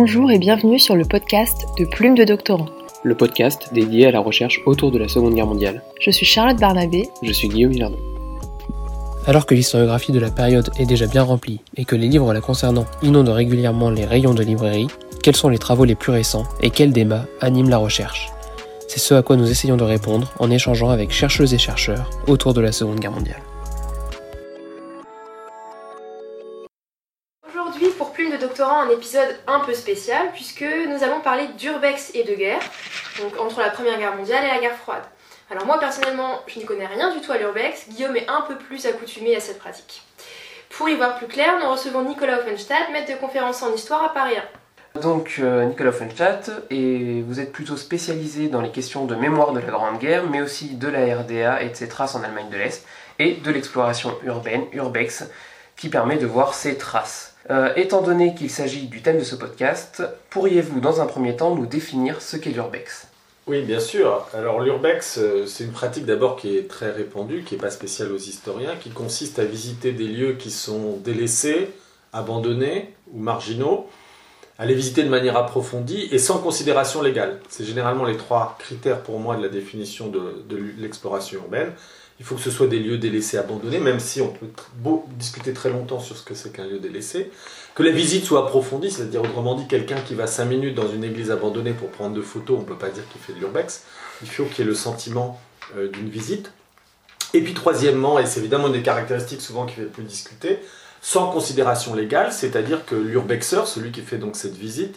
Bonjour 0.00 0.30
et 0.30 0.38
bienvenue 0.38 0.78
sur 0.78 0.94
le 0.94 1.04
podcast 1.04 1.66
de 1.76 1.84
Plume 1.84 2.14
de 2.14 2.22
Doctorant. 2.22 2.66
Le 3.02 3.16
podcast 3.16 3.70
dédié 3.74 4.06
à 4.06 4.12
la 4.12 4.20
recherche 4.20 4.60
autour 4.64 4.92
de 4.92 4.98
la 4.98 5.08
Seconde 5.08 5.34
Guerre 5.34 5.48
mondiale. 5.48 5.82
Je 6.00 6.12
suis 6.12 6.24
Charlotte 6.24 6.60
Barnabé. 6.60 7.08
Je 7.20 7.32
suis 7.32 7.48
Guillaume 7.48 7.72
Hilardon. 7.72 7.98
Alors 9.26 9.44
que 9.44 9.56
l'historiographie 9.56 10.12
de 10.12 10.20
la 10.20 10.30
période 10.30 10.70
est 10.78 10.86
déjà 10.86 11.08
bien 11.08 11.24
remplie 11.24 11.58
et 11.76 11.84
que 11.84 11.96
les 11.96 12.06
livres 12.06 12.32
la 12.32 12.40
concernant 12.40 12.86
inondent 13.02 13.30
régulièrement 13.30 13.90
les 13.90 14.04
rayons 14.04 14.34
de 14.34 14.44
librairie, 14.44 14.86
quels 15.20 15.34
sont 15.34 15.48
les 15.48 15.58
travaux 15.58 15.84
les 15.84 15.96
plus 15.96 16.12
récents 16.12 16.44
et 16.62 16.70
quels 16.70 16.92
débats 16.92 17.26
animent 17.40 17.68
la 17.68 17.78
recherche? 17.78 18.30
C'est 18.86 19.00
ce 19.00 19.14
à 19.14 19.22
quoi 19.22 19.34
nous 19.34 19.50
essayons 19.50 19.76
de 19.76 19.82
répondre 19.82 20.30
en 20.38 20.48
échangeant 20.52 20.90
avec 20.90 21.10
chercheuses 21.10 21.54
et 21.54 21.58
chercheurs 21.58 22.08
autour 22.28 22.54
de 22.54 22.60
la 22.60 22.70
Seconde 22.70 23.00
Guerre 23.00 23.10
mondiale. 23.10 23.42
Un 28.78 28.90
épisode 28.90 29.36
un 29.48 29.58
peu 29.58 29.74
spécial 29.74 30.30
puisque 30.32 30.62
nous 30.62 31.02
allons 31.02 31.18
parler 31.18 31.48
d'urbex 31.58 32.12
et 32.14 32.22
de 32.22 32.32
guerre, 32.34 32.60
donc 33.20 33.36
entre 33.40 33.60
la 33.60 33.70
Première 33.70 33.98
Guerre 33.98 34.14
mondiale 34.14 34.44
et 34.44 34.48
la 34.48 34.58
guerre 34.58 34.76
froide. 34.76 35.02
Alors 35.50 35.66
moi 35.66 35.80
personnellement, 35.80 36.40
je 36.46 36.60
n'y 36.60 36.64
connais 36.64 36.86
rien 36.86 37.12
du 37.12 37.20
tout 37.20 37.32
à 37.32 37.38
l'urbex, 37.38 37.88
Guillaume 37.88 38.16
est 38.16 38.28
un 38.28 38.42
peu 38.42 38.56
plus 38.56 38.86
accoutumé 38.86 39.34
à 39.34 39.40
cette 39.40 39.58
pratique. 39.58 40.02
Pour 40.70 40.88
y 40.88 40.94
voir 40.94 41.18
plus 41.18 41.26
clair, 41.26 41.58
nous 41.60 41.68
recevons 41.68 42.02
Nicolas 42.02 42.38
Offenstadt, 42.38 42.92
maître 42.92 43.12
de 43.12 43.18
conférence 43.18 43.64
en 43.64 43.74
histoire 43.74 44.04
à 44.04 44.14
Paris 44.14 44.36
1. 44.94 45.00
Donc 45.00 45.36
euh, 45.40 45.64
Nicolas 45.64 45.90
Offenstadt, 45.90 46.52
et 46.70 47.22
vous 47.22 47.40
êtes 47.40 47.50
plutôt 47.50 47.76
spécialisé 47.76 48.46
dans 48.46 48.60
les 48.60 48.70
questions 48.70 49.06
de 49.06 49.16
mémoire 49.16 49.52
de 49.52 49.58
la 49.58 49.66
Grande 49.66 49.98
Guerre, 49.98 50.24
mais 50.30 50.40
aussi 50.40 50.76
de 50.76 50.86
la 50.86 51.00
RDA 51.16 51.62
et 51.62 51.70
de 51.70 51.74
ses 51.74 51.88
traces 51.88 52.14
en 52.14 52.22
Allemagne 52.22 52.48
de 52.48 52.56
l'Est, 52.56 52.86
et 53.18 53.34
de 53.34 53.50
l'exploration 53.50 54.16
urbaine, 54.22 54.66
urbex, 54.72 55.24
qui 55.76 55.88
permet 55.88 56.16
de 56.16 56.26
voir 56.26 56.54
ces 56.54 56.78
traces. 56.78 57.34
Euh, 57.50 57.72
étant 57.76 58.02
donné 58.02 58.34
qu'il 58.34 58.50
s'agit 58.50 58.88
du 58.88 59.00
thème 59.00 59.18
de 59.18 59.24
ce 59.24 59.34
podcast, 59.34 60.02
pourriez-vous 60.28 60.80
dans 60.80 61.00
un 61.00 61.06
premier 61.06 61.34
temps 61.34 61.54
nous 61.54 61.64
définir 61.64 62.20
ce 62.20 62.36
qu'est 62.36 62.50
l'urbex? 62.50 63.08
Oui, 63.46 63.62
bien 63.62 63.80
sûr. 63.80 64.26
Alors 64.34 64.60
l'urbex, 64.60 65.16
euh, 65.16 65.46
c'est 65.46 65.64
une 65.64 65.72
pratique 65.72 66.04
d'abord 66.04 66.36
qui 66.36 66.58
est 66.58 66.68
très 66.68 66.90
répandue, 66.90 67.44
qui 67.44 67.54
n'est 67.54 67.60
pas 67.60 67.70
spéciale 67.70 68.12
aux 68.12 68.18
historiens, 68.18 68.74
qui 68.78 68.90
consiste 68.90 69.38
à 69.38 69.44
visiter 69.44 69.92
des 69.92 70.06
lieux 70.06 70.34
qui 70.34 70.50
sont 70.50 70.98
délaissés, 71.02 71.70
abandonnés 72.12 72.92
ou 73.14 73.18
marginaux, 73.18 73.88
à 74.58 74.66
les 74.66 74.74
visiter 74.74 75.02
de 75.02 75.08
manière 75.08 75.38
approfondie 75.38 76.08
et 76.12 76.18
sans 76.18 76.38
considération 76.38 77.00
légale. 77.00 77.40
C'est 77.48 77.64
généralement 77.64 78.04
les 78.04 78.18
trois 78.18 78.56
critères 78.58 79.00
pour 79.00 79.18
moi 79.20 79.36
de 79.36 79.42
la 79.42 79.48
définition 79.48 80.08
de, 80.08 80.44
de 80.46 80.58
l'exploration 80.78 81.40
urbaine. 81.40 81.72
Il 82.20 82.26
faut 82.26 82.34
que 82.34 82.40
ce 82.40 82.50
soit 82.50 82.66
des 82.66 82.80
lieux 82.80 82.98
délaissés, 82.98 83.38
abandonnés, 83.38 83.78
même 83.78 84.00
si 84.00 84.20
on 84.20 84.28
peut 84.28 84.48
discuter 85.16 85.52
très 85.52 85.70
longtemps 85.70 86.00
sur 86.00 86.16
ce 86.16 86.24
que 86.24 86.34
c'est 86.34 86.52
qu'un 86.52 86.66
lieu 86.66 86.80
délaissé. 86.80 87.30
Que 87.76 87.84
la 87.84 87.92
visite 87.92 88.24
soit 88.24 88.40
approfondie, 88.40 88.90
c'est-à-dire 88.90 89.22
autrement 89.22 89.54
dit, 89.54 89.68
quelqu'un 89.68 90.00
qui 90.00 90.14
va 90.14 90.26
5 90.26 90.44
minutes 90.46 90.74
dans 90.74 90.88
une 90.88 91.04
église 91.04 91.30
abandonnée 91.30 91.72
pour 91.72 91.90
prendre 91.90 92.16
de 92.16 92.22
photos, 92.22 92.58
on 92.58 92.62
ne 92.62 92.66
peut 92.66 92.78
pas 92.78 92.90
dire 92.90 93.04
qu'il 93.12 93.20
fait 93.20 93.34
de 93.34 93.38
l'urbex. 93.38 93.84
Il 94.22 94.28
faut 94.28 94.44
qu'il 94.44 94.58
y 94.58 94.62
ait 94.62 94.70
le 94.70 94.74
sentiment 94.74 95.40
euh, 95.76 95.88
d'une 95.88 96.08
visite. 96.08 96.52
Et 97.34 97.40
puis 97.40 97.54
troisièmement, 97.54 98.18
et 98.18 98.26
c'est 98.26 98.40
évidemment 98.40 98.66
une 98.66 98.72
des 98.72 98.82
caractéristiques 98.82 99.42
souvent 99.42 99.66
qui 99.66 99.74
fait 99.74 99.82
le 99.82 99.88
plus 99.88 100.02
discuter, 100.02 100.58
sans 101.00 101.30
considération 101.30 101.94
légale, 101.94 102.32
c'est-à-dire 102.32 102.84
que 102.84 102.96
l'urbexeur, 102.96 103.68
celui 103.68 103.92
qui 103.92 104.00
fait 104.00 104.18
donc 104.18 104.34
cette 104.34 104.56
visite, 104.56 104.96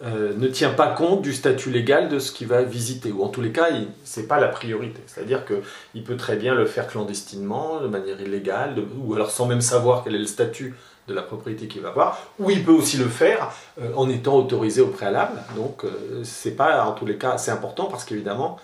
euh, 0.00 0.32
ne 0.36 0.46
tient 0.46 0.70
pas 0.70 0.86
compte 0.86 1.22
du 1.22 1.32
statut 1.32 1.70
légal 1.70 2.08
de 2.08 2.20
ce 2.20 2.30
qu'il 2.30 2.46
va 2.46 2.62
visiter, 2.62 3.10
ou 3.10 3.24
en 3.24 3.28
tous 3.28 3.40
les 3.40 3.50
cas, 3.50 3.66
ce 4.04 4.20
n'est 4.20 4.26
pas 4.26 4.38
la 4.38 4.46
priorité. 4.46 5.00
C'est-à-dire 5.06 5.44
qu'il 5.44 6.04
peut 6.04 6.16
très 6.16 6.36
bien 6.36 6.54
le 6.54 6.66
faire 6.66 6.86
clandestinement, 6.86 7.80
de 7.80 7.88
manière 7.88 8.20
illégale, 8.20 8.76
ou 8.96 9.14
alors 9.14 9.32
sans 9.32 9.46
même 9.46 9.60
savoir 9.60 10.04
quel 10.04 10.14
est 10.14 10.20
le 10.20 10.26
statut 10.26 10.76
de 11.08 11.14
la 11.14 11.22
propriété 11.22 11.66
qu'il 11.66 11.82
va 11.82 11.88
avoir, 11.88 12.30
ou 12.38 12.50
il 12.50 12.64
peut 12.64 12.70
aussi 12.70 12.96
le 12.96 13.08
faire 13.08 13.50
euh, 13.80 13.92
en 13.96 14.08
étant 14.08 14.36
autorisé 14.36 14.80
au 14.82 14.86
préalable. 14.86 15.42
Donc, 15.56 15.84
euh, 15.84 16.22
c'est 16.22 16.54
pas, 16.54 16.84
en 16.84 16.92
tous 16.92 17.06
les 17.06 17.18
cas, 17.18 17.36
c'est 17.36 17.50
important 17.50 17.86
parce 17.86 18.04
qu'évidemment, 18.04 18.58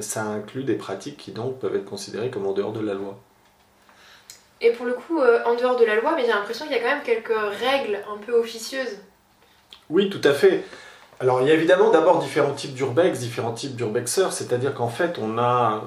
ça 0.00 0.24
inclut 0.24 0.64
des 0.64 0.74
pratiques 0.74 1.16
qui 1.16 1.30
donc 1.30 1.60
peuvent 1.60 1.76
être 1.76 1.84
considérées 1.84 2.28
comme 2.28 2.44
en 2.44 2.52
dehors 2.52 2.72
de 2.72 2.80
la 2.80 2.94
loi. 2.94 3.20
Et 4.60 4.72
pour 4.72 4.84
le 4.84 4.94
coup, 4.94 5.20
en 5.20 5.54
dehors 5.54 5.76
de 5.76 5.84
la 5.84 5.94
loi, 5.94 6.14
mais 6.16 6.22
j'ai 6.22 6.32
l'impression 6.32 6.66
qu'il 6.66 6.74
y 6.74 6.78
a 6.78 6.82
quand 6.82 6.92
même 6.92 7.04
quelques 7.04 7.38
règles 7.60 8.00
un 8.12 8.16
peu 8.16 8.32
officieuses. 8.32 8.96
Oui, 9.90 10.10
tout 10.10 10.20
à 10.24 10.32
fait. 10.32 10.64
Alors, 11.20 11.40
il 11.40 11.48
y 11.48 11.50
a 11.50 11.54
évidemment 11.54 11.90
d'abord 11.90 12.18
différents 12.18 12.52
types 12.52 12.74
d'urbex, 12.74 13.20
différents 13.20 13.52
types 13.52 13.74
d'urbexeurs, 13.74 14.32
c'est-à-dire 14.32 14.74
qu'en 14.74 14.88
fait, 14.88 15.18
on 15.18 15.38
a, 15.38 15.82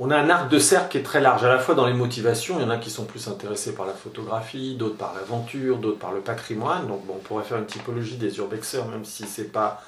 un 0.00 0.30
arc 0.30 0.48
de 0.48 0.58
cercle 0.58 0.88
qui 0.92 0.98
est 0.98 1.02
très 1.02 1.20
large, 1.20 1.44
à 1.44 1.48
la 1.48 1.58
fois 1.58 1.74
dans 1.74 1.86
les 1.86 1.92
motivations, 1.92 2.58
il 2.58 2.62
y 2.62 2.64
en 2.64 2.70
a 2.70 2.78
qui 2.78 2.88
sont 2.88 3.04
plus 3.04 3.28
intéressés 3.28 3.74
par 3.74 3.86
la 3.86 3.92
photographie, 3.92 4.76
d'autres 4.76 4.96
par 4.96 5.14
l'aventure, 5.14 5.76
d'autres 5.76 5.98
par 5.98 6.12
le 6.12 6.20
patrimoine, 6.20 6.86
donc 6.86 7.04
bon, 7.06 7.14
on 7.16 7.22
pourrait 7.22 7.44
faire 7.44 7.58
une 7.58 7.66
typologie 7.66 8.16
des 8.16 8.38
urbexeurs, 8.38 8.88
même 8.88 9.04
si 9.04 9.24
c'est 9.24 9.52
pas 9.52 9.82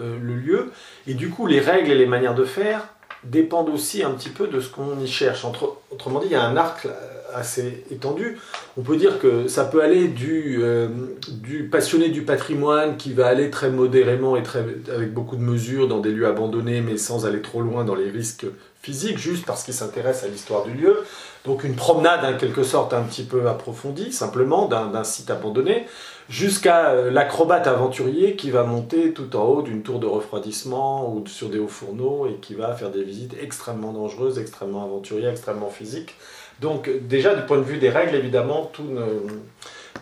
euh, 0.00 0.18
le 0.20 0.34
lieu. 0.34 0.72
Et 1.06 1.14
du 1.14 1.30
coup, 1.30 1.46
les 1.46 1.60
règles 1.60 1.92
et 1.92 1.94
les 1.94 2.06
manières 2.06 2.34
de 2.34 2.44
faire 2.44 2.88
dépendent 3.24 3.70
aussi 3.70 4.02
un 4.02 4.10
petit 4.10 4.28
peu 4.28 4.46
de 4.48 4.60
ce 4.60 4.68
qu'on 4.68 4.98
y 5.00 5.08
cherche. 5.08 5.44
Autrement 5.90 6.20
dit, 6.20 6.26
il 6.26 6.32
y 6.32 6.36
a 6.36 6.44
un 6.44 6.56
arc 6.56 6.86
euh, 6.86 6.90
assez 7.34 7.84
étendu. 7.90 8.38
On 8.76 8.82
peut 8.82 8.96
dire 8.96 9.18
que 9.18 9.48
ça 9.48 9.64
peut 9.64 9.82
aller 9.82 10.08
du, 10.08 10.58
euh, 10.62 10.88
du 11.28 11.64
passionné 11.64 12.08
du 12.08 12.22
patrimoine 12.22 12.96
qui 12.96 13.12
va 13.12 13.26
aller 13.26 13.50
très 13.50 13.70
modérément 13.70 14.36
et 14.36 14.42
très, 14.42 14.64
avec 14.94 15.12
beaucoup 15.12 15.36
de 15.36 15.42
mesures 15.42 15.88
dans 15.88 16.00
des 16.00 16.10
lieux 16.10 16.26
abandonnés, 16.26 16.80
mais 16.80 16.96
sans 16.96 17.26
aller 17.26 17.42
trop 17.42 17.60
loin 17.60 17.84
dans 17.84 17.94
les 17.94 18.10
risques 18.10 18.46
physiques, 18.82 19.18
juste 19.18 19.46
parce 19.46 19.62
qu'il 19.62 19.74
s'intéresse 19.74 20.24
à 20.24 20.28
l'histoire 20.28 20.64
du 20.64 20.72
lieu. 20.72 21.04
Donc 21.44 21.64
une 21.64 21.74
promenade 21.74 22.24
en 22.24 22.36
quelque 22.36 22.64
sorte 22.64 22.92
un 22.92 23.02
petit 23.02 23.22
peu 23.22 23.48
approfondie, 23.48 24.12
simplement, 24.12 24.66
d'un 24.66 25.04
site 25.04 25.30
abandonné, 25.30 25.86
jusqu'à 26.32 26.92
euh, 26.92 27.10
l'acrobate 27.10 27.66
aventurier 27.66 28.36
qui 28.36 28.50
va 28.50 28.64
monter 28.64 29.12
tout 29.12 29.36
en 29.36 29.44
haut 29.44 29.60
d'une 29.60 29.82
tour 29.82 30.00
de 30.00 30.06
refroidissement 30.06 31.14
ou 31.14 31.26
sur 31.26 31.50
des 31.50 31.58
hauts 31.58 31.68
fourneaux 31.68 32.26
et 32.26 32.36
qui 32.40 32.54
va 32.54 32.74
faire 32.74 32.90
des 32.90 33.04
visites 33.04 33.36
extrêmement 33.38 33.92
dangereuses, 33.92 34.38
extrêmement 34.38 34.82
aventurières, 34.82 35.30
extrêmement 35.30 35.68
physiques. 35.68 36.14
Donc 36.60 36.88
déjà 37.06 37.34
du 37.34 37.42
point 37.42 37.58
de 37.58 37.62
vue 37.62 37.76
des 37.76 37.90
règles, 37.90 38.14
évidemment, 38.14 38.70
tout 38.72 38.84
ne, 38.84 39.04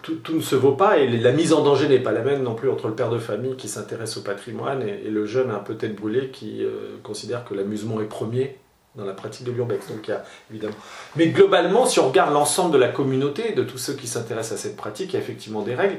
tout, 0.02 0.14
tout 0.16 0.34
ne 0.34 0.40
se 0.40 0.54
vaut 0.54 0.76
pas 0.76 0.98
et 0.98 1.08
la 1.08 1.32
mise 1.32 1.52
en 1.52 1.64
danger 1.64 1.88
n'est 1.88 1.98
pas 1.98 2.12
la 2.12 2.22
même 2.22 2.44
non 2.44 2.54
plus 2.54 2.70
entre 2.70 2.86
le 2.86 2.94
père 2.94 3.10
de 3.10 3.18
famille 3.18 3.56
qui 3.56 3.66
s'intéresse 3.66 4.16
au 4.16 4.22
patrimoine 4.22 4.82
et, 4.82 5.06
et 5.06 5.10
le 5.10 5.26
jeune 5.26 5.50
un 5.50 5.58
peu 5.58 5.74
tête 5.74 5.96
brûlée 5.96 6.28
qui 6.28 6.64
euh, 6.64 6.96
considère 7.02 7.44
que 7.44 7.54
l'amusement 7.54 8.00
est 8.00 8.04
premier 8.04 8.56
dans 8.96 9.04
la 9.04 9.12
pratique 9.12 9.46
de 9.46 9.52
l'urbex. 9.52 9.86
Donc 9.88 10.10
évidemment. 10.50 10.74
Mais 11.16 11.28
globalement, 11.28 11.86
si 11.86 12.00
on 12.00 12.08
regarde 12.08 12.32
l'ensemble 12.32 12.72
de 12.72 12.78
la 12.78 12.88
communauté, 12.88 13.52
de 13.52 13.62
tous 13.62 13.78
ceux 13.78 13.94
qui 13.94 14.06
s'intéressent 14.06 14.58
à 14.58 14.62
cette 14.62 14.76
pratique, 14.76 15.12
il 15.12 15.14
y 15.14 15.16
a 15.16 15.20
effectivement 15.20 15.62
des 15.62 15.74
règles 15.74 15.98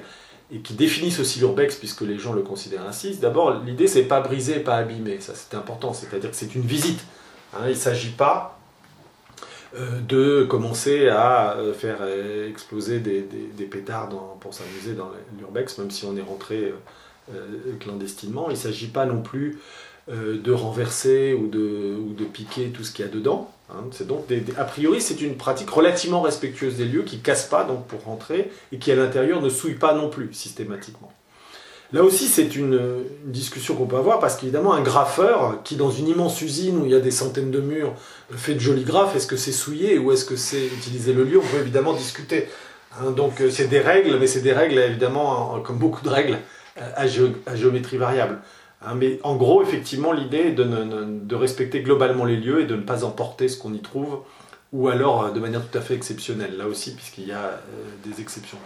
et 0.54 0.60
qui 0.60 0.74
définissent 0.74 1.20
aussi 1.20 1.40
l'urbex 1.40 1.76
puisque 1.76 2.02
les 2.02 2.18
gens 2.18 2.34
le 2.34 2.42
considèrent 2.42 2.86
ainsi. 2.86 3.16
D'abord, 3.18 3.62
l'idée 3.66 3.88
c'est 3.88 4.04
pas 4.04 4.20
briser, 4.20 4.60
pas 4.60 4.78
abîmer. 4.78 5.20
Ça 5.22 5.34
c'est 5.36 5.56
important. 5.56 5.94
C'est-à-dire 5.94 6.30
que 6.30 6.36
c'est 6.36 6.56
une 6.56 6.66
visite. 6.66 7.00
Hein, 7.54 7.64
il 7.66 7.72
ne 7.72 7.76
s'agit 7.76 8.12
pas 8.12 8.58
euh, 9.74 10.02
de 10.02 10.44
commencer 10.44 11.08
à 11.08 11.54
euh, 11.54 11.74
faire 11.74 12.00
euh, 12.02 12.50
exploser 12.50 13.00
des, 13.00 13.22
des, 13.22 13.66
pétards 13.66 14.10
pour 14.42 14.54
s'amuser 14.54 14.96
dans 14.96 15.10
l'urbex, 15.40 15.78
même 15.78 15.92
si 15.92 16.04
on 16.06 16.18
est 16.18 16.22
rentré 16.22 16.74
clandestinement. 17.80 18.48
Il 18.50 18.54
ne 18.54 18.58
s'agit 18.58 18.88
pas 18.88 19.06
non 19.06 19.22
plus 19.22 19.60
de 20.08 20.52
renverser 20.52 21.34
ou 21.34 21.48
de, 21.48 22.26
piquer 22.26 22.70
tout 22.70 22.84
ce 22.84 22.92
qu'il 22.92 23.06
y 23.06 23.08
a 23.08 23.12
dedans. 23.12 23.52
hein. 23.70 23.84
C'est 23.92 24.08
donc 24.08 24.26
a 24.58 24.64
priori, 24.64 25.02
c'est 25.02 25.22
une 25.22 25.36
pratique 25.36 25.70
relativement 25.70 26.22
respectueuse 26.22 26.76
des 26.76 26.86
lieux 26.86 27.04
qui 27.04 27.20
casse 27.20 27.46
pas 27.46 27.64
donc 27.64 27.86
pour 27.88 28.04
rentrer 28.04 28.52
et 28.72 28.78
qui 28.78 28.92
à 28.92 28.96
l'intérieur 28.96 29.42
ne 29.42 29.50
souille 29.50 29.76
pas 29.76 29.94
non 29.94 30.10
plus 30.10 30.34
systématiquement. 30.34 31.12
Là 31.94 32.04
aussi, 32.04 32.28
c'est 32.28 32.56
une, 32.56 32.80
discussion 33.26 33.76
qu'on 33.76 33.86
peut 33.86 33.98
avoir 33.98 34.20
parce 34.20 34.38
qu'évidemment, 34.38 34.74
un 34.74 34.82
graffeur 34.82 35.62
qui, 35.64 35.76
dans 35.76 35.92
une 35.92 36.08
immense 36.08 36.42
usine 36.42 36.78
où 36.80 36.86
il 36.86 36.92
y 36.92 36.96
a 36.96 37.02
des 37.02 37.12
centaines 37.12 37.52
de 37.52 37.60
murs, 37.60 37.94
fait 38.32 38.54
de 38.54 38.60
jolis 38.60 38.86
graphes, 38.86 39.16
est-ce 39.16 39.28
que 39.28 39.36
c'est 39.36 39.52
souillé 39.52 39.98
ou 39.98 40.12
est-ce 40.14 40.24
que 40.24 40.38
c'est 40.38 40.66
utiliser 40.66 41.14
le 41.14 41.26
lieu? 41.26 41.40
On 41.40 41.46
peut 41.48 41.60
évidemment 41.60 41.94
discuter. 41.94 42.48
Hein, 42.98 43.12
donc, 43.12 43.42
euh, 43.42 43.50
c'est 43.50 43.68
des 43.68 43.80
règles, 43.80 44.18
mais 44.20 44.28
c'est 44.28 44.42
des 44.42 44.54
règles 44.54 44.80
évidemment, 44.80 45.54
en- 45.54 45.60
comme 45.62 45.78
beaucoup 45.78 46.04
de 46.04 46.10
règles, 46.10 46.38
euh, 46.78 47.36
à 47.46 47.56
géométrie 47.56 47.98
variable. 47.98 48.40
Hein, 48.84 48.96
mais 48.96 49.20
en 49.24 49.36
gros, 49.36 49.62
effectivement, 49.62 50.12
l'idée 50.12 50.38
est 50.38 50.52
de, 50.52 50.64
ne- 50.64 50.84
ne- 50.84 51.20
de 51.20 51.36
respecter 51.36 51.82
globalement 51.82 52.26
les 52.26 52.38
lieux 52.38 52.62
et 52.62 52.66
de 52.66 52.76
ne 52.76 52.82
pas 52.82 53.04
emporter 53.04 53.48
ce 53.48 53.58
qu'on 53.58 53.74
y 53.74 53.80
trouve, 53.82 54.20
ou 54.74 54.88
alors 54.88 55.26
euh, 55.26 55.32
de 55.32 55.40
manière 55.40 55.62
tout 55.68 55.78
à 55.78 55.82
fait 55.82 55.94
exceptionnelle, 55.94 56.58
là 56.58 56.68
aussi, 56.68 56.96
puisqu'il 56.96 57.28
y 57.28 57.32
a 57.32 57.44
euh, 57.44 57.60
des 58.06 58.22
exceptions. 58.22 58.58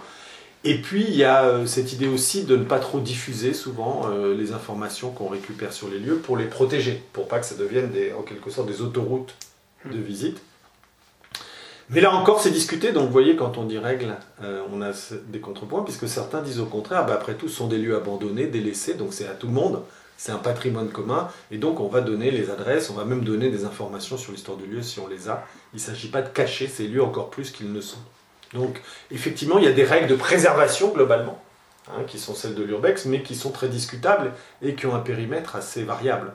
Et 0.64 0.82
puis, 0.82 1.04
il 1.08 1.16
y 1.16 1.24
a 1.24 1.44
euh, 1.44 1.66
cette 1.66 1.94
idée 1.94 2.08
aussi 2.08 2.44
de 2.46 2.56
ne 2.56 2.64
pas 2.64 2.80
trop 2.80 3.00
diffuser 3.00 3.54
souvent 3.54 4.08
euh, 4.10 4.34
les 4.36 4.52
informations 4.54 5.12
qu'on 5.12 5.28
récupère 5.28 5.74
sur 5.74 5.90
les 5.90 6.00
lieux 6.00 6.16
pour 6.16 6.38
les 6.38 6.46
protéger, 6.46 7.04
pour 7.14 7.28
pas 7.28 7.40
que 7.40 7.46
ça 7.46 7.56
devienne 7.56 7.92
des, 7.92 8.14
en 8.14 8.22
quelque 8.24 8.50
sorte 8.50 8.68
des 8.68 8.82
autoroutes 8.82 9.36
de 9.86 10.00
visite. 10.00 10.42
Mais 11.92 12.02
là 12.02 12.16
encore, 12.16 12.40
c'est 12.40 12.50
discuté, 12.50 12.94
donc 12.94 13.06
vous 13.06 13.12
voyez, 13.12 13.36
quand 13.36 13.60
on 13.60 13.64
dit 13.66 13.78
règles, 13.78 14.16
euh, 14.42 14.64
on 14.74 14.82
a 14.82 14.90
des 15.28 15.40
contrepoints, 15.40 15.84
puisque 15.84 16.08
certains 16.08 16.42
disent 16.42 16.60
au 16.60 16.66
contraire, 16.66 17.06
bah, 17.06 17.14
après 17.14 17.36
tout, 17.36 17.48
ce 17.48 17.58
sont 17.58 17.68
des 17.68 17.78
lieux 17.78 17.96
abandonnés, 17.96 18.48
délaissés, 18.48 18.96
donc 18.96 19.14
c'est 19.14 19.28
à 19.28 19.34
tout 19.34 19.46
le 19.46 19.54
monde, 19.54 19.82
c'est 20.18 20.32
un 20.32 20.38
patrimoine 20.38 20.90
commun, 20.90 21.30
et 21.52 21.58
donc 21.58 21.80
on 21.80 21.88
va 21.88 22.02
donner 22.02 22.32
les 22.32 22.50
adresses, 22.50 22.90
on 22.90 22.94
va 22.94 23.06
même 23.06 23.24
donner 23.24 23.50
des 23.50 23.66
informations 23.66 24.18
sur 24.18 24.32
l'histoire 24.32 24.58
du 24.58 24.66
lieu 24.66 24.82
si 24.82 25.00
on 25.00 25.08
les 25.08 25.28
a. 25.30 25.46
Il 25.74 25.78
ne 25.78 25.82
s'agit 25.82 26.10
pas 26.10 26.22
de 26.22 26.30
cacher 26.30 26.68
ces 26.68 26.88
lieux 26.88 27.04
encore 27.04 27.30
plus 27.30 27.52
qu'ils 27.52 27.72
ne 27.74 27.82
sont. 27.82 28.00
Donc, 28.54 28.82
effectivement, 29.12 29.58
il 29.58 29.66
y 29.66 29.68
a 29.68 29.74
des 29.74 29.84
règles 29.84 30.08
de 30.08 30.16
préservation 30.16 30.90
globalement, 30.94 31.42
hein, 31.90 32.04
qui 32.08 32.18
sont 32.20 32.34
celles 32.36 32.56
de 32.56 32.64
l'urbex, 32.64 33.06
mais 33.06 33.22
qui 33.24 33.36
sont 33.36 33.52
très 33.52 33.68
discutables 33.68 34.32
et 34.62 34.76
qui 34.76 34.86
ont 34.86 34.96
un 34.96 35.00
périmètre 35.00 35.56
assez 35.58 35.84
variable. 35.84 36.32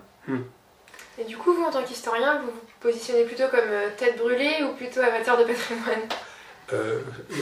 Et 1.18 1.24
du 1.24 1.36
coup, 1.38 1.54
vous, 1.54 1.62
en 1.62 1.70
tant 1.70 1.82
qu'historien, 1.82 2.40
vous 2.40 2.50
vous 2.50 2.60
positionnez 2.80 3.24
plutôt 3.24 3.48
comme 3.50 3.60
euh, 3.60 3.88
tête 3.96 4.18
brûlée 4.18 4.56
ou 4.64 4.76
plutôt 4.76 5.00
amateur 5.00 5.38
de 5.38 5.44
patrimoine? 5.44 6.08
Euh, 6.72 7.00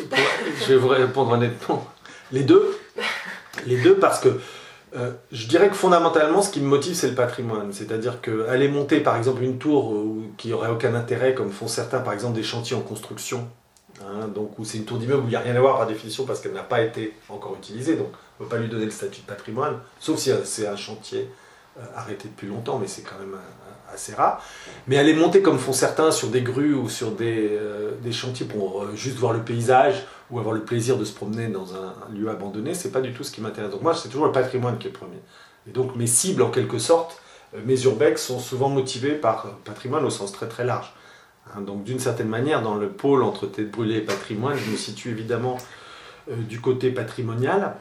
pour- 0.09 0.19
je 0.61 0.73
vais 0.73 0.77
vous 0.77 0.89
répondre 0.89 1.33
honnêtement. 1.33 1.87
Les 2.31 2.43
deux. 2.45 2.79
Les 3.67 3.79
deux 3.79 3.97
parce 3.97 4.21
que 4.21 4.41
euh, 4.97 5.13
je 5.33 5.47
dirais 5.47 5.69
que 5.69 5.75
fondamentalement, 5.75 6.43
ce 6.43 6.51
qui 6.51 6.61
me 6.61 6.67
motive, 6.67 6.95
c'est 6.95 7.09
le 7.09 7.15
patrimoine. 7.15 7.73
C'est-à-dire 7.73 8.21
qu'aller 8.21 8.69
monter, 8.69 9.01
par 9.01 9.17
exemple, 9.17 9.43
une 9.43 9.59
tour 9.59 9.95
euh, 9.95 10.23
qui 10.37 10.53
aurait 10.53 10.71
aucun 10.71 10.95
intérêt, 10.95 11.35
comme 11.35 11.51
font 11.51 11.69
certains, 11.69 12.01
par 12.01 12.13
exemple, 12.13 12.35
des 12.35 12.43
chantiers 12.43 12.77
en 12.77 12.81
construction, 12.81 13.49
hein, 14.01 14.29
donc 14.35 14.59
où 14.59 14.65
c'est 14.65 14.79
une 14.79 14.85
tour 14.85 14.99
d'immeuble 14.99 15.23
où 15.23 15.27
il 15.27 15.31
n'y 15.31 15.37
a 15.37 15.41
rien 15.41 15.57
à 15.57 15.61
voir 15.61 15.79
par 15.79 15.87
définition 15.87 16.25
parce 16.25 16.41
qu'elle 16.41 16.55
n'a 16.55 16.63
pas 16.63 16.81
été 16.81 17.15
encore 17.29 17.55
utilisée, 17.57 17.97
donc 17.97 18.09
on 18.39 18.45
ne 18.45 18.49
peut 18.49 18.57
pas 18.57 18.61
lui 18.61 18.69
donner 18.69 18.87
le 18.87 18.91
statut 18.91 19.21
de 19.21 19.27
patrimoine, 19.27 19.79
sauf 20.01 20.19
si 20.19 20.31
euh, 20.31 20.45
c'est 20.45 20.67
un 20.67 20.77
chantier 20.77 21.29
arrêté 21.95 22.29
depuis 22.29 22.49
longtemps, 22.49 22.79
mais 22.79 22.89
c'est 22.89 23.03
quand 23.03 23.19
même 23.21 23.35
euh, 23.35 23.39
assez 23.93 24.15
rare. 24.15 24.43
Mais 24.87 24.99
aller 24.99 25.15
monter 25.15 25.43
comme 25.43 25.59
font 25.59 25.73
certains 25.73 26.11
sur 26.11 26.29
des 26.29 26.43
grues 26.43 26.75
ou 26.75 26.89
sur 26.89 27.13
des, 27.13 27.49
euh, 27.51 28.13
chantiers 28.13 28.47
pour 28.47 28.83
euh, 28.83 28.95
juste 28.95 29.17
voir 29.17 29.33
le 29.33 29.41
paysage 29.41 30.07
ou 30.31 30.39
avoir 30.39 30.55
le 30.55 30.63
plaisir 30.63 30.97
de 30.97 31.05
se 31.05 31.13
promener 31.13 31.49
dans 31.49 31.75
un, 31.75 31.95
lieu 32.13 32.29
abandonné, 32.29 32.75
c'est 32.75 32.91
pas 32.91 33.01
du 33.01 33.13
tout 33.13 33.25
ce 33.25 33.31
qui 33.31 33.41
m'intéresse. 33.41 33.71
Donc 33.71 33.83
moi, 33.83 33.95
c'est 33.95 34.09
toujours 34.09 34.27
le 34.27 34.33
patrimoine 34.33 34.79
qui 34.79 34.89
est 34.89 34.93
premier. 34.93 35.21
Et 35.67 35.71
donc 35.71 35.97
mes 35.97 36.07
cibles, 36.07 36.43
en 36.43 36.51
quelque 36.51 36.79
sorte, 36.79 37.21
euh, 37.55 37.61
mes 37.65 37.83
urbex 37.85 38.23
sont 38.23 38.39
souvent 38.39 38.69
motivés 38.69 39.13
par 39.13 39.47
patrimoine 39.65 40.05
au 40.05 40.11
sens 40.11 40.33
très 40.33 40.49
très 40.49 40.65
large. 40.65 40.93
Hein, 41.55 41.63
donc 41.63 41.85
d'une 41.85 41.99
certaine 41.99 42.29
manière, 42.29 42.63
dans 42.63 42.75
le 42.75 42.89
pôle 42.89 43.23
entre 43.23 43.47
tête 43.47 43.71
brûlée 43.71 43.97
et 43.97 44.01
patrimoine, 44.03 44.57
je 44.57 44.71
me 44.71 44.77
situe 44.77 45.11
évidemment 45.11 45.59
du 46.31 46.61
côté 46.61 46.91
patrimonial, 46.91 47.75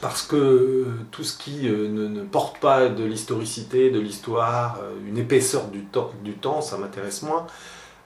parce 0.00 0.22
que 0.22 0.36
euh, 0.36 0.86
tout 1.10 1.24
ce 1.24 1.36
qui 1.36 1.68
euh, 1.68 1.88
ne, 1.88 2.06
ne 2.08 2.22
porte 2.22 2.58
pas 2.58 2.88
de 2.88 3.04
l'historicité, 3.04 3.90
de 3.90 4.00
l'histoire, 4.00 4.78
euh, 4.82 4.92
une 5.08 5.18
épaisseur 5.18 5.64
du 5.68 6.32
temps, 6.34 6.60
ça 6.60 6.76
m'intéresse 6.76 7.22
moins. 7.22 7.46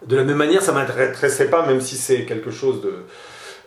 De 0.06 0.16
la 0.16 0.24
même 0.24 0.36
manière, 0.36 0.62
ça 0.62 0.72
m'intéressait 0.72 1.50
pas, 1.50 1.66
même 1.66 1.80
si 1.80 1.96
c'est 1.96 2.24
quelque 2.24 2.50
chose 2.50 2.80
de 2.82 3.04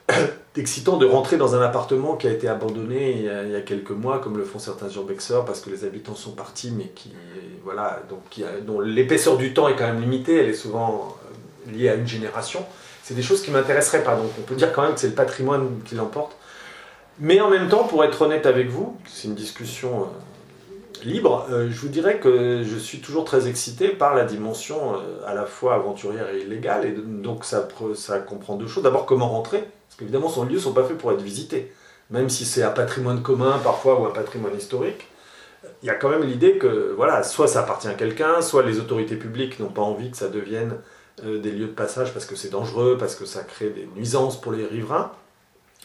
d'excitant 0.55 0.97
de 0.97 1.05
rentrer 1.05 1.37
dans 1.37 1.55
un 1.55 1.61
appartement 1.61 2.15
qui 2.15 2.27
a 2.27 2.31
été 2.31 2.47
abandonné 2.47 3.17
il 3.45 3.51
y 3.51 3.55
a, 3.55 3.61
quelques 3.61 3.91
mois, 3.91 4.19
comme 4.19 4.37
le 4.37 4.43
font 4.43 4.59
certains 4.59 4.89
urbexeurs, 4.89 5.45
parce 5.45 5.61
que 5.61 5.69
les 5.69 5.83
habitants 5.83 6.15
sont 6.15 6.31
partis, 6.31 6.71
mais 6.71 6.91
qui, 6.93 7.11
voilà, 7.63 8.03
donc 8.09 8.21
dont 8.63 8.79
l'épaisseur 8.79 9.37
du 9.37 9.53
temps 9.53 9.67
est 9.67 9.75
quand 9.75 9.87
même 9.87 10.01
limitée, 10.01 10.37
elle 10.37 10.49
est 10.49 10.53
souvent 10.53 11.17
liée 11.71 11.89
à 11.89 11.95
une 11.95 12.05
génération. 12.05 12.63
C'est 13.03 13.15
des 13.15 13.23
choses 13.23 13.41
qui 13.41 13.49
m'intéresseraient 13.49 14.03
pas, 14.03 14.15
donc 14.15 14.29
on 14.37 14.43
peut 14.43 14.53
dire 14.53 14.71
quand 14.73 14.83
même 14.83 14.93
que 14.93 14.99
c'est 14.99 15.07
le 15.07 15.13
patrimoine 15.13 15.79
qui 15.85 15.95
l'emporte. 15.95 16.35
Mais 17.19 17.39
en 17.41 17.49
même 17.49 17.69
temps, 17.69 17.83
pour 17.83 18.03
être 18.03 18.23
honnête 18.23 18.45
avec 18.45 18.69
vous, 18.69 18.97
c'est 19.05 19.27
une 19.27 19.35
discussion 19.35 20.03
euh, 20.03 21.03
libre, 21.03 21.47
euh, 21.51 21.69
je 21.69 21.79
vous 21.79 21.89
dirais 21.89 22.19
que 22.19 22.63
je 22.63 22.77
suis 22.77 22.99
toujours 22.99 23.23
très 23.23 23.47
excité 23.47 23.89
par 23.89 24.15
la 24.15 24.25
dimension 24.25 24.95
euh, 24.95 25.21
à 25.25 25.33
la 25.33 25.45
fois 25.45 25.75
aventurière 25.75 26.29
et 26.29 26.41
illégale, 26.41 26.85
et 26.85 26.91
donc 26.91 27.45
ça, 27.45 27.67
pre- 27.67 27.93
ça 27.95 28.19
comprend 28.19 28.55
deux 28.55 28.67
choses. 28.67 28.83
D'abord, 28.83 29.05
comment 29.05 29.29
rentrer, 29.29 29.59
parce 29.59 29.99
qu'évidemment, 29.99 30.27
ces 30.27 30.41
lieux 30.41 30.55
ne 30.55 30.59
sont 30.59 30.73
pas 30.73 30.83
faits 30.83 30.97
pour 30.97 31.11
être 31.11 31.21
visités, 31.21 31.71
même 32.09 32.29
si 32.29 32.45
c'est 32.45 32.63
un 32.63 32.71
patrimoine 32.71 33.21
commun 33.21 33.59
parfois 33.63 33.99
ou 33.99 34.05
un 34.05 34.11
patrimoine 34.11 34.57
historique. 34.57 35.07
Il 35.81 35.85
y 35.85 35.89
a 35.89 35.95
quand 35.95 36.09
même 36.09 36.23
l'idée 36.23 36.57
que 36.57 36.93
voilà, 36.97 37.23
soit 37.23 37.47
ça 37.47 37.61
appartient 37.61 37.87
à 37.87 37.93
quelqu'un, 37.93 38.41
soit 38.41 38.63
les 38.63 38.79
autorités 38.79 39.15
publiques 39.15 39.59
n'ont 39.59 39.69
pas 39.69 39.81
envie 39.81 40.11
que 40.11 40.17
ça 40.17 40.27
devienne 40.27 40.75
des 41.23 41.51
lieux 41.51 41.67
de 41.67 41.73
passage 41.73 42.11
parce 42.11 42.25
que 42.25 42.35
c'est 42.35 42.49
dangereux, 42.49 42.97
parce 42.99 43.15
que 43.15 43.25
ça 43.25 43.43
crée 43.43 43.69
des 43.69 43.87
nuisances 43.95 44.39
pour 44.39 44.51
les 44.51 44.65
riverains. 44.65 45.11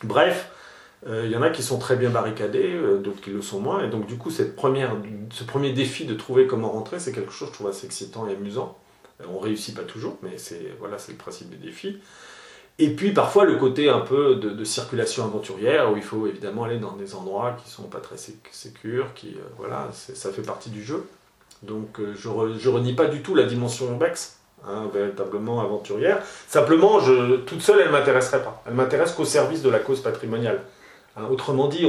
Bref, 0.02 0.50
il 1.06 1.30
y 1.30 1.36
en 1.36 1.42
a 1.42 1.50
qui 1.50 1.62
sont 1.62 1.78
très 1.78 1.96
bien 1.96 2.10
barricadés, 2.10 2.72
euh, 2.74 2.98
d'autres 2.98 3.20
qui 3.20 3.30
le 3.30 3.40
sont 3.42 3.60
moins. 3.60 3.84
Et 3.84 3.88
donc, 3.88 4.06
du 4.06 4.16
coup, 4.16 4.30
cette 4.30 4.56
première, 4.56 4.96
ce 5.30 5.44
premier 5.44 5.72
défi 5.72 6.04
de 6.06 6.14
trouver 6.14 6.46
comment 6.46 6.70
rentrer, 6.70 6.98
c'est 6.98 7.12
quelque 7.12 7.32
chose 7.32 7.48
que 7.48 7.54
je 7.54 7.58
trouve 7.58 7.70
assez 7.70 7.86
excitant 7.86 8.26
et 8.28 8.32
amusant. 8.32 8.76
Euh, 9.20 9.24
On 9.32 9.38
réussit 9.38 9.76
pas 9.76 9.84
toujours, 9.84 10.16
mais 10.22 10.38
c'est 10.38 10.74
voilà, 10.80 10.98
c'est 10.98 11.12
le 11.12 11.18
principe 11.18 11.50
du 11.50 11.56
défi. 11.56 11.98
Et 12.80 12.90
puis, 12.94 13.12
parfois, 13.12 13.44
le 13.44 13.56
côté 13.56 13.88
un 13.88 14.00
peu 14.00 14.36
de, 14.36 14.64
circulation 14.64 15.24
aventurière, 15.24 15.92
où 15.92 15.96
il 15.96 16.02
faut 16.02 16.26
évidemment 16.28 16.64
aller 16.64 16.78
dans 16.78 16.92
des 16.96 17.14
endroits 17.14 17.56
qui 17.62 17.70
sont 17.70 17.84
pas 17.84 17.98
très 17.98 18.16
sé- 18.16 18.36
sécures, 18.52 19.14
qui, 19.14 19.28
euh, 19.30 19.42
voilà, 19.56 19.88
ça 19.92 20.30
fait 20.30 20.42
partie 20.42 20.70
du 20.70 20.82
jeu. 20.84 21.04
Donc, 21.62 21.98
euh, 21.98 22.14
je, 22.16 22.28
re- 22.28 22.56
je 22.58 22.68
renie 22.68 22.92
pas 22.94 23.06
du 23.06 23.20
tout 23.22 23.34
la 23.34 23.44
dimension 23.44 23.88
urbex, 23.90 24.38
hein, 24.64 24.88
véritablement 24.94 25.60
aventurière. 25.60 26.22
Simplement, 26.46 27.00
toute 27.46 27.62
seule, 27.62 27.80
elle 27.80 27.90
m'intéresserait 27.90 28.42
pas. 28.44 28.62
Elle 28.66 28.74
m'intéresse 28.74 29.12
qu'au 29.12 29.24
service 29.24 29.62
de 29.62 29.70
la 29.70 29.80
cause 29.80 30.00
patrimoniale. 30.00 30.60
Autrement 31.30 31.68
dit, 31.68 31.86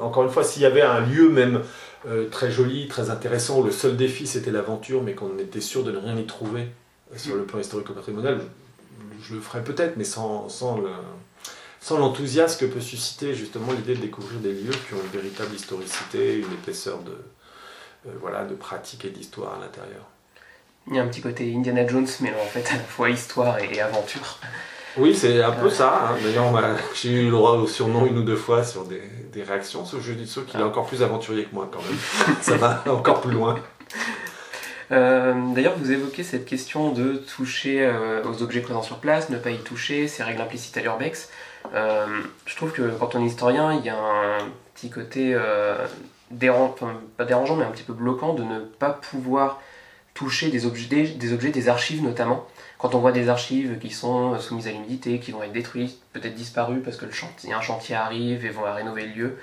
encore 0.00 0.24
une 0.24 0.30
fois, 0.30 0.44
s'il 0.44 0.62
y 0.62 0.66
avait 0.66 0.82
un 0.82 1.00
lieu 1.00 1.28
même 1.28 1.62
euh, 2.06 2.28
très 2.28 2.50
joli, 2.50 2.88
très 2.88 3.10
intéressant, 3.10 3.60
où 3.60 3.64
le 3.64 3.72
seul 3.72 3.96
défi 3.96 4.26
c'était 4.26 4.50
l'aventure, 4.50 5.02
mais 5.02 5.14
qu'on 5.14 5.38
était 5.38 5.60
sûr 5.60 5.82
de 5.84 5.90
ne 5.92 5.98
rien 5.98 6.16
y 6.16 6.26
trouver 6.26 6.68
sur 7.16 7.36
le 7.36 7.44
plan 7.44 7.58
historico-patrimonial, 7.60 8.40
je, 9.20 9.28
je 9.28 9.34
le 9.34 9.40
ferais 9.40 9.62
peut-être, 9.64 9.96
mais 9.96 10.04
sans, 10.04 10.48
sans 10.48 10.78
le- 10.78 10.88
sans 11.80 11.98
l'enthousiasme 11.98 12.58
que 12.60 12.66
peut 12.72 12.80
susciter 12.80 13.32
justement 13.34 13.72
l'idée 13.72 13.94
de 13.94 14.00
découvrir 14.00 14.40
des 14.40 14.52
lieux 14.52 14.72
qui 14.88 14.94
ont 14.94 15.00
une 15.02 15.20
véritable 15.20 15.54
historicité, 15.54 16.34
une 16.38 16.52
épaisseur 16.52 16.98
de, 17.00 17.12
euh, 17.12 18.10
voilà, 18.20 18.44
de 18.44 18.54
pratique 18.54 19.04
et 19.04 19.10
d'histoire 19.10 19.54
à 19.54 19.60
l'intérieur. 19.60 20.04
Il 20.88 20.94
y 20.96 20.98
a 20.98 21.02
un 21.02 21.06
petit 21.08 21.20
côté 21.20 21.52
Indiana 21.54 21.86
Jones, 21.86 22.06
mais 22.20 22.30
en 22.30 22.46
fait 22.46 22.66
à 22.72 22.76
la 22.76 22.82
fois 22.82 23.10
histoire 23.10 23.58
et 23.60 23.80
aventure. 23.80 24.38
Oui, 24.98 25.14
c'est 25.14 25.42
un 25.42 25.52
peu 25.52 25.68
ça. 25.70 26.10
hein. 26.10 26.16
D'ailleurs, 26.22 26.52
j'ai 26.94 27.10
eu 27.10 27.24
le 27.26 27.30
droit 27.30 27.52
au 27.52 27.66
surnom 27.66 28.06
une 28.06 28.18
ou 28.18 28.22
deux 28.22 28.36
fois 28.36 28.64
sur 28.64 28.84
des, 28.84 29.02
des 29.32 29.42
réactions. 29.42 29.84
Sauf 29.84 30.00
que 30.00 30.06
je 30.06 30.12
dis 30.12 30.24
qu'il 30.46 30.60
est 30.60 30.64
encore 30.64 30.86
plus 30.86 31.02
aventurier 31.02 31.44
que 31.44 31.54
moi 31.54 31.68
quand 31.70 31.80
même. 31.82 32.36
ça 32.40 32.56
va 32.56 32.82
encore 32.90 33.20
plus 33.20 33.32
loin. 33.32 33.56
Euh, 34.92 35.34
D'ailleurs, 35.54 35.74
vous 35.76 35.90
évoquez 35.92 36.22
cette 36.22 36.44
question 36.46 36.92
de 36.92 37.16
toucher 37.36 37.84
euh, 37.84 38.22
aux 38.24 38.42
objets 38.42 38.60
présents 38.60 38.82
sur 38.82 38.98
place, 38.98 39.30
ne 39.30 39.36
pas 39.38 39.50
y 39.50 39.58
toucher, 39.58 40.06
ces 40.08 40.22
règles 40.22 40.40
implicites 40.40 40.76
à 40.76 40.80
l'urbex. 40.80 41.28
Euh, 41.74 42.06
je 42.46 42.56
trouve 42.56 42.70
que 42.72 42.90
quand 42.98 43.14
on 43.16 43.22
est 43.22 43.26
historien, 43.26 43.72
il 43.74 43.84
y 43.84 43.88
a 43.90 43.96
un 43.98 44.38
petit 44.74 44.88
côté 44.88 45.36
déran- 46.30 46.72
enfin, 46.72 46.92
pas 47.16 47.24
dérangeant, 47.24 47.56
mais 47.56 47.64
un 47.64 47.70
petit 47.70 47.82
peu 47.82 47.92
bloquant 47.92 48.32
de 48.34 48.44
ne 48.44 48.60
pas 48.60 48.90
pouvoir 48.90 49.60
toucher 50.14 50.48
des 50.48 50.64
objets, 50.64 50.86
des, 50.88 51.02
des 51.08 51.32
objets, 51.32 51.50
des 51.50 51.68
archives 51.68 52.02
notamment. 52.02 52.46
Quand 52.78 52.94
on 52.94 52.98
voit 52.98 53.12
des 53.12 53.28
archives 53.28 53.78
qui 53.78 53.90
sont 53.90 54.38
soumises 54.38 54.68
à 54.68 54.70
l'humidité, 54.70 55.18
qui 55.18 55.32
vont 55.32 55.42
être 55.42 55.52
détruites, 55.52 55.98
peut-être 56.12 56.34
disparues 56.34 56.80
parce 56.80 56.96
que 56.96 57.06
le 57.06 57.12
chantier, 57.12 57.52
un 57.52 57.60
chantier 57.60 57.94
arrive 57.94 58.44
et 58.44 58.50
vont 58.50 58.62
rénover 58.72 59.06
le 59.06 59.12
lieu, 59.12 59.38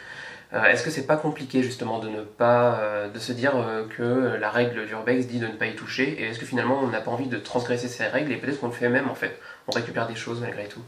euh, 0.54 0.64
Est-ce 0.66 0.84
que 0.84 0.92
c'est 0.92 1.08
pas 1.08 1.18
compliqué 1.18 1.64
justement 1.64 1.98
de 1.98 2.10
ne 2.10 2.22
pas, 2.22 2.76
euh, 2.80 3.10
de 3.10 3.18
se 3.18 3.32
dire 3.32 3.54
euh, 3.56 3.86
que 3.98 4.38
la 4.40 4.52
règle 4.52 4.86
d'Urbex 4.86 5.26
dit 5.26 5.40
de 5.40 5.48
ne 5.48 5.54
pas 5.54 5.66
y 5.66 5.76
toucher 5.76 6.22
et 6.22 6.26
est-ce 6.26 6.38
que 6.38 6.46
finalement 6.46 6.80
on 6.84 6.88
n'a 6.88 7.02
pas 7.02 7.10
envie 7.10 7.26
de 7.26 7.38
transgresser 7.38 7.88
ces 7.88 8.06
règles 8.06 8.32
et 8.32 8.38
peut-être 8.38 8.60
qu'on 8.60 8.68
le 8.68 8.74
fait 8.74 8.90
même 8.90 9.10
en 9.10 9.16
fait, 9.16 9.40
on 9.68 9.72
récupère 9.72 10.06
des 10.06 10.16
choses 10.16 10.42
malgré 10.42 10.66
tout. 10.66 10.82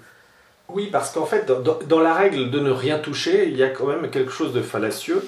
Oui, 0.69 0.89
parce 0.91 1.11
qu'en 1.11 1.25
fait, 1.25 1.45
dans, 1.45 1.99
la 1.99 2.13
règle 2.13 2.49
de 2.49 2.59
ne 2.59 2.71
rien 2.71 2.97
toucher, 2.97 3.47
il 3.49 3.55
y 3.55 3.63
a 3.63 3.69
quand 3.69 3.85
même 3.85 4.09
quelque 4.09 4.31
chose 4.31 4.51
de 4.51 4.61
fallacieux. 4.61 5.23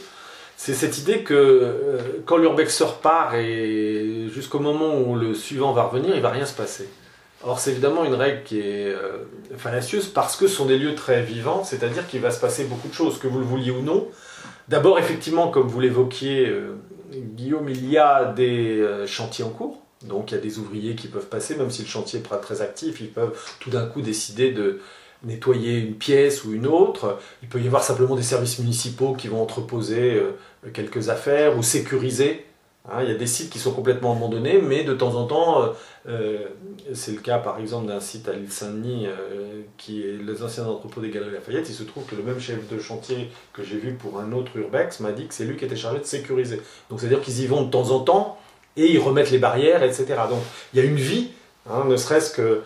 C'est 0.55 0.74
cette 0.74 0.97
idée 0.97 1.21
que 1.21 1.33
euh, 1.33 2.00
quand 2.25 2.38
l'urbexeur 2.38 2.97
part 2.97 3.36
et 3.36 4.27
jusqu'au 4.33 4.59
moment 4.59 5.00
où 5.00 5.15
le 5.15 5.36
suivant 5.36 5.74
va 5.74 5.83
revenir, 5.83 6.15
il 6.15 6.21
va 6.21 6.31
rien 6.31 6.45
se 6.45 6.55
passer. 6.55 6.89
Or, 7.44 7.60
c'est 7.60 7.72
évidemment 7.72 8.03
une 8.03 8.15
règle 8.15 8.44
qui 8.44 8.60
est 8.60 8.88
euh, 8.88 9.25
fallacieuse 9.58 10.08
parce 10.08 10.36
que 10.36 10.48
ce 10.48 10.56
sont 10.56 10.65
des 10.65 10.77
lieux 10.77 10.96
très 10.96 11.22
vivants, 11.22 11.63
c'est-à-dire 11.63 12.08
qu'il 12.08 12.20
va 12.20 12.32
se 12.32 12.39
passer 12.39 12.63
beaucoup 12.63 12.88
de 12.88 12.94
choses, 12.94 13.20
que 13.20 13.27
vous 13.27 13.39
le 13.39 13.46
vouliez 13.46 13.72
ou 13.72 13.82
non. 13.82 14.08
D'abord, 14.70 14.98
effectivement, 14.98 15.50
comme 15.50 15.67
vous 15.67 15.79
l'évoquiez, 15.79 16.48
euh, 16.48 16.77
Guillaume, 17.12 17.70
il 17.70 17.88
y 17.89 17.98
a 17.98 18.25
des 18.25 18.79
euh, 18.79 19.06
chantiers 19.06 19.46
en 19.46 19.50
cours. 19.50 19.79
Donc, 20.06 20.32
il 20.32 20.36
y 20.36 20.38
a 20.38 20.41
des 20.41 20.58
ouvriers 20.58 20.96
qui 20.96 21.08
peuvent 21.08 21.27
passer, 21.27 21.56
même 21.56 21.70
si 21.70 21.84
le 21.84 21.88
chantier 21.88 22.20
n'est 22.20 22.27
pas 22.27 22.38
très 22.38 22.62
actif, 22.62 23.01
ils 23.01 23.12
peuvent 23.12 23.38
tout 23.60 23.70
d'un 23.70 23.86
coup 23.86 24.01
décider 24.01 24.51
de 24.51 24.79
nettoyer 25.24 25.79
une 25.79 25.96
pièce 25.96 26.44
ou 26.44 26.53
une 26.53 26.67
autre. 26.67 27.20
Il 27.44 27.50
peut 27.50 27.62
y 27.62 27.67
avoir 27.67 27.84
simplement 27.84 28.15
des 28.15 28.24
services 28.24 28.60
municipaux 28.60 29.13
qui 29.13 29.27
vont 29.27 29.41
entreposer 29.41 30.22
quelques 30.74 31.10
affaires 31.10 31.58
ou 31.58 31.63
sécuriser. 31.63 32.46
Hein, 32.89 33.03
il 33.03 33.10
y 33.10 33.12
a 33.12 33.17
des 33.17 33.27
sites 33.27 33.50
qui 33.50 33.60
sont 33.60 33.72
complètement 33.72 34.13
abandonnés, 34.13 34.62
mais 34.62 34.84
de 34.84 34.94
temps 34.94 35.15
en 35.15 35.25
temps, 35.25 35.62
euh, 35.62 35.67
euh, 36.08 36.48
c'est 36.94 37.12
le 37.12 37.20
cas 37.20 37.38
par 37.38 37.60
exemple 37.60 37.88
d'un 37.88 38.00
site 38.00 38.29
à 38.29 38.34
l'île 38.34 38.51
Saint-Denis 38.51 39.08
euh, 39.08 39.62
qui 39.77 40.03
est 40.03 40.17
les 40.24 40.41
anciens 40.41 40.65
entrepôts 40.65 41.01
des 41.01 41.10
Galeries 41.10 41.34
Lafayette. 41.34 41.67
Il 41.67 41.75
se 41.75 41.84
trouve 41.84 42.06
que 42.06 42.15
le 42.15 42.24
même 42.24 42.39
chef 42.39 42.70
de 42.70 42.79
chantier 42.79 43.29
que 43.51 43.62
j'ai 43.62 43.77
vu 43.77 43.94
pour 43.94 44.20
un 44.20 44.32
autre 44.32 44.56
urbex 44.56 45.01
m'a 45.01 45.12
dit 45.12 45.27
que 45.27 45.34
c'est 45.34 45.44
lui 45.44 45.58
qui 45.58 45.65
était 45.65 45.75
chargé 45.75 46.00
de 46.00 46.06
sécuriser. 46.06 46.62
Donc 46.89 47.01
c'est-à-dire 47.01 47.20
qu'ils 47.20 47.41
y 47.41 47.48
vont 47.48 47.63
de 47.63 47.70
temps 47.70 47.91
en 47.91 48.00
temps 48.00 48.38
et 48.77 48.89
ils 48.89 49.00
remettent 49.00 49.32
les 49.32 49.39
barrières, 49.39 49.84
etc. 49.84 50.06
Donc 50.29 50.41
il 50.74 50.79
y 50.79 50.82
a 50.82 50.86
une 50.86 50.96
vie, 50.96 51.32
hein, 51.70 51.84
ne 51.88 51.98
serait-ce 51.98 52.32
que 52.32 52.63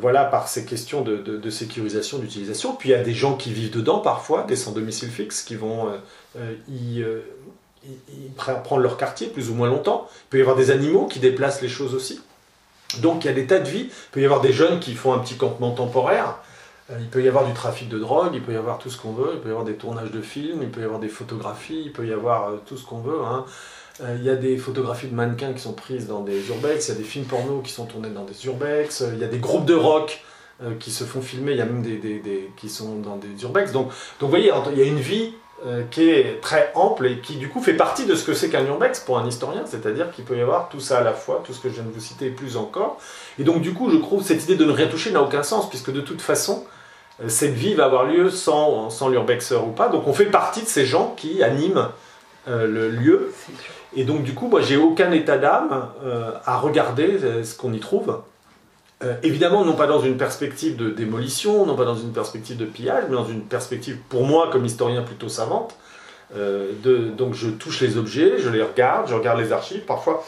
voilà, 0.00 0.24
par 0.24 0.46
ces 0.46 0.64
questions 0.64 1.02
de, 1.02 1.50
sécurisation, 1.50 2.18
d'utilisation. 2.18 2.76
Puis 2.76 2.90
il 2.90 2.92
y 2.92 2.94
a 2.94 3.02
des 3.02 3.14
gens 3.14 3.36
qui 3.36 3.52
vivent 3.52 3.72
dedans 3.72 3.98
parfois, 3.98 4.44
des 4.44 4.54
sans 4.54 4.70
domicile 4.70 5.10
fixe, 5.10 5.42
qui 5.42 5.56
vont 5.56 5.88
y, 6.68 7.02
y- 7.88 8.26
y 8.26 8.30
pre- 8.36 8.62
prendre 8.62 8.82
leur 8.82 8.96
quartier 8.96 9.28
plus 9.28 9.50
ou 9.50 9.54
moins 9.54 9.68
longtemps. 9.68 10.08
Il 10.26 10.28
peut 10.30 10.38
y 10.38 10.40
avoir 10.42 10.56
des 10.56 10.70
animaux 10.70 11.06
qui 11.06 11.18
déplacent 11.20 11.62
les 11.62 11.68
choses 11.68 11.94
aussi. 11.94 12.20
Donc 12.98 13.24
il 13.24 13.28
y 13.28 13.30
a 13.30 13.34
des 13.34 13.46
tas 13.46 13.58
de 13.58 13.68
vies. 13.68 13.88
Il 13.90 14.10
peut 14.12 14.20
y 14.20 14.24
avoir 14.24 14.40
des 14.40 14.52
jeunes 14.52 14.80
qui 14.80 14.94
font 14.94 15.12
un 15.12 15.18
petit 15.18 15.36
campement 15.36 15.72
temporaire. 15.72 16.36
Euh, 16.90 16.98
il 17.00 17.08
peut 17.08 17.22
y 17.22 17.26
avoir 17.28 17.44
du 17.44 17.52
trafic 17.52 17.88
de 17.88 17.98
drogue, 17.98 18.30
il 18.34 18.42
peut 18.42 18.52
y 18.52 18.56
avoir 18.56 18.78
tout 18.78 18.90
ce 18.90 18.96
qu'on 18.96 19.12
veut, 19.12 19.32
il 19.34 19.40
peut 19.40 19.48
y 19.48 19.50
avoir 19.50 19.64
des 19.64 19.74
tournages 19.74 20.12
de 20.12 20.20
films, 20.22 20.60
il 20.62 20.70
peut 20.70 20.80
y 20.82 20.84
avoir 20.84 21.00
des 21.00 21.08
photographies, 21.08 21.82
il 21.86 21.92
peut 21.92 22.06
y 22.06 22.12
avoir 22.12 22.48
euh, 22.50 22.62
tout 22.64 22.76
ce 22.76 22.84
qu'on 22.86 23.00
veut. 23.00 23.22
hein. 23.24 23.44
Euh, 24.02 24.14
Il 24.20 24.24
y 24.24 24.30
a 24.30 24.36
des 24.36 24.56
photographies 24.56 25.08
de 25.08 25.14
mannequins 25.14 25.52
qui 25.52 25.60
sont 25.60 25.72
prises 25.72 26.06
dans 26.06 26.20
des 26.20 26.46
urbex, 26.48 26.86
il 26.86 26.92
y 26.92 26.94
a 26.94 26.98
des 26.98 27.04
films 27.04 27.24
porno 27.24 27.60
qui 27.60 27.72
sont 27.72 27.86
tournés 27.86 28.10
dans 28.10 28.24
des 28.24 28.46
urbex, 28.46 29.02
il 29.12 29.18
y 29.18 29.24
a 29.24 29.26
des 29.26 29.38
groupes 29.38 29.64
de 29.64 29.74
rock 29.74 30.22
qui 30.80 30.90
se 30.90 31.04
font 31.04 31.20
filmer, 31.20 31.52
il 31.52 31.58
y 31.58 31.60
a 31.60 31.66
même 31.66 31.82
des- 31.82 32.50
qui 32.56 32.68
sont 32.70 32.96
dans 33.00 33.16
des 33.16 33.42
urbex. 33.42 33.72
Donc, 33.72 33.88
donc 33.88 33.94
vous 34.20 34.28
voyez, 34.28 34.52
il 34.72 34.78
y 34.78 34.82
a 34.82 34.84
une 34.86 35.00
vie 35.00 35.32
euh, 35.64 35.84
qui 35.90 36.10
est 36.10 36.42
très 36.42 36.70
ample 36.74 37.06
et 37.06 37.20
qui 37.20 37.36
du 37.36 37.48
coup 37.48 37.62
fait 37.62 37.72
partie 37.72 38.04
de 38.04 38.14
ce 38.14 38.24
que 38.24 38.34
c'est 38.34 38.50
qu'un 38.50 38.66
urbex 38.66 39.00
pour 39.00 39.18
un 39.18 39.26
historien, 39.26 39.62
c'est-à-dire 39.64 40.10
qu'il 40.10 40.26
peut 40.26 40.36
y 40.36 40.42
avoir 40.42 40.68
tout 40.68 40.80
ça 40.80 40.98
à 40.98 41.02
la 41.02 41.14
fois, 41.14 41.42
tout 41.46 41.54
ce 41.54 41.60
que 41.60 41.70
je 41.70 41.74
viens 41.76 41.84
de 41.84 41.90
vous 41.90 42.00
citer 42.00 42.26
et 42.26 42.30
plus 42.30 42.58
encore. 42.58 42.98
Et 43.38 43.42
donc 43.42 43.62
du 43.62 43.72
coup, 43.72 43.90
je 43.90 43.96
trouve 43.96 44.22
cette 44.22 44.44
idée 44.44 44.56
de 44.56 44.66
ne 44.66 44.70
rien 44.70 44.86
toucher 44.86 45.12
n'a 45.12 45.22
aucun 45.22 45.42
sens, 45.42 45.70
puisque 45.70 45.90
de 45.90 46.02
toute 46.02 46.20
façon, 46.20 46.66
euh, 47.22 47.30
cette 47.30 47.54
vie 47.54 47.72
va 47.72 47.86
avoir 47.86 48.04
lieu 48.04 48.28
sans, 48.28 48.90
sans 48.90 49.08
l'urbexer 49.08 49.56
ou 49.56 49.72
pas. 49.72 49.88
Donc 49.88 50.06
on 50.06 50.12
fait 50.12 50.26
partie 50.26 50.60
de 50.60 50.68
ces 50.68 50.84
gens 50.84 51.14
qui 51.16 51.42
animent 51.42 51.88
euh, 52.48 52.66
le 52.66 52.90
lieu. 52.90 53.32
Et 53.94 54.04
donc 54.04 54.24
du 54.24 54.34
coup, 54.34 54.48
moi 54.48 54.60
j'ai 54.60 54.76
aucun 54.76 55.10
état 55.10 55.38
d'âme 55.38 55.88
à 56.44 56.58
regarder 56.58 57.18
ce 57.44 57.56
qu'on 57.56 57.72
y 57.72 57.80
trouve. 57.80 58.20
Euh, 59.04 59.16
évidemment, 59.22 59.64
non 59.64 59.74
pas 59.74 59.86
dans 59.86 60.00
une 60.00 60.16
perspective 60.16 60.76
de 60.76 60.88
démolition, 60.90 61.66
non 61.66 61.76
pas 61.76 61.84
dans 61.84 61.96
une 61.96 62.12
perspective 62.12 62.56
de 62.56 62.64
pillage, 62.64 63.04
mais 63.08 63.14
dans 63.14 63.26
une 63.26 63.42
perspective, 63.42 63.98
pour 64.08 64.24
moi, 64.24 64.48
comme 64.50 64.64
historien 64.64 65.02
plutôt 65.02 65.28
savante. 65.28 65.76
Euh, 66.34 66.72
de, 66.82 67.08
donc 67.08 67.34
je 67.34 67.48
touche 67.48 67.80
les 67.82 67.98
objets, 67.98 68.38
je 68.38 68.48
les 68.48 68.62
regarde, 68.62 69.08
je 69.08 69.14
regarde 69.14 69.38
les 69.38 69.52
archives. 69.52 69.84
Parfois, 69.84 70.24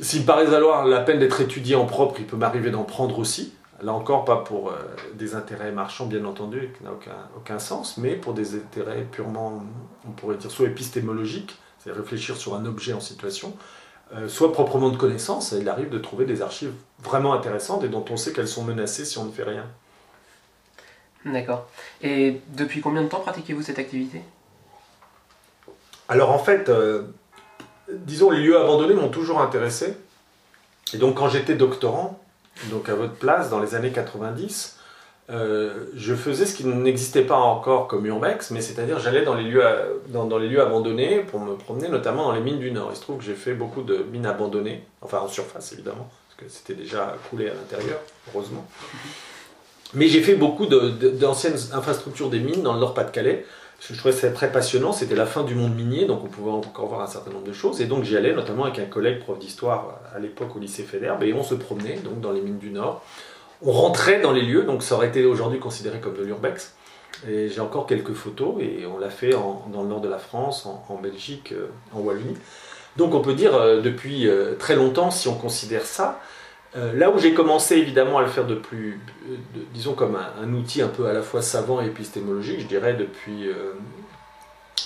s'il 0.00 0.22
me 0.22 0.26
paraît 0.26 0.46
valoir 0.46 0.86
la 0.86 1.00
peine 1.00 1.18
d'être 1.18 1.40
étudié 1.40 1.74
en 1.74 1.86
propre, 1.86 2.16
il 2.20 2.26
peut 2.26 2.36
m'arriver 2.36 2.70
d'en 2.70 2.84
prendre 2.84 3.18
aussi. 3.18 3.52
Là 3.82 3.92
encore, 3.92 4.24
pas 4.24 4.38
pour 4.38 4.70
euh, 4.70 4.74
des 5.14 5.34
intérêts 5.34 5.70
marchands, 5.70 6.06
bien 6.06 6.24
entendu, 6.24 6.70
qui 6.76 6.84
n'a 6.84 6.92
aucun, 6.92 7.16
aucun 7.36 7.58
sens, 7.58 7.96
mais 7.96 8.14
pour 8.14 8.32
des 8.32 8.54
intérêts 8.54 9.06
purement, 9.10 9.62
on 10.06 10.10
pourrait 10.12 10.36
dire, 10.36 10.50
soit 10.50 10.66
épistémologiques, 10.66 11.56
c'est 11.78 11.92
réfléchir 11.92 12.36
sur 12.36 12.54
un 12.54 12.64
objet 12.66 12.92
en 12.92 13.00
situation, 13.00 13.54
soit 14.28 14.52
proprement 14.52 14.90
de 14.90 14.96
connaissance. 14.96 15.52
Et 15.52 15.58
il 15.58 15.68
arrive 15.68 15.90
de 15.90 15.98
trouver 15.98 16.24
des 16.24 16.42
archives 16.42 16.72
vraiment 17.02 17.34
intéressantes 17.34 17.84
et 17.84 17.88
dont 17.88 18.04
on 18.10 18.16
sait 18.16 18.32
qu'elles 18.32 18.48
sont 18.48 18.64
menacées 18.64 19.04
si 19.04 19.18
on 19.18 19.24
ne 19.24 19.32
fait 19.32 19.44
rien. 19.44 19.66
D'accord. 21.24 21.66
Et 22.02 22.40
depuis 22.48 22.80
combien 22.80 23.02
de 23.02 23.08
temps 23.08 23.20
pratiquez-vous 23.20 23.62
cette 23.62 23.78
activité? 23.78 24.22
Alors 26.08 26.30
en 26.30 26.38
fait, 26.38 26.68
euh, 26.68 27.02
disons, 27.90 28.30
les 28.30 28.40
lieux 28.40 28.58
abandonnés 28.58 28.94
m'ont 28.94 29.10
toujours 29.10 29.40
intéressé. 29.40 29.96
Et 30.94 30.96
donc 30.96 31.16
quand 31.16 31.28
j'étais 31.28 31.54
doctorant, 31.54 32.18
donc 32.70 32.88
à 32.88 32.94
votre 32.94 33.14
place, 33.14 33.50
dans 33.50 33.60
les 33.60 33.74
années 33.74 33.92
90, 33.92 34.77
euh, 35.30 35.84
je 35.94 36.14
faisais 36.14 36.46
ce 36.46 36.54
qui 36.54 36.64
n'existait 36.64 37.22
pas 37.22 37.36
encore 37.36 37.86
comme 37.86 38.06
urbex, 38.06 38.50
mais 38.50 38.62
c'est-à-dire 38.62 38.98
j'allais 38.98 39.22
dans, 39.22 39.34
les 39.34 39.44
lieux 39.44 40.60
abandonnés 40.60 41.20
pour 41.20 41.40
me 41.40 41.54
promener, 41.54 41.88
notamment 41.88 42.24
dans 42.24 42.32
les 42.32 42.40
mines 42.40 42.58
du 42.58 42.70
Nord. 42.70 42.88
Il 42.92 42.96
se 42.96 43.02
trouve 43.02 43.18
que 43.18 43.24
j'ai 43.24 43.34
fait 43.34 43.52
beaucoup 43.52 43.82
de 43.82 44.06
mines 44.10 44.24
abandonnées, 44.24 44.82
enfin 45.02 45.18
en 45.18 45.28
surface 45.28 45.72
évidemment, 45.74 46.08
parce 46.28 46.40
que 46.40 46.56
c'était 46.56 46.80
déjà 46.80 47.14
coulé 47.28 47.50
à 47.50 47.54
l'intérieur, 47.54 47.98
heureusement. 48.32 48.66
Mais 49.92 50.08
j'ai 50.08 50.22
fait 50.22 50.34
beaucoup 50.34 50.66
d'anciennes 50.66 51.58
infrastructures 51.72 52.30
des 52.30 52.40
mines 52.40 52.62
dans 52.62 52.72
le 52.72 52.80
Nord-Pas-de-Calais, 52.80 53.44
parce 53.76 53.88
que 53.88 53.94
je 53.94 53.98
trouvais 53.98 54.14
ça 54.14 54.30
très 54.30 54.50
passionnant, 54.50 54.92
c'était 54.92 55.14
la 55.14 55.26
fin 55.26 55.44
du 55.44 55.54
monde 55.54 55.74
minier, 55.74 56.06
donc 56.06 56.24
on 56.24 56.28
pouvait 56.28 56.50
encore 56.50 56.86
voir 56.86 57.02
un 57.02 57.06
certain 57.06 57.30
nombre 57.32 57.46
de 57.46 57.52
choses, 57.52 57.82
et 57.82 57.86
donc 57.86 58.04
j'y 58.04 58.16
allais 58.16 58.32
notamment 58.32 58.64
avec 58.64 58.78
un 58.78 58.86
collègue 58.86 59.20
prof 59.20 59.38
d'histoire 59.38 60.00
à 60.14 60.18
l'époque 60.18 60.56
au 60.56 60.58
lycée 60.58 60.84
Fédère, 60.84 61.22
et 61.22 61.34
on 61.34 61.44
se 61.44 61.54
promenait 61.54 61.96
donc 61.96 62.20
dans 62.22 62.32
les 62.32 62.40
mines 62.40 62.58
du 62.58 62.70
Nord. 62.70 63.04
On 63.60 63.72
rentrait 63.72 64.20
dans 64.20 64.32
les 64.32 64.42
lieux, 64.42 64.62
donc 64.62 64.82
ça 64.82 64.94
aurait 64.94 65.08
été 65.08 65.24
aujourd'hui 65.24 65.58
considéré 65.58 65.98
comme 66.00 66.14
de 66.14 66.22
l'urbex, 66.22 66.74
et 67.28 67.48
j'ai 67.48 67.60
encore 67.60 67.86
quelques 67.86 68.12
photos, 68.12 68.54
et 68.60 68.86
on 68.86 68.98
l'a 68.98 69.10
fait 69.10 69.30
dans 69.30 69.82
le 69.82 69.88
nord 69.88 70.00
de 70.00 70.08
la 70.08 70.18
France, 70.18 70.66
en, 70.66 70.96
Belgique, 70.96 71.52
euh, 71.52 71.66
en 71.92 72.00
Wallonie. 72.00 72.36
Donc 72.96 73.14
on 73.14 73.20
peut 73.20 73.34
dire 73.34 73.54
euh, 73.56 73.80
depuis 73.80 74.28
euh, 74.28 74.54
très 74.54 74.76
longtemps, 74.76 75.10
si 75.10 75.26
on 75.26 75.34
considère 75.34 75.84
ça, 75.84 76.20
là 76.94 77.10
où 77.10 77.18
j'ai 77.18 77.34
commencé 77.34 77.76
évidemment 77.76 78.18
à 78.18 78.22
le 78.22 78.28
faire 78.28 78.46
de 78.46 78.54
plus, 78.54 79.00
disons 79.74 79.94
comme 79.94 80.16
un, 80.16 80.52
outil 80.52 80.80
un 80.80 80.86
peu 80.86 81.06
à 81.06 81.12
la 81.12 81.22
fois 81.22 81.42
savant 81.42 81.82
et 81.82 81.86
épistémologique, 81.86 82.60
je 82.60 82.66
dirais 82.66 82.94
depuis, 82.94 83.48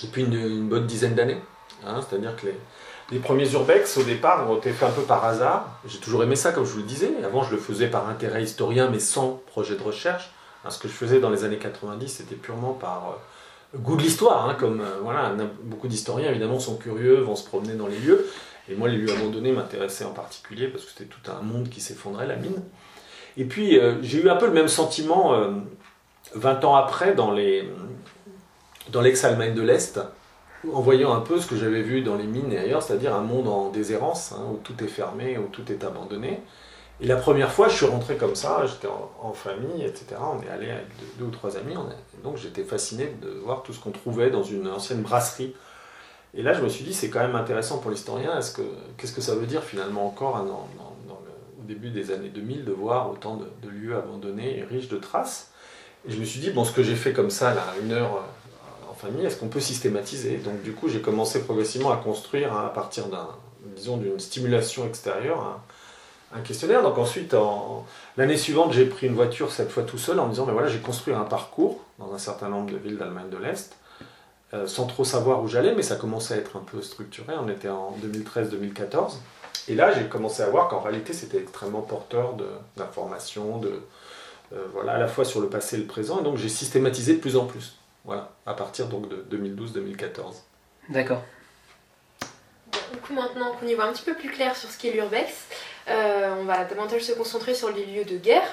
depuis 0.02 0.22
une, 0.22 0.32
une 0.32 0.68
bonne 0.68 0.86
dizaine 0.86 1.14
d'années. 1.14 1.40
Hein, 1.84 2.00
C'est-à-dire 2.00 2.34
que 2.36 2.46
les, 2.46 2.54
les 3.12 3.18
premiers 3.18 3.50
urbex 3.52 3.98
au 3.98 4.02
départ 4.02 4.50
ont 4.50 4.56
été 4.56 4.72
faits 4.72 4.88
un 4.88 4.92
peu 4.92 5.02
par 5.02 5.24
hasard. 5.24 5.78
J'ai 5.86 5.98
toujours 5.98 6.22
aimé 6.22 6.34
ça, 6.34 6.50
comme 6.50 6.64
je 6.64 6.72
vous 6.72 6.78
le 6.78 6.84
disais. 6.84 7.12
Avant, 7.24 7.42
je 7.42 7.52
le 7.52 7.60
faisais 7.60 7.88
par 7.88 8.08
intérêt 8.08 8.42
historien, 8.42 8.88
mais 8.90 8.98
sans 8.98 9.42
projet 9.46 9.76
de 9.76 9.82
recherche. 9.82 10.30
Hein, 10.64 10.70
ce 10.70 10.78
que 10.78 10.88
je 10.88 10.94
faisais 10.94 11.20
dans 11.20 11.30
les 11.30 11.44
années 11.44 11.58
90, 11.58 12.08
c'était 12.08 12.34
purement 12.34 12.72
par 12.72 13.18
euh, 13.74 13.78
goût 13.78 13.96
de 13.96 14.02
l'histoire. 14.02 14.48
hein, 14.48 14.56
comme 14.58 14.80
euh, 14.80 14.98
voilà, 15.02 15.34
beaucoup 15.64 15.88
d'historiens 15.88 16.30
évidemment 16.30 16.58
sont 16.58 16.76
curieux, 16.76 17.20
vont 17.20 17.36
se 17.36 17.44
promener 17.44 17.74
dans 17.74 17.86
les 17.86 17.98
lieux. 17.98 18.26
Et 18.68 18.74
moi, 18.74 18.88
les 18.88 18.96
lieux 18.96 19.12
abandonnés 19.12 19.52
m'intéressaient 19.52 20.04
en 20.04 20.12
particulier 20.12 20.68
parce 20.68 20.84
que 20.84 20.90
c'était 20.90 21.10
tout 21.10 21.30
un 21.30 21.42
monde 21.42 21.68
qui 21.68 21.80
s'effondrait, 21.80 22.26
la 22.26 22.36
mine. 22.36 22.62
Et 23.36 23.44
puis, 23.44 23.78
euh, 23.78 23.96
j'ai 24.02 24.22
eu 24.22 24.30
un 24.30 24.36
peu 24.36 24.46
le 24.46 24.52
même 24.52 24.68
sentiment 24.68 25.34
euh, 25.34 25.50
20 26.34 26.64
ans 26.64 26.76
après 26.76 27.14
dans 27.14 27.32
l'ex-Allemagne 27.32 29.54
de 29.54 29.62
l'Est, 29.62 30.00
en 30.70 30.80
voyant 30.80 31.12
un 31.12 31.20
peu 31.20 31.40
ce 31.40 31.46
que 31.46 31.56
j'avais 31.56 31.82
vu 31.82 32.02
dans 32.02 32.16
les 32.16 32.26
mines 32.26 32.52
et 32.52 32.58
ailleurs, 32.58 32.82
c'est-à-dire 32.82 33.14
un 33.14 33.22
monde 33.22 33.48
en 33.48 33.70
déshérence, 33.70 34.32
hein, 34.32 34.44
où 34.52 34.56
tout 34.58 34.82
est 34.84 34.88
fermé, 34.88 35.38
où 35.38 35.48
tout 35.48 35.70
est 35.72 35.82
abandonné. 35.84 36.40
Et 37.00 37.06
la 37.06 37.16
première 37.16 37.50
fois, 37.50 37.68
je 37.68 37.74
suis 37.74 37.86
rentré 37.86 38.16
comme 38.16 38.36
ça, 38.36 38.64
j'étais 38.66 38.86
en, 38.86 39.32
famille, 39.32 39.82
etc. 39.82 40.06
On 40.20 40.40
est 40.42 40.48
allé 40.48 40.70
avec 40.70 40.86
deux, 41.18 41.24
ou 41.24 41.30
trois 41.30 41.56
amis, 41.56 41.74
on 41.76 41.88
donc 42.22 42.36
j'étais 42.36 42.62
fasciné 42.62 43.12
de 43.20 43.30
voir 43.44 43.64
tout 43.64 43.72
ce 43.72 43.80
qu'on 43.80 43.90
trouvait 43.90 44.30
dans 44.30 44.44
une 44.44 44.68
ancienne 44.68 45.02
brasserie. 45.02 45.54
Et 46.34 46.42
là, 46.42 46.52
je 46.52 46.62
me 46.62 46.68
suis 46.68 46.84
dit, 46.84 46.94
c'est 46.94 47.10
quand 47.10 47.20
même 47.20 47.34
intéressant 47.34 47.78
pour 47.78 47.90
l'historien. 47.90 48.38
Est-ce 48.38 48.52
que 48.52 48.62
qu'est-ce 48.96 49.12
que 49.12 49.20
ça 49.20 49.34
veut 49.34 49.46
dire 49.46 49.64
finalement 49.64 50.06
encore 50.06 50.36
hein, 50.36 50.46
au 51.08 51.64
début 51.64 51.90
des 51.90 52.12
années 52.12 52.28
2000 52.28 52.64
de 52.64 52.72
voir 52.72 53.10
autant 53.10 53.36
de, 53.36 53.46
de 53.62 53.68
lieux 53.68 53.96
abandonnés 53.96 54.58
et 54.58 54.62
riches 54.62 54.88
de 54.88 54.96
traces? 54.96 55.50
Et 56.06 56.12
je 56.12 56.18
me 56.18 56.24
suis 56.24 56.40
dit, 56.40 56.50
bon, 56.50 56.64
ce 56.64 56.72
que 56.72 56.82
j'ai 56.82 56.96
fait 56.96 57.12
comme 57.12 57.30
ça, 57.30 57.54
là, 57.54 57.62
une 57.82 57.92
heure 57.92 58.16
euh, 58.16 58.41
est-ce 59.22 59.36
qu'on 59.36 59.48
peut 59.48 59.60
systématiser 59.60 60.36
Donc, 60.38 60.62
du 60.62 60.72
coup, 60.72 60.88
j'ai 60.88 61.00
commencé 61.00 61.42
progressivement 61.42 61.90
à 61.92 61.96
construire 61.96 62.56
à 62.56 62.72
partir 62.72 63.06
d'un, 63.06 63.28
disons, 63.76 63.96
d'une 63.96 64.18
stimulation 64.20 64.86
extérieure. 64.86 65.40
un- 65.40 65.60
questionnaire. 66.44 66.82
Donc 66.82 66.96
ensuite, 66.96 67.34
en- 67.34 67.84
l'année 68.16 68.38
suivante, 68.38 68.72
j'ai 68.72 68.86
pris 68.86 69.06
une 69.06 69.14
voiture, 69.14 69.52
cette 69.52 69.70
fois 69.70 69.82
tout 69.82 69.98
seul, 69.98 70.18
en 70.18 70.24
me 70.24 70.30
disant, 70.30 70.46
mais 70.46 70.54
voilà, 70.54 70.66
j'ai 70.68 70.78
construit 70.78 71.12
un 71.12 71.24
parcours 71.24 71.80
dans 71.98 72.14
un 72.14 72.18
certain 72.18 72.48
nombre 72.48 72.70
de 72.72 72.78
villes 72.78 72.96
d'Allemagne 72.96 73.28
de 73.30 73.36
l'Est, 73.36 73.76
euh, 74.54 74.66
sans 74.66 74.86
trop 74.86 75.04
savoir 75.04 75.42
où 75.42 75.46
j'allais, 75.48 75.74
mais 75.74 75.82
ça 75.82 75.96
commençait 75.96 76.32
à 76.32 76.36
être 76.38 76.56
un 76.56 76.60
peu 76.64 76.80
structuré. 76.80 77.34
On 77.38 77.50
était 77.50 77.68
en 77.68 77.94
2013-2014. 78.02 79.18
Et 79.68 79.74
là, 79.74 79.92
j'ai 79.92 80.06
commencé 80.08 80.42
à 80.42 80.48
voir 80.48 80.68
qu'en 80.68 80.80
réalité, 80.80 81.12
c'était 81.12 81.36
extrêmement 81.36 81.82
porteur 81.82 82.34
d'informations, 82.78 83.60
euh, 83.64 84.64
voilà, 84.72 84.92
à 84.92 84.98
la 84.98 85.08
fois 85.08 85.26
sur 85.26 85.40
le 85.42 85.48
passé 85.48 85.76
et 85.76 85.80
le 85.80 85.86
présent. 85.86 86.20
Et 86.20 86.22
donc, 86.24 86.38
j'ai 86.38 86.48
systématisé 86.48 87.12
de 87.16 87.20
plus 87.20 87.36
en 87.36 87.44
plus. 87.44 87.76
Voilà, 88.04 88.32
à 88.46 88.54
partir 88.54 88.86
donc 88.86 89.08
de 89.08 89.24
2012-2014. 89.36 90.42
D'accord. 90.88 91.22
Du 92.92 92.98
coup, 92.98 93.14
maintenant 93.14 93.52
qu'on 93.52 93.66
y 93.66 93.74
voit 93.74 93.84
un 93.84 93.92
petit 93.92 94.04
peu 94.04 94.14
plus 94.14 94.30
clair 94.30 94.56
sur 94.56 94.68
ce 94.68 94.78
qu'est 94.78 94.90
l'urbex, 94.90 95.32
euh, 95.88 96.34
on 96.40 96.44
va 96.44 96.64
davantage 96.64 97.02
se 97.02 97.12
concentrer 97.12 97.54
sur 97.54 97.70
les 97.70 97.86
lieux 97.86 98.04
de 98.04 98.16
guerre. 98.16 98.46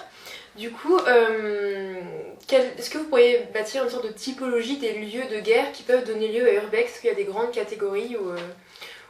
Du 0.58 0.72
coup, 0.72 0.98
euh, 0.98 1.94
est-ce 2.52 2.90
que 2.90 2.98
vous 2.98 3.06
pourriez 3.06 3.48
bâtir 3.54 3.84
une 3.84 3.90
sorte 3.90 4.06
de 4.06 4.12
typologie 4.12 4.78
des 4.78 4.94
lieux 4.94 5.24
de 5.34 5.40
guerre 5.40 5.72
qui 5.72 5.84
peuvent 5.84 6.06
donner 6.06 6.28
lieu 6.28 6.48
à 6.48 6.54
urbex? 6.54 6.92
Est-ce 6.92 7.02
qu'il 7.02 7.10
y 7.10 7.14
a 7.14 7.16
des 7.16 7.26
grandes 7.26 7.52
catégories 7.52 8.18
ou, 8.18 8.30
euh, 8.30 8.38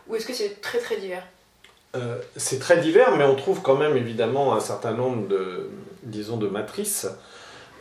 ou 0.08 0.16
est-ce 0.16 0.26
que 0.26 0.34
c'est 0.34 0.62
très 0.62 0.80
très 0.80 0.98
divers? 0.98 1.26
Euh, 1.96 2.20
c'est 2.36 2.60
très 2.60 2.78
divers, 2.78 3.16
mais 3.16 3.24
on 3.24 3.36
trouve 3.36 3.62
quand 3.62 3.76
même 3.76 3.98
évidemment 3.98 4.54
un 4.54 4.60
certain 4.60 4.92
nombre 4.92 5.28
de, 5.28 5.72
disons, 6.04 6.38
de 6.38 6.48
matrices. 6.48 7.08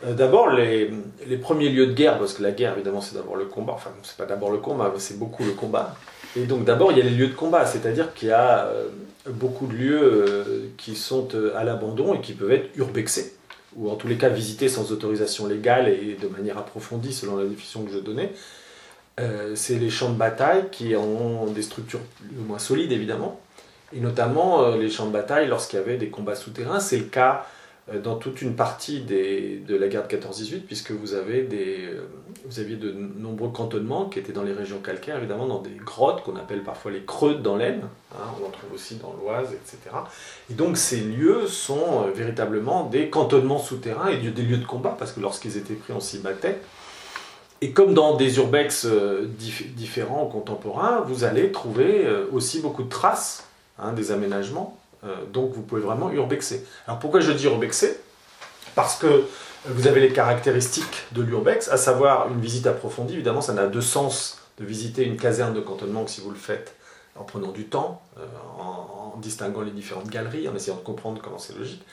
Euh, 0.05 0.13
d'abord, 0.13 0.49
les, 0.49 0.91
les 1.27 1.37
premiers 1.37 1.69
lieux 1.69 1.87
de 1.87 1.93
guerre, 1.93 2.17
parce 2.17 2.33
que 2.33 2.43
la 2.43 2.51
guerre, 2.51 2.73
évidemment, 2.73 3.01
c'est 3.01 3.15
d'abord 3.15 3.35
le 3.35 3.45
combat. 3.45 3.73
Enfin, 3.73 3.91
c'est 4.03 4.17
pas 4.17 4.25
d'abord 4.25 4.51
le 4.51 4.57
combat, 4.57 4.93
c'est 4.97 5.19
beaucoup 5.19 5.43
le 5.43 5.51
combat. 5.51 5.95
Et 6.35 6.45
donc, 6.45 6.63
d'abord, 6.63 6.91
il 6.91 6.97
y 6.97 7.01
a 7.01 7.03
les 7.03 7.09
lieux 7.11 7.27
de 7.27 7.33
combat, 7.33 7.65
c'est-à-dire 7.65 8.13
qu'il 8.13 8.29
y 8.29 8.31
a 8.31 8.65
euh, 8.67 8.87
beaucoup 9.29 9.67
de 9.67 9.73
lieux 9.73 10.01
euh, 10.01 10.69
qui 10.77 10.95
sont 10.95 11.27
à 11.55 11.63
l'abandon 11.63 12.13
et 12.13 12.21
qui 12.21 12.33
peuvent 12.33 12.51
être 12.51 12.69
urbexés, 12.77 13.35
ou 13.75 13.89
en 13.89 13.95
tous 13.95 14.07
les 14.07 14.15
cas 14.15 14.29
visités 14.29 14.69
sans 14.69 14.91
autorisation 14.91 15.47
légale 15.47 15.89
et 15.89 16.17
de 16.19 16.27
manière 16.27 16.57
approfondie, 16.57 17.13
selon 17.13 17.37
la 17.37 17.45
définition 17.45 17.83
que 17.83 17.91
je 17.91 17.99
donnais. 17.99 18.31
C'est 19.53 19.75
les 19.75 19.89
champs 19.89 20.11
de 20.11 20.17
bataille 20.17 20.69
qui 20.71 20.95
ont 20.95 21.47
des 21.47 21.61
structures 21.61 21.99
plus 21.99 22.39
ou 22.39 22.47
moins 22.47 22.57
solides, 22.57 22.93
évidemment 22.93 23.41
et 23.91 23.99
notamment 23.99 24.75
les 24.75 24.89
champs 24.89 25.07
de 25.07 25.11
bataille 25.11 25.47
lorsqu'il 25.47 25.77
y 25.77 25.81
avait 25.81 25.97
des 25.97 26.09
combats 26.09 26.35
souterrains. 26.35 26.79
C'est 26.79 26.97
le 26.97 27.05
cas 27.05 27.45
dans 27.97 28.15
toute 28.15 28.41
une 28.41 28.55
partie 28.55 29.01
de 29.01 29.75
la 29.75 29.87
guerre 29.87 30.07
de 30.07 30.15
14-18, 30.15 30.61
puisque 30.61 30.91
vous, 30.91 31.13
avez 31.13 31.47
euh, 31.51 32.01
aviez 32.57 32.75
de 32.75 32.91
nombreux 32.91 33.49
cantonnements 33.49 34.05
qui 34.05 34.19
étaient 34.19 34.33
dans 34.33 34.43
les 34.43 34.53
régions 34.53 34.79
calcaires, 34.79 35.17
évidemment 35.17 35.47
dans 35.47 35.61
des 35.61 35.75
grottes 35.83 36.23
qu'on 36.23 36.35
appelle 36.35 36.63
parfois 36.63 36.91
les 36.91 37.03
creux 37.03 37.35
dans 37.35 37.55
l'Aisne, 37.55 37.87
hein, 38.13 38.23
on 38.39 38.47
en 38.47 38.49
trouve 38.49 38.73
aussi 38.73 38.95
dans 38.95 39.15
l'Oise, 39.21 39.53
etc. 39.53 39.95
Et 40.49 40.53
donc 40.53 40.77
ces 40.77 41.01
lieux 41.01 41.47
sont 41.47 42.05
euh, 42.05 42.11
véritablement 42.11 42.85
des 42.85 43.09
cantonnements 43.09 43.59
souterrains 43.59 44.09
et 44.09 44.17
des 44.17 44.43
lieux 44.43 44.57
de 44.57 44.65
combat, 44.65 44.95
parce 44.97 45.11
que 45.11 45.19
lorsqu'ils 45.19 45.57
étaient 45.57 45.73
pris, 45.73 45.93
on 45.93 45.99
s'y 45.99 46.19
battait. 46.19 46.59
Et 47.61 47.71
comme 47.71 47.93
dans 47.93 48.15
des 48.15 48.37
urbex 48.37 48.87
différents 49.75 50.27
contemporains, 50.27 51.01
vous 51.01 51.25
allez 51.25 51.51
trouver 51.51 52.07
aussi 52.31 52.61
beaucoup 52.61 52.83
de 52.83 52.89
traces 52.89 53.49
hein, 53.77 53.91
des 53.91 54.11
aménagements 54.13 54.78
euh, 54.78 54.78
donc 55.31 55.53
vous 55.53 55.61
pouvez 55.61 55.81
vraiment 55.81 56.11
urbexer. 56.11 56.65
Alors 56.87 56.99
pourquoi 56.99 57.19
je 57.19 57.31
dis 57.31 57.45
urbexer? 57.45 57.99
Parce 58.75 58.97
que 58.97 59.25
vous 59.65 59.87
avez 59.87 60.01
les 60.01 60.13
caractéristiques 60.13 61.05
de 61.11 61.21
l'urbex, 61.21 61.69
à 61.69 61.77
savoir 61.77 62.29
une 62.29 62.39
visite 62.39 62.67
approfondie. 62.67 63.13
Évidemment, 63.13 63.41
ça 63.41 63.53
n'a 63.53 63.67
de 63.67 63.81
sens 63.81 64.39
de 64.57 64.65
visiter 64.65 65.03
une 65.03 65.17
caserne 65.17 65.53
de 65.53 65.61
cantonnement 65.61 66.05
que 66.05 66.11
si 66.11 66.21
vous 66.21 66.31
le 66.31 66.37
faites 66.37 66.75
en 67.15 67.23
prenant 67.23 67.51
du 67.51 67.65
temps, 67.65 68.01
euh, 68.17 68.25
en, 68.57 69.17
distinguant 69.17 69.61
les 69.61 69.71
différentes 69.71 70.09
galeries, 70.09 70.47
en 70.47 70.55
essayant 70.55 70.77
de 70.77 70.81
comprendre 70.81 71.21
comment 71.21 71.39
c'est 71.39 71.57
logique. 71.57 71.83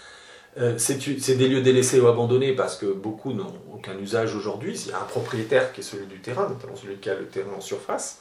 Euh, 0.59 0.79
c'est 0.79 1.35
des 1.35 1.49
lieux 1.49 1.61
délaissés 1.61 2.01
ou 2.01 2.07
abandonnés 2.07 2.53
parce 2.53 2.77
que 2.77 2.87
beaucoup 2.87 3.33
n'ont 3.33 3.53
aucun 3.75 3.99
usage 3.99 4.35
aujourd'hui. 4.37 4.81
Il 4.87 4.91
y 4.91 4.93
a 4.93 5.01
un 5.01 5.05
propriétaire 5.05 5.73
qui 5.73 5.81
est 5.81 5.85
celui 5.85 6.07
du 6.07 6.21
terrain, 6.21 6.49
notamment 6.49 6.77
celui 6.77 6.97
qui 6.97 7.11
a 7.11 7.15
le 7.15 7.27
terrain 7.27 7.51
en 7.57 7.61
surface. 7.61 8.19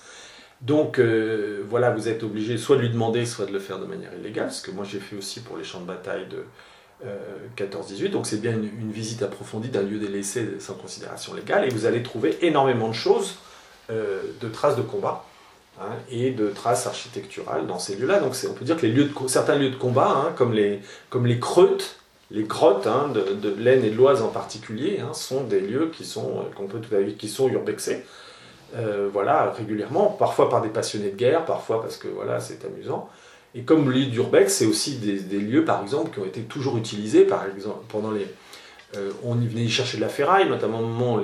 Donc 0.66 0.98
euh, 0.98 1.64
voilà, 1.70 1.92
vous 1.92 2.10
êtes 2.10 2.24
obligé 2.24 2.58
soit 2.58 2.76
de 2.78 2.82
lui 2.82 2.90
demander, 2.90 3.26
soit 3.26 3.46
de 3.46 3.52
le 3.52 3.60
faire 3.60 3.78
de 3.78 3.86
manière 3.86 4.10
illégale, 4.20 4.52
ce 4.52 4.64
que 4.64 4.72
moi 4.72 4.84
j'ai 4.84 5.00
fait 5.00 5.16
aussi 5.16 5.42
pour 5.42 5.58
les 5.58 5.64
champs 5.64 5.80
de 5.80 5.86
bataille 5.86 6.26
de 6.28 6.44
14-18. 7.56 8.06
Euh, 8.06 8.10
Donc 8.10 8.26
c'est 8.26 8.42
bien 8.42 8.54
une, 8.54 8.92
visite 8.92 9.22
approfondie 9.22 9.70
d'un 9.70 9.84
lieu 9.84 10.00
délaissé 10.00 10.60
sans 10.60 10.74
considération 10.74 11.36
légale, 11.36 11.66
et 11.66 11.70
vous 11.70 11.86
allez 11.86 12.02
trouver 12.02 12.38
énormément 12.42 12.88
de 12.88 12.94
choses, 12.94 13.36
euh, 13.92 14.22
de 14.42 14.48
traces 14.50 14.76
de 14.76 14.82
combat. 14.82 15.24
Hein, 15.78 15.92
et 16.10 16.32
de 16.32 16.48
traces 16.48 16.88
architecturales 16.88 17.68
dans 17.68 17.80
ces 17.80 17.98
lieux-là. 17.98 18.22
Donc 18.22 18.34
on 18.50 18.54
peut 18.54 18.64
dire 18.64 18.78
que 18.78 18.88
certains 19.28 19.56
lieux 19.58 19.72
de 19.72 19.76
combat, 19.76 20.08
hein, 20.08 20.34
comme, 20.38 20.54
les, 20.54 20.80
creutes, 21.42 21.98
les 22.32 22.44
grottes 22.44 22.88
hein, 22.88 23.10
de, 23.14 23.34
de 23.34 23.54
l'Aisne 23.62 23.84
et 23.84 23.90
de 23.90 23.96
l'Oise 23.98 24.22
en 24.22 24.30
particulier, 24.30 25.02
sont 25.12 25.44
des 25.44 25.60
lieux 25.60 25.92
qui 25.94 26.06
sont, 26.06 26.46
qu'on 26.56 26.68
peut 26.68 26.80
qui 27.18 27.28
sont 27.28 27.50
urbexés. 27.50 28.06
Euh, 28.76 29.10
voilà, 29.12 29.52
régulièrement, 29.52 30.08
parfois 30.08 30.50
par 30.50 30.62
des 30.62 30.70
passionnés 30.70 31.10
de 31.10 31.16
guerre, 31.16 31.46
parfois 31.46 31.82
parce 31.82 31.98
que 31.98 32.08
voilà, 32.08 32.40
c'est 32.40 32.66
amusant. 32.66 33.10
Et 33.54 33.62
comme 33.62 33.90
l'île 33.90 34.12
d'Urbex, 34.12 34.54
c'est 34.54 34.66
aussi 34.66 34.98
des, 34.98 35.40
lieux, 35.40 35.64
par 35.64 35.82
exemple, 35.82 36.12
qui 36.12 36.20
ont 36.20 36.26
été 36.26 36.42
toujours 36.42 36.78
utilisés, 36.78 37.24
par 37.24 37.46
exemple, 37.46 37.86
pendant 37.88 38.12
les... 38.12 38.28
Euh, 38.98 39.12
on 39.24 39.40
y 39.40 39.48
venait 39.48 39.64
y 39.64 39.70
chercher 39.70 39.98
de 39.98 40.02
la 40.02 40.10
ferraille, 40.10 40.50
notamment 40.50 40.80
au 40.80 40.86
moment 40.86 41.16
où, 41.16 41.22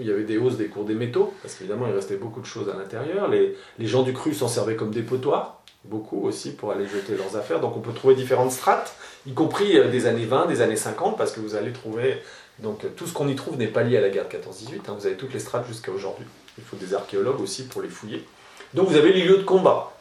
il 0.00 0.06
y 0.06 0.10
avait 0.10 0.24
des 0.24 0.38
hausses 0.38 0.56
des 0.56 0.66
cours 0.66 0.84
des 0.84 0.94
métaux, 0.94 1.32
parce 1.40 1.54
qu'évidemment, 1.54 1.86
il 1.86 1.94
restait 1.94 2.16
beaucoup 2.16 2.40
de 2.40 2.46
choses 2.46 2.68
à 2.68 2.76
l'intérieur. 2.76 3.28
Les, 3.28 3.54
gens 3.86 4.02
du 4.02 4.12
cru 4.12 4.34
s'en 4.34 4.48
servaient 4.48 4.74
comme 4.74 4.90
des 4.90 5.02
potoirs, 5.02 5.62
beaucoup 5.84 6.26
aussi, 6.26 6.50
pour 6.50 6.72
aller 6.72 6.86
jeter 6.86 7.16
leurs 7.16 7.36
affaires. 7.36 7.60
Donc 7.60 7.76
on 7.76 7.80
peut 7.80 7.92
trouver 7.92 8.16
différentes 8.16 8.50
strates, 8.50 8.96
y 9.24 9.32
compris 9.32 9.78
euh, 9.78 9.88
des 9.88 10.06
années 10.06 10.26
20, 10.26 10.46
des 10.46 10.62
années 10.62 10.76
50, 10.76 11.16
parce 11.16 11.30
que 11.30 11.40
vous 11.40 11.54
allez 11.54 11.72
trouver... 11.72 12.18
Donc 12.58 12.84
tout 12.96 13.06
ce 13.06 13.12
qu'on 13.12 13.28
y 13.28 13.36
trouve 13.36 13.56
n'est 13.56 13.68
pas 13.68 13.84
lié 13.84 13.98
à 13.98 14.00
la 14.00 14.10
guerre 14.10 14.26
de 14.28 14.36
14-18, 14.36 14.38
hein. 14.88 14.96
vous 14.98 15.06
avez 15.06 15.14
toutes 15.14 15.32
les 15.32 15.38
strates 15.38 15.66
jusqu'à 15.68 15.92
aujourd'hui. 15.92 16.26
Il 16.58 16.64
faut 16.64 16.76
des 16.76 16.94
archéologues 16.94 17.40
aussi 17.40 17.66
pour 17.66 17.80
les 17.80 17.88
fouiller. 17.88 18.24
Donc 18.74 18.88
vous 18.88 18.96
avez 18.96 19.12
les 19.12 19.24
lieux 19.24 19.38
de 19.38 19.44
combat. 19.44 19.92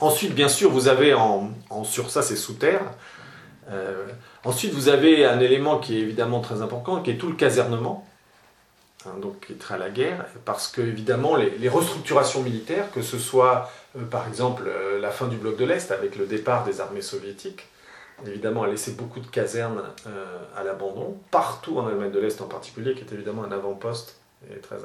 Ensuite, 0.00 0.34
bien 0.34 0.48
sûr, 0.48 0.70
vous 0.70 0.88
avez 0.88 1.14
en, 1.14 1.52
sur 1.84 2.10
ça, 2.10 2.22
c'est 2.22 2.36
sous 2.36 2.54
terre. 2.54 2.82
Euh, 3.70 4.06
ensuite, 4.44 4.72
vous 4.72 4.88
avez 4.88 5.24
un 5.24 5.40
élément 5.40 5.78
qui 5.78 5.96
est 5.96 6.00
évidemment 6.00 6.40
très 6.40 6.62
important, 6.62 7.02
qui 7.02 7.10
est 7.10 7.16
tout 7.16 7.28
le 7.28 7.34
casernement, 7.34 8.06
hein, 9.04 9.10
donc 9.20 9.46
qui 9.46 9.52
est 9.54 9.56
très 9.56 9.74
à 9.74 9.78
la 9.78 9.90
guerre, 9.90 10.26
parce 10.44 10.68
que 10.68 10.80
évidemment 10.80 11.36
les, 11.36 11.68
restructurations 11.68 12.42
militaires, 12.42 12.90
que 12.92 13.02
ce 13.02 13.18
soit 13.18 13.70
euh, 13.98 14.04
par 14.04 14.28
exemple 14.28 14.64
euh, 14.66 15.00
la 15.00 15.10
fin 15.10 15.26
du 15.26 15.36
bloc 15.36 15.56
de 15.56 15.64
l'Est 15.64 15.90
avec 15.90 16.16
le 16.16 16.26
départ 16.26 16.64
des 16.64 16.80
armées 16.80 17.02
soviétiques, 17.02 17.66
évidemment 18.24 18.62
a 18.62 18.68
laissé 18.68 18.92
beaucoup 18.92 19.20
de 19.20 19.26
casernes 19.26 19.82
à 20.56 20.64
l'abandon, 20.64 21.16
partout 21.30 21.78
en 21.78 21.86
Allemagne 21.86 22.10
de 22.10 22.18
l'Est 22.18 22.40
en 22.40 22.46
particulier, 22.46 22.94
qui 22.94 23.00
est 23.00 23.12
évidemment 23.12 23.44
un 23.44 23.52
avant-poste 23.52 24.16
et 24.50 24.58
très 24.58 24.84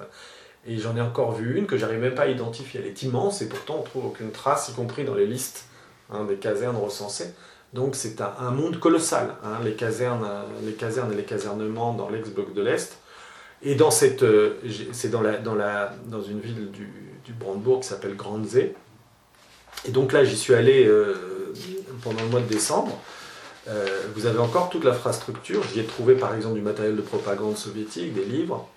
et 0.65 0.77
j'en 0.77 0.95
ai 0.95 1.01
encore 1.01 1.33
vu 1.33 1.57
une 1.57 1.65
que 1.65 1.77
j'arrive 1.77 1.99
même 1.99 2.15
pas 2.15 2.23
à 2.23 2.27
identifier. 2.27 2.79
Elle 2.81 2.87
est 2.87 3.03
immense 3.03 3.41
et 3.41 3.49
pourtant 3.49 3.77
on 3.79 3.83
trouve 3.83 4.05
aucune 4.05 4.31
trace, 4.31 4.69
y 4.69 4.73
compris 4.73 5.03
dans 5.03 5.15
les 5.15 5.25
listes 5.25 5.65
hein, 6.09 6.23
des 6.25 6.35
casernes 6.35 6.77
recensées. 6.77 7.33
Donc 7.73 7.95
c'est 7.95 8.21
un, 8.21 8.51
monde 8.51 8.79
colossal, 8.79 9.35
hein, 9.43 9.59
les, 9.63 9.73
casernes, 9.73 10.27
les 10.63 10.73
casernes 10.73 11.11
et 11.11 11.15
les 11.15 11.23
casernements 11.23 11.93
dans 11.93 12.09
l'ex-bloc 12.09 12.53
de 12.53 12.61
l'Est. 12.61 12.97
Et 13.63 13.75
dans 13.75 13.91
cette, 13.91 14.23
euh, 14.23 14.59
c'est 14.91 15.09
dans, 15.09 15.21
la, 15.21 15.37
dans, 15.37 15.55
la, 15.55 15.93
dans 16.07 16.21
une 16.21 16.39
ville 16.39 16.69
du, 16.71 16.89
du 17.25 17.33
Brandebourg 17.33 17.79
qui 17.79 17.87
s'appelle 17.87 18.15
Grandsee. 18.15 18.73
Et 19.85 19.91
donc 19.91 20.11
là, 20.13 20.23
j'y 20.23 20.37
suis 20.37 20.53
allé 20.53 20.85
euh, 20.85 21.53
pendant 22.03 22.21
le 22.21 22.29
mois 22.29 22.41
de 22.41 22.47
décembre. 22.47 22.99
Euh, 23.69 23.85
vous 24.15 24.25
avez 24.25 24.39
encore 24.39 24.69
toute 24.69 24.83
l'infrastructure. 24.83 25.63
J'y 25.73 25.79
ai 25.79 25.85
trouvé 25.85 26.15
par 26.15 26.35
exemple 26.35 26.55
du 26.55 26.61
matériel 26.61 26.95
de 26.95 27.01
propagande 27.01 27.57
soviétique, 27.57 28.13
des 28.13 28.25
livres. 28.25 28.67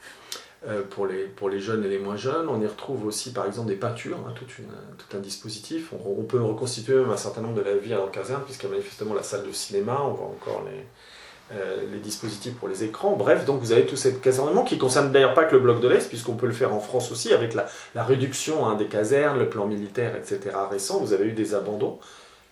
Euh, 0.69 0.83
pour, 0.83 1.07
les, 1.07 1.27
pour 1.27 1.49
les 1.49 1.61
jeunes 1.61 1.85
et 1.85 1.89
les 1.89 1.99
moins 1.99 2.17
jeunes. 2.17 2.49
On 2.49 2.61
y 2.61 2.67
retrouve 2.67 3.07
aussi 3.07 3.33
par 3.33 3.47
exemple 3.47 3.69
des 3.69 3.77
peintures, 3.77 4.19
hein, 4.27 4.33
tout, 4.35 4.47
une, 4.59 4.67
tout, 4.99 5.17
un 5.17 5.21
dispositif. 5.21 5.93
On, 5.93 6.25
peut 6.25 6.43
reconstituer 6.43 6.97
même 6.97 7.11
un 7.11 7.17
certain 7.17 7.41
nombre 7.41 7.55
de 7.55 7.61
la 7.61 7.77
vie 7.77 7.95
en 7.95 8.09
caserne, 8.09 8.43
puisqu'il 8.45 8.65
y 8.65 8.69
a 8.71 8.73
manifestement 8.73 9.15
la 9.15 9.23
salle 9.23 9.47
de 9.47 9.53
cinéma, 9.53 10.01
on 10.03 10.15
voit 10.15 10.27
encore 10.27 10.65
les, 10.67 11.57
euh, 11.57 11.85
les 11.93 12.01
dispositifs 12.01 12.55
pour 12.55 12.67
les 12.67 12.83
écrans. 12.83 13.15
Bref, 13.15 13.45
donc 13.45 13.61
vous 13.61 13.71
avez 13.71 13.87
tout 13.87 13.95
cet 13.95 14.21
casernement 14.21 14.65
qui 14.65 14.75
ne 14.75 14.81
concerne 14.81 15.13
d'ailleurs 15.13 15.35
pas 15.35 15.45
que 15.45 15.55
le 15.55 15.61
bloc 15.61 15.81
de 15.81 15.87
l'Est, 15.87 16.09
puisqu'on 16.09 16.35
peut 16.35 16.49
le 16.49 16.53
faire 16.53 16.75
en 16.75 16.81
France 16.81 17.13
aussi, 17.13 17.33
avec 17.33 17.55
la, 17.55 17.67
la 17.95 18.03
réduction 18.03 18.67
hein, 18.67 18.75
des 18.75 18.87
casernes, 18.87 19.39
le 19.39 19.49
plan 19.49 19.67
militaire, 19.67 20.17
etc. 20.17 20.51
récent. 20.69 20.99
Vous 20.99 21.13
avez 21.13 21.27
eu 21.27 21.33
des 21.33 21.55
abandons. 21.55 22.01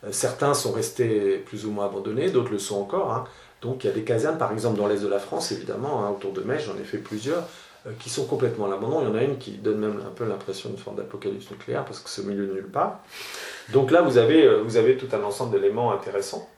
Euh, 0.04 0.12
certains 0.12 0.54
sont 0.54 0.70
restés 0.70 1.42
plus 1.46 1.66
ou 1.66 1.72
moins 1.72 1.86
abandonnés, 1.86 2.30
d'autres 2.30 2.52
le 2.52 2.60
sont 2.60 2.76
encore. 2.76 3.12
Hein. 3.12 3.24
Donc 3.60 3.82
il 3.82 3.88
y 3.88 3.90
a 3.90 3.92
des 3.92 4.04
casernes, 4.04 4.38
par 4.38 4.52
exemple 4.52 4.78
dans 4.78 4.86
l'Est 4.86 5.02
de 5.02 5.08
la 5.08 5.18
France, 5.18 5.50
évidemment, 5.50 6.08
autour 6.12 6.32
de 6.32 6.42
Metz, 6.42 6.62
j'en 6.64 6.78
ai 6.78 6.84
fait 6.84 6.98
plusieurs, 6.98 7.48
qui 7.98 8.08
sont 8.08 8.24
complètement 8.24 8.66
à 8.66 8.68
l'abandon. 8.68 9.02
Il 9.02 9.08
y 9.08 9.10
en 9.10 9.14
a 9.14 9.22
une 9.22 9.38
qui 9.38 9.52
donne 9.52 9.78
même 9.78 10.00
un 10.06 10.10
peu 10.10 10.24
l'impression 10.24 10.70
d'une 10.70 10.78
forme 10.78 10.96
d'apocalypse 10.96 11.50
nucléaire 11.50 11.84
parce 11.84 12.00
que 12.00 12.08
c'est 12.08 12.22
au 12.22 12.24
milieu 12.24 12.46
nulle 12.46 12.70
part. 12.70 13.00
Donc 13.72 13.90
là, 13.90 14.02
vous 14.02 14.16
avez, 14.16 14.42
euh, 14.42 14.62
vous 14.62 14.76
avez 14.76 14.96
tout 14.96 15.08
un 15.12 15.22
ensemble 15.22 15.52
d'éléments 15.52 15.92
intéressants. 15.92 16.48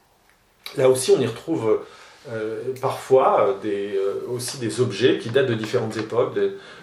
Là 0.77 0.89
aussi, 0.89 1.11
on 1.11 1.21
y 1.21 1.27
retrouve 1.27 1.81
euh, 2.29 2.63
parfois 2.81 3.59
des, 3.63 3.99
aussi 4.29 4.59
des 4.59 4.81
objets 4.81 5.19
qui 5.19 5.31
datent 5.31 5.47
de 5.47 5.55
différentes 5.55 5.97
époques. 5.97 6.39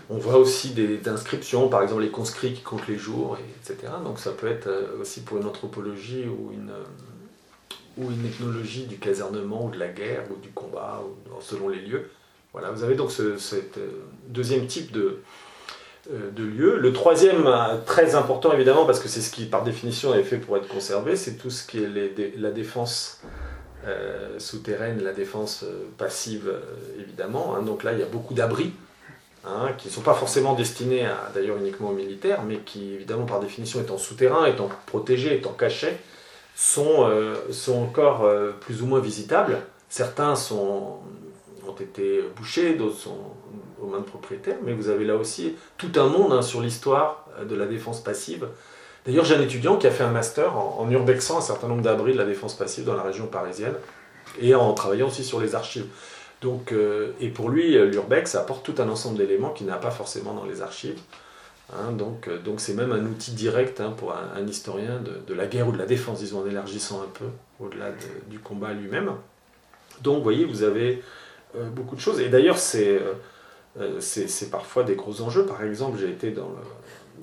on 0.09 0.17
voit 0.17 0.37
aussi 0.37 0.71
des, 0.71 0.99
inscriptions, 1.07 1.69
par 1.69 1.81
exemple 1.81 2.01
les 2.01 2.11
conscrits 2.11 2.53
qui 2.53 2.61
comptent 2.61 2.87
les 2.87 2.97
jours, 2.97 3.37
etc. 3.61 3.91
Donc 4.03 4.19
ça 4.19 4.31
peut 4.31 4.47
être 4.47 4.69
aussi 5.01 5.21
pour 5.21 5.37
une 5.37 5.45
anthropologie 5.45 6.25
ou 6.27 6.51
une, 6.53 8.25
ethnologie 8.25 8.85
du 8.85 8.97
casernement 8.97 9.65
ou 9.65 9.69
de 9.69 9.79
la 9.79 9.89
guerre 9.89 10.23
ou 10.31 10.35
du 10.41 10.49
combat, 10.49 11.01
selon 11.41 11.69
les 11.69 11.79
lieux. 11.79 12.09
Voilà, 12.53 12.69
vous 12.69 12.83
avez 12.83 12.93
donc 12.93 13.11
ce 13.11 13.23
euh, 13.23 13.87
deuxième 14.27 14.67
type 14.67 14.91
de, 14.91 15.21
euh, 16.11 16.29
de 16.29 16.43
lieu. 16.43 16.77
Le 16.77 16.93
troisième, 16.93 17.47
euh, 17.47 17.77
très 17.83 18.13
important 18.13 18.53
évidemment, 18.53 18.85
parce 18.85 18.99
que 18.99 19.07
c'est 19.07 19.21
ce 19.21 19.31
qui 19.31 19.45
par 19.45 19.63
définition 19.63 20.13
est 20.13 20.21
fait 20.21 20.37
pour 20.37 20.55
être 20.57 20.67
conservé, 20.67 21.15
c'est 21.15 21.33
tout 21.33 21.49
ce 21.49 21.65
qui 21.65 21.83
est 21.83 22.37
la 22.37 22.51
défense 22.51 23.21
souterraine, 24.37 25.03
la 25.03 25.11
défense 25.11 25.65
passive 25.97 26.53
évidemment. 26.97 27.55
Hein. 27.55 27.63
Donc 27.63 27.83
là, 27.83 27.91
il 27.91 27.99
y 27.99 28.03
a 28.03 28.05
beaucoup 28.07 28.33
d'abris. 28.33 28.71
Hein, 29.45 29.73
qui 29.77 29.89
ne 29.89 29.93
sont 29.93 29.99
pas 29.99 30.13
forcément 30.13 30.53
destinés 30.53 31.05
d'ailleurs 31.35 31.57
uniquement 31.57 31.89
aux 31.89 31.93
militaires, 31.93 32.43
mais 32.47 32.59
qui 32.59 32.93
évidemment 32.93 33.25
par 33.25 33.41
définition 33.41 33.81
étant 33.81 33.97
souterrains, 33.97 34.45
étant 34.45 34.69
protégés, 34.85 35.35
étant 35.35 35.51
cachés, 35.51 35.97
sont, 36.55 37.11
sont 37.51 37.75
encore 37.81 38.25
plus 38.61 38.81
ou 38.81 38.85
moins 38.85 39.01
visitables. 39.01 39.57
Certains 39.89 40.37
sont 40.37 41.01
ont 41.73 41.81
été 41.81 42.21
bouchés, 42.35 42.73
d'autres 42.73 42.97
sont 42.97 43.17
aux 43.81 43.87
mains 43.87 43.99
de 43.99 44.05
propriétaires, 44.05 44.57
mais 44.63 44.73
vous 44.73 44.89
avez 44.89 45.05
là 45.05 45.15
aussi 45.15 45.55
tout 45.77 45.91
un 45.95 46.07
monde 46.07 46.33
hein, 46.33 46.41
sur 46.41 46.61
l'histoire 46.61 47.27
euh, 47.39 47.45
de 47.45 47.55
la 47.55 47.65
défense 47.65 48.03
passive. 48.03 48.47
D'ailleurs, 49.05 49.25
j'ai 49.25 49.35
un 49.35 49.41
étudiant 49.41 49.77
qui 49.77 49.87
a 49.87 49.91
fait 49.91 50.03
un 50.03 50.11
master 50.11 50.55
en, 50.57 50.89
urbexant 50.89 51.37
un 51.37 51.41
certain 51.41 51.67
nombre 51.67 51.81
d'abris 51.81 52.13
de 52.13 52.17
la 52.17 52.25
défense 52.25 52.55
passive 52.55 52.85
dans 52.85 52.95
la 52.95 53.03
région 53.03 53.27
parisienne 53.27 53.75
et 54.39 54.55
en 54.55 54.73
travaillant 54.73 55.07
aussi 55.07 55.25
sur 55.25 55.41
les 55.41 55.55
archives. 55.55 55.87
Donc, 56.41 56.71
euh, 56.71 57.11
et 57.19 57.27
pour 57.27 57.49
lui, 57.49 57.77
euh, 57.77 57.85
l'urbex 57.85 58.35
apporte 58.35 58.65
tout 58.65 58.81
un 58.81 58.87
ensemble 58.87 59.17
d'éléments 59.17 59.49
qu'il 59.49 59.67
n'a 59.67 59.75
pas 59.75 59.91
forcément 59.91 60.33
dans 60.33 60.45
les 60.45 60.61
archives. 60.61 60.99
Hein, 61.73 61.91
donc, 61.91 62.29
donc 62.43 62.61
c'est 62.61 62.73
même 62.73 62.93
un 62.93 63.05
outil 63.05 63.31
direct 63.31 63.81
hein, 63.81 63.93
pour 63.97 64.13
un, 64.13 64.45
historien 64.47 65.01
de, 65.27 65.33
la 65.33 65.47
guerre 65.47 65.67
ou 65.67 65.71
de 65.71 65.77
la 65.77 65.85
défense, 65.85 66.19
disons, 66.19 66.41
en 66.41 66.47
élargissant 66.47 67.01
un 67.01 67.09
peu 67.13 67.25
au-delà 67.59 67.91
du 68.27 68.39
combat 68.39 68.71
lui-même. 68.71 69.11
Donc, 70.01 70.17
vous 70.17 70.23
voyez, 70.23 70.45
vous 70.45 70.63
avez 70.63 71.01
beaucoup 71.71 71.95
de 71.95 72.01
choses. 72.01 72.19
Et 72.19 72.29
d'ailleurs, 72.29 72.57
euh, 72.75 73.99
c'est 73.99 74.27
c'est 74.27 74.49
parfois 74.49 74.83
des 74.83 74.95
gros 74.95 75.21
enjeux. 75.21 75.45
Par 75.45 75.63
exemple, 75.63 75.97
j'ai 75.99 76.09
été 76.09 76.31
dans 76.31 76.51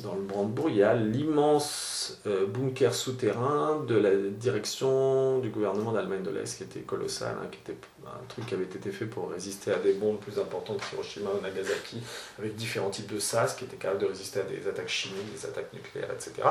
dans 0.03 0.15
le 0.15 0.23
Brandebourg, 0.23 0.71
il 0.71 0.77
y 0.77 0.83
a 0.83 0.95
l'immense 0.95 2.21
euh, 2.27 2.47
bunker 2.47 2.95
souterrain 2.95 3.85
de 3.87 3.97
la 3.97 4.11
direction 4.15 5.41
du 5.41 5.51
gouvernement 5.51 5.93
d'Allemagne 5.93 6.23
de 6.23 6.31
l'Est, 6.31 6.57
qui 6.57 6.63
était 6.63 6.81
colossal, 6.81 7.37
hein, 7.41 7.47
qui 7.51 7.59
était 7.59 7.79
un 8.07 8.27
truc 8.29 8.47
qui 8.47 8.55
avait 8.55 8.65
été 8.65 8.91
fait 8.91 9.05
pour 9.05 9.31
résister 9.31 9.73
à 9.73 9.79
des 9.79 9.93
bombes 9.93 10.19
plus 10.19 10.39
importantes 10.39 10.79
que 10.79 10.95
Hiroshima 10.95 11.31
ou 11.39 11.43
Nagasaki, 11.43 11.99
avec 12.39 12.55
différents 12.57 12.91
types 12.91 13.13
de 13.13 13.19
SAS 13.19 13.55
qui 13.55 13.65
étaient 13.65 13.77
capables 13.77 14.01
de 14.01 14.07
résister 14.07 14.41
à 14.41 14.45
des 14.45 14.67
attaques 14.69 14.89
chimiques, 14.89 15.33
des 15.35 15.47
attaques 15.47 15.73
nucléaires, 15.73 16.11
etc. 16.13 16.49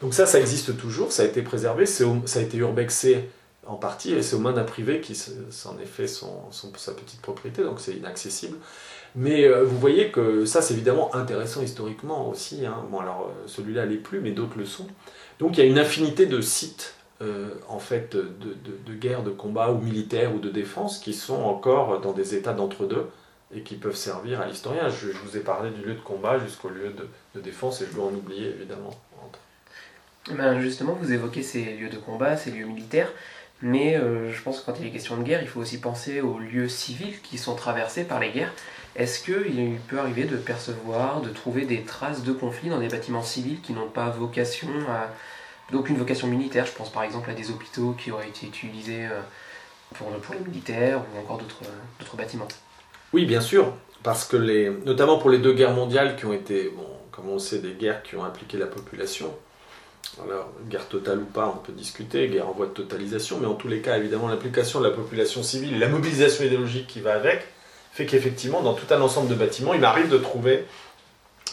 Donc 0.00 0.14
ça, 0.14 0.26
ça 0.26 0.38
existe 0.38 0.76
toujours, 0.76 1.10
ça 1.10 1.22
a 1.22 1.26
été 1.26 1.42
préservé, 1.42 1.86
ça 1.86 2.04
a 2.36 2.40
été 2.40 2.58
urbexé 2.58 3.28
en 3.66 3.76
partie, 3.76 4.12
et 4.12 4.22
c'est 4.22 4.36
aux 4.36 4.40
mains 4.40 4.52
d'un 4.52 4.64
privé 4.64 5.00
qui 5.00 5.14
s'en 5.14 5.78
est 5.78 5.86
fait 5.86 6.06
son, 6.06 6.50
sa 6.50 6.92
petite 6.92 7.20
propriété, 7.20 7.62
donc 7.62 7.80
c'est 7.80 7.94
inaccessible. 7.94 8.56
Mais 9.16 9.44
euh, 9.44 9.64
vous 9.64 9.78
voyez 9.78 10.10
que 10.10 10.44
ça, 10.44 10.60
c'est 10.60 10.74
évidemment 10.74 11.14
intéressant 11.14 11.62
historiquement 11.62 12.28
aussi. 12.28 12.66
Hein. 12.66 12.84
Bon, 12.90 12.98
alors 12.98 13.28
euh, 13.28 13.46
celui-là 13.46 13.86
l'est 13.86 13.96
plus, 13.96 14.20
mais 14.20 14.32
d'autres 14.32 14.58
le 14.58 14.64
sont. 14.64 14.88
Donc 15.38 15.56
il 15.56 15.64
y 15.64 15.66
a 15.66 15.70
une 15.70 15.78
infinité 15.78 16.26
de 16.26 16.40
sites, 16.40 16.94
euh, 17.22 17.50
en 17.68 17.78
fait, 17.78 18.16
de, 18.16 18.28
de, 18.86 18.94
guerre, 18.94 19.22
de 19.22 19.30
combat, 19.30 19.70
ou 19.70 19.78
militaires, 19.78 20.34
ou 20.34 20.40
de 20.40 20.50
défense, 20.50 20.98
qui 20.98 21.14
sont 21.14 21.42
encore 21.42 22.00
dans 22.00 22.12
des 22.12 22.34
états 22.34 22.52
d'entre-deux, 22.52 23.06
et 23.54 23.62
qui 23.62 23.76
peuvent 23.76 23.96
servir 23.96 24.40
à 24.40 24.46
l'historien. 24.46 24.88
Je, 24.88 25.10
vous 25.24 25.36
ai 25.36 25.40
parlé 25.40 25.70
du 25.70 25.82
lieu 25.82 25.94
de 25.94 26.00
combat 26.00 26.38
jusqu'au 26.40 26.68
lieu 26.68 26.92
de, 27.34 27.40
défense, 27.40 27.82
et 27.82 27.86
je 27.86 27.94
dois 27.94 28.06
en 28.06 28.14
oublier, 28.14 28.48
évidemment. 28.48 28.90
Eh 30.30 30.34
ben 30.34 30.58
justement, 30.58 30.94
vous 30.94 31.12
évoquez 31.12 31.42
ces 31.42 31.76
lieux 31.76 31.90
de 31.90 31.98
combat, 31.98 32.36
ces 32.36 32.50
lieux 32.50 32.64
militaires. 32.64 33.12
Mais 33.62 33.96
je 33.96 34.42
pense 34.42 34.60
que 34.60 34.66
quand 34.66 34.78
il 34.80 34.86
est 34.86 34.90
question 34.90 35.16
de 35.16 35.22
guerre, 35.22 35.40
il 35.40 35.48
faut 35.48 35.60
aussi 35.60 35.80
penser 35.80 36.20
aux 36.20 36.38
lieux 36.38 36.68
civils 36.68 37.20
qui 37.22 37.38
sont 37.38 37.54
traversés 37.54 38.04
par 38.04 38.20
les 38.20 38.30
guerres. 38.30 38.52
Est-ce 38.96 39.24
qu'il 39.24 39.78
peut 39.88 39.98
arriver 39.98 40.24
de 40.24 40.36
percevoir, 40.36 41.20
de 41.20 41.30
trouver 41.30 41.64
des 41.64 41.82
traces 41.82 42.22
de 42.22 42.32
conflits 42.32 42.68
dans 42.68 42.78
des 42.78 42.88
bâtiments 42.88 43.22
civils 43.22 43.60
qui 43.60 43.72
n'ont 43.72 43.88
pas 43.88 44.10
vocation 44.10 44.68
à... 44.88 45.10
d'aucune 45.72 45.96
vocation 45.96 46.28
militaire 46.28 46.66
Je 46.66 46.72
pense 46.72 46.92
par 46.92 47.02
exemple 47.02 47.30
à 47.30 47.34
des 47.34 47.50
hôpitaux 47.50 47.96
qui 47.98 48.10
auraient 48.10 48.28
été 48.28 48.46
utilisés 48.46 49.06
euh, 49.06 49.20
pour, 49.94 50.08
pour 50.10 50.34
les 50.34 50.40
militaires 50.40 51.00
ou 51.00 51.18
encore 51.18 51.38
d'autres 51.38 52.16
bâtiments? 52.16 52.48
Oui, 53.12 53.26
bien 53.26 53.40
sûr, 53.40 53.72
parce 54.02 54.24
que 54.24 54.36
les, 54.36 54.70
notamment 54.84 55.18
pour 55.18 55.30
les 55.30 55.38
deux 55.38 55.54
guerres 55.54 55.74
mondiales 55.74 56.16
qui 56.16 56.26
ont 56.26 56.32
été, 56.32 56.68
bon, 56.76 56.86
comme 57.10 57.28
on 57.28 57.38
sait, 57.38 57.58
des 57.58 57.72
guerres 57.72 58.02
qui 58.02 58.16
ont 58.16 58.24
impliqué 58.24 58.58
la 58.58 58.66
population. 58.66 59.34
Alors, 60.24 60.52
guerre 60.68 60.86
totale 60.88 61.18
ou 61.18 61.24
pas, 61.24 61.52
on 61.54 61.58
peut 61.58 61.72
discuter, 61.72 62.28
guerre 62.28 62.48
en 62.48 62.52
voie 62.52 62.66
de 62.66 62.72
totalisation, 62.72 63.38
mais 63.40 63.46
en 63.46 63.54
tous 63.54 63.68
les 63.68 63.80
cas, 63.80 63.96
évidemment, 63.98 64.28
l'implication 64.28 64.80
de 64.80 64.86
la 64.86 64.92
population 64.92 65.42
civile, 65.42 65.78
la 65.78 65.88
mobilisation 65.88 66.44
idéologique 66.44 66.86
qui 66.86 67.00
va 67.00 67.14
avec, 67.14 67.44
fait 67.92 68.06
qu'effectivement, 68.06 68.62
dans 68.62 68.74
tout 68.74 68.92
un 68.92 69.00
ensemble 69.00 69.28
de 69.28 69.34
bâtiments, 69.34 69.74
il 69.74 69.80
m'arrive 69.80 70.08
de 70.08 70.18
trouver 70.18 70.64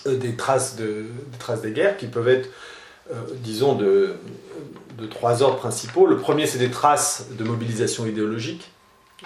euh, 0.08 0.16
des, 0.16 0.36
traces 0.36 0.76
de, 0.76 1.06
des 1.32 1.38
traces 1.38 1.62
des 1.62 1.72
guerres 1.72 1.98
qui 1.98 2.08
peuvent 2.08 2.28
être, 2.28 2.50
euh, 3.12 3.16
disons, 3.36 3.76
de, 3.76 4.16
de 4.98 5.06
trois 5.08 5.44
ordres 5.44 5.58
principaux. 5.58 6.06
Le 6.06 6.18
premier, 6.18 6.46
c'est 6.46 6.60
des 6.60 6.72
traces 6.72 7.28
de 7.32 7.44
mobilisation 7.44 8.06
idéologique, 8.06 8.72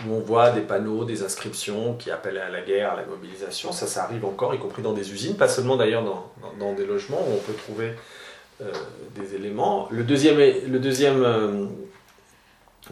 où 0.06 0.14
on 0.14 0.20
voit 0.20 0.52
des 0.52 0.62
panneaux, 0.62 1.06
des 1.06 1.24
inscriptions 1.24 1.94
qui 1.94 2.12
appellent 2.12 2.38
à 2.38 2.50
la 2.50 2.62
guerre, 2.62 2.94
à 2.94 2.96
la 2.98 3.06
mobilisation. 3.06 3.72
Ça, 3.72 3.88
ça 3.88 4.04
arrive 4.04 4.26
encore, 4.26 4.54
y 4.54 4.60
compris 4.60 4.82
dans 4.82 4.94
des 4.94 5.14
usines, 5.14 5.36
pas 5.36 5.48
seulement 5.48 5.78
d'ailleurs 5.78 6.04
dans, 6.04 6.32
dans, 6.60 6.74
des 6.74 6.86
logements 6.86 7.22
où 7.28 7.34
on 7.34 7.40
peut 7.40 7.54
trouver 7.54 7.94
euh, 8.62 8.72
des 9.16 9.36
éléments. 9.36 9.88
Le 9.92 10.04
deuxième, 10.04 10.38
le 10.38 10.80
deuxième 10.80 11.70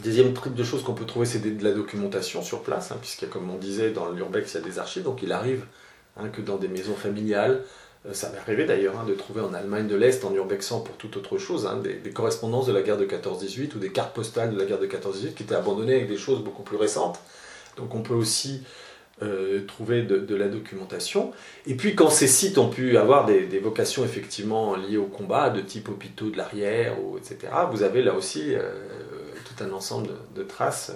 Deuxième 0.01 0.33
truc 0.33 0.55
de 0.55 0.63
choses 0.63 0.81
qu'on 0.81 0.95
peut 0.95 1.05
trouver, 1.05 1.27
c'est 1.27 1.39
de 1.39 1.63
la 1.63 1.71
documentation 1.71 2.41
sur 2.41 2.63
place, 2.63 2.91
hein, 2.91 2.97
a, 2.99 3.25
comme 3.27 3.51
on 3.51 3.57
disait, 3.57 3.91
dans 3.91 4.09
l'urbex, 4.09 4.53
il 4.53 4.55
y 4.55 4.63
a 4.63 4.65
des 4.65 4.79
archives, 4.79 5.03
donc 5.03 5.21
il 5.21 5.31
arrive 5.31 5.65
hein, 6.17 6.29
que 6.29 6.41
dans 6.41 6.57
des 6.57 6.67
maisons 6.67 6.95
familiales, 6.95 7.63
euh, 8.07 8.13
ça 8.13 8.31
m'est 8.31 8.39
arrivé 8.39 8.65
d'ailleurs 8.65 8.99
hein, 8.99 9.05
de 9.07 9.13
trouver 9.13 9.41
en 9.41 9.53
Allemagne 9.53 9.87
de 9.87 9.95
l'Est, 9.95 10.25
en 10.25 10.33
urbexant 10.33 10.79
pour 10.79 10.97
toute 10.97 11.15
autre 11.15 11.37
chose, 11.37 11.69
des, 11.83 11.93
des, 11.93 12.09
correspondances 12.09 12.65
de 12.65 12.73
la 12.73 12.81
guerre 12.81 12.97
de 12.97 13.05
14-18 13.05 13.75
ou 13.75 13.79
des 13.79 13.91
cartes 13.91 14.15
postales 14.15 14.51
de 14.51 14.57
la 14.57 14.65
guerre 14.65 14.79
de 14.79 14.87
14-18 14.87 15.35
qui 15.35 15.43
étaient 15.43 15.53
abandonnées 15.53 15.95
avec 15.95 16.07
des 16.07 16.17
choses 16.17 16.43
beaucoup 16.43 16.63
plus 16.63 16.77
récentes. 16.77 17.19
Donc 17.77 17.93
on 17.93 18.01
peut 18.01 18.15
aussi 18.15 18.63
euh, 19.21 19.63
trouver 19.67 20.01
de, 20.01 20.35
la 20.35 20.47
documentation. 20.47 21.33
Et 21.67 21.75
puis 21.75 21.95
quand 21.95 22.09
ces 22.09 22.27
sites 22.27 22.57
ont 22.57 22.69
pu 22.69 22.97
avoir 22.97 23.25
des, 23.25 23.59
vocations 23.59 24.03
effectivement 24.03 24.75
liées 24.75 24.97
au 24.97 25.05
combat, 25.05 25.51
de 25.51 25.61
type 25.61 25.89
hôpitaux 25.89 26.31
de 26.31 26.37
l'arrière, 26.37 26.95
etc., 27.17 27.53
vous 27.71 27.83
avez 27.83 28.01
là 28.01 28.15
aussi 28.15 28.55
euh, 28.55 28.61
un 29.61 29.71
ensemble 29.71 30.09
de, 30.35 30.43
traces. 30.43 30.91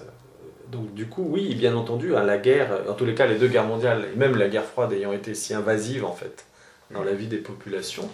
Donc 0.72 0.94
du 0.94 1.06
coup, 1.06 1.26
oui, 1.30 1.54
bien 1.54 1.76
entendu, 1.76 2.16
hein, 2.16 2.24
la 2.24 2.38
guerre, 2.38 2.82
en 2.90 2.94
tous 2.94 3.06
les 3.06 3.14
cas 3.14 3.28
les 3.28 3.38
deux 3.38 3.48
guerres 3.48 3.68
mondiales, 3.68 4.08
et 4.12 4.18
même 4.18 4.36
la 4.36 4.50
guerre 4.50 4.66
froide 4.66 4.92
ayant 4.94 5.14
été 5.14 5.36
si 5.36 5.54
invasive 5.54 6.04
en 6.04 6.14
fait 6.14 6.46
dans 6.92 7.04
la 7.04 7.14
vie 7.14 7.28
des 7.28 7.38
populations, 7.38 8.10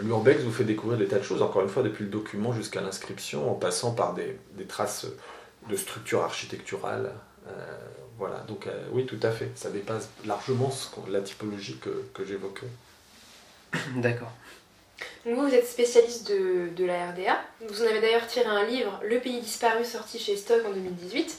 l'urbex 0.00 0.42
vous 0.42 0.52
fait 0.52 0.64
découvrir 0.64 0.98
des 0.98 1.06
tas 1.06 1.18
de 1.18 1.22
choses, 1.22 1.42
encore 1.42 1.62
une 1.62 1.68
fois, 1.68 1.82
depuis 1.82 2.04
le 2.04 2.10
document 2.10 2.52
jusqu'à 2.52 2.80
l'inscription, 2.80 3.50
en 3.50 3.54
passant 3.54 3.92
par 3.92 4.14
des, 4.14 4.38
traces 4.66 5.06
de 5.68 5.76
structure 5.76 6.22
architecturale. 6.22 7.12
Euh, 7.46 7.50
voilà, 8.18 8.38
donc 8.46 8.66
euh, 8.66 8.84
oui, 8.92 9.06
tout 9.06 9.18
à 9.22 9.30
fait, 9.30 9.50
ça 9.56 9.70
dépasse 9.70 10.08
largement 10.24 10.72
la 11.08 11.20
typologie 11.20 11.78
que, 11.78 12.04
que 12.14 12.24
j'évoquais. 12.24 12.68
D'accord. 13.96 14.30
vous, 15.24 15.34
vous 15.34 15.54
êtes 15.54 15.66
spécialiste 15.66 16.28
de, 16.28 16.68
de, 16.76 16.84
la 16.84 17.10
RDA. 17.10 17.40
Vous 17.68 17.82
en 17.82 17.86
avez 17.86 18.00
d'ailleurs 18.00 18.26
tiré 18.26 18.46
un 18.46 18.64
livre, 18.64 19.00
Le 19.04 19.18
pays 19.18 19.40
disparu, 19.40 19.84
sorti 19.84 20.18
chez 20.18 20.36
Stock 20.36 20.60
en 20.64 20.70
2018, 20.70 21.38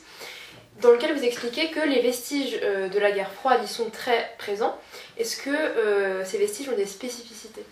dans 0.81 0.91
lequel 0.91 1.17
vous 1.17 1.23
expliquez 1.23 1.71
que 1.71 1.79
les 1.79 2.01
vestiges 2.01 2.59
euh, 2.61 2.89
de 2.89 2.99
la 2.99 3.11
guerre 3.11 3.31
froide 3.31 3.61
y 3.63 3.67
sont 3.67 3.89
très 3.89 4.35
présents. 4.37 4.77
Est-ce 5.17 5.41
que 5.41 5.49
euh, 5.49 6.25
ces 6.25 6.37
vestiges 6.37 6.67
ont 6.67 6.75
des 6.75 6.85
spécificités? 6.85 7.63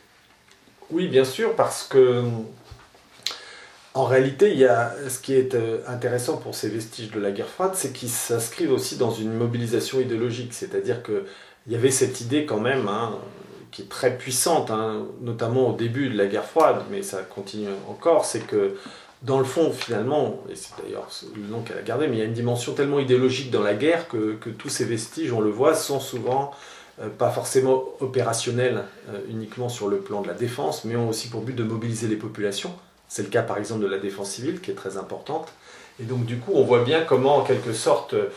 Oui, 0.89 1.07
bien 1.09 1.25
sûr, 1.25 1.55
parce 1.55 1.83
que 1.83 2.23
en 3.93 4.05
réalité, 4.05 4.51
il 4.51 4.57
y 4.57 4.65
a, 4.65 4.93
ce 5.07 5.19
qui 5.19 5.33
est 5.33 5.53
euh, 5.53 5.79
intéressant 5.87 6.37
pour 6.37 6.55
ces 6.55 6.69
vestiges 6.69 7.11
de 7.11 7.19
la 7.19 7.31
guerre 7.31 7.47
froide, 7.47 7.71
c'est 7.75 7.93
qu'ils 7.93 8.09
s'inscrivent 8.09 8.71
aussi 8.71 8.97
dans 8.97 9.11
une 9.11 9.33
mobilisation 9.33 9.99
idéologique. 9.99 10.53
C'est-à-dire 10.53 11.03
qu'il 11.03 11.23
y 11.67 11.75
avait 11.75 11.91
cette 11.91 12.19
idée 12.21 12.45
quand 12.45 12.59
même, 12.59 12.87
hein, 12.87 13.19
qui 13.71 13.83
est 13.83 13.89
très 13.89 14.17
puissante, 14.17 14.71
hein, 14.71 15.05
notamment 15.21 15.69
au 15.69 15.73
début 15.73 16.09
de 16.09 16.17
la 16.17 16.25
guerre 16.25 16.45
froide, 16.45 16.77
mais 16.89 17.03
ça 17.03 17.21
continue 17.21 17.69
encore, 17.87 18.25
c'est 18.25 18.45
que 18.47 18.75
dans 19.23 19.39
le 19.39 19.45
fond, 19.45 19.71
finalement, 19.71 20.43
et 20.49 20.55
c'est 20.55 20.71
d'ailleurs 20.81 21.07
le 21.35 21.47
nom 21.47 21.61
qu'elle 21.61 21.77
a 21.77 21.81
gardé, 21.81 22.07
mais 22.07 22.17
il 22.17 22.19
y 22.19 22.23
a 22.23 22.25
une 22.25 22.33
dimension 22.33 22.73
tellement 22.73 22.99
idéologique 22.99 23.51
dans 23.51 23.63
la 23.63 23.73
guerre 23.73 24.09
que, 24.09 24.37
tous 24.57 24.69
ces 24.69 24.85
vestiges, 24.85 25.31
on 25.31 25.39
le 25.39 25.49
voit, 25.49 25.75
sont 25.75 25.99
souvent 25.99 26.51
euh, 27.01 27.09
pas 27.09 27.29
forcément 27.29 27.85
opérationnels 28.01 28.83
euh, 29.09 29.19
uniquement 29.29 29.69
sur 29.69 29.87
le 29.87 29.97
plan 29.97 30.21
de 30.21 30.27
la 30.27 30.33
défense, 30.33 30.83
mais 30.83 30.95
ont 30.95 31.09
aussi 31.09 31.29
pour 31.29 31.41
but 31.41 31.55
de 31.55 31.63
mobiliser 31.63 32.07
les 32.07 32.17
populations. 32.17 32.73
C'est 33.13 33.21
le 33.21 33.29
cas 33.29 33.43
par 33.43 33.59
exemple 33.59 33.81
de 33.81 33.87
la 33.87 33.99
défense 33.99 34.31
civile 34.31 34.59
qui 34.59 34.71
est 34.71 34.75
très 34.75 34.97
importante. 34.97 35.53
Et 35.99 36.03
donc 36.03 36.25
du 36.25 36.37
coup, 36.37 36.53
on 36.55 36.63
voit 36.63 36.83
bien 36.83 37.01
comment, 37.01 37.37
en 37.37 37.43
quelque 37.43 37.73
sorte, 37.73 38.15
euh, 38.15 38.29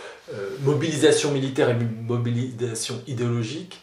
mobilisation 0.61 1.31
militaire 1.31 1.71
et 1.71 1.75
mobilisation 1.75 3.01
idéologique 3.07 3.81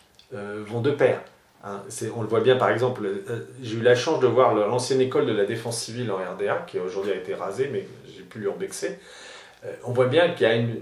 vont 0.67 0.81
de 0.81 0.91
pair. 0.91 1.21
Hein, 1.65 1.81
on 2.15 2.21
le 2.21 2.27
voit 2.27 2.41
bien 2.41 2.57
par 2.57 2.69
exemple, 2.69 3.05
euh, 3.05 3.47
j'ai 3.61 3.77
eu 3.77 3.81
la 3.81 3.95
chance 3.95 4.19
de 4.19 4.27
voir 4.27 4.53
l'ancienne 4.53 4.99
école 4.99 5.25
de 5.25 5.31
la 5.31 5.45
défense 5.45 5.79
civile 5.79 6.11
en 6.11 6.17
RDA, 6.17 6.65
qui 6.67 6.77
aujourd'hui 6.77 7.13
a 7.13 7.15
été 7.15 7.33
rasée, 7.33 7.69
mais 7.71 7.87
j'ai 8.13 8.23
pu 8.23 8.39
l'urbexer. 8.39 8.99
Euh, 9.65 9.73
on 9.85 9.93
voit 9.93 10.07
bien 10.07 10.29
qu'il 10.33 10.45
y 10.45 10.49
a 10.49 10.55
une, 10.55 10.81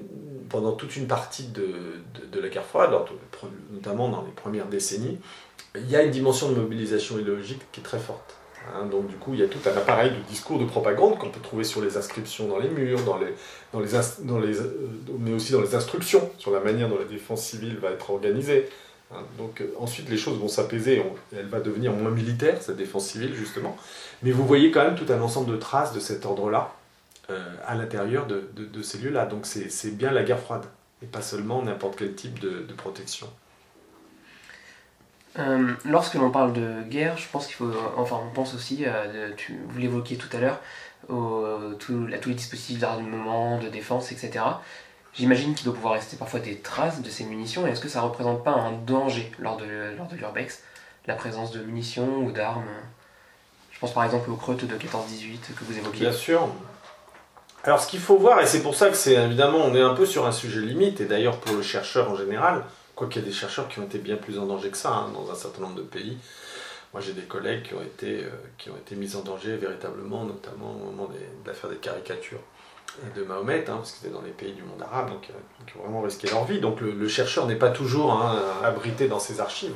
pendant 0.50 0.72
toute 0.72 0.96
une 0.96 1.06
partie 1.06 1.48
de, 1.50 2.42
la 2.42 2.50
guerre 2.50 2.66
froide, 2.66 2.92
notamment 3.72 4.10
dans 4.10 4.24
les 4.24 4.32
premières 4.32 4.68
décennies, 4.68 5.20
il 5.76 5.90
y 5.90 5.96
a 5.96 6.02
une 6.02 6.12
dimension 6.12 6.50
de 6.50 6.56
mobilisation 6.56 7.20
idéologique 7.20 7.62
qui 7.72 7.82
est 7.82 7.84
très 7.84 8.00
forte. 8.00 8.36
Hein. 8.68 8.86
donc 8.86 9.08
du 9.08 9.16
coup, 9.16 9.34
il 9.34 9.40
y 9.40 9.44
a 9.44 9.48
tout 9.48 9.60
un 9.66 9.78
appareil 9.78 10.12
de 10.12 10.22
discours 10.30 10.60
de 10.60 10.66
propagande 10.66 11.18
qu'on 11.18 11.30
peut 11.30 11.40
trouver 11.40 11.64
sur 11.64 11.82
les 11.82 11.98
inscriptions 11.98 12.48
dans 12.48 12.60
les 12.60 12.70
murs, 12.70 13.02
dans 13.04 13.18
les, 13.18 13.34
dans 13.74 13.80
les, 13.80 13.90
dans 14.24 14.40
les, 14.40 14.60
euh, 14.60 14.90
mais 15.20 15.34
aussi 15.34 15.52
dans 15.52 15.62
les 15.62 15.76
instructions 15.76 16.30
sur 16.38 16.52
la 16.52 16.60
manière 16.60 16.90
dont 16.90 17.00
la 17.00 17.06
défense 17.06 17.44
civile 17.44 17.78
va 17.78 17.92
être 17.92 18.10
organisée. 18.10 18.70
Hein, 19.14 19.24
donc 19.38 19.62
euh, 19.62 19.74
ensuite 19.80 20.10
les 20.10 20.18
choses 20.18 20.40
vont 20.40 20.48
s'apaiser, 20.48 21.04
elle 21.36 21.48
va 21.48 21.60
devenir 21.60 21.92
moins 21.92 22.12
militaire, 22.12 22.62
cette 22.62 22.78
défense 22.78 23.08
civile 23.08 23.34
justement. 23.36 23.78
Mais 24.24 24.32
vous 24.32 24.46
voyez 24.46 24.72
quand 24.72 24.84
même 24.84 24.96
tout 24.96 25.12
un 25.12 25.22
ensemble 25.22 25.52
de 25.52 25.58
traces 25.58 25.94
de 25.94 26.00
cet 26.00 26.26
ordre-là 26.26 26.74
euh, 27.30 27.56
à 27.66 27.76
l'intérieur 27.76 28.26
de, 28.28 28.82
ces 28.82 28.98
lieux-là. 28.98 29.26
Donc 29.26 29.46
c'est 29.46 29.98
bien 29.98 30.12
la 30.12 30.24
guerre 30.24 30.40
froide, 30.40 30.66
et 31.02 31.06
pas 31.06 31.22
seulement 31.22 31.62
n'importe 31.62 31.98
quel 31.98 32.14
type 32.14 32.40
de, 32.40 32.74
protection. 32.74 33.28
Euh, 35.40 35.74
lorsque 35.86 36.16
l'on 36.16 36.30
parle 36.30 36.54
de 36.54 36.84
guerre, 36.90 37.18
je 37.18 37.28
pense 37.32 37.48
qu'il 37.48 37.56
faut, 37.56 37.72
enfin 37.98 38.20
on 38.22 38.34
pense 38.34 38.54
aussi, 38.54 38.86
tu, 39.38 39.60
vous 39.68 39.80
l'évoquiez 39.80 40.18
tout 40.18 40.28
à 40.36 40.40
l'heure, 40.40 40.60
à 41.10 41.76
tous 41.80 42.06
les 42.08 42.18
dispositifs 42.34 42.80
d'armement, 42.80 43.58
de 43.60 43.70
défense, 43.70 44.12
etc. 44.12 44.44
J'imagine 45.14 45.54
qu'il 45.56 45.66
doit 45.66 45.74
pouvoir 45.74 45.94
rester 45.94 46.16
parfois 46.16 46.40
des 46.40 46.58
traces 46.58 47.02
de 47.02 47.10
ces 47.10 47.26
munitions. 47.26 47.68
Est-ce 47.68 47.82
que 47.82 47.90
ça 47.90 48.02
représente 48.02 48.44
pas 48.44 48.52
un 48.52 48.72
danger 48.72 49.30
lors 49.40 49.58
de, 49.58 49.66
lors 49.98 50.08
de 50.08 50.16
l'urbex, 50.16 50.64
la 51.06 51.16
présence 51.16 51.52
de 51.52 51.62
munitions 51.62 52.20
ou 52.20 52.32
d'armes? 52.32 52.64
Je 53.72 53.80
pense 53.80 53.94
par 53.94 54.06
exemple 54.06 54.30
aux 54.30 54.36
creutes 54.36 54.66
de 54.66 54.76
14-18 54.76 55.54
que 55.58 55.64
vous 55.66 55.78
évoquiez. 55.78 56.02
Bien 56.02 56.12
sûr. 56.12 56.48
Alors 57.64 57.80
ce 57.80 57.88
qu'il 57.88 58.00
faut 58.00 58.18
voir, 58.18 58.40
et 58.42 58.46
c'est 58.46 58.62
pour 58.62 58.76
ça 58.76 58.90
que 58.90 58.96
c'est 58.96 59.14
évidemment, 59.14 59.60
on 59.60 59.76
est 59.76 59.82
un 59.82 59.94
peu 59.94 60.06
sur 60.06 60.26
un 60.26 60.32
sujet 60.32 60.62
limite, 60.62 61.02
et 61.02 61.06
d'ailleurs 61.06 61.38
pour 61.38 61.56
le 61.56 61.62
chercheur 61.62 62.10
en 62.10 62.16
général, 62.16 62.64
quoiqu'il 63.02 63.24
y 63.24 63.26
a 63.26 63.28
des 63.28 63.34
chercheurs 63.34 63.68
qui 63.68 63.80
ont 63.80 63.84
été 63.84 63.98
bien 63.98 64.16
plus 64.16 64.38
en 64.38 64.46
danger 64.46 64.70
que 64.70 64.78
ça 64.78 64.94
hein, 64.94 65.12
dans 65.12 65.32
un 65.32 65.36
certain 65.36 65.62
nombre 65.62 65.74
de 65.74 65.82
pays, 65.82 66.20
moi 66.94 67.02
j'ai 67.02 67.14
des 67.14 67.24
collègues 67.24 67.64
qui 67.64 67.74
ont, 67.74 67.82
été, 67.82 68.26
qui 68.60 68.70
ont 68.70 68.78
été 68.78 68.96
mis 68.96 69.16
en 69.16 69.22
danger 69.22 69.56
véritablement, 69.56 70.24
notamment 70.24 70.72
au 70.72 70.92
moment 70.92 71.10
de 71.10 71.48
l'affaire 71.48 71.72
des 71.72 71.78
caricatures 71.78 72.42
de 73.16 73.24
Mahomet, 73.24 73.66
hein, 73.70 73.78
parce 73.78 73.94
qu'ils 73.94 74.08
étaient 74.08 74.16
dans 74.16 74.22
les 74.22 74.30
pays 74.30 74.54
du 74.54 74.62
monde 74.62 74.84
arabe, 74.84 75.10
donc 75.10 75.22
qui 75.22 75.78
ont 75.78 75.82
vraiment 75.82 76.02
risqué 76.02 76.28
leur 76.30 76.46
vie. 76.46 76.60
Donc 76.60 76.80
le, 76.80 77.08
chercheur 77.08 77.48
n'est 77.48 77.56
pas 77.56 77.72
toujours 77.72 78.14
hein, 78.14 78.40
abrité 78.64 79.08
dans 79.08 79.20
ses 79.20 79.40
archives. 79.40 79.74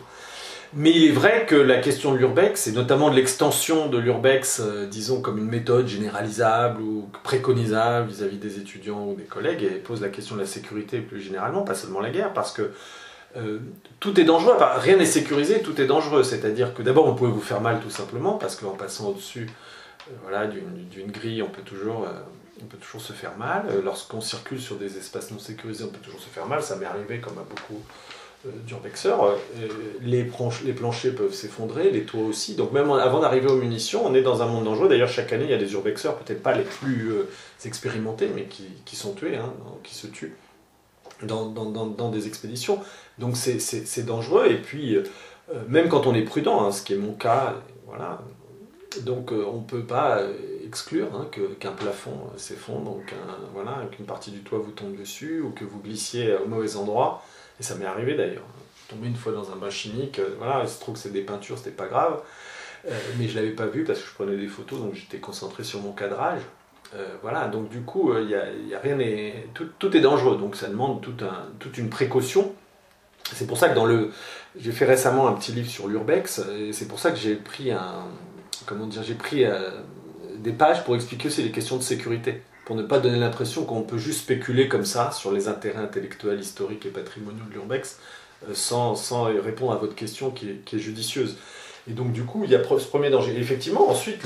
Mais 0.73 0.91
il 0.91 1.05
est 1.05 1.11
vrai 1.11 1.45
que 1.47 1.55
la 1.55 1.77
question 1.79 2.11
de 2.11 2.17
l'urbex, 2.17 2.67
et 2.67 2.73
notamment 2.73 3.09
de 3.09 3.15
l'extension 3.15 3.87
de 3.87 3.97
l'urbex, 3.97 4.59
euh, 4.59 4.85
disons 4.85 5.21
comme 5.21 5.37
une 5.37 5.47
méthode 5.49 5.87
généralisable 5.87 6.81
ou 6.81 7.09
préconisable 7.23 8.09
vis-à-vis 8.09 8.37
des 8.37 8.59
étudiants 8.59 9.05
ou 9.07 9.15
des 9.15 9.23
collègues, 9.23 9.63
et 9.63 9.69
pose 9.77 10.01
la 10.01 10.09
question 10.09 10.35
de 10.35 10.41
la 10.41 10.47
sécurité 10.47 10.99
plus 10.99 11.21
généralement, 11.21 11.61
pas 11.61 11.75
seulement 11.75 12.01
la 12.01 12.09
guerre, 12.09 12.33
parce 12.33 12.51
que 12.51 12.71
euh, 13.37 13.59
tout 13.99 14.19
est 14.19 14.23
dangereux, 14.23 14.55
rien 14.77 14.97
n'est 14.97 15.05
sécurisé, 15.05 15.61
tout 15.61 15.79
est 15.81 15.87
dangereux. 15.87 16.23
C'est-à-dire 16.23 16.73
que 16.73 16.81
d'abord 16.81 17.07
on 17.07 17.15
peut 17.15 17.27
vous 17.27 17.41
faire 17.41 17.61
mal 17.61 17.79
tout 17.79 17.89
simplement, 17.89 18.33
parce 18.33 18.55
qu'en 18.55 18.71
passant 18.71 19.09
au-dessus 19.09 19.49
euh, 20.07 20.13
voilà, 20.23 20.47
d'une 20.47 21.11
grille, 21.11 21.41
on 21.41 21.49
peut 21.49 21.63
toujours 21.63 22.07
on 22.61 22.65
peut 22.65 22.77
toujours 22.77 23.01
se 23.01 23.13
faire 23.13 23.37
mal. 23.37 23.65
Lorsqu'on 23.83 24.21
circule 24.21 24.61
sur 24.61 24.77
des 24.77 24.97
espaces 24.97 25.31
non 25.31 25.39
sécurisés, 25.39 25.83
on 25.83 25.89
peut 25.89 25.99
toujours 25.99 26.21
se 26.21 26.29
faire 26.29 26.45
mal. 26.45 26.61
Ça 26.61 26.75
m'est 26.77 26.85
arrivé 26.85 27.19
comme 27.19 27.37
à 27.37 27.43
beaucoup 27.43 27.81
euh, 28.45 28.49
d'urbexeurs. 28.67 29.23
Euh, 29.23 29.35
les, 30.01 30.23
les 30.65 30.73
planchers 30.73 31.15
peuvent 31.15 31.33
s'effondrer, 31.33 31.89
les 31.91 32.03
toits 32.03 32.23
aussi. 32.23 32.55
Donc 32.55 32.71
même 32.71 32.89
avant 32.91 33.19
d'arriver 33.19 33.47
aux 33.47 33.57
munitions, 33.57 34.05
on 34.05 34.13
est 34.13 34.21
dans 34.21 34.41
un 34.41 34.45
monde 34.45 34.65
dangereux. 34.65 34.87
D'ailleurs, 34.87 35.09
chaque 35.09 35.33
année, 35.33 35.45
il 35.45 35.51
y 35.51 35.53
a 35.53 35.57
des 35.57 35.73
urbexeurs, 35.73 36.17
peut-être 36.17 36.43
pas 36.43 36.53
les 36.53 36.63
plus 36.63 37.11
euh, 37.11 37.29
expérimentés, 37.65 38.29
mais 38.33 38.43
qui, 38.43 38.95
sont 38.95 39.13
tués, 39.13 39.37
hein, 39.37 39.51
qui 39.83 39.95
se 39.95 40.07
tuent 40.07 40.35
dans, 41.23 42.09
des 42.09 42.27
expéditions. 42.27 42.79
Donc 43.19 43.35
c'est 43.37 44.05
dangereux. 44.05 44.47
Et 44.49 44.57
puis, 44.61 44.97
même 45.67 45.89
quand 45.89 46.07
on 46.07 46.13
est 46.13 46.23
prudent, 46.23 46.65
hein, 46.65 46.71
ce 46.71 46.83
qui 46.83 46.93
est 46.93 46.97
mon 46.97 47.13
cas, 47.13 47.55
voilà. 47.85 48.21
Donc 49.01 49.31
on 49.31 49.57
ne 49.57 49.65
peut 49.65 49.83
pas 49.83 50.21
exclure 50.65 51.07
hein, 51.15 51.27
qu'un 51.59 51.71
plafond 51.71 52.29
s'effondre, 52.37 52.99
voilà, 53.53 53.83
qu'une 53.91 54.05
partie 54.05 54.31
du 54.31 54.39
toit 54.39 54.59
vous 54.59 54.71
tombe 54.71 54.95
dessus, 54.95 55.41
ou 55.41 55.51
que 55.51 55.65
vous 55.65 55.79
glissiez 55.79 56.35
au 56.37 56.47
mauvais 56.47 56.75
endroit. 56.75 57.21
Et 57.59 57.63
ça 57.63 57.75
m'est 57.75 57.85
arrivé 57.85 58.15
d'ailleurs. 58.15 58.43
Tombé 58.87 59.07
une 59.07 59.15
fois 59.15 59.31
dans 59.31 59.51
un 59.51 59.55
bain 59.55 59.69
chimique, 59.69 60.19
euh, 60.19 60.35
voilà, 60.37 60.61
il 60.63 60.69
se 60.69 60.79
trouve 60.79 60.95
que 60.95 61.01
c'est 61.01 61.11
des 61.11 61.21
peintures, 61.21 61.57
c'était 61.57 61.71
pas 61.71 61.87
grave. 61.87 62.21
Euh, 62.87 62.99
mais 63.17 63.27
je 63.27 63.35
l'avais 63.35 63.51
pas 63.51 63.65
vu 63.65 63.83
parce 63.83 63.99
que 63.99 64.07
je 64.07 64.13
prenais 64.13 64.37
des 64.37 64.47
photos, 64.47 64.79
donc 64.79 64.93
j'étais 64.93 65.17
concentré 65.17 65.63
sur 65.63 65.81
mon 65.81 65.91
cadrage. 65.91 66.41
Euh, 66.93 67.15
voilà, 67.21 67.47
donc 67.47 67.69
du 67.69 67.81
coup, 67.81 68.13
il 68.17 68.29
y 68.29 68.35
a, 68.35 68.79
rien, 68.79 68.97
tout, 69.53 69.97
est 69.97 70.01
dangereux, 70.01 70.37
donc 70.37 70.55
ça 70.55 70.67
demande 70.67 71.01
toute 71.59 71.77
une 71.77 71.89
précaution. 71.89 72.53
C'est 73.33 73.47
pour 73.47 73.57
ça 73.57 73.69
que 73.69 73.75
dans 73.75 73.85
le, 73.85 74.11
j'ai 74.57 74.71
fait 74.71 74.85
récemment 74.85 75.27
un 75.27 75.33
petit 75.33 75.51
livre 75.51 75.69
sur 75.69 75.87
l'urbex, 75.87 76.41
et 76.57 76.73
c'est 76.73 76.87
pour 76.87 76.99
ça 76.99 77.11
que 77.11 77.17
j'ai 77.17 77.35
pris 77.35 77.71
comment 78.65 78.85
dire, 78.85 79.03
j'ai 79.03 79.15
pris 79.15 79.45
des 80.37 80.51
pages 80.51 80.83
pour 80.83 80.95
expliquer 80.95 81.27
aussi 81.27 81.41
les 81.41 81.51
questions 81.51 81.77
de 81.77 81.81
sécurité 81.81 82.43
pour 82.65 82.75
ne 82.75 82.83
pas 82.83 82.99
donner 82.99 83.19
l'impression 83.19 83.63
qu'on 83.63 83.83
peut 83.83 83.99
juste 83.99 84.21
spéculer 84.21 84.67
comme 84.67 84.85
ça 84.85 85.11
sur 85.11 85.31
les 85.31 85.47
intérêts 85.47 85.79
intellectuels, 85.81 86.39
historiques 86.39 86.85
et 86.85 86.89
patrimoniaux 86.89 87.45
de 87.47 87.53
l'urbex 87.53 87.99
euh, 88.49 88.53
sans, 88.53 89.23
répondre 89.23 89.71
à 89.71 89.77
votre 89.77 89.95
question 89.95 90.31
qui 90.31 90.49
est, 90.49 90.65
qui 90.65 90.75
est, 90.75 90.79
judicieuse. 90.79 91.37
Et 91.89 91.93
donc 91.93 92.11
du 92.11 92.23
coup, 92.23 92.43
il 92.43 92.51
y 92.51 92.55
a 92.55 92.63
ce 92.63 92.87
premier 92.87 93.09
danger. 93.09 93.35
effectivement, 93.37 93.89
ensuite, 93.89 94.21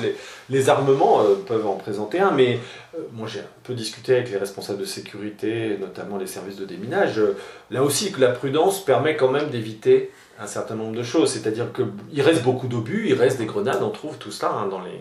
les, 0.49 0.69
armements 0.69 1.21
euh, 1.21 1.35
peuvent 1.45 1.67
en 1.67 1.75
présenter 1.75 2.19
un, 2.19 2.31
mais 2.31 2.59
euh, 2.95 2.99
moi 3.13 3.27
j'ai 3.27 3.39
un 3.39 3.47
peu 3.63 3.73
discuté 3.73 4.15
avec 4.15 4.31
les 4.31 4.37
responsables 4.37 4.79
de 4.79 4.85
sécurité, 4.85 5.77
notamment 5.79 6.17
les 6.17 6.27
services 6.27 6.55
de 6.55 6.65
déminage. 6.65 7.21
là 7.69 7.83
aussi, 7.83 8.13
la 8.17 8.29
prudence 8.29 8.83
permet 8.83 9.15
quand 9.15 9.31
même 9.31 9.49
d'éviter 9.49 10.11
un 10.39 10.47
certain 10.47 10.75
nombre 10.75 10.95
de 10.95 11.03
choses. 11.03 11.31
C'est-à-dire 11.31 11.67
qu'il 11.73 12.21
reste 12.21 12.43
beaucoup 12.43 12.67
d'obus, 12.67 13.07
il 13.09 13.13
reste 13.13 13.37
des 13.37 13.45
grenades, 13.45 13.83
on 13.83 13.89
trouve 13.89 14.17
tout 14.17 14.31
ça 14.31 14.51
hein, 14.51 14.67
dans 14.67 14.81
les, 14.81 14.99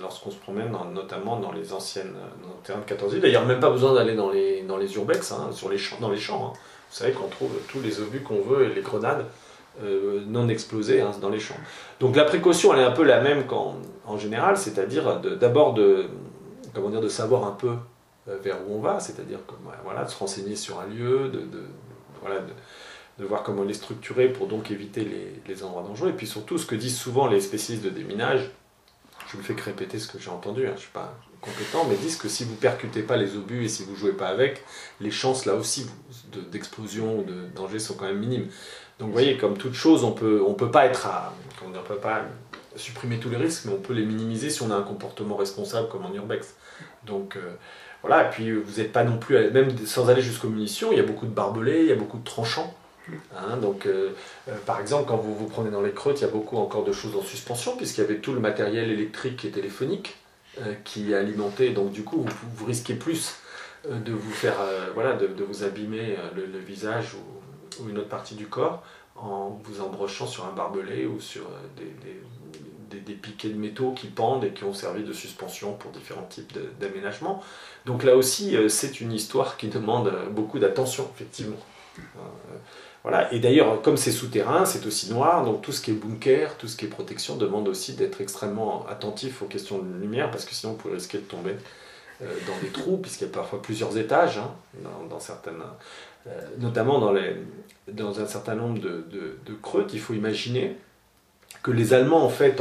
lorsqu'on 0.00 0.30
se 0.30 0.36
promène, 0.36 0.70
notamment 0.94 1.38
dans 1.38 1.52
les 1.52 1.72
anciennes 1.72 2.12
dans 2.42 2.48
le 2.48 2.62
terrain 2.64 2.78
de 2.78 2.84
14 2.84 3.14
îles. 3.14 3.20
D'ailleurs, 3.20 3.44
même 3.44 3.60
pas 3.60 3.70
besoin 3.70 3.94
d'aller 3.94 4.14
dans 4.14 4.30
les, 4.30 4.62
dans 4.62 4.76
les 4.76 4.94
urbex, 4.94 5.32
hein, 5.32 5.50
sur 5.52 5.68
les 5.68 5.78
champs, 5.78 5.96
dans 6.00 6.10
les 6.10 6.18
champs. 6.18 6.52
Hein. 6.52 6.58
Vous 6.90 6.96
savez 6.96 7.12
qu'on 7.12 7.28
trouve 7.28 7.50
tous 7.68 7.80
les 7.80 8.00
obus 8.00 8.20
qu'on 8.20 8.40
veut 8.40 8.70
et 8.70 8.74
les 8.74 8.80
grenades 8.80 9.26
euh, 9.82 10.22
non 10.26 10.48
explosées 10.48 11.04
dans 11.20 11.28
les 11.28 11.40
champs. 11.40 11.58
Donc 12.00 12.16
la 12.16 12.24
précaution, 12.24 12.72
elle 12.74 12.80
est 12.80 12.84
un 12.84 12.92
peu 12.92 13.04
la 13.04 13.20
même 13.20 13.46
qu'en 13.46 13.76
en 14.06 14.18
général, 14.18 14.56
c'est-à-dire 14.56 15.20
d'abord 15.20 15.74
de, 15.74 16.06
de 16.74 17.08
savoir 17.08 17.44
un 17.44 17.52
peu 17.52 17.72
euh, 18.28 18.38
vers 18.42 18.56
où 18.66 18.76
on 18.76 18.80
va, 18.80 19.00
c'est-à-dire 19.00 19.38
voilà, 19.84 20.04
de 20.04 20.10
se 20.10 20.16
renseigner 20.16 20.56
sur 20.56 20.80
un 20.80 20.86
lieu, 20.86 21.28
de, 21.28 21.42
voilà, 22.20 22.40
de 23.18 23.24
voir 23.24 23.42
comment 23.42 23.64
il 23.64 23.70
est 23.70 23.74
structuré 23.74 24.28
pour 24.28 24.46
donc 24.46 24.70
éviter 24.70 25.04
les, 25.04 25.42
les, 25.46 25.64
endroits 25.64 25.82
dangereux. 25.82 26.10
Et 26.10 26.14
puis 26.14 26.26
surtout, 26.26 26.58
ce 26.58 26.66
que 26.66 26.74
disent 26.74 26.98
souvent 26.98 27.26
les 27.26 27.40
spécialistes 27.40 27.84
de 27.84 27.90
déminage, 27.90 28.50
je 29.30 29.36
me 29.36 29.42
fais 29.42 29.54
que 29.54 29.62
répéter 29.62 29.98
ce 29.98 30.08
que 30.08 30.18
j'ai 30.18 30.30
entendu, 30.30 30.62
hein, 30.66 30.70
je 30.70 30.74
ne 30.74 30.80
suis 30.80 30.92
pas 30.92 31.14
compétent, 31.40 31.86
mais 31.88 31.96
disent 31.96 32.16
que 32.16 32.28
si 32.28 32.44
vous 32.44 32.54
percutez 32.54 33.02
pas 33.02 33.16
les 33.16 33.36
obus 33.36 33.64
et 33.64 33.68
si 33.68 33.84
vous 33.84 33.94
jouez 33.94 34.12
pas 34.12 34.28
avec, 34.28 34.64
les 35.00 35.10
chances 35.10 35.44
là 35.44 35.54
aussi 35.54 35.86
d'explosion 36.50 37.20
ou 37.20 37.22
de 37.22 37.46
danger 37.54 37.78
sont 37.78 37.94
quand 37.94 38.06
même 38.06 38.18
minimes. 38.18 38.48
Donc 38.98 39.08
vous 39.08 39.12
voyez, 39.12 39.36
comme 39.36 39.56
toute 39.56 39.74
chose, 39.74 40.04
on 40.04 40.12
peut, 40.12 40.42
on 40.46 40.54
peut 40.54 40.70
pas 40.70 40.86
être 40.86 41.08
on 41.64 41.70
peut 41.70 41.96
pas 41.96 42.22
supprimer 42.76 43.18
tous 43.18 43.28
les 43.28 43.36
risques, 43.36 43.64
mais 43.66 43.72
on 43.72 43.80
peut 43.80 43.92
les 43.92 44.04
minimiser 44.04 44.50
si 44.50 44.62
on 44.62 44.70
a 44.70 44.74
un 44.74 44.82
comportement 44.82 45.36
responsable 45.36 45.88
comme 45.88 46.06
en 46.06 46.14
urbex. 46.14 46.54
Donc 47.06 47.36
euh, 47.36 47.54
voilà, 48.02 48.26
et 48.26 48.30
puis 48.30 48.52
vous 48.52 48.80
n'êtes 48.80 48.92
pas 48.92 49.04
non 49.04 49.18
plus, 49.18 49.50
même 49.50 49.76
sans 49.86 50.08
aller 50.08 50.22
jusqu'aux 50.22 50.48
munitions, 50.48 50.92
il 50.92 50.98
y 50.98 51.00
a 51.00 51.04
beaucoup 51.04 51.26
de 51.26 51.32
barbelés, 51.32 51.80
il 51.80 51.86
y 51.86 51.92
a 51.92 51.96
beaucoup 51.96 52.18
de 52.18 52.24
tranchants. 52.24 52.74
Hein, 53.34 53.56
donc, 53.56 53.86
euh, 53.86 54.10
euh, 54.48 54.52
par 54.66 54.80
exemple, 54.80 55.08
quand 55.08 55.16
vous 55.16 55.34
vous 55.34 55.46
prenez 55.46 55.70
dans 55.70 55.80
les 55.80 55.92
creutes, 55.92 56.20
il 56.20 56.24
y 56.24 56.28
a 56.28 56.30
beaucoup 56.30 56.58
encore 56.58 56.84
de 56.84 56.92
choses 56.92 57.16
en 57.16 57.22
suspension, 57.22 57.74
puisqu'il 57.74 58.02
y 58.02 58.04
avait 58.04 58.18
tout 58.18 58.34
le 58.34 58.40
matériel 58.40 58.90
électrique 58.90 59.44
et 59.44 59.50
téléphonique 59.50 60.16
qui 60.84 61.14
alimentait. 61.14 61.70
Donc, 61.70 61.92
du 61.92 62.02
coup, 62.02 62.26
vous, 62.56 62.66
risquez 62.66 62.94
plus 62.94 63.36
de 63.88 64.12
vous 64.12 64.32
faire, 64.32 64.56
voilà, 64.92 65.12
de, 65.12 65.44
vous 65.44 65.62
abîmer 65.62 66.16
le, 66.34 66.58
visage 66.58 67.14
ou, 67.14 67.18
une 67.86 67.98
autre 67.98 68.08
partie 68.08 68.34
du 68.34 68.46
corps 68.46 68.82
en 69.16 69.60
vous 69.64 69.80
embrochant 69.80 70.26
sur 70.26 70.46
un 70.46 70.52
barbelé 70.52 71.06
ou 71.06 71.20
sur 71.20 71.42
des, 71.76 73.00
des, 73.00 73.14
piquets 73.14 73.48
de 73.48 73.58
métaux 73.58 73.92
qui 73.92 74.06
pendent 74.06 74.44
et 74.44 74.50
qui 74.50 74.64
ont 74.64 74.72
servi 74.72 75.02
de 75.02 75.12
suspension 75.12 75.74
pour 75.74 75.90
différents 75.90 76.26
types 76.30 76.56
d'aménagements. 76.80 77.42
Donc 77.84 78.04
là 78.04 78.16
aussi, 78.16 78.56
c'est 78.68 79.00
une 79.00 79.12
histoire 79.12 79.56
qui 79.56 79.68
demande 79.68 80.12
beaucoup 80.30 80.58
d'attention, 80.58 81.08
effectivement. 81.14 81.58
Voilà. 83.02 83.32
Et 83.32 83.38
d'ailleurs, 83.38 83.80
comme 83.82 83.96
c'est 83.96 84.12
souterrain, 84.12 84.64
c'est 84.64 84.84
aussi 84.86 85.10
noir, 85.10 85.44
donc 85.44 85.62
tout 85.62 85.72
ce 85.72 85.80
qui 85.80 85.92
est 85.92 85.94
bunker, 85.94 86.56
tout 86.58 86.68
ce 86.68 86.76
qui 86.76 86.84
est 86.84 86.88
protection 86.88 87.36
demande 87.36 87.68
aussi 87.68 87.94
d'être 87.94 88.20
extrêmement 88.20 88.86
attentif 88.86 89.42
aux 89.42 89.46
questions 89.46 89.78
de 89.78 89.98
lumière, 89.98 90.30
parce 90.30 90.44
que 90.44 90.54
sinon 90.54 90.72
on 90.72 90.76
pourrait 90.76 90.94
risquer 90.94 91.18
de 91.18 91.22
tomber 91.22 91.54
euh, 92.20 92.26
dans 92.46 92.58
des 92.60 92.68
trous, 92.68 92.96
puisqu'il 92.96 93.24
y 93.24 93.30
a 93.30 93.32
parfois 93.32 93.62
plusieurs 93.62 93.96
étages, 93.96 94.38
hein, 94.38 94.50
dans, 95.08 95.20
certaines, 95.20 95.60
euh, 95.60 95.74
notamment 96.58 96.98
dans, 97.88 98.20
un 98.20 98.26
certain 98.26 98.54
nombre 98.54 98.78
de, 98.80 99.04
de, 99.10 99.54
creux. 99.62 99.86
Il 99.92 100.00
faut 100.00 100.14
imaginer 100.14 100.76
que 101.62 101.70
les 101.70 101.94
Allemands, 101.94 102.24
en 102.24 102.28
fait, 102.28 102.60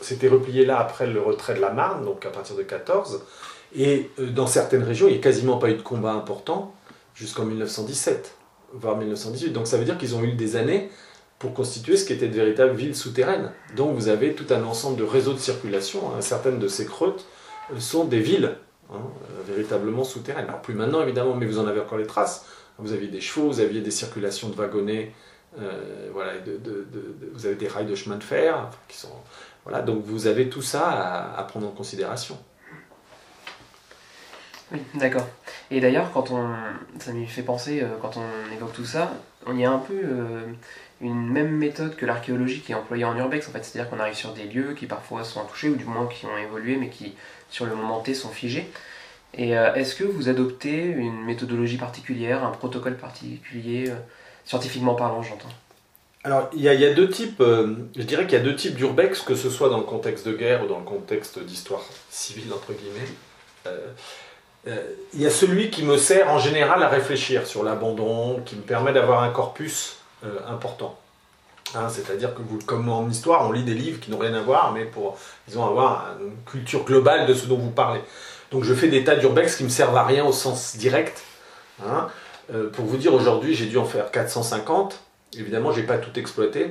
s'étaient 0.00 0.28
repliés 0.28 0.66
là 0.66 0.78
après 0.78 1.06
le 1.06 1.20
retrait 1.20 1.54
de 1.54 1.60
la 1.60 1.70
Marne, 1.70 2.04
donc 2.04 2.26
à 2.26 2.30
partir 2.30 2.56
de 2.56 2.62
14, 2.62 3.22
et 3.74 4.10
euh, 4.20 4.30
dans 4.30 4.46
certaines 4.46 4.82
régions, 4.82 5.08
il 5.08 5.12
n'y 5.12 5.18
a 5.18 5.22
quasiment 5.22 5.58
pas 5.58 5.70
eu 5.70 5.74
de 5.74 5.82
combat 5.82 6.12
important 6.12 6.74
jusqu'en 7.14 7.44
1917 7.44 8.36
voire 8.72 8.96
1918. 8.96 9.50
Donc 9.50 9.66
ça 9.66 9.76
veut 9.76 9.84
dire 9.84 9.98
qu'ils 9.98 10.14
ont 10.14 10.22
eu 10.22 10.32
des 10.32 10.56
années 10.56 10.90
pour 11.38 11.52
constituer 11.52 11.96
ce 11.96 12.04
qui 12.04 12.12
était 12.12 12.28
de 12.28 12.34
véritables 12.34 12.74
villes 12.74 12.96
souterraines. 12.96 13.52
Donc 13.76 13.94
vous 13.94 14.08
avez 14.08 14.32
tout 14.34 14.46
un 14.50 14.62
ensemble 14.64 14.96
de 14.96 15.04
réseaux 15.04 15.32
de 15.32 15.38
circulation. 15.38 16.10
Hein. 16.10 16.20
Certaines 16.20 16.58
de 16.58 16.68
ces 16.68 16.86
creutes 16.86 17.26
sont 17.78 18.04
des 18.04 18.20
villes 18.20 18.56
hein, 18.90 18.96
euh, 18.96 19.42
véritablement 19.52 20.04
souterraines. 20.04 20.46
Alors 20.48 20.62
plus 20.62 20.74
maintenant 20.74 21.02
évidemment, 21.02 21.34
mais 21.34 21.46
vous 21.46 21.58
en 21.58 21.66
avez 21.66 21.80
encore 21.80 21.98
les 21.98 22.06
traces. 22.06 22.46
Vous 22.78 22.92
aviez 22.92 23.08
des 23.08 23.20
chevaux, 23.20 23.48
vous 23.48 23.60
aviez 23.60 23.80
des 23.80 23.90
circulations 23.90 24.48
de 24.48 24.54
wagonnets, 24.54 25.12
euh, 25.58 26.10
voilà, 26.12 26.32
vous 27.32 27.46
avez 27.46 27.54
des 27.54 27.68
rails 27.68 27.86
de 27.86 27.94
chemin 27.94 28.16
de 28.16 28.24
fer 28.24 28.68
qui 28.88 28.96
sont 28.96 29.12
voilà. 29.64 29.82
Donc 29.82 30.04
vous 30.04 30.26
avez 30.26 30.48
tout 30.48 30.62
ça 30.62 31.34
à 31.36 31.42
prendre 31.44 31.66
en 31.66 31.72
considération. 31.72 32.38
Oui, 34.72 34.80
d'accord. 34.94 35.26
Et 35.70 35.80
d'ailleurs, 35.80 36.10
quand 36.12 36.30
on, 36.30 36.54
ça 36.98 37.12
m'y 37.12 37.26
fait 37.26 37.42
penser, 37.42 37.82
euh, 37.82 37.86
quand 38.00 38.16
on 38.16 38.54
évoque 38.54 38.72
tout 38.72 38.84
ça, 38.84 39.12
on 39.46 39.56
y 39.56 39.64
a 39.64 39.70
un 39.70 39.78
peu 39.78 39.94
euh, 39.94 40.42
une 41.00 41.28
même 41.28 41.50
méthode 41.50 41.96
que 41.96 42.06
l'archéologie 42.06 42.60
qui 42.60 42.72
est 42.72 42.74
employée 42.74 43.04
en 43.04 43.16
urbex, 43.16 43.48
en 43.48 43.52
fait. 43.52 43.64
C'est-à-dire 43.64 43.90
qu'on 43.90 44.00
arrive 44.00 44.14
sur 44.14 44.32
des 44.32 44.44
lieux 44.44 44.74
qui 44.74 44.86
parfois 44.86 45.24
sont 45.24 45.44
touchés, 45.44 45.68
ou 45.68 45.76
du 45.76 45.84
moins 45.84 46.06
qui 46.06 46.26
ont 46.26 46.36
évolué, 46.36 46.76
mais 46.76 46.88
qui, 46.88 47.14
sur 47.50 47.66
le 47.66 47.74
moment 47.74 48.00
T, 48.00 48.14
sont 48.14 48.30
figés. 48.30 48.68
Et 49.36 49.56
euh, 49.56 49.74
est-ce 49.74 49.94
que 49.94 50.04
vous 50.04 50.28
adoptez 50.28 50.82
une 50.82 51.24
méthodologie 51.24 51.76
particulière, 51.76 52.44
un 52.44 52.50
protocole 52.50 52.96
particulier, 52.96 53.92
scientifiquement 54.44 54.94
parlant, 54.94 55.22
j'entends? 55.22 55.48
Alors, 56.24 56.50
il 56.54 56.62
y, 56.62 56.68
a, 56.68 56.92
deux 56.92 57.08
types, 57.08 57.40
je 57.40 58.02
dirais 58.02 58.24
qu'il 58.24 58.36
y 58.36 58.40
a 58.40 58.44
deux 58.44 58.56
types 58.56 58.74
d'urbex, 58.74 59.20
que 59.20 59.36
ce 59.36 59.48
soit 59.48 59.68
dans 59.68 59.78
le 59.78 59.84
contexte 59.84 60.26
de 60.26 60.32
guerre 60.32 60.64
ou 60.64 60.66
dans 60.66 60.80
le 60.80 60.84
contexte 60.84 61.38
d'histoire 61.38 61.82
civile, 62.10 62.52
entre 62.52 62.72
guillemets. 62.72 63.06
Euh, 64.68 64.82
il 65.14 65.20
y 65.20 65.26
a 65.26 65.30
celui 65.30 65.70
qui 65.70 65.84
me 65.84 65.96
sert 65.96 66.28
en 66.28 66.38
général 66.38 66.82
à 66.82 66.88
réfléchir 66.88 67.46
sur 67.46 67.62
l'abandon, 67.62 68.40
qui 68.44 68.56
me 68.56 68.62
permet 68.62 68.92
d'avoir 68.92 69.22
un 69.22 69.30
corpus 69.30 69.98
euh, 70.24 70.38
important. 70.48 70.98
Hein, 71.74 71.88
C'est-à-dire 71.88 72.34
que 72.34 72.42
vous, 72.42 72.58
comme 72.58 72.88
en 72.88 73.08
histoire, 73.08 73.46
on 73.48 73.52
lit 73.52 73.64
des 73.64 73.74
livres 73.74 74.00
qui 74.00 74.10
n'ont 74.10 74.18
rien 74.18 74.34
à 74.34 74.42
voir, 74.42 74.72
mais 74.72 74.84
pour, 74.84 75.18
disons, 75.46 75.64
avoir 75.64 76.16
une 76.20 76.34
culture 76.50 76.84
globale 76.84 77.26
de 77.26 77.34
ce 77.34 77.46
dont 77.46 77.58
vous 77.58 77.70
parlez. 77.70 78.00
Donc 78.50 78.64
je 78.64 78.74
fais 78.74 78.88
des 78.88 79.04
tas 79.04 79.16
d'urbex 79.16 79.56
qui 79.56 79.64
me 79.64 79.68
servent 79.68 79.96
à 79.96 80.04
rien 80.04 80.24
au 80.24 80.32
sens 80.32 80.76
direct. 80.76 81.22
hein. 81.84 82.08
Euh, 82.54 82.70
pour 82.70 82.84
vous 82.84 82.96
dire, 82.96 83.12
aujourd'hui, 83.12 83.54
j'ai 83.54 83.66
dû 83.66 83.76
en 83.76 83.84
faire 83.84 84.10
450. 84.10 85.00
Évidemment, 85.36 85.72
j'ai 85.72 85.82
pas 85.82 85.98
tout 85.98 86.16
exploité. 86.18 86.70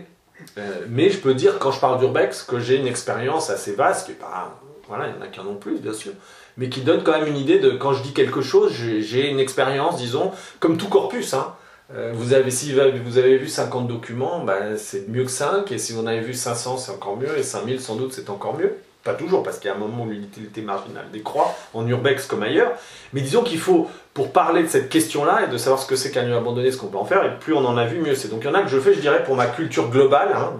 Euh, 0.57 0.85
mais 0.89 1.09
je 1.09 1.17
peux 1.17 1.33
dire, 1.33 1.59
quand 1.59 1.71
je 1.71 1.79
parle 1.79 1.99
d'urbex, 1.99 2.43
que 2.43 2.59
j'ai 2.59 2.77
une 2.77 2.87
expérience 2.87 3.49
assez 3.49 3.73
vaste, 3.73 4.13
pas... 4.17 4.61
Voilà, 4.87 5.07
il 5.07 5.15
y 5.15 5.17
en 5.17 5.21
a 5.21 5.27
qui 5.27 5.39
en 5.39 5.55
plus, 5.55 5.79
bien 5.79 5.93
sûr. 5.93 6.11
Mais 6.57 6.69
qui 6.69 6.81
donne 6.81 7.03
quand 7.03 7.11
même 7.11 7.27
une 7.27 7.37
idée 7.37 7.59
de, 7.59 7.71
quand 7.71 7.93
je 7.93 8.03
dis 8.03 8.13
quelque 8.13 8.41
chose, 8.41 8.71
j'ai 8.71 9.01
j'ai 9.01 9.29
une 9.29 9.39
expérience, 9.39 9.97
disons, 9.97 10.31
comme 10.59 10.77
tout 10.77 10.89
corpus. 10.89 11.33
Hein. 11.33 11.55
Euh, 11.93 12.11
vous 12.13 12.33
avez, 12.33 12.51
si 12.51 12.73
vous 12.73 13.17
avez 13.17 13.37
vu 13.37 13.47
50 13.47 13.87
documents, 13.87 14.43
ben, 14.43 14.77
c'est 14.77 15.07
mieux 15.09 15.23
que 15.23 15.31
5, 15.31 15.71
et 15.71 15.77
si 15.79 15.93
vous 15.93 16.01
en 16.01 16.07
avez 16.07 16.21
vu 16.21 16.33
500, 16.33 16.77
c'est 16.77 16.91
encore 16.91 17.17
mieux, 17.17 17.35
et 17.37 17.43
5000, 17.43 17.81
sans 17.81 17.95
doute, 17.95 18.13
c'est 18.13 18.29
encore 18.29 18.57
mieux. 18.57 18.75
Pas 19.05 19.13
toujours, 19.13 19.43
parce 19.43 19.59
qu'il 19.59 19.69
y 19.69 19.71
a 19.71 19.75
un 19.75 19.79
moment 19.79 20.03
où 20.03 20.09
l'utilité 20.09 20.61
marginale 20.61 21.05
décroît, 21.13 21.55
en 21.75 21.87
urbex 21.87 22.25
comme 22.25 22.41
ailleurs. 22.41 22.71
Mais 23.13 23.21
disons 23.21 23.43
qu'il 23.43 23.59
faut, 23.59 23.87
pour 24.15 24.33
parler 24.33 24.63
de 24.63 24.67
cette 24.67 24.89
question-là, 24.89 25.45
et 25.45 25.47
de 25.47 25.57
savoir 25.59 25.79
ce 25.79 25.85
que 25.85 25.95
c'est 25.95 26.09
qu'un 26.09 26.23
lieu 26.23 26.35
abandonné, 26.35 26.71
ce 26.71 26.77
qu'on 26.77 26.87
peut 26.87 26.97
en 26.97 27.05
faire, 27.05 27.23
et 27.23 27.37
plus 27.39 27.53
on 27.53 27.63
en 27.63 27.77
a 27.77 27.85
vu, 27.85 27.99
mieux 27.99 28.15
c'est. 28.15 28.29
Donc 28.29 28.41
il 28.41 28.47
y 28.47 28.49
en 28.49 28.55
a 28.55 28.63
que 28.63 28.67
je 28.67 28.79
fais, 28.79 28.95
je 28.95 28.99
dirais, 28.99 29.23
pour 29.23 29.35
ma 29.35 29.45
culture 29.45 29.91
globale, 29.91 30.33
hein, 30.35 30.53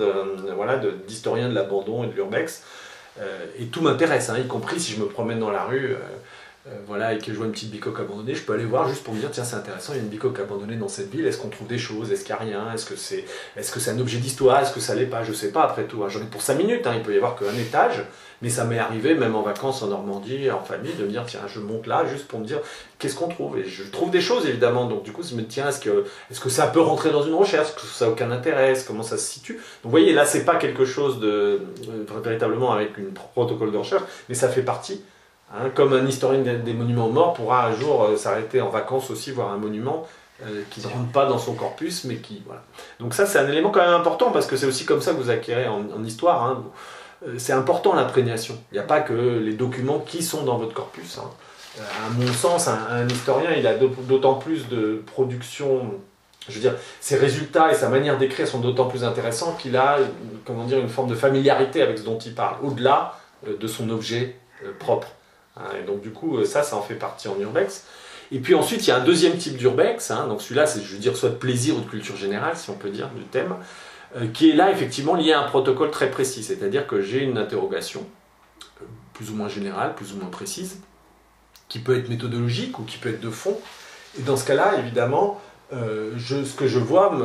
voilà, 0.56 0.80
d'historien 1.08 1.50
de 1.50 1.56
l'abandon 1.56 2.04
et 2.04 2.08
de 2.08 2.14
l'urbex. 2.14 2.62
Euh, 3.20 3.46
et 3.58 3.66
tout 3.66 3.82
m'intéresse, 3.82 4.30
hein, 4.30 4.38
y 4.38 4.46
compris 4.46 4.80
si 4.80 4.94
je 4.94 5.02
me 5.02 5.08
promène 5.08 5.40
dans 5.40 5.50
la 5.50 5.64
rue. 5.64 5.94
euh, 5.94 5.98
euh, 6.68 6.72
voilà, 6.88 7.14
et 7.14 7.20
que 7.20 7.32
je 7.32 7.38
vois 7.38 7.46
une 7.46 7.52
petite 7.52 7.70
bicoque 7.70 8.00
abandonnée, 8.00 8.34
je 8.34 8.42
peux 8.42 8.54
aller 8.54 8.66
voir 8.66 8.90
juste 8.90 9.04
pour 9.04 9.14
me 9.14 9.20
dire 9.20 9.30
tiens 9.30 9.44
c'est 9.44 9.56
intéressant, 9.56 9.94
il 9.94 9.98
y 9.98 10.00
a 10.00 10.02
une 10.02 10.10
bicoque 10.10 10.40
abandonnée 10.40 10.78
dans 10.78 10.88
cette 10.88 11.12
ville, 11.12 11.28
est-ce 11.28 11.38
qu'on 11.38 11.50
trouve 11.50 11.68
des 11.68 11.78
choses, 11.78 12.12
est-ce 12.12 12.26
qu'il 12.26 12.34
n'y 12.36 12.42
a 12.42 12.44
rien, 12.44 12.74
est-ce 12.74 12.88
que 12.88 12.96
c'est 12.96 13.24
est 13.56 13.62
-ce 13.62 13.80
c'est 13.80 13.92
un 13.92 14.00
objet 14.00 14.18
d'histoire, 14.18 14.60
est-ce 14.62 14.74
que 14.74 14.80
ça 14.80 14.96
l'est 14.96 15.06
pas, 15.06 15.24
je 15.24 15.32
sais 15.32 15.52
pas 15.52 15.62
après 15.62 15.84
tout, 15.84 16.04
hein. 16.04 16.10
j'en 16.10 16.22
ai 16.22 16.26
pour 16.26 16.42
5 16.42 16.56
minutes, 16.56 16.88
hein, 16.88 16.94
il 16.96 17.04
peut 17.04 17.14
y 17.14 17.18
avoir 17.18 17.36
qu'un 17.36 17.56
étage, 17.56 18.04
mais 18.46 18.52
ça 18.52 18.64
m'est 18.64 18.78
arrivé 18.78 19.16
même 19.16 19.36
en 19.36 19.42
vacances 19.42 19.82
en 19.82 19.88
Normandie, 19.88 20.52
en 20.52 20.62
famille, 20.62 20.94
de 20.94 21.04
me 21.04 21.10
dire 21.10 21.24
tiens 21.26 21.40
je 21.48 21.60
monte 21.60 21.88
là 21.88 22.06
juste 22.06 22.28
pour 22.28 22.40
me 22.40 22.46
dire 22.46 22.60
qu'est-ce 23.00 23.16
qu'on 23.16 23.28
trouve, 23.28 23.58
et 23.58 23.66
je 23.66 23.82
trouve 23.84 24.12
des 24.12 24.22
choses 24.22 24.46
évidemment, 24.46 24.86
donc 24.86 25.02
du 25.02 25.12
coup 25.12 25.24
je 25.24 25.34
me 25.34 25.42
dis 25.42 25.48
tiens 25.48 25.70
est-ce 25.70 25.80
que, 25.80 26.06
est 26.30 26.40
que 26.40 26.50
ça 26.50 26.68
peut 26.68 26.80
rentrer 26.80 27.10
dans 27.10 27.24
une 27.24 27.34
recherche, 27.34 27.70
est-ce 27.70 27.76
que 27.76 27.82
ça 27.82 28.06
n'a 28.06 28.12
aucun 28.12 28.30
intérêt, 28.30 28.76
comment 28.86 29.02
ça 29.02 29.18
se 29.18 29.26
situe, 29.26 29.56
donc 29.56 29.64
vous 29.86 29.90
voyez 29.90 30.14
là 30.14 30.26
c'est 30.26 30.46
pas 30.46 30.58
quelque 30.58 30.86
chose 30.86 31.20
de 31.20 31.28
euh, 31.90 32.22
véritablement 32.24 32.72
avec 32.72 32.98
une 33.00 33.14
protocole 33.14 33.72
de 33.72 33.78
recherche, 33.78 34.04
mais 34.30 34.36
ça 34.36 34.48
fait 34.48 34.62
partie 34.62 35.02
Hein, 35.54 35.70
comme 35.76 35.94
un 35.94 36.06
historien 36.08 36.42
des, 36.42 36.74
monuments 36.74 37.10
morts 37.10 37.34
pourra 37.34 37.68
un 37.68 37.76
jour 37.76 38.04
euh, 38.04 38.18
s'arrêter 38.18 38.62
en 38.62 38.70
vacances 38.70 39.12
aussi 39.12 39.30
voir 39.30 39.52
un 39.52 39.58
monument 39.58 40.08
euh, 40.44 40.64
qui 40.72 40.82
ne 40.82 40.88
rentre 40.88 41.12
pas 41.12 41.28
dans 41.28 41.38
son 41.38 41.54
corpus, 41.54 42.04
mais 42.06 42.16
qui 42.16 42.42
voilà. 42.46 42.64
Donc 43.00 43.14
ça 43.14 43.28
c'est 43.28 43.38
un 43.38 43.48
élément 43.48 43.70
quand 43.70 43.82
même 43.82 43.94
important 43.94 44.32
parce 44.32 44.48
que 44.48 44.58
c'est 44.58 44.66
aussi 44.66 44.86
comme 44.86 45.02
ça 45.02 45.12
que 45.12 45.18
vous 45.18 45.30
acquérez 45.30 45.68
en, 45.68 45.84
en 45.96 46.04
histoire. 46.04 46.44
hein. 46.44 46.64
Euh, 47.28 47.36
C'est 47.38 47.54
important 47.54 47.94
l'imprégnation. 47.94 48.58
Il 48.72 48.76
n'y 48.76 48.80
a 48.80 48.84
pas 48.88 49.02
que 49.02 49.14
les 49.14 49.54
documents 49.54 50.00
qui 50.00 50.24
sont 50.24 50.44
dans 50.44 50.58
votre 50.58 50.74
corpus. 50.74 51.18
hein. 51.18 51.30
Euh, 51.80 51.82
À 52.08 52.10
mon 52.10 52.32
sens, 52.34 52.68
un, 52.68 53.08
historien 53.08 53.52
il 53.58 53.66
a 53.68 53.76
d'aut- 53.76 53.96
d'autant 54.08 54.36
plus 54.36 54.68
de 54.70 55.02
production. 55.06 55.92
Je 56.48 56.54
veux 56.56 56.62
dire, 56.62 56.76
ses 57.02 57.16
résultats 57.18 57.72
et 57.72 57.76
sa 57.76 57.90
manière 57.90 58.18
d'écrire 58.18 58.48
sont 58.48 58.60
d'autant 58.60 58.86
plus 58.86 59.04
intéressants 59.04 59.54
qu'il 59.60 59.76
a, 59.76 59.98
comment 60.46 60.64
dire, 60.66 60.78
une 60.80 60.90
forme 60.90 61.10
de 61.10 61.16
familiarité 61.16 61.82
avec 61.82 61.98
ce 61.98 62.04
dont 62.04 62.20
il 62.20 62.36
parle, 62.36 62.58
au-delà 62.64 63.18
euh, 63.48 63.58
de 63.58 63.68
son 63.68 63.90
objet 63.90 64.36
propre. 64.80 65.08
Hein, 65.58 65.64
et 65.80 65.84
donc 65.86 66.02
du 66.02 66.12
coup, 66.12 66.44
ça, 66.46 66.64
ça 66.64 66.76
en 66.78 66.82
fait 66.82 66.96
partie 66.96 67.28
en 67.28 67.40
urbex. 67.40 67.84
Et 68.32 68.40
puis 68.40 68.56
ensuite, 68.56 68.86
il 68.86 68.90
y 68.90 68.92
a 68.92 68.98
un 68.98 69.04
deuxième 69.04 69.38
type 69.38 69.58
d'urbex. 69.58 70.12
hein, 70.12 70.28
donc 70.28 70.42
celui-là, 70.42 70.66
c'est, 70.68 70.82
je 70.82 70.94
veux 70.94 71.00
dire, 71.00 71.16
soit 71.18 71.30
de 71.30 71.36
plaisir 71.36 71.76
ou 71.76 71.82
de 71.82 71.90
culture 71.90 72.16
générale, 72.16 72.56
si 72.56 72.70
on 72.70 72.74
peut 72.76 72.90
dire, 72.90 73.10
du 73.10 73.24
thème, 73.24 73.56
qui 74.34 74.50
est 74.50 74.56
là 74.56 74.72
effectivement 74.72 75.16
lié 75.16 75.34
à 75.34 75.42
un 75.42 75.48
protocole 75.48 75.92
très 75.92 76.10
précis. 76.10 76.44
C'est-à-dire 76.44 76.88
que 76.88 77.02
j'ai 77.02 77.24
une 77.24 77.38
interrogation, 77.38 78.06
euh, 78.82 78.86
plus 79.14 79.32
ou 79.32 79.36
moins 79.36 79.50
générale, 79.50 79.96
plus 79.96 80.14
ou 80.14 80.18
moins 80.18 80.30
précise, 80.30 80.80
qui 81.68 81.80
peut 81.80 81.98
être 81.98 82.10
méthodologique 82.10 82.80
ou 82.80 82.84
qui 82.84 82.98
peut 82.98 83.10
être 83.10 83.22
de 83.22 83.30
fond. 83.30 83.58
Et 84.20 84.22
dans 84.22 84.38
ce 84.38 84.46
cas-là, 84.46 84.80
évidemment, 84.80 85.42
euh, 85.74 86.12
ce 86.18 86.56
que 86.56 86.68
je 86.68 86.80
vois, 86.80 87.18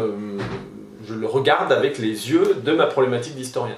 je 1.06 1.14
le 1.14 1.26
regarde 1.26 1.72
avec 1.72 1.98
les 1.98 2.30
yeux 2.30 2.56
de 2.64 2.72
ma 2.72 2.86
problématique 2.86 3.34
d'historien. 3.34 3.76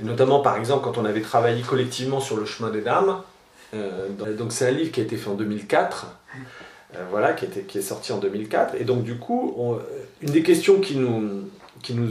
Et 0.00 0.04
notamment, 0.04 0.40
par 0.40 0.56
exemple, 0.56 0.84
quand 0.84 0.98
on 0.98 1.04
avait 1.04 1.20
travaillé 1.20 1.62
collectivement 1.62 2.20
sur 2.20 2.36
le 2.36 2.46
chemin 2.46 2.70
des 2.70 2.80
dames, 2.80 3.20
euh, 3.74 4.08
donc 4.36 4.52
c'est 4.52 4.68
un 4.68 4.70
livre 4.70 4.90
qui 4.90 5.00
a 5.00 5.02
été 5.02 5.16
fait 5.16 5.28
en 5.28 5.34
2004, 5.34 6.06
euh, 6.94 7.04
voilà, 7.10 7.32
qui, 7.32 7.44
est 7.46 7.82
sorti 7.82 8.12
en 8.12 8.18
2004. 8.18 8.76
Et 8.80 8.84
donc 8.84 9.02
du 9.02 9.16
coup, 9.16 9.78
une 10.22 10.30
des 10.30 10.42
questions 10.42 10.80
qui 10.80 10.96
nous, 10.96 11.44
euh, 11.90 12.06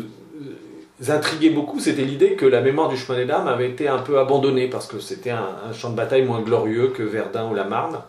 intriguait 1.08 1.50
beaucoup, 1.50 1.80
c'était 1.80 2.04
l'idée 2.04 2.36
que 2.36 2.46
la 2.46 2.62
mémoire 2.62 2.90
du 2.90 2.98
chemin 2.98 3.18
des 3.18 3.26
dames 3.26 3.48
avait 3.48 3.70
été 3.70 3.88
un 3.88 4.00
peu 4.00 4.20
abandonnée 4.20 4.68
parce 4.68 4.88
que 4.88 5.00
c'était 5.00 5.32
un, 5.32 5.72
champ 5.74 5.90
de 5.92 5.96
bataille 5.96 6.24
moins 6.24 6.42
glorieux 6.42 6.90
que 6.90 7.04
Verdun 7.04 7.50
ou 7.50 7.56
la 7.56 7.64
Marne. 7.64 8.02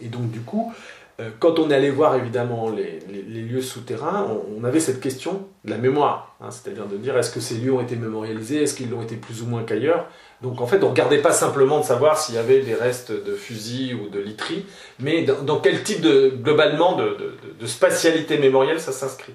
Et 0.00 0.08
donc 0.08 0.30
du 0.30 0.40
coup, 0.40 0.72
euh, 1.18 1.30
quand 1.40 1.58
on 1.58 1.70
allé 1.70 1.90
voir 1.90 2.14
évidemment 2.14 2.70
les, 2.70 3.00
lieux 3.22 3.62
souterrains, 3.62 4.28
on, 4.56 4.62
avait 4.64 4.80
cette 4.80 5.00
question 5.00 5.46
de 5.64 5.70
la 5.70 5.78
mémoire, 5.78 6.36
hein, 6.40 6.50
c'est-à-dire 6.50 6.86
de 6.86 6.96
dire 6.96 7.16
est-ce 7.16 7.30
que 7.30 7.40
ces 7.40 7.54
lieux 7.54 7.72
ont 7.72 7.80
été 7.80 7.96
mémorialisés, 7.96 8.62
est-ce 8.62 8.74
qu'ils 8.74 8.90
l'ont 8.90 9.02
été 9.02 9.16
plus 9.16 9.42
ou 9.42 9.46
moins 9.46 9.64
qu'ailleurs? 9.64 10.06
Donc 10.42 10.60
en 10.60 10.66
fait, 10.66 10.76
on 10.78 10.86
ne 10.86 10.90
regardait 10.90 11.22
pas 11.22 11.32
simplement 11.32 11.80
de 11.80 11.84
savoir 11.84 12.18
s'il 12.18 12.34
y 12.34 12.38
avait 12.38 12.60
des 12.60 12.74
restes 12.74 13.10
de 13.10 13.34
fusils 13.34 13.94
ou 13.94 14.10
de 14.10 14.20
literies, 14.20 14.66
mais 15.00 15.22
dans, 15.22 15.58
quel 15.58 15.82
type 15.82 16.02
de, 16.02 16.28
globalement 16.28 16.96
de 16.96 17.66
spatialité 17.66 18.36
mémorielle 18.38 18.80
ça 18.80 18.92
s'inscrit. 18.92 19.32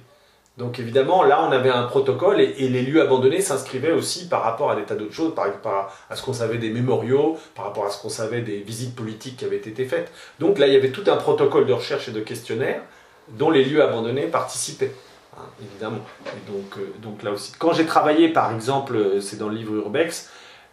Donc 0.61 0.77
évidemment, 0.77 1.23
là, 1.23 1.43
on 1.43 1.51
avait 1.51 1.71
un 1.71 1.83
protocole 1.83 2.39
et, 2.39 2.69
les 2.69 2.83
lieux 2.83 3.01
abandonnés 3.01 3.41
s'inscrivaient 3.41 3.93
aussi 3.93 4.27
par 4.27 4.43
rapport 4.43 4.69
à 4.69 4.75
des 4.75 4.83
tas 4.83 4.93
d'autres 4.93 5.11
choses, 5.11 5.33
par 5.33 5.45
rapport 5.45 5.91
à 6.07 6.15
ce 6.15 6.21
qu'on 6.21 6.33
savait 6.33 6.59
des 6.59 6.69
mémoriaux, 6.69 7.35
par 7.55 7.65
rapport 7.65 7.87
à 7.87 7.89
ce 7.89 7.99
qu'on 7.99 8.09
savait 8.09 8.41
des 8.41 8.59
visites 8.59 8.95
politiques 8.95 9.37
qui 9.37 9.45
avaient 9.45 9.55
été 9.55 9.85
faites. 9.85 10.11
Donc 10.37 10.59
là, 10.59 10.67
il 10.67 10.73
y 10.73 10.77
avait 10.77 10.91
tout 10.91 11.03
un 11.07 11.17
protocole 11.17 11.65
de 11.65 11.73
recherche 11.73 12.09
et 12.09 12.11
de 12.11 12.19
questionnaire 12.19 12.81
dont 13.29 13.49
les 13.49 13.65
lieux 13.65 13.81
abandonnés 13.81 14.27
participaient, 14.27 14.93
hein, 15.35 15.45
évidemment. 15.63 16.05
Donc, 16.47 16.77
euh, 16.77 16.93
donc 17.01 17.23
là 17.23 17.31
aussi. 17.31 17.53
Quand 17.57 17.73
j'ai 17.73 17.87
travaillé, 17.87 18.29
par 18.29 18.53
exemple, 18.53 18.95
euh, 18.95 19.19
c'est 19.19 19.37
dans 19.37 19.49
le 19.49 19.55
livre 19.55 19.73
Urbex, 19.73 20.29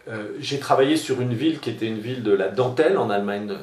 euh, 0.07 0.33
j'ai 0.39 0.59
travaillé 0.59 0.97
sur 0.97 1.19
une 1.19 1.33
ville 1.33 1.59
qui 1.59 1.71
était 1.71 1.87
une 1.87 1.99
ville 1.99 2.21
de 2.21 2.31
la 2.31 2.49
dentelle 2.49 2.95
en 2.99 3.09
Allemagne. 3.09 3.57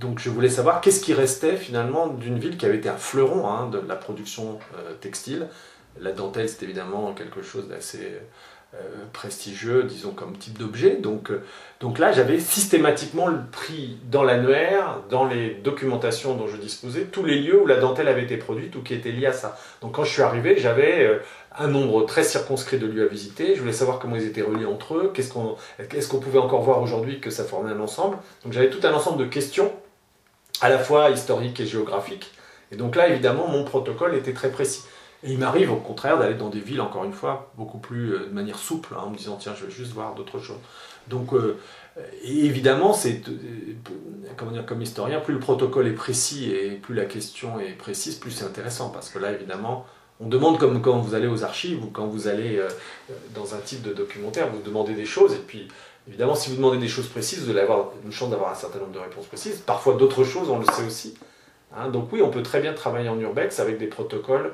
Donc 0.00 0.18
je 0.18 0.30
voulais 0.30 0.48
savoir 0.48 0.80
qu'est-ce 0.80 1.00
qui 1.00 1.12
restait 1.12 1.56
finalement 1.56 2.06
d'une 2.06 2.38
ville 2.38 2.56
qui 2.56 2.64
avait 2.64 2.78
été 2.78 2.88
un 2.88 2.96
fleuron 2.96 3.46
hein, 3.46 3.68
de 3.68 3.78
la 3.86 3.96
production 3.96 4.58
euh, 4.78 4.94
textile? 4.98 5.48
La 6.00 6.12
dentelle, 6.12 6.48
c'est 6.48 6.62
évidemment 6.62 7.12
quelque 7.12 7.42
chose 7.42 7.68
d'assez 7.68 8.18
euh, 8.72 8.78
prestigieux, 9.12 9.82
disons, 9.82 10.12
comme 10.12 10.38
type 10.38 10.56
d'objet. 10.56 10.96
Donc, 10.96 11.30
euh, 11.30 11.42
donc 11.80 11.98
là, 11.98 12.12
j'avais 12.12 12.38
systématiquement 12.38 13.28
pris 13.52 13.98
dans 14.10 14.22
l'annuaire, 14.22 15.02
dans 15.10 15.26
les 15.26 15.50
documentations 15.50 16.34
dont 16.34 16.46
je 16.46 16.56
disposais, 16.56 17.02
tous 17.02 17.26
les 17.26 17.38
lieux 17.38 17.60
où 17.60 17.66
la 17.66 17.76
dentelle 17.76 18.08
avait 18.08 18.22
été 18.22 18.38
produite 18.38 18.74
ou 18.76 18.82
qui 18.82 18.94
étaient 18.94 19.12
liés 19.12 19.26
à 19.26 19.34
ça. 19.34 19.58
Donc 19.82 19.96
quand 19.96 20.04
je 20.04 20.12
suis 20.12 20.22
arrivé, 20.22 20.56
j'avais 20.56 21.20
un 21.58 21.66
nombre 21.66 22.06
très 22.06 22.22
circonscrit 22.22 22.78
de 22.78 22.86
lieux 22.86 23.04
à 23.04 23.08
visiter. 23.08 23.54
Je 23.54 23.60
voulais 23.60 23.74
savoir 23.74 23.98
comment 23.98 24.16
ils 24.16 24.24
étaient 24.24 24.40
reliés 24.40 24.64
entre 24.64 24.94
eux, 24.94 25.10
qu'est-ce 25.12 25.30
qu'on 25.30 25.56
qu'on 26.08 26.20
pouvait 26.20 26.38
encore 26.38 26.62
voir 26.62 26.80
aujourd'hui 26.80 27.20
que 27.20 27.28
ça 27.28 27.44
formait 27.44 27.72
un 27.72 27.80
ensemble. 27.80 28.16
Donc 28.44 28.54
j'avais 28.54 28.70
tout 28.70 28.86
un 28.86 28.92
ensemble 28.94 29.18
de 29.18 29.28
questions, 29.28 29.70
à 30.60 30.68
la 30.68 30.78
fois 30.78 31.10
historiques 31.10 31.60
et 31.60 31.66
géographiques. 31.66 32.32
Et 32.72 32.76
donc 32.76 32.96
là, 32.96 33.08
évidemment, 33.08 33.48
mon 33.48 33.64
protocole 33.64 34.14
était 34.14 34.32
très 34.32 34.50
précis. 34.50 34.82
Et 35.22 35.32
il 35.32 35.38
m'arrive 35.38 35.70
au 35.70 35.76
contraire 35.76 36.18
d'aller 36.18 36.34
dans 36.34 36.48
des 36.48 36.60
villes, 36.60 36.80
encore 36.80 37.04
une 37.04 37.12
fois, 37.12 37.52
beaucoup 37.56 37.78
plus 37.78 38.14
euh, 38.14 38.26
de 38.26 38.32
manière 38.32 38.58
souple, 38.58 38.94
hein, 38.96 39.02
en 39.06 39.10
me 39.10 39.16
disant 39.16 39.36
tiens, 39.38 39.52
je 39.58 39.66
vais 39.66 39.70
juste 39.70 39.92
voir 39.92 40.14
d'autres 40.14 40.38
choses. 40.38 40.60
Donc, 41.08 41.34
euh, 41.34 41.58
évidemment, 42.22 42.94
c'est 42.94 43.28
euh, 43.28 43.74
comment 44.36 44.50
dire, 44.50 44.64
comme 44.64 44.80
historien, 44.80 45.20
plus 45.20 45.34
le 45.34 45.40
protocole 45.40 45.86
est 45.88 45.92
précis 45.92 46.50
et 46.50 46.70
plus 46.70 46.94
la 46.94 47.04
question 47.04 47.60
est 47.60 47.72
précise, 47.72 48.14
plus 48.14 48.30
c'est 48.30 48.44
intéressant. 48.44 48.88
Parce 48.88 49.10
que 49.10 49.18
là, 49.18 49.32
évidemment, 49.32 49.84
on 50.20 50.28
demande 50.28 50.58
comme 50.58 50.80
quand 50.80 50.98
vous 50.98 51.14
allez 51.14 51.26
aux 51.26 51.44
archives 51.44 51.84
ou 51.84 51.88
quand 51.88 52.06
vous 52.06 52.28
allez 52.28 52.62
dans 53.34 53.54
un 53.54 53.58
type 53.58 53.80
de 53.80 53.94
documentaire, 53.94 54.48
vous 54.52 54.60
demandez 54.60 54.92
des 54.92 55.06
choses 55.06 55.32
et 55.32 55.38
puis 55.38 55.68
évidemment, 56.08 56.34
si 56.34 56.50
vous 56.50 56.56
demandez 56.56 56.78
des 56.78 56.88
choses 56.88 57.08
précises, 57.08 57.44
vous 57.44 57.50
allez 57.50 57.60
avoir 57.60 57.90
une 58.04 58.12
chance 58.12 58.30
d'avoir 58.30 58.50
un 58.50 58.54
certain 58.54 58.78
nombre 58.78 58.92
de 58.92 58.98
réponses 58.98 59.26
précises. 59.26 59.58
Parfois 59.58 59.94
d'autres 59.94 60.24
choses, 60.24 60.50
on 60.50 60.58
le 60.58 60.66
sait 60.66 60.84
aussi. 60.84 61.16
Hein. 61.76 61.88
donc 61.88 62.12
oui, 62.12 62.20
on 62.22 62.30
peut 62.30 62.42
très 62.42 62.60
bien 62.60 62.72
travailler 62.72 63.08
en 63.08 63.18
urbex 63.18 63.60
avec 63.60 63.78
des 63.78 63.86
protocoles 63.86 64.52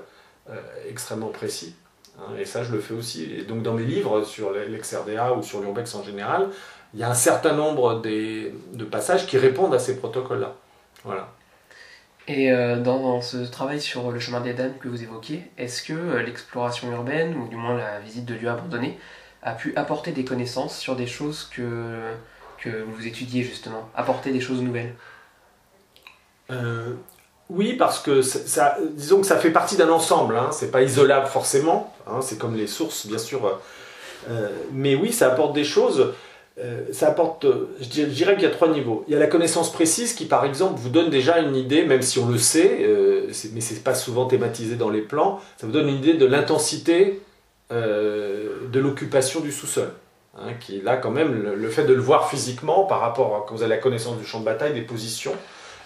euh, 0.51 0.55
extrêmement 0.89 1.29
précis. 1.29 1.75
hein, 2.19 2.33
et 2.39 2.45
ça, 2.45 2.63
je 2.63 2.73
le 2.73 2.81
fais 2.81 2.95
aussi. 2.95 3.33
Et 3.33 3.43
donc 3.43 3.63
dans 3.63 3.75
mes 3.75 3.85
livres 3.85 4.23
sur 4.23 4.53
l'ex-RDA 4.53 5.33
ou 5.35 5.43
sur 5.43 5.61
l'urbex 5.61 5.95
en 5.95 6.03
général, 6.03 6.49
il 6.95 7.01
y 7.01 7.03
a 7.03 7.11
un 7.11 7.15
certain 7.15 7.53
nombre 7.53 8.01
de 8.01 8.85
passages 8.85 9.27
qui 9.27 9.39
répondent 9.39 9.75
à 9.75 9.79
ces 9.79 9.97
protocoles-là. 9.97 10.55
Voilà. 11.05 11.29
Et 12.29 12.51
euh, 12.51 12.81
dans 12.81 13.21
ce 13.21 13.37
travail 13.38 13.81
sur 13.81 14.11
le 14.11 14.19
chemin 14.19 14.40
des 14.40 14.53
dames 14.53 14.75
que 14.81 14.88
vous 14.88 15.03
évoquiez, 15.03 15.44
est-ce 15.59 15.83
que 15.83 15.92
euh, 15.92 16.23
l'exploration 16.23 16.90
urbaine, 16.90 17.37
ou 17.37 17.49
du 17.49 17.57
moins 17.57 17.77
la 17.77 18.01
visite 18.01 18.25
de 18.25 18.35
lieux 18.35 18.49
abandonnés, 18.49 18.99
a 19.47 19.53
pu 19.53 19.73
apporter 19.77 20.11
des 20.11 20.25
connaissances 20.25 20.77
sur 20.77 20.97
des 20.97 21.07
choses 21.07 21.49
que, 21.55 22.13
vous 22.65 23.07
étudiez 23.07 23.44
justement, 23.44 23.88
apporter 23.94 24.33
des 24.33 24.40
choses 24.40 24.61
nouvelles 24.61 24.94
Euh, 26.51 26.94
Oui, 27.49 27.75
parce 27.75 28.01
que 28.01 28.23
ça, 28.23 28.77
disons 28.90 29.21
que 29.21 29.27
ça 29.27 29.37
fait 29.37 29.53
partie 29.53 29.77
d'un 29.77 29.88
ensemble, 29.88 30.37
hein. 30.37 30.51
c'est 30.51 30.73
pas 30.73 30.83
isolable 30.83 31.29
forcément, 31.29 31.94
hein. 32.09 32.21
c'est 32.21 32.38
comme 32.38 32.57
les 32.57 32.67
sources 32.67 33.07
bien 33.07 33.19
sûr, 33.19 33.61
euh, 34.29 34.49
mais 34.73 34.97
oui, 34.97 35.13
ça 35.13 35.29
apporte 35.29 35.55
des 35.55 35.65
choses. 35.65 36.13
Euh, 36.59 36.87
ça 36.90 37.09
apporte, 37.09 37.47
je 37.81 38.03
dirais 38.07 38.35
qu'il 38.35 38.42
y 38.42 38.47
a 38.47 38.51
trois 38.51 38.69
niveaux. 38.69 39.05
Il 39.07 39.13
y 39.13 39.17
a 39.17 39.21
la 39.21 39.29
connaissance 39.29 39.71
précise 39.71 40.15
qui, 40.15 40.25
par 40.25 40.44
exemple, 40.44 40.81
vous 40.81 40.88
donne 40.88 41.11
déjà 41.11 41.38
une 41.38 41.55
idée, 41.55 41.85
même 41.85 42.03
si 42.03 42.19
on 42.19 42.27
le 42.27 42.38
sait, 42.38 42.85
mais 43.53 43.61
c'est 43.61 43.85
pas 43.85 43.94
souvent 43.94 44.27
thématisé 44.27 44.75
dans 44.75 44.90
les 44.90 45.03
plans, 45.03 45.38
ça 45.57 45.67
vous 45.67 45.73
donne 45.73 45.88
une 45.88 45.99
idée 45.99 46.15
de 46.15 46.27
l'intensité 46.27 47.21
de 47.71 48.79
l'occupation 48.79 49.40
du 49.40 49.52
sous-sol. 49.52 49.90
Hein, 50.38 50.52
qui 50.60 50.83
là 50.83 50.98
quand 50.98 51.10
même 51.10 51.33
le, 51.33 51.71
fait 51.71 51.85
de 51.85 51.94
le 51.94 52.00
voir 52.00 52.29
physiquement 52.29 52.85
par 52.85 53.00
rapport 53.00 53.35
à 53.35 53.46
quand 53.48 53.54
vous 53.54 53.62
avez 53.62 53.75
la 53.75 53.81
connaissance 53.81 54.19
du 54.19 54.27
champ 54.27 54.40
de 54.40 54.44
bataille, 54.44 54.75
des 54.75 54.83
positions, 54.83 55.33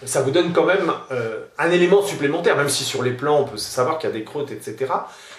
ça 0.05 0.23
vous 0.23 0.33
donne 0.33 0.53
quand 0.53 0.65
même 0.65 0.91
euh, 1.13 1.45
un 1.57 1.71
élément 1.71 2.03
supplémentaire, 2.03 2.57
même 2.57 2.69
si 2.69 2.83
sur 2.83 3.05
les 3.05 3.13
plans 3.13 3.41
on 3.41 3.45
peut 3.45 3.57
savoir 3.57 3.99
qu'il 3.99 4.11
y 4.11 4.13
a 4.13 4.17
des 4.17 4.25
croûtes, 4.25 4.51
etc. 4.51 4.93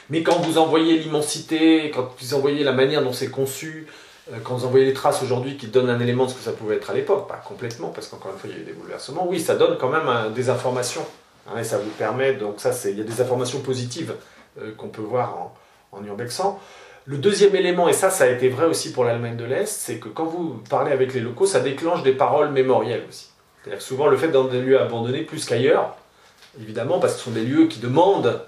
Mais 0.09 0.23
quand 0.23 0.39
vous 0.39 0.57
envoyez 0.57 0.97
l'immensité, 0.97 1.91
quand 1.93 2.09
vous 2.21 2.33
envoyez 2.35 2.63
la 2.63 2.71
manière 2.71 3.03
dont 3.03 3.11
c'est 3.11 3.29
conçu, 3.29 3.87
euh, 4.31 4.37
quand 4.41 4.55
vous 4.55 4.65
envoyez 4.65 4.85
les 4.85 4.93
traces 4.93 5.21
aujourd'hui 5.21 5.57
qui 5.57 5.67
donnent 5.67 5.89
un 5.89 5.99
élément 5.99 6.25
de 6.25 6.29
ce 6.29 6.35
que 6.35 6.43
ça 6.43 6.53
pouvait 6.53 6.75
être 6.77 6.89
à 6.89 6.93
l'époque, 6.93 7.27
pas 7.27 7.43
complètement, 7.45 7.89
parce 7.89 8.07
qu'encore 8.07 8.31
une 8.31 8.37
fois 8.37 8.49
il 8.49 8.55
y 8.55 8.59
a 8.59 8.61
eu 8.61 8.65
des 8.65 8.73
bouleversements, 8.73 9.27
oui, 9.27 9.41
ça 9.41 9.55
donne 9.55 9.77
quand 9.77 9.89
même 9.89 10.31
des 10.33 10.49
informations. 10.49 11.05
Hein, 11.49 11.59
et 11.59 11.63
ça 11.65 11.77
vous 11.79 11.89
permet, 11.89 12.33
donc 12.33 12.61
ça, 12.61 12.71
il 12.85 12.97
y 12.97 13.01
a 13.01 13.03
des 13.03 13.19
informations 13.19 13.59
positives 13.59 14.13
euh, 14.61 14.71
qu'on 14.77 14.87
peut 14.87 15.01
voir 15.01 15.35
en, 15.37 15.53
en 15.91 16.03
urbexant. 16.03 16.59
Le 17.05 17.17
deuxième 17.17 17.55
élément, 17.55 17.89
et 17.89 17.93
ça, 17.93 18.09
ça 18.09 18.25
a 18.25 18.27
été 18.27 18.49
vrai 18.49 18.65
aussi 18.65 18.91
pour 18.91 19.03
l'Allemagne 19.03 19.35
de 19.35 19.43
l'Est, 19.43 19.67
c'est 19.67 19.97
que 19.97 20.07
quand 20.07 20.25
vous 20.25 20.61
parlez 20.69 20.91
avec 20.91 21.13
les 21.13 21.19
locaux, 21.19 21.45
ça 21.45 21.59
déclenche 21.59 22.03
des 22.03 22.13
paroles 22.13 22.51
mémorielles 22.51 23.03
aussi. 23.09 23.29
C'est-à-dire 23.63 23.81
souvent, 23.81 24.07
le 24.07 24.17
fait 24.17 24.29
dans 24.29 24.45
des 24.45 24.61
lieux 24.61 24.79
abandonnés, 24.79 25.23
plus 25.23 25.45
qu'ailleurs, 25.45 25.97
évidemment, 26.59 26.99
parce 26.99 27.13
que 27.13 27.19
ce 27.19 27.25
sont 27.25 27.31
des 27.31 27.43
lieux 27.43 27.67
qui 27.67 27.79
demandent 27.79 28.41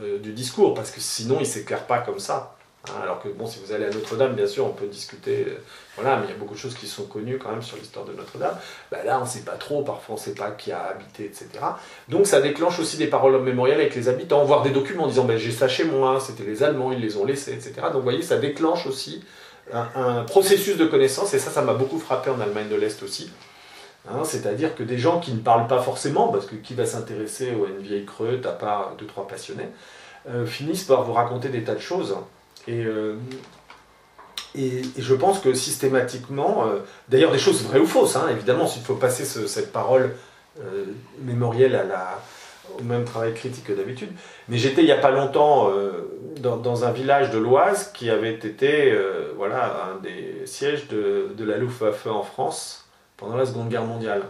euh, 0.00 0.18
du 0.18 0.32
discours, 0.32 0.74
parce 0.74 0.90
que 0.90 1.00
sinon, 1.00 1.36
ils 1.36 1.40
ne 1.40 1.44
s'éclairent 1.44 1.86
pas 1.86 1.98
comme 1.98 2.18
ça. 2.18 2.56
Hein, 2.88 2.92
alors 3.02 3.22
que, 3.22 3.28
bon, 3.28 3.46
si 3.46 3.60
vous 3.64 3.72
allez 3.72 3.84
à 3.84 3.90
Notre-Dame, 3.90 4.34
bien 4.34 4.46
sûr, 4.46 4.64
on 4.64 4.70
peut 4.70 4.86
discuter, 4.86 5.44
euh, 5.48 5.60
voilà, 5.96 6.16
mais 6.16 6.26
il 6.26 6.30
y 6.30 6.32
a 6.32 6.36
beaucoup 6.36 6.54
de 6.54 6.58
choses 6.58 6.74
qui 6.74 6.86
sont 6.86 7.04
connues 7.04 7.38
quand 7.38 7.50
même 7.50 7.60
sur 7.60 7.76
l'histoire 7.76 8.06
de 8.06 8.12
Notre-Dame. 8.12 8.56
Ben 8.90 9.04
là, 9.04 9.18
on 9.20 9.24
ne 9.24 9.28
sait 9.28 9.40
pas 9.40 9.56
trop, 9.56 9.82
parfois 9.82 10.14
on 10.14 10.18
ne 10.18 10.22
sait 10.22 10.34
pas 10.34 10.50
qui 10.50 10.72
a 10.72 10.84
habité, 10.84 11.26
etc. 11.26 11.48
Donc 12.08 12.26
ça 12.26 12.40
déclenche 12.40 12.78
aussi 12.78 12.96
des 12.96 13.06
paroles 13.06 13.38
mémorielles 13.42 13.80
avec 13.80 13.94
les 13.94 14.08
habitants, 14.08 14.44
voire 14.44 14.62
des 14.62 14.70
documents 14.70 15.04
en 15.04 15.08
disant, 15.08 15.24
ben, 15.24 15.36
j'ai 15.36 15.50
ça 15.50 15.68
chez 15.68 15.84
moi, 15.84 16.20
c'était 16.20 16.44
les 16.44 16.62
Allemands, 16.62 16.90
ils 16.90 17.00
les 17.00 17.18
ont 17.18 17.26
laissés, 17.26 17.52
etc. 17.52 17.74
Donc 17.82 17.96
vous 17.96 18.02
voyez, 18.02 18.22
ça 18.22 18.38
déclenche 18.38 18.86
aussi 18.86 19.22
un, 19.72 20.22
processus 20.24 20.78
de 20.78 20.86
connaissance, 20.86 21.34
et 21.34 21.38
ça, 21.38 21.50
ça 21.50 21.60
m'a 21.60 21.74
beaucoup 21.74 21.98
frappé 21.98 22.30
en 22.30 22.40
Allemagne 22.40 22.68
de 22.68 22.76
l'Est 22.76 23.02
aussi. 23.02 23.30
Hein, 24.08 24.24
c'est-à-dire 24.24 24.74
que 24.74 24.82
des 24.82 24.96
gens 24.96 25.20
qui 25.20 25.32
ne 25.32 25.40
parlent 25.40 25.66
pas 25.66 25.82
forcément, 25.82 26.28
parce 26.28 26.46
que 26.46 26.56
qui 26.56 26.72
va 26.72 26.86
s'intéresser 26.86 27.50
à 27.50 27.52
une 27.52 27.82
vieille 27.82 28.06
creute 28.06 28.46
à 28.46 28.52
part 28.52 28.94
deux, 28.98 29.06
trois 29.06 29.28
passionnés, 29.28 29.68
euh, 30.28 30.46
finissent 30.46 30.84
par 30.84 31.02
vous 31.02 31.12
raconter 31.12 31.50
des 31.50 31.62
tas 31.62 31.74
de 31.74 31.80
choses 31.80 32.16
euh, 32.68 33.16
et, 34.54 34.78
et, 34.78 34.84
je 34.98 35.14
pense 35.14 35.40
que 35.40 35.54
systématiquement, 35.54 36.66
euh, 36.66 36.80
d'ailleurs 37.08 37.32
des 37.32 37.38
choses 37.38 37.62
vraies 37.64 37.78
ou 37.78 37.86
fausses, 37.86 38.16
hein, 38.16 38.26
évidemment, 38.30 38.66
s'il 38.66 38.82
faut 38.82 38.96
passer 38.96 39.24
cette 39.24 39.72
parole 39.72 40.14
euh, 40.60 40.84
mémorielle 41.20 41.80
au 42.78 42.82
même 42.82 43.04
travail 43.04 43.34
critique 43.34 43.64
que 43.64 43.72
d'habitude. 43.72 44.10
Mais 44.48 44.58
j'étais 44.58 44.82
il 44.82 44.86
n'y 44.86 44.92
a 44.92 44.98
pas 44.98 45.10
longtemps 45.10 45.70
dans, 46.40 46.84
un 46.84 46.92
village 46.92 47.30
de 47.30 47.38
l'Oise 47.38 47.90
qui 47.92 48.10
avait 48.10 48.34
été 48.34 48.96
voilà, 49.36 49.90
un 49.92 50.00
des 50.00 50.46
sièges 50.46 50.86
de, 50.86 51.34
de 51.36 51.44
la 51.44 51.56
Luftwaffe 51.56 52.06
en 52.06 52.22
France 52.22 52.88
pendant 53.16 53.36
la 53.36 53.44
Seconde 53.44 53.70
Guerre 53.70 53.84
mondiale. 53.84 54.22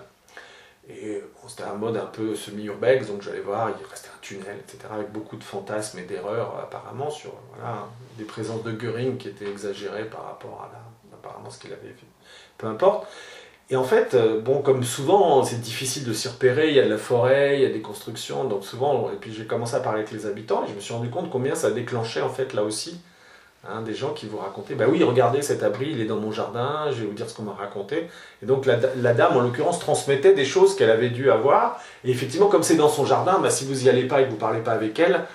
Et 1.03 1.23
c'était 1.47 1.65
un 1.65 1.75
mode 1.75 1.97
un 1.97 2.07
peu 2.07 2.35
semi-urbex, 2.35 3.09
donc 3.09 3.23
j'allais 3.23 3.41
voir, 3.41 3.71
il 3.71 3.87
restait 3.87 4.09
un 4.09 4.21
tunnel, 4.21 4.57
etc., 4.59 4.79
avec 4.93 5.11
beaucoup 5.13 5.37
de 5.37 5.45
fantasmes 5.45 5.99
et 5.99 6.03
d'erreurs 6.03 6.59
apparemment 6.63 7.11
sur 7.11 7.33
voilà, 7.55 7.87
des 8.19 8.25
présences 8.25 8.63
de 8.63 8.73
Göring 8.73 9.17
qui 9.17 9.29
étaient 9.29 9.49
exagérées 9.49 10.05
par 10.05 10.25
rapport 10.25 10.69
à 10.71 11.15
apparemment 11.15 11.51
ce 11.51 11.59
qu'il 11.59 11.73
avait 11.73 11.89
fait. 11.89 12.07
Peu 12.59 12.67
importe. 12.67 13.07
Et 13.71 13.77
en 13.77 13.85
fait, 13.85 14.15
euh, 14.15 14.41
bon, 14.41 14.63
comme 14.63 14.83
souvent, 14.83 15.45
c'est 15.45 15.61
difficile 15.61 16.05
de 16.05 16.13
s'y 16.13 16.29
repérer, 16.29 16.71
il 16.71 16.75
y 16.75 16.81
a 16.81 16.85
de 16.85 16.91
la 16.91 16.99
forêt, 16.99 17.57
il 17.57 17.63
y 17.63 17.67
a 17.67 17.71
des 17.71 17.83
constructions, 17.83 18.45
donc 18.45 18.65
souvent, 18.65 19.11
et 19.13 19.17
puis 19.17 19.33
j'ai 19.33 19.47
commencé 19.47 19.77
à 19.77 19.81
parler 19.81 20.01
avec 20.01 20.13
les 20.13 20.27
habitants, 20.27 20.65
et 20.65 20.69
je 20.69 20.75
me 20.75 20.81
suis 20.81 20.93
rendu 20.93 21.09
compte 21.09 21.31
combien 21.31 21.55
ça 21.55 21.71
déclenchait 21.71 22.21
en 22.21 22.31
fait 22.31 22.53
là 22.53 22.65
aussi 22.65 23.01
Hein, 23.69 23.83
des 23.83 23.93
gens 23.93 24.15
qui 24.15 24.25
vous 24.25 24.39
racontaient, 24.39 24.75
bah 24.75 24.87
oui, 24.89 25.05
regardez 25.05 25.43
cet 25.43 25.63
abri, 25.63 25.91
il 25.91 26.01
est 26.01 26.07
dans 26.07 26.17
mon 26.17 26.33
jardin, 26.33 26.87
je 26.91 27.03
vais 27.03 27.07
vous 27.07 27.13
dire 27.13 27.29
ce 27.29 27.35
qu'on 27.35 27.43
m'a 27.43 27.53
raconté. 27.53 28.09
Et 28.43 28.47
donc 28.47 28.65
la, 28.65 28.77
dame, 28.77 29.37
en 29.37 29.41
l'occurrence, 29.41 29.79
transmettait 29.79 30.33
des 30.33 30.47
choses 30.47 30.75
qu'elle 30.75 30.91
avait 30.91 31.11
dû 31.11 31.31
avoir. 31.31 31.79
Et 32.03 32.11
effectivement, 32.11 32.47
comme 32.47 32.63
c'est 32.63 32.77
dans 32.77 32.89
son 32.89 33.05
jardin, 33.05 33.39
bah, 33.39 33.51
si 33.51 33.67
vous 33.67 33.75
n'y 33.75 33.91
allez 33.91 34.05
pas 34.05 34.23
et 34.23 34.25
que 34.25 34.29
vous 34.31 34.37
ne 34.37 34.41
parlez 34.41 34.61
pas 34.61 34.73
avec 34.73 34.99
elle, 34.99 35.27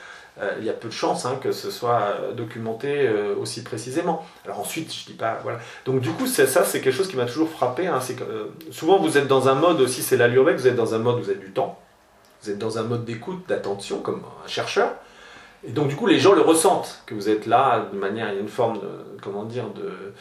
euh, 0.41 0.55
il 0.59 0.65
y 0.65 0.69
a 0.71 0.73
peu 0.73 0.88
de 0.88 0.93
chances 0.93 1.26
hein, 1.26 1.39
que 1.41 1.51
ce 1.51 1.69
soit 1.69 2.01
euh, 2.01 2.34
documenté 2.34 3.07
euh, 3.07 3.36
aussi 3.39 3.63
précisément. 3.63 4.26
Alors 4.43 4.59
ensuite, 4.59 4.91
je 4.91 5.05
dis 5.05 5.13
pas, 5.13 5.39
voilà. 5.43 5.59
Donc 5.86 5.99
du 6.01 6.09
coup, 6.09 6.26
ça, 6.26 6.47
c'est 6.47 6.82
quelque 6.82 6.95
chose 6.95 7.07
qui 7.07 7.17
m'a 7.17 7.26
toujours 7.26 7.49
frappé. 7.49 7.86
Hein, 7.86 7.99
que 8.17 8.51
souvent 8.71 8.97
vous 8.97 9.19
êtes 9.19 9.28
dans 9.28 9.49
un 9.49 9.55
mode 9.55 9.80
aussi, 9.82 10.01
c'est 10.01 10.17
l'allure 10.17 10.51
vous 10.51 10.67
êtes 10.67 10.76
dans 10.76 10.95
un 10.95 10.99
mode 10.99 11.19
vous 11.19 11.30
avez 11.30 11.39
du 11.39 11.51
temps, 11.51 11.80
vous 12.41 12.49
êtes 12.49 12.57
dans 12.57 12.80
un 12.80 12.84
mode 12.84 13.05
d'écoute, 13.05 13.47
d'attention, 13.47 13.99
comme 13.99 14.23
un 14.43 14.47
chercheur. 14.47 14.95
Et 15.68 15.72
donc 15.72 15.88
du 15.88 15.95
coup, 15.95 16.05
les 16.05 16.20
gens 16.20 16.34
le 16.34 16.41
ressentent, 16.41 17.01
que 17.05 17.16
vous 17.16 17.30
êtes 17.30 17.45
là 17.45 17.88
de 17.91 17.97
manière, 17.97 18.30
il 18.32 18.36
y 18.36 18.38
a 18.38 18.41
une 18.41 18.47
forme 18.47 18.80
de, 18.80 18.89
comment 19.22 19.43
dire, 19.43 19.70
de... 19.70 19.82
Euh, 19.82 20.13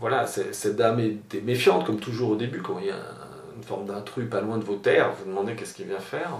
voilà, 0.00 0.26
cette 0.26 0.76
dame 0.76 1.00
est 1.00 1.42
méfiante, 1.42 1.86
comme 1.86 1.98
toujours 1.98 2.30
au 2.30 2.36
début, 2.36 2.62
quand 2.62 2.78
il 2.78 2.86
y 2.86 2.90
a 2.90 3.00
une 3.56 3.62
forme 3.62 3.86
d'intrus 3.86 4.28
pas 4.28 4.40
loin 4.40 4.58
de 4.58 4.64
vos 4.64 4.76
terres, 4.76 5.12
vous, 5.18 5.30
demandez 5.30 5.54
qu'est-ce 5.54 5.74
qu'il 5.74 5.86
vient 5.86 5.98
faire. 5.98 6.30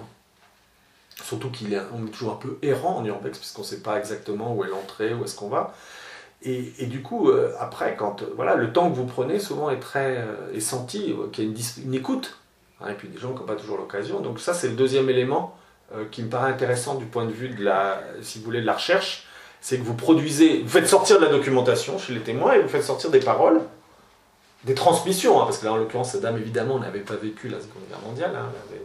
Surtout 1.22 1.50
qu'il 1.50 1.72
est, 1.72 1.80
toujours 2.12 2.32
un 2.32 2.36
peu 2.36 2.58
errant 2.62 2.98
en 2.98 3.04
urbex, 3.04 3.38
puisqu'on 3.38 3.62
ne 3.62 3.66
sait 3.66 3.80
pas 3.80 3.98
exactement 3.98 4.54
où 4.54 4.64
est 4.64 4.68
l'entrée, 4.68 5.14
où 5.14 5.24
est-ce 5.24 5.36
qu'on 5.36 5.48
va. 5.48 5.74
Et, 6.42 6.86
du 6.86 7.00
coup, 7.00 7.30
euh, 7.30 7.54
après, 7.58 7.96
quand 7.96 8.22
voilà, 8.36 8.54
le 8.54 8.70
temps 8.70 8.90
que 8.90 8.96
vous 8.96 9.06
prenez 9.06 9.38
souvent 9.38 9.70
est 9.70 9.80
très 9.80 10.18
euh, 10.18 10.52
est 10.54 10.60
senti, 10.60 11.14
qu'il 11.32 11.44
y 11.44 11.46
a 11.46 11.50
une, 11.50 11.86
une 11.86 11.94
écoute. 11.94 12.38
Hein, 12.80 12.90
et 12.90 12.94
puis 12.94 13.08
des 13.08 13.18
gens 13.18 13.32
qui 13.32 13.40
n'ont 13.40 13.46
pas 13.46 13.56
toujours 13.56 13.78
l'occasion. 13.78 14.20
Donc 14.20 14.40
ça, 14.40 14.52
c'est 14.52 14.68
le 14.68 14.74
deuxième 14.74 15.08
élément 15.08 15.56
euh, 15.94 16.04
qui 16.10 16.22
me 16.22 16.28
paraît 16.28 16.50
intéressant 16.50 16.94
du 16.94 17.04
point 17.04 17.24
de 17.24 17.32
vue 17.32 17.48
de 17.48 17.64
la, 17.64 18.00
si 18.22 18.38
vous 18.38 18.44
voulez, 18.44 18.60
de 18.60 18.66
la 18.66 18.74
recherche, 18.74 19.26
c'est 19.60 19.78
que 19.78 19.82
vous 19.82 19.94
produisez, 19.94 20.60
vous 20.62 20.68
faites 20.68 20.88
sortir 20.88 21.18
de 21.20 21.24
la 21.24 21.30
documentation 21.30 21.98
chez 21.98 22.12
les 22.12 22.20
témoins 22.20 22.54
et 22.54 22.60
vous 22.60 22.68
faites 22.68 22.82
sortir 22.82 23.10
des 23.10 23.20
paroles, 23.20 23.60
des 24.64 24.74
transmissions, 24.74 25.40
hein, 25.40 25.44
parce 25.44 25.58
que 25.58 25.66
là 25.66 25.72
en 25.72 25.76
l'occurrence 25.76 26.12
cette 26.12 26.22
dame 26.22 26.36
évidemment 26.36 26.78
n'avait 26.78 27.00
pas 27.00 27.14
vécu 27.14 27.48
la 27.48 27.60
Seconde 27.60 27.82
Guerre 27.88 28.00
mondiale, 28.00 28.32
hein, 28.34 28.48
elle 28.50 28.76
avait 28.76 28.84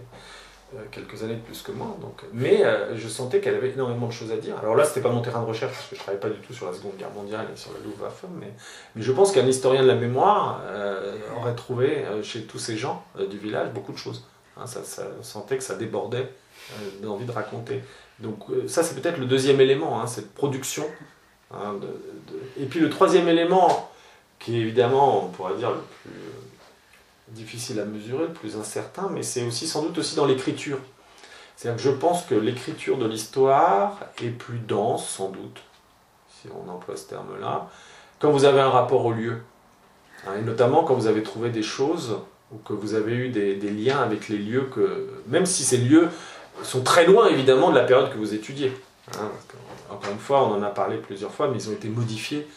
euh, 0.75 0.87
quelques 0.91 1.23
années 1.23 1.35
de 1.35 1.41
plus 1.41 1.63
que 1.63 1.71
moi, 1.71 1.97
donc, 1.99 2.21
mais 2.31 2.63
euh, 2.63 2.95
je 2.95 3.07
sentais 3.07 3.39
qu'elle 3.39 3.55
avait 3.55 3.71
énormément 3.71 4.07
de 4.07 4.13
choses 4.13 4.31
à 4.31 4.37
dire. 4.37 4.57
Alors 4.59 4.75
là 4.75 4.85
c'était 4.85 5.01
pas 5.01 5.09
mon 5.09 5.21
terrain 5.21 5.41
de 5.41 5.47
recherche 5.47 5.73
parce 5.73 5.87
que 5.87 5.95
je 5.95 5.99
travaillais 5.99 6.21
pas 6.21 6.29
du 6.29 6.39
tout 6.39 6.53
sur 6.53 6.67
la 6.67 6.73
Seconde 6.73 6.95
Guerre 6.97 7.11
mondiale 7.11 7.47
et 7.53 7.57
sur 7.57 7.71
la 7.73 7.79
Luftwaffe, 7.79 8.23
mais, 8.39 8.53
mais 8.95 9.01
je 9.01 9.11
pense 9.11 9.31
qu'un 9.31 9.47
historien 9.47 9.81
de 9.81 9.87
la 9.87 9.95
mémoire 9.95 10.61
aurait 11.41 11.55
trouvé 11.55 12.05
chez 12.23 12.43
tous 12.43 12.59
ces 12.59 12.77
gens 12.77 13.03
du 13.29 13.37
village 13.37 13.69
beaucoup 13.73 13.91
de 13.91 13.97
choses. 13.97 14.23
Hein, 14.59 14.65
ça, 14.65 15.03
sentait 15.21 15.57
que 15.57 15.63
ça 15.63 15.75
débordait 15.75 16.29
d'envie 17.01 17.25
de 17.25 17.31
raconter. 17.31 17.81
Donc 18.19 18.49
euh, 18.49 18.67
ça 18.67 18.83
c'est 18.83 18.99
peut-être 18.99 19.17
le 19.17 19.25
deuxième 19.25 19.61
élément, 19.61 20.01
hein, 20.01 20.07
cette 20.07 20.33
production. 20.33 20.85
Hein, 21.53 21.75
et 22.59 22.65
puis 22.65 22.79
le 22.79 22.89
troisième 22.89 23.27
élément, 23.27 23.89
qui 24.39 24.57
est 24.57 24.61
évidemment, 24.61 25.25
on 25.25 25.29
pourrait 25.29 25.55
dire, 25.55 25.71
le 25.71 25.77
plus 25.77 26.11
euh, 26.11 27.29
difficile 27.29 27.79
à 27.79 27.85
mesurer, 27.85 28.27
le 28.27 28.33
plus 28.33 28.55
incertain, 28.57 29.09
mais 29.11 29.23
c'est 29.23 29.45
aussi 29.45 29.67
sans 29.67 29.83
doute 29.83 29.97
aussi 29.97 30.15
dans 30.15 30.25
l'écriture. 30.25 30.79
C'est-à-dire 31.55 31.83
que 31.83 31.89
je 31.89 31.95
pense 31.95 32.23
que 32.25 32.35
l'écriture 32.35 32.97
de 32.97 33.05
l'histoire 33.05 33.99
est 34.23 34.29
plus 34.29 34.59
dense, 34.59 35.09
sans 35.09 35.29
doute, 35.29 35.61
si 36.29 36.47
on 36.49 36.69
emploie 36.69 36.95
ce 36.95 37.09
terme-là, 37.09 37.69
quand 38.19 38.31
vous 38.31 38.45
avez 38.45 38.61
un 38.61 38.69
rapport 38.69 39.05
au 39.05 39.11
lieu. 39.11 39.41
Hein, 40.27 40.31
et 40.39 40.41
notamment 40.41 40.83
quand 40.83 40.95
vous 40.95 41.07
avez 41.07 41.23
trouvé 41.23 41.49
des 41.49 41.63
choses 41.63 42.17
ou 42.51 42.57
que 42.57 42.73
vous 42.73 42.93
avez 42.93 43.13
eu 43.13 43.29
des, 43.29 43.55
des 43.55 43.71
liens 43.71 43.99
avec 44.01 44.27
les 44.27 44.37
lieux 44.37 44.69
que, 44.73 45.09
même 45.27 45.45
si 45.45 45.63
ces 45.63 45.77
lieux 45.77 46.09
sont 46.63 46.81
très 46.81 47.05
loin 47.05 47.27
évidemment 47.27 47.71
de 47.71 47.75
la 47.75 47.83
période 47.83 48.11
que 48.11 48.17
vous 48.17 48.33
étudiez. 48.33 48.73
Hein, 49.17 49.29
encore 49.89 50.11
une 50.11 50.19
fois, 50.19 50.43
on 50.43 50.53
en 50.53 50.63
a 50.63 50.69
parlé 50.69 50.97
plusieurs 50.97 51.31
fois, 51.31 51.47
mais 51.47 51.57
ils 51.57 51.69
ont 51.69 51.73
été 51.73 51.89
modifiés. 51.89 52.47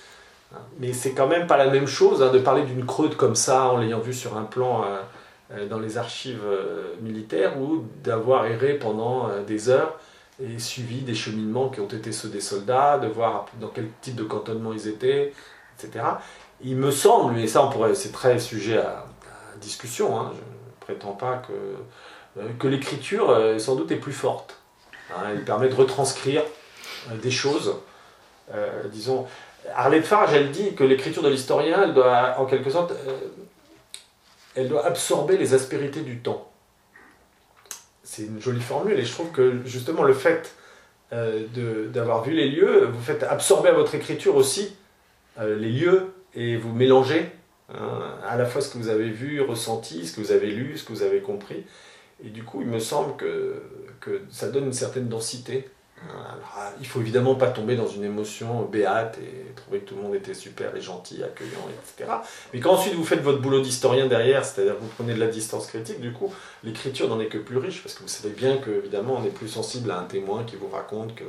Hein. 0.55 0.59
Mais 0.79 0.93
c'est 0.93 1.13
quand 1.13 1.27
même 1.27 1.47
pas 1.47 1.57
la 1.57 1.71
même 1.71 1.87
chose 1.87 2.23
hein, 2.23 2.31
de 2.31 2.39
parler 2.39 2.63
d'une 2.63 2.85
creuse 2.85 3.17
comme 3.17 3.35
ça 3.35 3.67
en 3.67 3.79
l'ayant 3.79 4.01
vu 4.01 4.13
sur 4.13 4.37
un 4.37 4.45
plan 4.45 4.83
euh, 4.83 5.01
euh, 5.55 5.69
dans 5.69 5.79
les 5.79 5.99
archives 5.99 6.43
euh, 6.45 6.95
militaires 7.01 7.59
ou 7.59 7.85
d'avoir 8.03 8.47
erré 8.47 8.75
pendant 8.75 9.29
des 9.47 9.69
heures 9.69 9.99
et 10.43 10.59
suivi 10.59 11.03
des 11.03 11.15
cheminements 11.15 11.69
qui 11.69 11.81
ont 11.81 11.89
été 11.89 12.11
ceux 12.11 12.29
des 12.29 12.41
soldats, 12.41 12.99
de 12.99 13.07
voir 13.07 13.47
dans 13.61 13.69
quel 13.69 13.89
type 14.01 14.17
de 14.17 14.25
cantonnement 14.25 14.73
ils 14.73 14.89
étaient, 14.89 15.33
etc. 15.79 16.05
Il 16.63 16.77
me 16.77 16.91
semble, 16.91 17.35
mais 17.35 17.47
ça 17.47 17.65
on 17.65 17.71
pourrait, 17.71 17.95
c'est 17.95 18.13
très 18.13 18.39
sujet 18.39 18.79
à, 18.79 19.07
à 19.55 19.57
discussion, 19.61 20.31
je 20.33 20.39
ne 20.39 20.81
prétends 20.81 21.13
pas 21.13 21.43
que 21.47 21.53
que 22.59 22.69
l'écriture, 22.69 23.31
euh, 23.31 23.59
sans 23.59 23.77
doute, 23.77 23.91
est 23.91 23.97
plus 23.97 24.13
forte. 24.13 24.57
Hein, 25.11 25.23
elle 25.31 25.45
permet 25.45 25.69
de 25.69 25.75
retranscrire 25.75 26.43
euh, 27.11 27.17
des 27.17 27.31
choses. 27.31 27.75
disons, 28.91 29.27
Arlette 29.75 30.05
Farge, 30.05 30.35
elle 30.35 30.51
dit 30.51 30.75
que 30.75 30.85
l'écriture 30.85 31.23
de 31.23 31.29
l'historien, 31.29 31.85
elle 31.85 31.95
doit, 31.95 32.35
en 32.39 32.47
quelque 32.47 32.71
sorte, 32.71 32.93
elle 34.55 34.69
doit 34.69 34.85
absorber 34.85 35.37
les 35.37 35.55
aspérités 35.55 36.03
du 36.03 36.19
temps. 36.19 36.51
c'est 38.03 38.25
une 38.25 38.41
jolie 38.41 38.61
formule 38.61 38.99
et 38.99 39.05
je 39.05 39.13
trouve 39.13 39.31
que 39.31 39.63
justement 39.65 40.03
le 40.03 40.13
fait 40.13 40.55
euh, 41.13 41.89
d'avoir 41.89 42.23
vu 42.23 42.33
les 42.33 42.49
lieux, 42.49 42.87
vous 42.87 43.03
faites 43.03 43.23
absorber 43.23 43.69
à 43.69 43.75
votre 43.75 43.95
écriture 43.95 44.35
aussi 44.35 44.75
euh, 45.39 45.59
les 45.59 45.71
lieux 45.71 46.15
et 46.35 46.57
vous 46.57 46.73
mélangez 46.73 47.31
hein, 47.69 48.17
à 48.27 48.37
la 48.37 48.47
fois 48.47 48.63
ce 48.63 48.71
que 48.71 48.79
vous 48.79 48.89
avez 48.89 49.11
vu, 49.11 49.43
ressenti, 49.43 50.07
ce 50.07 50.17
que 50.17 50.23
vous 50.23 50.33
avez 50.33 50.51
lu, 50.51 50.79
ce 50.79 50.85
que 50.85 50.93
vous 50.93 51.03
avez 51.03 51.21
compris. 51.21 51.65
Et 52.25 52.29
du 52.29 52.45
coup, 52.45 52.61
il 52.63 52.69
me 52.69 52.79
semble 52.79 53.17
que, 53.17 53.63
que 54.01 54.23
ça 54.31 54.49
donne 54.49 54.65
une 54.67 54.73
certaine 54.73 55.09
densité. 55.09 55.69
Alors, 56.09 56.53
ah, 56.57 56.71
il 56.81 56.87
faut 56.87 57.01
évidemment 57.01 57.37
pas 57.37 57.49
tomber 57.49 57.77
dans 57.77 57.87
une 57.87 58.05
émotion 58.05 58.63
béate 58.63 59.19
et 59.19 59.55
trouver 59.55 59.81
que 59.81 59.89
tout 59.89 59.95
le 59.95 60.03
monde 60.03 60.15
était 60.15 60.35
super 60.35 60.75
et 60.75 60.81
gentil, 60.81 61.23
accueillant, 61.23 61.69
etc. 61.71 62.11
Mais 62.53 62.61
quand 62.61 62.73
ensuite 62.73 62.95
vous 62.95 63.05
faites 63.05 63.21
votre 63.21 63.41
boulot 63.41 63.61
d'historien 63.61 64.07
derrière, 64.07 64.45
c'est-à-dire 64.45 64.75
vous 64.81 64.89
prenez 64.89 65.15
de 65.15 65.21
la 65.21 65.29
distance 65.29 65.69
critique, 65.69 66.01
du 66.01 66.13
coup, 66.13 66.33
l'écriture 66.65 67.09
n'en 67.09 67.21
est 67.21 67.27
que 67.27 67.39
plus 67.39 67.59
riche, 67.59 67.83
parce 67.83 67.95
que 67.95 68.03
vous 68.03 68.09
savez 68.09 68.35
bien 68.35 68.57
que, 68.57 68.71
évidemment, 68.71 69.19
on 69.23 69.25
est 69.25 69.31
plus 69.31 69.49
sensible 69.49 69.93
à 69.93 70.01
un 70.01 70.05
témoin 70.05 70.43
qui 70.43 70.57
vous 70.57 70.69
raconte 70.69 71.15
que 71.15 71.25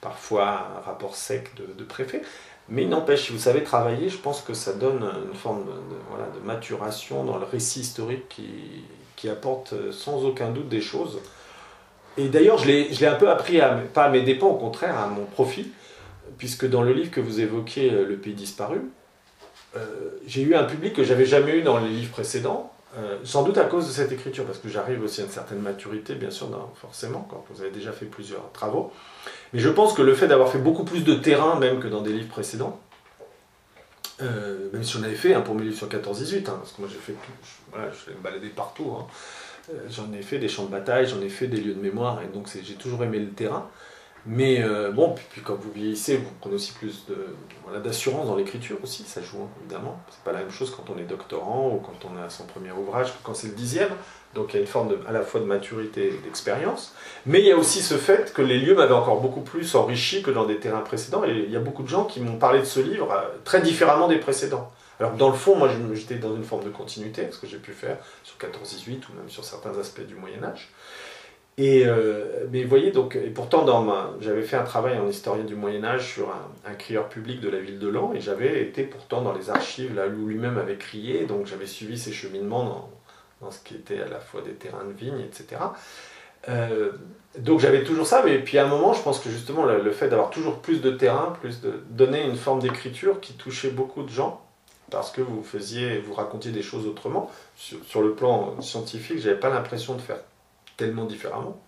parfois 0.00 0.68
un 0.78 0.80
rapport 0.80 1.16
sec 1.16 1.50
de, 1.56 1.84
préfet. 1.84 2.22
Mais 2.68 2.82
il 2.82 2.88
n'empêche, 2.88 3.26
si 3.26 3.32
vous 3.32 3.38
savez 3.38 3.64
travailler, 3.64 4.08
je 4.08 4.18
pense 4.18 4.40
que 4.40 4.54
ça 4.54 4.72
donne 4.72 5.02
une 5.28 5.34
forme 5.34 5.64
de- 5.64 5.96
voilà, 6.10 6.28
de 6.30 6.38
maturation 6.38 7.24
dans 7.24 7.38
le 7.38 7.44
récit 7.44 7.80
historique 7.80 8.28
qui, 8.28 8.84
apporte 9.28 9.72
euh, 9.72 9.92
sans 9.92 10.24
aucun 10.24 10.50
doute 10.50 10.68
des 10.68 10.80
choses. 10.80 11.18
Et 12.16 12.28
d'ailleurs, 12.28 12.58
je 12.58 12.66
l'ai 12.66 13.06
un 13.06 13.14
peu 13.14 13.30
appris, 13.30 13.60
à, 13.60 13.70
pas 13.94 14.04
à 14.04 14.08
mes 14.10 14.22
dépens, 14.22 14.48
au 14.48 14.56
contraire, 14.56 14.98
à 14.98 15.06
mon 15.06 15.24
profit, 15.24 15.70
puisque 16.38 16.68
dans 16.68 16.82
le 16.82 16.92
livre 16.92 17.10
que 17.10 17.20
vous 17.20 17.40
évoquez, 17.40 17.90
euh, 17.90 18.06
Le 18.06 18.16
pays 18.16 18.34
disparu, 18.34 18.80
euh, 19.76 20.10
j'ai 20.26 20.42
eu 20.42 20.54
un 20.54 20.64
public 20.64 20.92
que 20.92 21.04
j'avais 21.04 21.24
jamais 21.24 21.56
eu 21.58 21.62
dans 21.62 21.78
les 21.78 21.88
livres 21.88 22.12
précédents, 22.12 22.68
sans 23.24 23.42
doute 23.42 23.56
à 23.56 23.64
cause 23.64 23.86
de 23.86 23.90
cette 23.90 24.12
écriture, 24.12 24.44
parce 24.44 24.58
que 24.58 24.68
j'arrive 24.68 25.02
aussi 25.02 25.22
à 25.22 25.24
une 25.24 25.30
certaine 25.30 25.60
maturité, 25.60 26.14
bien 26.14 26.30
sûr, 26.30 26.48
forcément, 26.78 27.26
quand 27.30 27.42
vous 27.48 27.62
avez 27.62 27.70
déjà 27.70 27.90
fait 27.90 28.04
plusieurs 28.04 28.52
travaux. 28.52 28.92
Mais 29.54 29.60
je 29.60 29.70
pense 29.70 29.94
que 29.94 30.02
le 30.02 30.14
fait 30.14 30.28
d'avoir 30.28 30.50
fait 30.50 30.58
beaucoup 30.58 30.84
plus 30.84 31.02
de 31.02 31.14
terrain, 31.14 31.58
même 31.58 31.80
que 31.80 31.88
dans 31.88 32.02
des 32.02 32.12
livres 32.12 32.28
précédents, 32.28 32.78
euh, 34.20 34.68
même 34.72 34.82
si 34.84 34.92
j'en 34.92 35.02
avais 35.02 35.14
fait 35.14 35.34
un 35.34 35.40
pour 35.40 35.54
mes 35.54 35.64
livres 35.64 35.76
sur 35.76 35.88
14-18, 35.88 36.48
hein, 36.48 36.56
parce 36.58 36.72
que 36.72 36.80
moi 36.80 36.90
j'ai 36.92 36.98
fait 36.98 37.12
tout, 37.12 37.32
je, 37.42 37.72
voilà, 37.72 37.90
me 37.90 38.22
balader 38.22 38.48
partout. 38.48 38.94
hein. 38.98 39.06
Euh, 39.70 39.86
j'en 39.88 40.12
ai 40.12 40.22
fait 40.22 40.38
des 40.38 40.48
champs 40.48 40.64
de 40.64 40.70
bataille, 40.70 41.06
j'en 41.06 41.20
ai 41.20 41.28
fait 41.28 41.46
des 41.46 41.60
lieux 41.60 41.74
de 41.74 41.80
mémoire, 41.80 42.20
et 42.22 42.26
donc 42.26 42.48
j'ai 42.48 42.74
toujours 42.74 43.02
aimé 43.04 43.18
le 43.18 43.30
terrain. 43.30 43.68
Mais 44.24 44.62
euh, 44.62 44.92
bon, 44.92 45.16
puis, 45.30 45.40
quand 45.40 45.56
vous 45.56 45.72
vieillissez, 45.72 46.16
vous 46.18 46.30
prenez 46.40 46.54
aussi 46.54 46.72
plus 46.72 47.06
de, 47.06 47.34
voilà, 47.64 47.80
d'assurance 47.80 48.28
dans 48.28 48.36
l'écriture 48.36 48.78
aussi, 48.82 49.02
ça 49.02 49.20
joue 49.20 49.38
hein, 49.42 49.48
évidemment. 49.60 50.00
C'est 50.10 50.22
pas 50.22 50.32
la 50.32 50.40
même 50.40 50.50
chose 50.50 50.72
quand 50.76 50.90
on 50.94 50.98
est 50.98 51.04
doctorant 51.04 51.74
ou 51.74 51.80
quand 51.80 52.08
on 52.08 52.16
a 52.22 52.30
son 52.30 52.44
premier 52.46 52.70
ouvrage 52.70 53.12
que 53.12 53.18
quand 53.24 53.34
c'est 53.34 53.48
le 53.48 53.54
dixième. 53.54 53.90
Donc 54.34 54.52
il 54.52 54.56
y 54.56 54.58
a 54.58 54.62
une 54.62 54.68
forme 54.68 54.96
à 55.06 55.12
la 55.12 55.22
fois 55.22 55.40
de 55.40 55.44
maturité 55.44 56.08
et 56.08 56.18
d'expérience. 56.24 56.94
Mais 57.26 57.40
il 57.40 57.46
y 57.46 57.52
a 57.52 57.56
aussi 57.56 57.80
ce 57.80 57.94
fait 57.94 58.32
que 58.32 58.42
les 58.42 58.58
lieux 58.58 58.74
m'avaient 58.74 58.94
encore 58.94 59.20
beaucoup 59.20 59.42
plus 59.42 59.74
enrichi 59.74 60.22
que 60.22 60.30
dans 60.30 60.46
des 60.46 60.56
terrains 60.56 60.80
précédents. 60.80 61.24
Et 61.24 61.44
il 61.46 61.50
y 61.50 61.56
a 61.56 61.60
beaucoup 61.60 61.82
de 61.82 61.88
gens 61.88 62.04
qui 62.04 62.20
m'ont 62.20 62.38
parlé 62.38 62.60
de 62.60 62.64
ce 62.64 62.80
livre 62.80 63.12
euh, 63.12 63.22
très 63.44 63.60
différemment 63.60 64.08
des 64.08 64.18
précédents. 64.18 64.70
Alors 65.00 65.12
dans 65.12 65.28
le 65.28 65.36
fond, 65.36 65.56
moi 65.56 65.68
j'étais 65.94 66.16
dans 66.16 66.34
une 66.34 66.44
forme 66.44 66.64
de 66.64 66.70
continuité, 66.70 67.26
ce 67.30 67.38
que 67.38 67.46
j'ai 67.46 67.58
pu 67.58 67.72
faire 67.72 67.96
sur 68.22 68.36
14-18 68.36 68.88
ou 68.88 69.16
même 69.16 69.28
sur 69.28 69.44
certains 69.44 69.76
aspects 69.78 70.06
du 70.06 70.14
Moyen-Âge. 70.14 70.70
Et, 71.58 71.84
euh, 71.84 72.46
mais 72.50 72.64
voyez, 72.64 72.92
donc, 72.92 73.14
et 73.14 73.28
pourtant 73.28 73.66
j'avais 74.20 74.42
fait 74.42 74.56
un 74.56 74.62
travail 74.62 74.98
en 74.98 75.06
historien 75.06 75.44
du 75.44 75.54
Moyen-Âge 75.54 76.14
sur 76.14 76.30
un, 76.64 76.74
crieur 76.74 77.08
public 77.08 77.40
de 77.40 77.50
la 77.50 77.58
ville 77.58 77.78
de 77.78 77.88
Lens, 77.88 78.16
et 78.16 78.20
j'avais 78.20 78.62
été 78.62 78.84
pourtant 78.84 79.20
dans 79.20 79.34
les 79.34 79.50
archives 79.50 79.94
là 79.94 80.06
où 80.06 80.26
lui-même 80.26 80.56
avait 80.56 80.76
crié, 80.76 81.26
donc 81.26 81.46
j'avais 81.46 81.66
suivi 81.66 81.98
ses 81.98 82.12
cheminements 82.12 82.88
dans 83.42 83.50
ce 83.50 83.60
qui 83.60 83.74
était 83.74 84.00
à 84.00 84.08
la 84.08 84.20
fois 84.20 84.40
des 84.40 84.54
terrains 84.54 84.84
de 84.84 84.92
vigne, 84.92 85.20
etc. 85.20 85.60
Euh, 86.48 86.92
donc 87.38 87.60
j'avais 87.60 87.84
toujours 87.84 88.06
ça, 88.06 88.22
mais 88.24 88.38
puis 88.38 88.58
à 88.58 88.64
un 88.64 88.68
moment, 88.68 88.92
je 88.92 89.02
pense 89.02 89.20
que 89.20 89.28
justement 89.30 89.64
le, 89.64 89.90
fait 89.90 90.08
d'avoir 90.08 90.30
toujours 90.30 90.58
plus 90.60 90.80
de 90.80 90.90
terrain, 90.90 91.36
plus 91.40 91.60
de 91.60 91.82
donner 91.90 92.22
une 92.24 92.36
forme 92.36 92.60
d'écriture 92.60 93.20
qui 93.20 93.34
touchait 93.34 93.70
beaucoup 93.70 94.02
de 94.02 94.10
gens, 94.10 94.44
parce 94.90 95.10
que 95.10 95.20
vous 95.20 95.42
faisiez, 95.42 95.98
vous 95.98 96.14
racontiez 96.14 96.52
des 96.52 96.62
choses 96.62 96.86
autrement. 96.86 97.30
Sur, 97.56 97.78
sur 97.84 98.02
le 98.02 98.14
plan 98.14 98.60
scientifique, 98.60 99.18
j'avais 99.18 99.38
pas 99.38 99.50
l'impression 99.50 99.94
de 99.94 100.00
faire 100.00 100.18
tellement 100.76 101.04
différemment. 101.04 101.60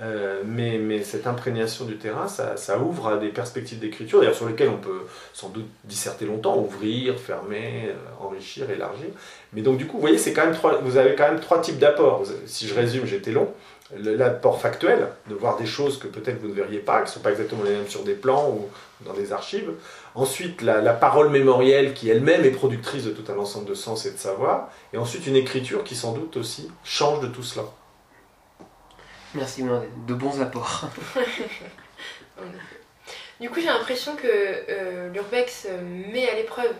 Euh, 0.00 0.42
mais, 0.44 1.02
cette 1.02 1.26
imprégnation 1.26 1.84
du 1.84 1.96
terrain, 1.96 2.28
ça, 2.28 2.78
ouvre 2.78 3.08
à 3.08 3.16
des 3.16 3.28
perspectives 3.28 3.78
d'écriture, 3.78 4.20
d'ailleurs 4.20 4.34
sur 4.34 4.48
lesquelles 4.48 4.68
on 4.68 4.78
peut 4.78 5.02
sans 5.32 5.48
doute 5.48 5.66
disserter 5.84 6.24
longtemps, 6.24 6.56
ouvrir, 6.56 7.18
fermer, 7.18 7.88
euh, 7.88 8.24
enrichir, 8.24 8.70
élargir. 8.70 9.08
Mais 9.52 9.62
donc 9.62 9.78
du 9.78 9.86
coup, 9.86 9.96
vous 9.96 10.02
voyez, 10.02 10.18
c'est 10.18 10.32
quand 10.32 10.44
même 10.44 10.54
trois, 10.54 10.78
vous 10.78 10.96
avez 10.96 11.14
quand 11.14 11.28
même 11.28 11.40
trois 11.40 11.60
types 11.60 11.78
d'apports. 11.78 12.24
Si 12.46 12.68
je 12.68 12.74
résume, 12.74 13.06
j'étais 13.06 13.32
long. 13.32 13.52
L'apport 13.96 14.60
factuel, 14.60 15.08
de 15.30 15.34
voir 15.34 15.56
des 15.56 15.64
choses 15.64 15.98
que 15.98 16.08
peut-être 16.08 16.42
vous 16.42 16.48
ne 16.48 16.52
verriez 16.52 16.78
pas, 16.78 16.98
qui 16.98 17.04
ne 17.04 17.14
sont 17.14 17.20
pas 17.20 17.30
exactement 17.30 17.62
les 17.62 17.70
mêmes 17.70 17.88
sur 17.88 18.04
des 18.04 18.12
plans 18.12 18.50
ou 18.50 18.68
dans 19.06 19.14
des 19.14 19.32
archives. 19.32 19.70
Ensuite, 20.14 20.60
la 20.60 20.92
parole 20.92 21.30
mémorielle 21.30 21.94
qui 21.94 22.10
elle-même 22.10 22.44
est 22.44 22.50
productrice 22.50 23.04
de 23.04 23.10
tout 23.10 23.32
un 23.32 23.38
ensemble 23.38 23.64
de 23.64 23.74
sens 23.74 24.04
et 24.04 24.10
de 24.10 24.18
savoir. 24.18 24.68
Et 24.92 24.98
ensuite, 24.98 25.26
une 25.26 25.36
écriture 25.36 25.84
qui 25.84 25.94
sans 25.94 26.12
doute 26.12 26.36
aussi 26.36 26.70
change 26.84 27.20
de 27.20 27.28
tout 27.28 27.42
cela. 27.42 27.64
Merci, 29.34 29.62
de 29.62 30.14
bons 30.14 30.40
apports. 30.40 30.84
Du 33.40 33.48
coup, 33.50 33.60
j'ai 33.60 33.66
l'impression 33.66 34.16
que 34.16 34.26
euh, 34.26 35.10
l'urbex 35.10 35.66
euh, 35.70 35.80
met 36.12 36.28
à 36.28 36.34
l'épreuve, 36.34 36.72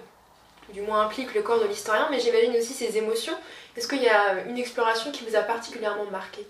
du 0.73 0.81
moins 0.83 1.03
implique 1.03 1.33
le 1.35 1.43
corps 1.43 1.61
de 1.61 1.67
l'historien, 1.67 2.09
mais 2.11 2.19
j'imagine 2.19 2.51
aussi 2.57 2.73
ses 2.75 2.97
émotions. 2.97 3.35
Est-ce 3.77 3.87
qu'il 3.87 4.03
y 4.03 4.09
a 4.09 4.43
une 4.49 4.59
exploration 4.59 5.13
qui 5.13 5.25
vous 5.25 5.37
a 5.37 5.41
particulièrement 5.41 6.07
marqué? 6.11 6.45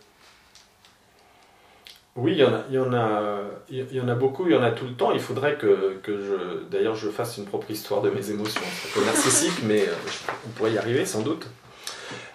Oui, 2.17 2.33
il 2.33 2.39
y 2.39 2.45
en 2.45 2.55
a, 2.55 2.63
il 2.71 2.75
y 2.75 2.79
en 2.79 2.93
a, 2.95 3.41
il 3.69 3.95
y 3.95 4.01
en 4.01 4.09
a 4.09 4.15
beaucoup, 4.15 4.47
il 4.47 4.53
y 4.53 4.57
en 4.57 4.63
a 4.63 4.71
tout 4.71 4.87
le 4.87 4.95
temps. 4.95 5.13
Il 5.13 5.21
faudrait 5.21 5.57
que, 5.57 6.01
que 6.03 6.19
je, 6.23 6.65
d'ailleurs, 6.71 6.95
je 6.97 7.11
fasse 7.11 7.37
une 7.37 7.45
propre 7.45 7.71
histoire 7.71 8.01
de 8.01 8.09
mes 8.09 8.31
émotions. 8.31 8.63
C'est 8.83 8.89
un 8.89 9.01
peu 9.01 9.07
narcissique, 9.07 9.63
mais 9.65 9.83
euh, 9.87 9.93
je- 10.07 10.33
on 10.47 10.51
pourrait 10.57 10.73
y 10.73 10.79
arriver 10.79 11.05
sans 11.05 11.21
doute. 11.21 11.47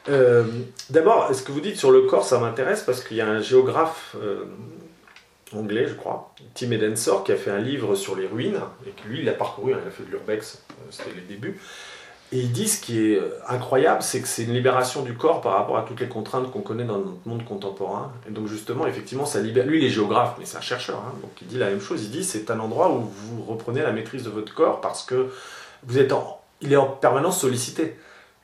Euh, 0.10 0.43
D'abord, 0.89 1.34
ce 1.34 1.41
que 1.41 1.51
vous 1.51 1.62
dites 1.62 1.78
sur 1.78 1.91
le 1.91 2.01
corps, 2.01 2.26
ça 2.26 2.39
m'intéresse 2.39 2.84
parce 2.84 3.04
qu'il 3.04 3.18
y 3.18 3.22
a 3.22 3.28
un 3.28 3.41
géographe 3.41 4.16
euh, 4.22 4.45
anglais, 5.56 5.88
je 5.88 5.93
crois, 5.93 6.34
Tim 6.56 6.72
Edensor, 6.72 7.24
qui 7.24 7.32
a 7.32 7.36
fait 7.36 7.51
un 7.51 7.60
livre 7.60 7.95
sur 7.95 8.16
les 8.16 8.28
ruines 8.28 8.60
et 8.86 8.89
que 8.91 9.08
lui, 9.08 9.22
il 9.22 9.30
a 9.30 9.34
parcouru, 9.34 9.74
hein, 9.74 9.80
il 9.84 9.88
a 9.88 9.91
fait 9.91 10.04
de 10.04 10.10
l'urbex, 10.10 10.62
euh, 10.72 10.74
c'était 10.89 11.16
les 11.16 11.22
débuts. 11.22 11.60
Et 12.32 12.39
il 12.39 12.51
dit 12.51 12.68
ce 12.68 12.82
qui 12.82 12.99
est 12.99 13.22
incroyable, 13.47 14.01
c'est 14.01 14.20
que 14.20 14.28
c'est 14.28 14.43
une 14.43 14.54
libération 14.54 15.04
du 15.04 15.14
corps 15.14 15.39
par 15.39 15.54
rapport 15.54 15.78
à 15.78 15.84
toutes 15.84 15.99
les 15.99 16.08
contraintes 16.08 16.49
qu'on 16.51 16.62
connaît 16.62 16.84
dans 16.84 16.97
notre 16.97 17.28
monde 17.28 17.45
contemporain. 17.45 18.12
Et 18.28 18.32
donc 18.32 18.47
justement, 18.47 18.88
effectivement, 18.88 19.28
ça 19.28 19.39
libère. 19.39 19.68
Lui, 19.68 19.78
il 19.78 19.86
est 19.86 19.89
géographe, 19.89 20.36
mais 20.39 20.45
c'est 20.45 20.58
un 20.58 20.62
chercheur, 20.62 20.97
hein, 20.97 21.14
donc 21.22 21.30
il 21.43 21.47
dit 21.47 21.60
la 21.60 21.70
même 21.70 21.80
chose. 21.80 22.04
Il 22.04 22.10
dit 22.10 22.24
c'est 22.24 22.49
un 22.49 22.60
endroit 22.60 22.91
où 22.91 23.01
vous 23.01 23.43
reprenez 23.43 23.84
la 23.84 23.91
maîtrise 23.91 24.24
de 24.24 24.32
votre 24.32 24.51
corps 24.51 24.82
parce 24.82 25.04
que 25.04 25.30
vous 25.84 25.99
êtes 25.99 26.12
en, 26.12 26.41
il 26.62 26.74
est 26.74 26.78
en 26.78 26.88
permanence 26.88 27.39
sollicité. 27.39 27.97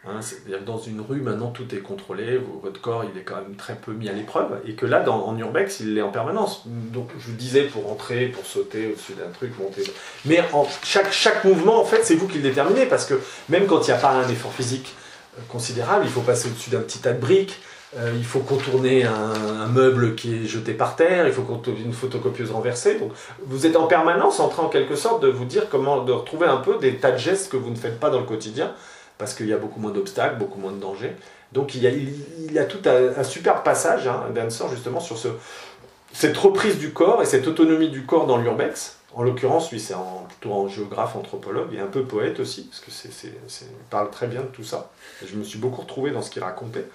Hein, 0.07 0.21
C'est-à-dire 0.21 0.59
que 0.59 0.63
dans 0.63 0.79
une 0.79 1.01
rue, 1.01 1.19
maintenant, 1.19 1.49
tout 1.49 1.75
est 1.75 1.79
contrôlé, 1.79 2.39
votre 2.63 2.79
corps, 2.79 3.03
il 3.03 3.19
est 3.19 3.23
quand 3.23 3.35
même 3.35 3.55
très 3.57 3.75
peu 3.75 3.91
mis 3.91 4.07
à 4.07 4.13
l'épreuve, 4.13 4.61
et 4.65 4.73
que 4.73 4.85
là, 4.85 5.01
dans, 5.01 5.25
en 5.25 5.37
urbex, 5.37 5.81
il 5.81 5.93
l'est 5.93 6.01
en 6.01 6.09
permanence. 6.09 6.63
Donc, 6.65 7.09
je 7.19 7.27
vous 7.27 7.35
disais, 7.35 7.63
pour 7.63 7.91
entrer, 7.91 8.27
pour 8.27 8.45
sauter 8.45 8.87
au-dessus 8.87 9.13
d'un 9.13 9.29
truc, 9.29 9.59
monter... 9.59 9.83
Mais 10.23 10.41
chaque, 10.83 11.11
chaque 11.11 11.43
mouvement, 11.43 11.81
en 11.81 11.83
fait, 11.83 12.05
c'est 12.05 12.15
vous 12.15 12.27
qui 12.27 12.37
le 12.37 12.43
déterminez, 12.43 12.85
parce 12.85 13.05
que 13.05 13.19
même 13.49 13.65
quand 13.67 13.81
il 13.81 13.91
n'y 13.91 13.97
a 13.97 13.99
pas 13.99 14.11
un 14.11 14.29
effort 14.29 14.53
physique 14.53 14.95
euh, 15.37 15.41
considérable, 15.49 16.05
il 16.05 16.11
faut 16.11 16.21
passer 16.21 16.47
au-dessus 16.47 16.69
d'un 16.69 16.79
petit 16.79 16.99
tas 16.99 17.11
de 17.11 17.19
briques, 17.19 17.59
euh, 17.97 18.13
il 18.15 18.23
faut 18.23 18.39
contourner 18.39 19.03
un, 19.03 19.11
un 19.13 19.67
meuble 19.67 20.15
qui 20.15 20.33
est 20.33 20.45
jeté 20.45 20.73
par 20.73 20.95
terre, 20.95 21.27
il 21.27 21.33
faut 21.33 21.41
contourner 21.41 21.81
une 21.81 21.91
photocopieuse 21.91 22.51
renversée. 22.51 22.99
Donc, 22.99 23.11
vous 23.45 23.65
êtes 23.65 23.75
en 23.75 23.87
permanence 23.87 24.39
en 24.39 24.47
train, 24.47 24.63
en 24.63 24.69
quelque 24.69 24.95
sorte, 24.95 25.21
de 25.21 25.27
vous 25.27 25.43
dire 25.43 25.67
comment, 25.69 26.05
de 26.05 26.13
retrouver 26.13 26.47
un 26.47 26.57
peu 26.57 26.77
des 26.77 26.95
tas 26.95 27.11
de 27.11 27.17
gestes 27.17 27.51
que 27.51 27.57
vous 27.57 27.69
ne 27.69 27.75
faites 27.75 27.99
pas 27.99 28.09
dans 28.09 28.19
le 28.19 28.25
quotidien, 28.25 28.71
parce 29.19 29.35
qu'il 29.35 29.47
y 29.47 29.53
a 29.53 29.57
beaucoup 29.57 29.79
moins 29.79 29.91
d'obstacles, 29.91 30.37
beaucoup 30.37 30.59
moins 30.59 30.71
de 30.71 30.79
dangers. 30.79 31.15
Donc 31.51 31.75
il 31.75 31.83
y 31.83 32.59
a, 32.59 32.65
tout 32.65 32.81
un, 32.85 33.19
un 33.19 33.23
super 33.23 33.61
passage 33.61 34.07
hein, 34.07 34.25
d'Ansor 34.33 34.69
justement 34.69 34.99
sur 34.99 35.17
ce, 35.17 35.27
cette 36.13 36.37
reprise 36.37 36.79
du 36.79 36.91
corps 36.91 37.21
et 37.21 37.25
cette 37.25 37.47
autonomie 37.47 37.89
du 37.89 38.05
corps 38.05 38.25
dans 38.25 38.37
l'urbex. 38.37 38.95
En 39.15 39.23
l'occurrence, 39.23 39.71
lui, 39.71 39.79
c'est 39.79 39.95
plutôt 40.27 40.53
en 40.53 40.67
géographe, 40.67 41.15
anthropologue 41.15 41.73
et 41.73 41.79
un 41.79 41.87
peu 41.87 42.03
poète 42.03 42.39
aussi, 42.39 42.65
parce 42.65 42.79
que 42.79 42.91
il 43.25 43.31
parle 43.89 44.11
très 44.11 44.27
bien 44.27 44.41
de 44.41 44.47
tout 44.47 44.63
ça. 44.63 44.91
Je 45.25 45.35
me 45.35 45.43
suis 45.43 45.57
beaucoup 45.57 45.81
retrouvé 45.81 46.11
dans 46.11 46.21
ce 46.21 46.29
qu'il 46.29 46.43
racontait. 46.43 46.85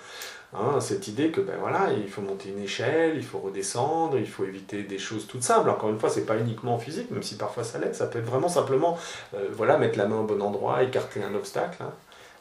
Hein, 0.57 0.79
cette 0.81 1.09
idée 1.09 1.31
que 1.31 1.41
ben 1.41 1.57
voilà, 1.59 1.89
il 1.93 2.09
faut 2.09 2.23
monter 2.23 2.51
une 2.51 2.63
échelle, 2.63 3.15
il 3.17 3.25
faut 3.25 3.41
redescendre, 3.41 4.17
il 4.17 4.29
faut 4.29 4.45
éviter 4.45 4.85
des 4.85 4.99
choses 4.99 5.27
toutes 5.27 5.43
simples. 5.43 5.69
Encore 5.69 5.91
une 5.91 5.99
fois, 5.99 6.09
c'est 6.09 6.25
pas 6.25 6.37
uniquement 6.39 6.79
physique, 6.79 7.11
même 7.11 7.25
si 7.25 7.35
parfois 7.35 7.65
ça 7.65 7.81
l'est. 7.81 7.93
Ça 7.93 8.07
peut 8.07 8.21
être 8.21 8.27
vraiment 8.27 8.49
simplement, 8.49 8.97
euh, 9.35 9.49
voilà, 9.51 9.77
mettre 9.79 9.99
la 9.99 10.07
main 10.07 10.21
au 10.21 10.23
bon 10.25 10.41
endroit, 10.41 10.85
écarter 10.85 11.25
un 11.25 11.35
obstacle. 11.35 11.83
hein. 11.83 11.91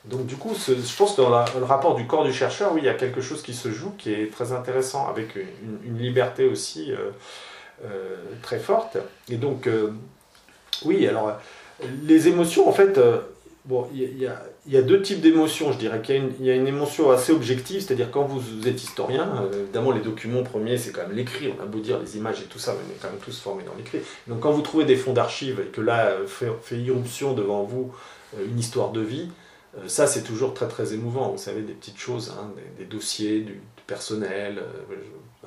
Donc 0.05 0.25
du 0.25 0.35
coup, 0.35 0.53
je 0.53 0.95
pense 0.97 1.15
que 1.15 1.21
dans 1.21 1.29
le 1.29 1.65
rapport 1.65 1.95
du 1.95 2.05
corps 2.05 2.25
du 2.25 2.33
chercheur, 2.33 2.73
oui, 2.73 2.81
il 2.81 2.85
y 2.85 2.89
a 2.89 2.93
quelque 2.93 3.21
chose 3.21 3.41
qui 3.41 3.53
se 3.53 3.71
joue 3.71 3.91
qui 3.97 4.11
est 4.11 4.31
très 4.31 4.51
intéressant, 4.51 5.07
avec 5.07 5.35
une, 5.35 5.97
liberté 5.97 6.45
aussi 6.45 6.91
euh, 6.91 7.11
euh, 7.85 8.17
très 8.41 8.59
forte. 8.59 8.97
Et 9.29 9.37
donc, 9.37 9.67
euh, 9.67 9.91
oui, 10.83 11.07
alors, 11.07 11.37
les 12.03 12.27
émotions, 12.27 12.67
en 12.67 12.73
fait, 12.73 12.99
bon, 13.63 13.87
il 13.93 14.29
y, 14.67 14.75
a, 14.77 14.81
deux 14.81 15.01
types 15.01 15.21
d'émotions, 15.21 15.71
je 15.71 15.77
dirais 15.77 16.01
qu'il 16.01 16.33
y, 16.41 16.49
a 16.49 16.55
une 16.55 16.67
émotion 16.67 17.09
assez 17.09 17.31
objective, 17.31 17.81
c'est-à-dire 17.81 18.11
quand 18.11 18.23
vous 18.23 18.67
êtes 18.67 18.83
historien, 18.83 19.49
évidemment 19.53 19.91
les 19.91 20.01
documents 20.01 20.43
premiers 20.43 20.77
c'est 20.77 20.91
quand 20.91 21.07
même 21.07 21.15
l'écrit, 21.15 21.53
on 21.57 21.61
a 21.61 21.65
beau 21.65 21.79
dire 21.79 21.99
les 21.99 22.17
images 22.17 22.41
et 22.41 22.45
tout 22.45 22.59
ça, 22.59 22.73
mais 22.73 22.79
on 22.87 22.91
est 22.91 23.01
quand 23.01 23.09
même 23.09 23.21
tous 23.23 23.39
formés 23.39 23.63
dans 23.63 23.75
l'écrit. 23.77 23.99
Donc 24.27 24.41
quand 24.41 24.51
vous 24.51 24.61
trouvez 24.61 24.85
des 24.85 24.95
fonds 24.97 25.13
d'archives 25.13 25.61
et 25.61 25.69
que 25.69 25.81
là 25.81 26.11
fait, 26.27 26.51
fait 26.61 26.77
irruption 26.77 27.33
devant 27.33 27.63
vous 27.63 27.93
une 28.37 28.59
histoire 28.59 28.91
de 28.91 29.01
vie, 29.01 29.29
ça 29.87 30.07
c'est 30.07 30.23
toujours 30.23 30.53
très 30.53 30.67
très 30.67 30.93
émouvant, 30.93 31.31
vous 31.31 31.37
savez, 31.37 31.61
des 31.61 31.73
petites 31.73 31.97
choses, 31.97 32.33
hein, 32.37 32.51
des, 32.77 32.85
dossiers, 32.85 33.41
du, 33.41 33.59
personnel, 33.87 34.61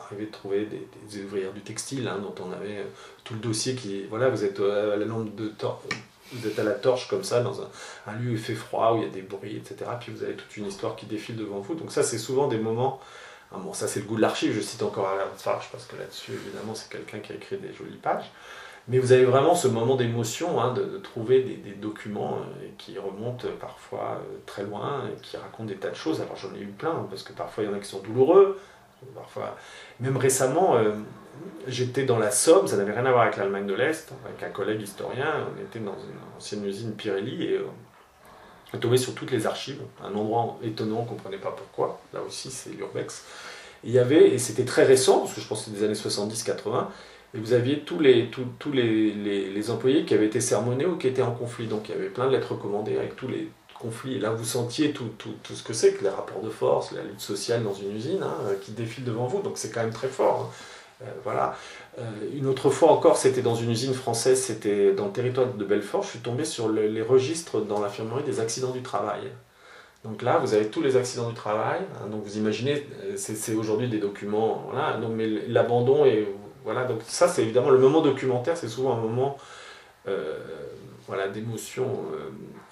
arriver 0.01 0.27
de 0.27 0.31
trouver 0.31 0.67
des, 0.67 1.23
ouvrières 1.23 1.53
du 1.53 1.61
textile 1.61 2.09
hein, 2.09 2.19
dont 2.19 2.35
on 2.45 2.53
avait 2.53 2.85
tout 3.25 3.35
le 3.35 3.41
dossier 3.41 3.75
qui 3.75 4.05
voilà 4.05 4.29
vous 4.29 4.45
êtes 4.45 4.61
à 4.61 4.97
la 4.97 5.05
de 5.05 5.53
vous 6.33 6.47
êtes 6.49 6.59
à 6.59 6.65
la 6.65 6.73
torche 6.73 7.09
comme 7.09 7.25
ça 7.25 7.41
dans 7.41 7.61
un, 7.61 8.13
lieu 8.19 8.31
où 8.31 8.33
il 8.33 8.39
fait 8.39 8.55
froid 8.55 8.95
où 8.95 8.97
il 8.99 9.03
y 9.05 9.07
a 9.07 9.11
des 9.11 9.23
bruits 9.23 9.57
etc 9.57 9.91
puis 10.01 10.13
vous 10.13 10.23
avez 10.23 10.35
toute 10.35 10.57
une 10.57 10.67
histoire 10.67 10.97
qui 10.97 11.07
défile 11.07 11.37
devant 11.37 11.61
vous. 11.61 11.75
Donc 11.75 11.93
ça 11.93 12.03
c'est 12.03 12.19
souvent 12.19 12.49
des 12.49 12.59
moments 12.59 13.01
ah 13.53 13.59
bon 13.59 13.73
ça 13.73 13.87
c'est 13.87 14.01
le 14.01 14.07
goût 14.07 14.17
de 14.17 14.23
l'archive. 14.23 14.53
Je 14.55 14.61
cite 14.61 14.83
encore 14.83 15.09
Alain 15.09 15.25
Farge 15.37 15.69
parce 15.71 15.87
que 15.87 15.97
là-dessus 15.97 16.33
évidemment 16.33 16.75
c'est 16.75 16.89
quelqu'un 16.89 17.21
qui 17.21 17.33
a 17.33 17.37
écrit 17.37 17.57
des 17.59 17.73
jolies 17.73 17.97
pages 17.97 18.31
mais 18.89 18.99
vous 18.99 19.13
avez 19.13 19.25
vraiment 19.25 19.55
ce 19.55 19.69
moment 19.69 19.97
d'émotion 19.97 20.61
hein, 20.61 20.73
de, 20.73 20.99
trouver 20.99 21.43
des, 21.43 21.73
documents 21.73 22.39
euh, 22.39 22.69
qui 22.79 22.99
remontent 22.99 23.49
parfois 23.61 24.21
euh, 24.21 24.39
très 24.47 24.63
loin 24.63 25.05
et 25.13 25.21
qui 25.21 25.37
racontent 25.37 25.69
des 25.69 25.77
tas 25.77 25.91
de 25.91 25.97
choses 25.97 26.21
alors 26.21 26.37
j'en 26.37 26.55
ai 26.55 26.61
eu 26.61 26.69
plein 26.69 27.07
parce 27.11 27.23
que 27.23 27.33
parfois 27.33 27.65
il 27.65 27.71
y 27.71 27.73
en 27.73 27.75
a 27.75 27.79
qui 27.79 27.89
sont 27.89 28.01
douloureux 28.01 28.59
parfois 29.15 29.57
même 30.01 30.17
récemment 30.17 30.77
euh, 30.77 30.93
j'étais 31.67 32.05
dans 32.05 32.19
la 32.19 32.31
Somme, 32.31 32.67
ça 32.67 32.77
n'avait 32.77 32.93
rien 32.93 33.05
à 33.07 33.11
voir 33.11 33.23
avec 33.23 33.37
l'Allemagne 33.37 33.67
de 33.67 33.75
l'Est, 33.75 34.13
avec 34.25 34.43
un 34.43 34.51
collègue 34.51 34.81
historien, 34.81 35.47
on 35.53 35.63
était 35.63 35.79
dans 35.79 35.93
une 35.93 36.37
ancienne 36.37 36.65
usine 36.65 36.93
Pirelli 36.93 37.45
et 37.45 37.59
euh, 37.59 37.67
on 38.73 38.77
est 38.77 38.81
tombé 38.81 38.97
sur 38.97 39.15
toutes 39.15 39.31
les 39.31 39.47
archives, 39.47 39.81
un 40.03 40.15
endroit 40.15 40.59
étonnant, 40.63 40.99
on 41.01 41.03
ne 41.03 41.09
comprenait 41.09 41.39
pas 41.39 41.51
pourquoi, 41.51 42.01
là 42.13 42.21
aussi 42.27 42.51
c'est 42.51 42.71
l'Urbex. 42.71 43.25
Il 43.85 43.93
y 43.93 43.99
avait, 43.99 44.31
et 44.31 44.39
c'était 44.39 44.65
très 44.65 44.85
récent, 44.85 45.21
parce 45.21 45.35
que 45.35 45.41
je 45.41 45.47
pense 45.47 45.61
que 45.61 45.65
c'était 45.67 45.79
des 45.79 45.85
années 45.85 45.95
70-80, 45.95 46.87
et 47.35 47.39
vous 47.39 47.53
aviez 47.53 47.81
tous, 47.81 47.99
les, 47.99 48.27
tous, 48.27 48.45
tous 48.59 48.73
les, 48.73 49.13
les, 49.13 49.71
employés 49.71 50.05
qui 50.05 50.15
avaient 50.15 50.27
été 50.27 50.41
sermonnés 50.41 50.87
ou 50.87 50.97
qui 50.97 51.09
étaient 51.09 51.23
en 51.23 51.33
conflit, 51.33 51.67
donc 51.67 51.89
il 51.89 51.95
y 51.95 51.99
avait 51.99 52.09
plein 52.09 52.27
de 52.27 52.33
lettres 52.33 52.53
recommandées 52.53 52.97
avec 52.97 53.17
tous 53.17 53.29
les 53.29 53.51
conflits, 53.79 54.17
et 54.17 54.19
là 54.19 54.31
vous 54.31 54.45
sentiez 54.45 54.93
tout, 54.93 55.11
tout, 55.19 55.35
tout 55.43 55.55
ce 55.55 55.63
que 55.63 55.73
c'est 55.73 55.95
que 55.95 56.05
les 56.05 56.11
rapports 56.11 56.41
de 56.41 56.51
force, 56.51 56.93
la 56.93 57.03
lutte 57.03 57.21
sociale 57.21 57.63
dans 57.63 57.75
une 57.75 57.95
usine, 57.95 58.23
hein, 58.23 58.55
qui 58.63 58.73
défile 58.73 59.05
devant 59.05 59.27
vous, 59.27 59.43
donc 59.43 59.59
c'est 59.59 59.71
quand 59.71 59.83
même 59.83 59.93
très 59.93 60.09
fort. 60.09 60.51
Hein. 60.51 60.55
Euh, 61.03 61.11
voilà. 61.25 61.57
Euh, 61.99 62.03
une 62.35 62.47
autre 62.47 62.71
fois 62.71 62.91
encore, 62.91 63.19
c'était 63.19 63.43
dans 63.43 63.55
une 63.55 63.71
usine 63.71 63.93
française, 63.93 64.41
c'était 64.41 64.93
dans 64.93 65.07
le 65.07 65.13
territoire 65.13 65.47
de 65.47 65.65
Belfort, 65.65 66.03
je 66.05 66.09
suis 66.09 66.21
tombé 66.21 66.45
sur 66.45 66.71
les 66.71 67.03
registres 67.03 67.61
dans 67.61 67.81
l'infirmerie 67.81 68.23
des 68.25 68.41
accidents 68.41 68.71
du 68.71 68.83
travail. 68.83 69.31
Donc 70.07 70.23
là, 70.23 70.39
vous 70.39 70.55
avez 70.55 70.69
tous 70.69 70.83
les 70.83 70.97
accidents 70.97 71.29
du 71.29 71.35
travail. 71.35 71.81
Hein, 71.81 72.09
donc 72.11 72.23
vous 72.25 72.39
imaginez, 72.39 72.87
euh, 73.05 73.15
c'est 73.17 73.55
aujourd'hui 73.55 73.89
des 73.89 73.99
documents, 73.99 74.65
voilà. 74.71 74.97
Donc, 74.99 75.13
mais 75.15 75.27
l'abandon 75.49 76.05
et 76.05 76.29
voilà. 76.67 76.85
Donc 76.85 77.01
ça, 77.07 77.29
c'est 77.29 77.43
évidemment 77.43 77.71
le 77.71 77.79
moment 77.79 78.03
documentaire, 78.03 78.59
c'est 78.59 78.69
souvent 78.69 78.93
un 78.93 79.01
moment, 79.01 79.39
voilà, 81.09 81.29
d'émotion 81.29 82.05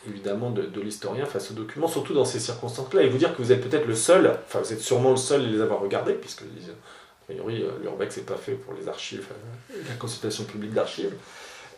évidemment 0.09 0.51
de, 0.51 0.81
l'historien 0.81 1.25
face 1.25 1.51
aux 1.51 1.55
documents, 1.55 1.89
surtout 1.89 2.15
dans 2.15 2.25
ces 2.25 2.41
circonstances-là. 2.41 3.03
Et 3.03 3.09
vous 3.09 3.19
dire 3.19 3.35
que 3.35 3.41
vous 3.41 3.53
êtes 3.53 3.67
peut-être 3.67 3.87
le 3.87 3.95
seul, 3.95 4.39
enfin 4.47 4.61
vous 4.61 4.73
êtes 4.73 4.81
sûrement 4.81 5.11
le 5.11 5.17
seul 5.17 5.43
à 5.43 5.47
les 5.47 5.61
avoir 5.61 5.81
regardés, 5.81 6.15
puisque 6.15 6.43
a 6.43 7.33
priori, 7.33 7.63
euh, 7.63 7.71
l'urbex 7.83 8.19
n'est 8.19 8.23
pas 8.25 8.37
fait 8.37 8.53
pour 8.53 8.75
les 8.75 8.89
archives, 8.89 9.27
euh, 9.73 9.77
la 9.89 9.95
consultation 9.95 10.45
publique 10.45 10.75
d'archives. 10.75 11.15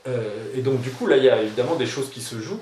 Euh, 0.08 0.52
et 0.56 0.60
donc, 0.60 0.80
du 0.80 0.90
coup, 0.90 1.06
là, 1.06 1.16
il 1.16 1.24
y 1.24 1.30
a 1.30 1.40
évidemment 1.40 1.76
des 1.76 1.86
choses 1.86 2.10
qui 2.10 2.20
se 2.20 2.40
jouent, 2.40 2.60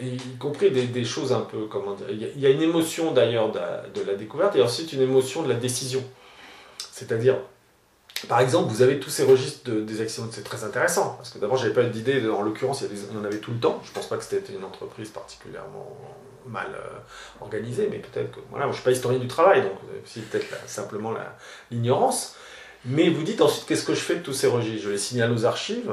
y 0.00 0.18
compris 0.38 0.70
des, 0.70 1.04
choses 1.04 1.32
un 1.32 1.40
peu, 1.40 1.66
comment 1.66 1.94
dire, 1.94 2.06
il 2.10 2.40
y, 2.40 2.46
a 2.46 2.48
une 2.48 2.62
émotion 2.62 3.12
d'ailleurs 3.12 3.52
de, 3.52 4.02
la 4.02 4.14
découverte, 4.14 4.56
et 4.56 4.62
ensuite 4.62 4.92
une 4.92 5.02
émotion 5.02 5.42
de 5.42 5.48
la 5.48 5.54
décision. 5.54 6.02
C'est-à-dire, 6.90 7.36
par 8.28 8.40
exemple, 8.40 8.70
vous 8.70 8.82
avez 8.82 9.00
tous 9.00 9.10
ces 9.10 9.24
registres 9.24 9.70
des 9.70 10.00
accidents, 10.00 10.26
c'est 10.30 10.44
très 10.44 10.64
intéressant, 10.64 11.14
parce 11.16 11.30
que 11.30 11.38
d'abord, 11.38 11.56
j'avais 11.56 11.72
pas 11.72 11.82
d'idée, 11.84 12.28
en 12.28 12.42
l'occurrence, 12.42 12.82
il 12.82 13.16
y 13.16 13.18
en 13.18 13.24
avait 13.24 13.38
tout 13.38 13.52
le 13.52 13.58
temps, 13.58 13.80
je 13.84 13.92
pense 13.92 14.08
pas 14.08 14.16
que 14.16 14.24
c'était 14.24 14.52
une 14.52 14.64
entreprise 14.64 15.10
particulièrement 15.10 15.96
mal 16.46 16.68
euh, 16.74 16.98
organisé, 17.40 17.88
mais 17.90 17.98
peut-être 17.98 18.32
que. 18.32 18.40
Voilà, 18.50 18.66
je 18.66 18.70
ne 18.70 18.74
suis 18.74 18.82
pas 18.82 18.92
historien 18.92 19.18
du 19.18 19.28
travail, 19.28 19.62
donc 19.62 19.72
c'est 20.04 20.20
peut-être 20.28 20.46
simplement 20.66 21.14
l'ignorance. 21.70 22.36
Mais 22.84 23.10
vous 23.10 23.22
dites 23.22 23.42
ensuite, 23.42 23.66
qu'est-ce 23.66 23.84
que 23.84 23.94
je 23.94 24.00
fais 24.00 24.16
de 24.16 24.22
tous 24.22 24.32
ces 24.32 24.46
registres? 24.46 24.84
Je 24.84 24.90
les 24.90 24.98
signale 24.98 25.32
aux 25.32 25.44
archives, 25.44 25.92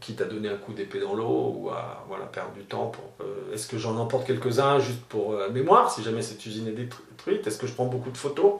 quitte 0.00 0.20
à 0.20 0.24
donner 0.24 0.48
un 0.48 0.56
coup 0.56 0.72
d'épée 0.72 1.00
dans 1.00 1.14
l'eau 1.14 1.54
ou 1.56 1.70
à 1.70 2.04
voilà, 2.08 2.26
perdre 2.26 2.52
du 2.52 2.64
temps. 2.64 2.86
pour 2.86 3.26
euh, 3.26 3.52
Est-ce 3.52 3.66
que 3.66 3.78
j'en 3.78 3.96
emporte 3.96 4.26
quelques-uns 4.26 4.78
juste 4.78 5.02
pour 5.08 5.32
euh, 5.32 5.50
mémoire, 5.50 5.90
si 5.90 6.02
jamais 6.02 6.22
cette 6.22 6.44
usine 6.46 6.68
est 6.68 6.72
détruite 6.72 7.46
Est-ce 7.46 7.58
que 7.58 7.66
je 7.66 7.72
prends 7.72 7.86
beaucoup 7.86 8.10
de 8.10 8.16
photos? 8.16 8.54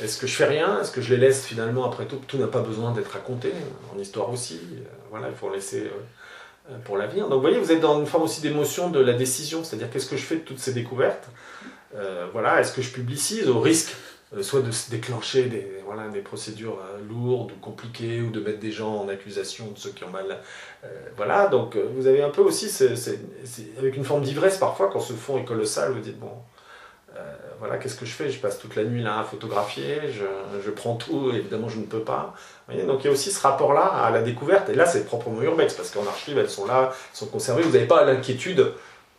Est-ce 0.00 0.18
que 0.18 0.26
je 0.26 0.34
fais 0.34 0.46
rien? 0.46 0.80
Est-ce 0.80 0.90
que 0.90 1.00
je 1.02 1.14
les 1.14 1.20
laisse 1.20 1.44
finalement 1.44 1.84
après 1.84 2.06
tout? 2.06 2.20
Tout 2.26 2.38
n'a 2.38 2.46
pas 2.46 2.60
besoin 2.62 2.92
d'être 2.92 3.10
raconté, 3.10 3.52
en 3.94 3.98
histoire 3.98 4.30
aussi. 4.30 4.60
voilà, 5.10 5.28
il 5.28 5.34
faut 5.34 5.52
laisser 5.52 5.90
euh, 6.70 6.78
pour 6.84 6.96
l'avenir. 6.96 7.24
Donc 7.24 7.34
vous 7.34 7.40
voyez, 7.40 7.58
vous 7.58 7.72
êtes 7.72 7.80
dans 7.80 7.98
une 7.98 8.06
forme 8.06 8.24
aussi 8.24 8.40
d'émotion 8.40 8.88
de 8.88 9.00
la 9.00 9.12
décision, 9.12 9.64
c'est-à-dire 9.64 9.90
qu'est-ce 9.90 10.06
que 10.06 10.16
je 10.16 10.22
fais 10.22 10.36
de 10.36 10.40
toutes 10.42 10.60
ces 10.60 10.72
découvertes? 10.72 11.28
Euh, 11.94 12.26
Voilà, 12.32 12.60
est-ce 12.60 12.72
que 12.72 12.82
je 12.82 12.90
publicise 12.90 13.48
au 13.48 13.60
risque 13.60 13.94
euh, 14.34 14.42
soit 14.42 14.62
de 14.62 14.70
déclencher 14.90 15.46
des, 15.46 15.82
voilà, 15.84 16.08
des 16.08 16.20
procédures 16.20 16.78
lourdes 17.08 17.52
ou 17.52 17.60
compliquées 17.60 18.22
ou 18.22 18.30
de 18.30 18.40
mettre 18.40 18.60
des 18.60 18.72
gens 18.72 18.94
en 18.94 19.08
accusation 19.08 19.72
de 19.72 19.78
ceux 19.78 19.90
qui 19.90 20.04
ont 20.04 20.10
mal. 20.10 20.38
voilà, 21.16 21.48
donc 21.48 21.76
vous 21.76 22.06
avez 22.06 22.22
un 22.22 22.30
peu 22.30 22.40
aussi, 22.40 22.70
avec 23.78 23.96
une 23.96 24.04
forme 24.04 24.22
d'ivresse 24.22 24.56
parfois, 24.56 24.88
quand 24.90 25.00
ce 25.00 25.12
fond 25.12 25.36
est 25.38 25.44
colossal, 25.44 25.92
vous 25.92 26.00
dites, 26.00 26.18
bon, 26.18 26.32
voilà, 27.58 27.78
qu'est-ce 27.78 27.94
que 27.94 28.06
je 28.06 28.12
fais? 28.12 28.28
Je 28.30 28.40
passe 28.40 28.58
toute 28.58 28.74
la 28.74 28.84
nuit 28.84 29.02
là 29.02 29.20
à 29.20 29.24
photographier, 29.24 30.00
je, 30.10 30.70
prends 30.70 30.96
tout, 30.96 31.30
évidemment 31.32 31.68
je 31.68 31.78
ne 31.78 31.84
peux 31.84 32.00
pas. 32.00 32.34
donc 32.68 33.04
il 33.04 33.06
y 33.06 33.08
a 33.08 33.12
aussi 33.12 33.30
ce 33.30 33.40
rapport-là 33.40 33.82
à 33.82 34.10
la 34.10 34.20
découverte, 34.22 34.68
et 34.68 34.74
là 34.74 34.84
c'est 34.84 35.04
proprement 35.04 35.40
urbex, 35.42 35.74
parce 35.74 35.90
qu'en 35.90 36.06
archive 36.06 36.38
elles 36.38 36.50
sont 36.50 36.66
là, 36.66 36.90
elles 36.92 37.16
sont 37.16 37.26
conservées, 37.26 37.62
vous 37.62 37.72
n'avez 37.72 37.86
pas 37.86 38.04
l'inquiétude 38.04 38.72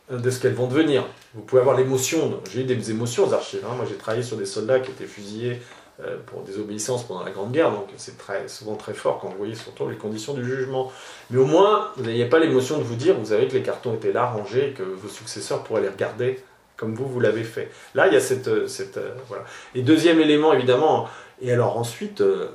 de 0.10 0.30
ce 0.30 0.41
qu'elles 0.41 0.54
vont 0.54 0.68
devenir. 0.68 1.06
Vous 1.34 1.41
pouvez 1.41 1.62
avoir 1.62 1.78
l'émotion, 1.78 2.41
j'ai 2.52 2.62
eu 2.62 2.64
des 2.66 2.91
émotions 2.91 3.28
aux 3.28 3.34
archives, 3.34 3.64
hein. 3.66 3.76
moi 3.76 3.86
j'ai 3.88 3.96
travaillé 3.96 4.24
sur 4.24 4.36
des 4.36 4.46
soldats 4.46 4.80
qui 4.80 4.91
étaient 4.91 5.06
fusillés 5.06 5.62
euh, 6.04 6.18
pour 6.26 6.41
désobéissance 6.41 7.08
pendant 7.08 7.24
la 7.24 7.32
Grande 7.32 7.52
Guerre, 7.52 7.72
donc 7.72 7.86
c'est 7.98 8.18
très, 8.18 8.48
souvent 8.48 8.76
très 8.76 8.94
fort 8.94 9.20
quand 9.20 9.30
vous 9.30 9.38
voyez 9.38 9.56
surtout 9.56 9.88
les 9.88 9.96
conditions 9.96 10.34
du 10.34 10.44
jugement. 10.44 10.91
Mais 11.30 11.38
au 11.38 11.46
moins, 11.46 11.91
vous 11.96 12.04
n'ayez 12.04 12.26
pas 12.26 12.39
l'émotion 12.39 12.80
de 12.80 12.84
vous 12.84 12.96
dire, 12.96 13.16
vous 13.18 13.28
savez 13.28 13.48
que 13.48 13.54
les 13.54 13.62
cartons 13.62 13.94
étaient 13.94 14.12
là, 14.12 14.26
rangés, 14.26 14.70
et 14.70 14.74
que 14.74 14.84
vos 14.84 15.08
successeurs 15.08 15.64
pourraient 15.64 15.82
les 15.84 15.89
regarder 15.89 16.44
comme 16.84 16.95
vous, 16.95 17.07
vous 17.07 17.21
l'avez 17.21 17.45
fait. 17.45 17.71
Là, 17.95 18.07
il 18.07 18.13
y 18.13 18.17
a 18.17 18.19
cette... 18.19 18.49
Euh, 18.49 18.67
cette 18.67 18.97
euh, 18.97 19.13
voilà. 19.29 19.45
Et 19.73 19.84
deuxième 19.84 20.19
élément, 20.19 20.51
évidemment, 20.51 21.07
et 21.41 21.49
alors 21.49 21.77
ensuite, 21.77 22.19
euh, 22.19 22.49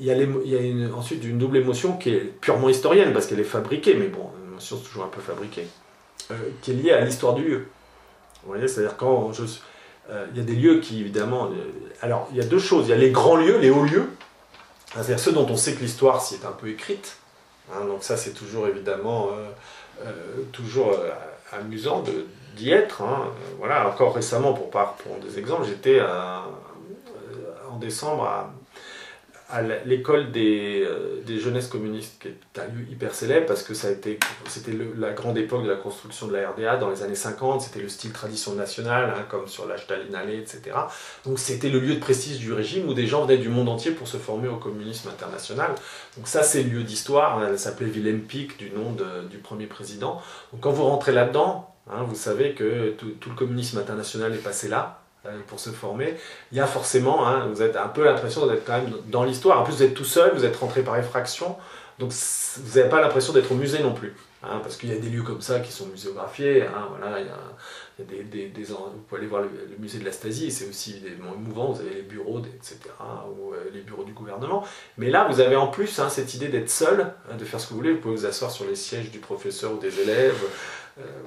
il 0.00 0.06
y 0.06 0.10
a, 0.10 0.16
il 0.16 0.50
y 0.50 0.56
a 0.56 0.60
une, 0.60 0.92
ensuite 0.92 1.22
une 1.22 1.38
double 1.38 1.58
émotion 1.58 1.96
qui 1.96 2.10
est 2.10 2.24
purement 2.40 2.68
historienne, 2.68 3.12
parce 3.12 3.26
qu'elle 3.26 3.38
est 3.38 3.44
fabriquée, 3.44 3.94
mais 3.94 4.08
bon, 4.08 4.28
l'émotion 4.44 4.76
c'est 4.76 4.88
toujours 4.88 5.04
un 5.04 5.08
peu 5.08 5.20
fabriqué, 5.20 5.68
qui 6.62 6.72
est 6.72 6.74
liée 6.74 6.90
à 6.90 7.02
l'histoire 7.02 7.34
du 7.34 7.44
lieu. 7.44 7.66
Vous 8.42 8.48
voyez, 8.48 8.66
c'est-à-dire 8.66 8.96
quand 8.96 9.32
je... 9.32 9.44
il 10.32 10.36
y 10.36 10.40
a 10.40 10.44
des 10.44 10.56
lieux 10.56 10.80
qui, 10.80 11.00
évidemment... 11.00 11.50
alors, 12.02 12.26
il 12.32 12.36
y 12.36 12.40
a 12.40 12.44
deux 12.44 12.58
choses. 12.58 12.88
Il 12.88 12.90
y 12.90 12.94
a 12.94 12.96
les 12.96 13.12
grands 13.12 13.36
lieux, 13.36 13.58
les 13.58 13.70
hauts 13.70 13.84
lieux, 13.84 14.08
c'est-à-dire 14.94 15.20
ceux 15.20 15.32
dont 15.32 15.46
on 15.48 15.56
sait 15.56 15.74
que 15.74 15.80
l'histoire 15.80 16.20
s'y 16.20 16.34
est 16.34 16.44
un 16.44 16.52
peu 16.52 16.68
écrite. 16.68 17.18
Hein, 17.72 17.84
donc 17.86 18.02
ça, 18.02 18.16
c'est 18.16 18.32
toujours, 18.32 18.66
évidemment, 18.66 19.28
toujours 20.50 20.90
amusant 21.52 22.02
de 22.02 22.26
d'y 22.54 22.70
être. 22.70 23.02
Hein. 23.02 23.28
Voilà, 23.58 23.88
encore 23.88 24.14
récemment, 24.14 24.52
pour 24.52 24.70
prendre 24.70 24.94
des 25.22 25.38
exemples, 25.38 25.64
j'étais 25.66 25.98
euh, 26.00 26.38
en 27.70 27.78
décembre 27.78 28.24
à, 28.24 28.50
l'école 29.84 30.32
des, 30.32 30.82
euh, 30.84 31.22
des 31.24 31.38
jeunesses 31.38 31.68
communistes, 31.68 32.20
qui 32.20 32.28
est 32.28 32.60
un 32.60 32.64
lieu 32.64 32.90
hyper 32.90 33.14
célèbre 33.14 33.46
parce 33.46 33.62
que 33.62 33.72
ça 33.72 33.86
a 33.86 33.90
été, 33.92 34.18
c'était 34.48 34.72
la 34.96 35.12
grande 35.12 35.38
époque 35.38 35.62
de 35.62 35.68
la 35.68 35.76
construction 35.76 36.26
de 36.26 36.32
la 36.32 36.50
RDA 36.50 36.76
dans 36.76 36.90
les 36.90 37.04
années 37.04 37.14
50, 37.14 37.60
c'était 37.60 37.78
le 37.78 37.88
style 37.88 38.10
tradition 38.10 38.54
nationale, 38.54 39.14
hein, 39.16 39.22
comme 39.28 39.46
sur 39.46 39.68
la 39.68 39.76
Stalinallee, 39.76 40.38
etc. 40.38 40.76
Donc 41.24 41.38
c'était 41.38 41.68
le 41.68 41.78
lieu 41.78 41.94
de 41.94 42.00
prestige 42.00 42.38
du 42.38 42.52
régime 42.52 42.88
où 42.88 42.94
des 42.94 43.06
gens 43.06 43.26
venaient 43.26 43.38
du 43.38 43.48
monde 43.48 43.68
entier 43.68 43.92
pour 43.92 44.08
se 44.08 44.16
former 44.16 44.48
au 44.48 44.56
communisme 44.56 45.08
international. 45.08 45.70
Donc 46.16 46.26
ça 46.26 46.42
c'est 46.42 46.64
le 46.64 46.70
lieu 46.70 46.82
d'histoire, 46.82 47.38
hein. 47.38 47.46
elle 47.50 47.58
s'appelait 47.58 47.86
Willem 47.86 48.22
Pieck 48.22 48.56
du 48.56 48.70
nom 48.70 48.96
du 49.30 49.38
premier 49.38 49.66
président. 49.66 50.20
Donc 50.52 50.62
quand 50.62 50.72
vous 50.72 50.84
rentrez 50.84 51.12
là-dedans, 51.12 51.73
Hein, 51.90 52.04
vous 52.08 52.14
savez 52.14 52.54
que 52.54 52.90
tout, 52.92 53.14
le 53.26 53.34
communisme 53.34 53.78
international 53.78 54.32
est 54.34 54.38
passé 54.42 54.68
là 54.68 55.00
euh, 55.26 55.38
pour 55.46 55.60
se 55.60 55.70
former. 55.70 56.14
Il 56.52 56.58
y 56.58 56.60
a 56.60 56.66
forcément, 56.66 57.26
hein, 57.26 57.46
vous 57.52 57.60
avez 57.60 57.76
un 57.76 57.88
peu 57.88 58.04
l'impression 58.04 58.46
d'être 58.46 58.64
quand 58.64 58.80
même 58.80 58.92
dans 59.06 59.24
l'histoire. 59.24 59.60
En 59.60 59.64
plus, 59.64 59.74
vous 59.74 59.82
êtes 59.82 59.94
tout 59.94 60.04
seul, 60.04 60.32
vous 60.34 60.44
êtes 60.44 60.56
rentré 60.56 60.82
par 60.82 60.96
effraction, 60.96 61.56
donc 61.98 62.12
vous 62.12 62.78
n'avez 62.78 62.88
pas 62.88 63.00
l'impression 63.00 63.32
d'être 63.32 63.52
au 63.52 63.56
musée 63.56 63.82
non 63.82 63.92
plus. 63.92 64.14
Hein, 64.46 64.60
parce 64.62 64.76
qu'il 64.76 64.90
y 64.90 64.92
a 64.92 64.98
des 64.98 65.08
lieux 65.08 65.22
comme 65.22 65.40
ça 65.40 65.60
qui 65.60 65.72
sont 65.72 65.86
muséographiés. 65.86 66.66
voilà, 66.98 67.18
il 67.18 67.26
y 67.26 67.30
a, 67.30 68.04
des, 68.04 68.50
vous 68.66 68.76
pouvez 69.08 69.20
aller 69.20 69.26
voir 69.26 69.42
le, 69.42 69.48
musée 69.78 69.98
de 69.98 70.04
la 70.04 70.12
Stasi, 70.12 70.50
c'est 70.50 70.68
aussi 70.68 71.02
émouvant. 71.06 71.72
Vous 71.72 71.80
avez 71.80 71.94
les 71.94 72.02
bureaux, 72.02 72.40
etc., 72.40 72.78
ou 73.38 73.54
euh, 73.54 73.70
les 73.72 73.80
bureaux 73.80 74.04
du 74.04 74.12
gouvernement. 74.12 74.66
Mais 74.98 75.08
là, 75.08 75.26
vous 75.30 75.40
avez 75.40 75.56
en 75.56 75.68
plus 75.68 75.98
cette 76.10 76.34
idée 76.34 76.48
d'être 76.48 76.68
seul, 76.68 77.14
de 77.38 77.44
faire 77.44 77.58
ce 77.58 77.68
que 77.68 77.70
vous 77.70 77.78
voulez. 77.78 77.92
Vous 77.92 78.00
pouvez 78.00 78.16
vous 78.16 78.26
asseoir 78.26 78.50
sur 78.50 78.66
les 78.66 78.76
sièges 78.76 79.10
du 79.10 79.18
professeur 79.18 79.72
ou 79.72 79.78
des 79.78 80.00
élèves. 80.00 80.42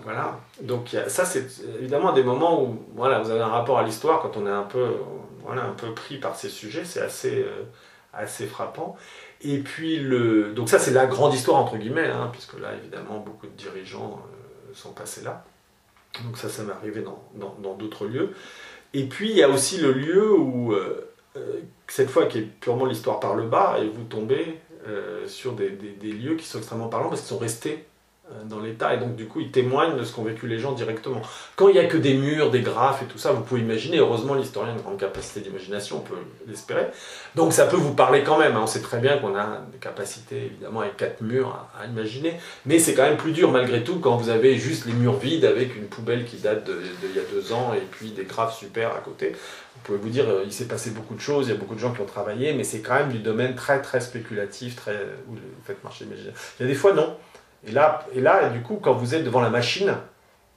Voilà. 0.03 0.39
Donc 0.61 0.95
ça, 1.07 1.25
c'est 1.25 1.47
évidemment 1.79 2.13
des 2.13 2.23
moments 2.23 2.63
où 2.63 2.85
voilà, 2.95 3.19
vous 3.19 3.31
avez 3.31 3.41
un 3.41 3.47
rapport 3.47 3.79
à 3.79 3.83
l'histoire 3.83 4.21
quand 4.21 4.37
on 4.37 4.47
est 4.47 4.51
un 4.51 4.63
peu, 4.63 4.95
voilà, 5.43 5.65
un 5.65 5.73
peu 5.73 5.93
pris 5.93 6.17
par 6.17 6.35
ces 6.35 6.49
sujets. 6.49 6.85
C'est 6.85 7.01
assez, 7.01 7.45
assez 8.13 8.45
frappant. 8.45 8.95
Et 9.41 9.59
puis, 9.59 9.99
le... 9.99 10.53
donc 10.53 10.69
ça, 10.69 10.79
c'est 10.79 10.91
la 10.91 11.05
grande 11.05 11.33
histoire, 11.33 11.59
entre 11.59 11.77
guillemets, 11.77 12.07
hein, 12.07 12.29
puisque 12.31 12.59
là, 12.59 12.69
évidemment, 12.81 13.19
beaucoup 13.19 13.45
de 13.47 13.51
dirigeants 13.51 14.21
sont 14.73 14.93
passés 14.93 15.21
là. 15.21 15.43
Donc 16.23 16.37
ça, 16.37 16.49
ça 16.49 16.63
m'est 16.63 16.73
arrivé 16.73 17.03
dans 17.03 17.73
d'autres 17.75 18.05
lieux. 18.05 18.31
Et 18.93 19.03
puis, 19.05 19.29
il 19.29 19.37
y 19.37 19.43
a 19.43 19.49
aussi 19.49 19.77
le 19.77 19.91
lieu 19.91 20.31
où, 20.33 20.73
euh, 20.73 21.11
euh, 21.35 21.59
cette 21.87 22.09
fois 22.09 22.25
qui 22.25 22.39
est 22.39 22.41
purement 22.41 22.85
l'histoire 22.85 23.19
par 23.19 23.35
le 23.35 23.43
bas, 23.43 23.77
et 23.79 23.87
vous 23.87 24.03
tombez 24.03 24.59
euh, 24.87 25.27
sur 25.27 25.53
des, 25.53 25.69
des, 25.69 26.11
lieux 26.11 26.35
qui 26.35 26.45
sont 26.45 26.57
extrêmement 26.57 26.87
parlants 26.87 27.09
parce 27.09 27.21
qu'ils 27.21 27.29
sont 27.29 27.37
restés 27.37 27.73
euh, 27.73 27.96
dans 28.45 28.59
l'État, 28.59 28.93
et 28.93 28.97
donc 28.97 29.15
du 29.15 29.27
coup 29.27 29.39
ils 29.39 29.51
témoignent 29.51 29.97
de 29.97 30.03
ce 30.03 30.13
qu'ont 30.13 30.23
vécu 30.23 30.47
les 30.47 30.59
gens 30.59 30.73
directement. 30.73 31.21
Quand 31.55 31.69
il 31.69 31.73
n'y 31.73 31.79
a 31.79 31.85
que 31.85 31.97
des 31.97 32.13
murs, 32.13 32.51
des 32.51 32.61
graphes 32.61 33.01
et 33.01 33.05
tout 33.05 33.17
ça, 33.17 33.31
vous 33.31 33.41
pouvez 33.41 33.61
imaginer, 33.61 33.97
heureusement 33.97 34.33
l'historien 34.33 34.73
a 34.73 34.75
une 34.75 34.81
grande 34.81 34.97
capacité 34.97 35.39
d'imagination, 35.39 35.97
on 35.97 36.01
peut 36.01 36.15
l'espérer, 36.47 36.87
donc 37.35 37.53
ça 37.53 37.65
peut 37.65 37.77
vous 37.77 37.93
parler 37.93 38.23
quand 38.23 38.37
même, 38.37 38.55
hein. 38.55 38.61
on 38.63 38.67
sait 38.67 38.81
très 38.81 38.99
bien 38.99 39.17
qu'on 39.17 39.35
a 39.35 39.61
des 39.71 39.77
capacités 39.77 40.47
évidemment 40.47 40.81
avec 40.81 40.97
quatre 40.97 41.21
murs 41.21 41.67
à, 41.79 41.85
imaginer, 41.85 42.39
mais 42.65 42.79
c'est 42.79 42.93
quand 42.93 43.03
même 43.03 43.17
plus 43.17 43.31
dur 43.31 43.51
malgré 43.51 43.83
tout 43.83 43.99
quand 43.99 44.17
vous 44.17 44.29
avez 44.29 44.55
juste 44.55 44.85
les 44.85 44.93
murs 44.93 45.17
vides 45.17 45.45
avec 45.45 45.75
une 45.75 45.85
poubelle 45.85 46.25
qui 46.25 46.37
date 46.37 46.69
d'il 46.69 47.15
y 47.15 47.19
a 47.19 47.23
deux 47.31 47.53
ans 47.53 47.73
et 47.73 47.83
puis 47.91 48.11
des 48.11 48.25
graphes 48.25 48.57
super 48.57 48.91
à 48.93 48.99
côté. 48.99 49.35
Vous 49.75 49.81
pouvez 49.83 49.97
vous 49.99 50.09
dire, 50.09 50.27
euh, 50.27 50.43
il 50.43 50.51
s'est 50.51 50.67
passé 50.67 50.89
beaucoup 50.89 51.13
de 51.13 51.21
choses, 51.21 51.47
il 51.47 51.51
y 51.51 51.55
a 51.55 51.57
beaucoup 51.57 51.75
de 51.75 51.79
gens 51.79 51.93
qui 51.93 52.01
ont 52.01 52.05
travaillé, 52.05 52.53
mais 52.53 52.63
c'est 52.63 52.81
quand 52.81 52.95
même 52.95 53.09
du 53.09 53.19
domaine 53.19 53.55
très 53.55 53.81
très 53.81 54.01
spéculatif, 54.01 54.75
où 55.27 55.33
vous 55.33 55.39
faites 55.63 55.83
marcher 55.83 56.05
l'imaginaire. 56.05 56.33
Il 56.59 56.63
y 56.63 56.65
a 56.65 56.69
des 56.69 56.75
fois 56.75 56.93
non, 56.93 57.15
et 57.67 57.71
là, 57.71 58.05
et 58.13 58.21
là, 58.21 58.49
du 58.49 58.61
coup, 58.61 58.79
quand 58.81 58.93
vous 58.93 59.13
êtes 59.13 59.23
devant 59.23 59.41
la 59.41 59.49
machine, 59.49 59.93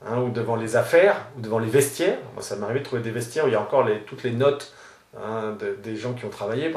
hein, 0.05 0.21
ou 0.21 0.29
devant 0.29 0.55
les 0.55 0.75
affaires, 0.75 1.27
ou 1.37 1.41
devant 1.41 1.59
les 1.59 1.69
vestiaires, 1.69 2.17
moi 2.33 2.41
ça 2.41 2.55
m'est 2.55 2.63
arrivé 2.63 2.79
de 2.79 2.85
trouver 2.85 3.01
des 3.01 3.11
vestiaires 3.11 3.45
où 3.45 3.47
il 3.47 3.53
y 3.53 3.55
a 3.55 3.61
encore 3.61 3.85
toutes 4.05 4.23
les 4.23 4.31
notes 4.31 4.73
hein, 5.17 5.57
des 5.83 5.95
gens 5.97 6.13
qui 6.13 6.23
ont 6.25 6.29
travaillé. 6.29 6.73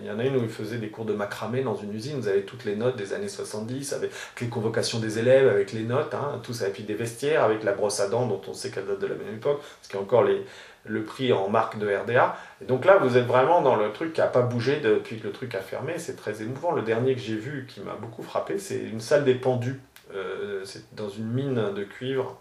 Il, 0.00 0.06
y 0.06 0.10
en 0.10 0.18
a 0.18 0.24
une 0.24 0.36
où 0.36 0.42
ils 0.42 0.50
faisaient 0.50 0.76
des 0.76 0.90
cours 0.90 1.06
de 1.06 1.14
macramé 1.14 1.62
dans 1.62 1.74
une 1.74 1.94
usine, 1.94 2.20
vous 2.20 2.28
avez 2.28 2.42
toutes 2.42 2.66
les 2.66 2.76
notes 2.76 2.96
des 2.96 3.14
années 3.14 3.28
70, 3.28 3.94
avec 3.94 4.10
les 4.40 4.48
convocations 4.48 4.98
des 4.98 5.18
élèves, 5.18 5.48
avec 5.48 5.72
les 5.72 5.82
notes, 5.82 6.12
hein, 6.12 6.40
tout 6.42 6.52
ça, 6.52 6.68
et 6.68 6.70
puis 6.70 6.82
des 6.82 6.94
vestiaires 6.94 7.42
avec 7.42 7.64
la 7.64 7.72
brosse 7.72 8.00
à 8.00 8.08
dents 8.08 8.26
dont 8.26 8.42
on 8.46 8.52
sait 8.52 8.70
qu'elle 8.70 8.86
date 8.86 9.00
de 9.00 9.06
la 9.06 9.14
même 9.14 9.34
époque, 9.34 9.60
parce 9.60 9.88
qu'il 9.88 9.98
y 9.98 10.02
encore 10.02 10.24
les, 10.24 10.44
le 10.86 11.02
prix 11.02 11.32
en 11.32 11.48
marque 11.48 11.78
de 11.78 11.94
RDA. 11.94 12.36
Et 12.62 12.64
donc 12.64 12.84
là, 12.84 12.98
vous 12.98 13.16
êtes 13.16 13.26
vraiment 13.26 13.62
dans 13.62 13.76
le 13.76 13.92
truc 13.92 14.12
qui 14.12 14.20
n'a 14.20 14.26
pas 14.26 14.42
bougé 14.42 14.80
depuis 14.80 15.18
que 15.18 15.26
le 15.26 15.32
truc 15.32 15.54
a 15.54 15.60
fermé. 15.60 15.94
C'est 15.98 16.16
très 16.16 16.42
émouvant. 16.42 16.72
Le 16.72 16.82
dernier 16.82 17.14
que 17.14 17.20
j'ai 17.20 17.36
vu 17.36 17.66
qui 17.68 17.80
m'a 17.80 17.94
beaucoup 17.94 18.22
frappé, 18.22 18.58
c'est 18.58 18.78
une 18.78 19.00
salle 19.00 19.24
des 19.24 19.34
pendus. 19.34 19.80
Euh, 20.14 20.62
c'est 20.64 20.94
dans 20.94 21.08
une 21.08 21.30
mine 21.30 21.72
de 21.74 21.84
cuivre 21.84 22.38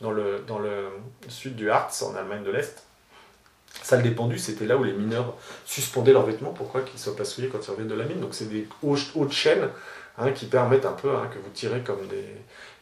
dans 0.00 0.10
le, 0.10 0.44
sud 1.28 1.56
du 1.56 1.70
Harz, 1.70 2.02
en 2.02 2.14
Allemagne 2.14 2.42
de 2.42 2.50
l'Est. 2.50 2.82
Salle 3.82 4.02
des 4.02 4.10
pendus, 4.10 4.38
c'était 4.38 4.66
là 4.66 4.76
où 4.76 4.84
les 4.84 4.92
mineurs 4.92 5.34
suspendaient 5.64 6.12
leurs 6.12 6.26
vêtements. 6.26 6.52
Pourquoi 6.52 6.82
qu'ils 6.82 6.98
soient 6.98 7.16
pas 7.16 7.24
souillés 7.24 7.48
quand 7.48 7.64
ils 7.66 7.70
reviennent 7.70 7.88
de 7.88 7.94
la 7.94 8.04
mine 8.04 8.20
Donc 8.20 8.34
c'est 8.34 8.48
des 8.48 8.66
hautes 8.82 9.32
chaînes 9.32 9.68
hein, 10.18 10.32
qui 10.32 10.46
permettent 10.46 10.86
un 10.86 10.92
peu 10.92 11.14
hein, 11.14 11.28
que 11.32 11.38
vous 11.38 11.50
tirez 11.52 11.80
comme 11.80 12.06
des, 12.08 12.24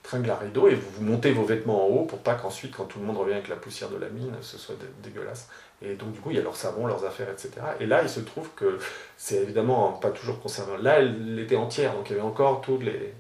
tringle 0.05 0.31
à 0.31 0.37
rideau 0.37 0.69
et 0.69 0.75
vous, 0.75 1.03
montez 1.03 1.33
vos 1.33 1.45
vêtements 1.45 1.87
en 1.87 1.89
haut 1.89 2.05
pour 2.05 2.21
pas 2.21 2.35
qu'ensuite, 2.35 2.77
quand 2.77 2.85
tout 2.85 3.01
le 3.01 3.07
monde 3.07 3.17
revient 3.17 3.33
avec 3.33 3.49
la 3.49 3.57
poussière 3.57 3.89
de 3.89 3.97
la 3.97 4.09
mine, 4.09 4.33
ce 4.43 4.59
soit 4.59 4.77
dégueulasse. 5.03 5.49
Et 5.83 5.95
donc, 5.95 6.13
du 6.13 6.21
coup, 6.21 6.31
il 6.31 6.37
y 6.37 6.39
a 6.39 6.43
leurs 6.43 6.57
savons, 6.57 6.87
leurs 6.87 7.05
affaires, 7.05 7.29
etc. 7.31 7.51
Et 7.81 7.87
là, 7.87 8.03
il 8.03 8.09
se 8.09 8.21
trouve 8.21 8.49
que 8.55 8.79
c'est 9.17 9.37
évidemment 9.37 9.93
pas 9.93 10.11
toujours 10.11 10.41
conservé. 10.41 10.73
Là, 10.81 11.01
elle 11.01 11.39
était 11.39 11.57
entière, 11.57 11.95
donc 11.95 12.09
il 12.11 12.13
y 12.13 12.19
avait 12.19 12.27
encore 12.27 12.61
tous 12.61 12.79
les. 12.79 13.15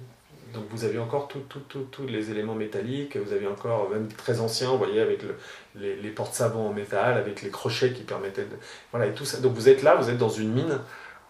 Donc, 0.53 0.66
vous 0.70 0.85
avez 0.85 1.01
encore 1.01 1.26
tous 1.26 2.07
les 2.07 2.30
éléments 2.30 2.55
métalliques, 2.55 3.16
vous 3.16 3.32
avez 3.32 3.49
encore, 3.49 3.91
même 3.91 4.07
très 4.07 4.39
anciens, 4.39 4.70
vous 4.70 4.78
voyez, 4.78 5.01
avec 5.01 5.24
le, 5.24 5.35
les, 5.74 5.97
les 5.97 6.11
portes-savons 6.11 6.68
en 6.68 6.72
métal, 6.72 7.18
avec 7.18 7.43
les 7.43 7.51
crochets 7.51 7.93
qui 7.93 8.03
permettaient 8.03 8.45
de. 8.45 8.57
Voilà, 8.93 9.07
et 9.07 9.14
tout 9.14 9.24
ça. 9.24 9.39
Donc, 9.41 9.55
vous 9.55 9.68
êtes 9.68 9.82
là, 9.82 9.97
vous 9.97 10.11
êtes 10.11 10.18
dans 10.18 10.28
une 10.28 10.53
mine. 10.53 10.78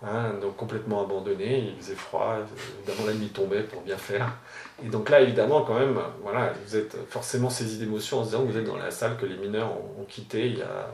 Hein, 0.06 0.34
donc 0.40 0.56
complètement 0.56 1.02
abandonné, 1.02 1.60
il 1.60 1.82
faisait 1.82 1.94
froid, 1.94 2.36
évidemment 2.78 3.06
la 3.06 3.14
nuit 3.14 3.28
tombait 3.28 3.62
pour 3.62 3.80
bien 3.82 3.96
faire. 3.96 4.36
Et 4.82 4.88
donc 4.88 5.08
là, 5.08 5.20
évidemment, 5.20 5.62
quand 5.62 5.78
même, 5.78 5.98
voilà, 6.22 6.52
vous 6.66 6.76
êtes 6.76 6.96
forcément 7.08 7.48
saisi 7.48 7.78
d'émotion 7.78 8.18
en 8.18 8.24
se 8.24 8.30
disant 8.30 8.44
que 8.44 8.50
vous 8.50 8.58
êtes 8.58 8.64
dans 8.64 8.76
la 8.76 8.90
salle 8.90 9.16
que 9.16 9.26
les 9.26 9.36
mineurs 9.36 9.70
ont, 9.72 10.04
quitté 10.04 10.48
il 10.48 10.58
y 10.58 10.62
a 10.62 10.90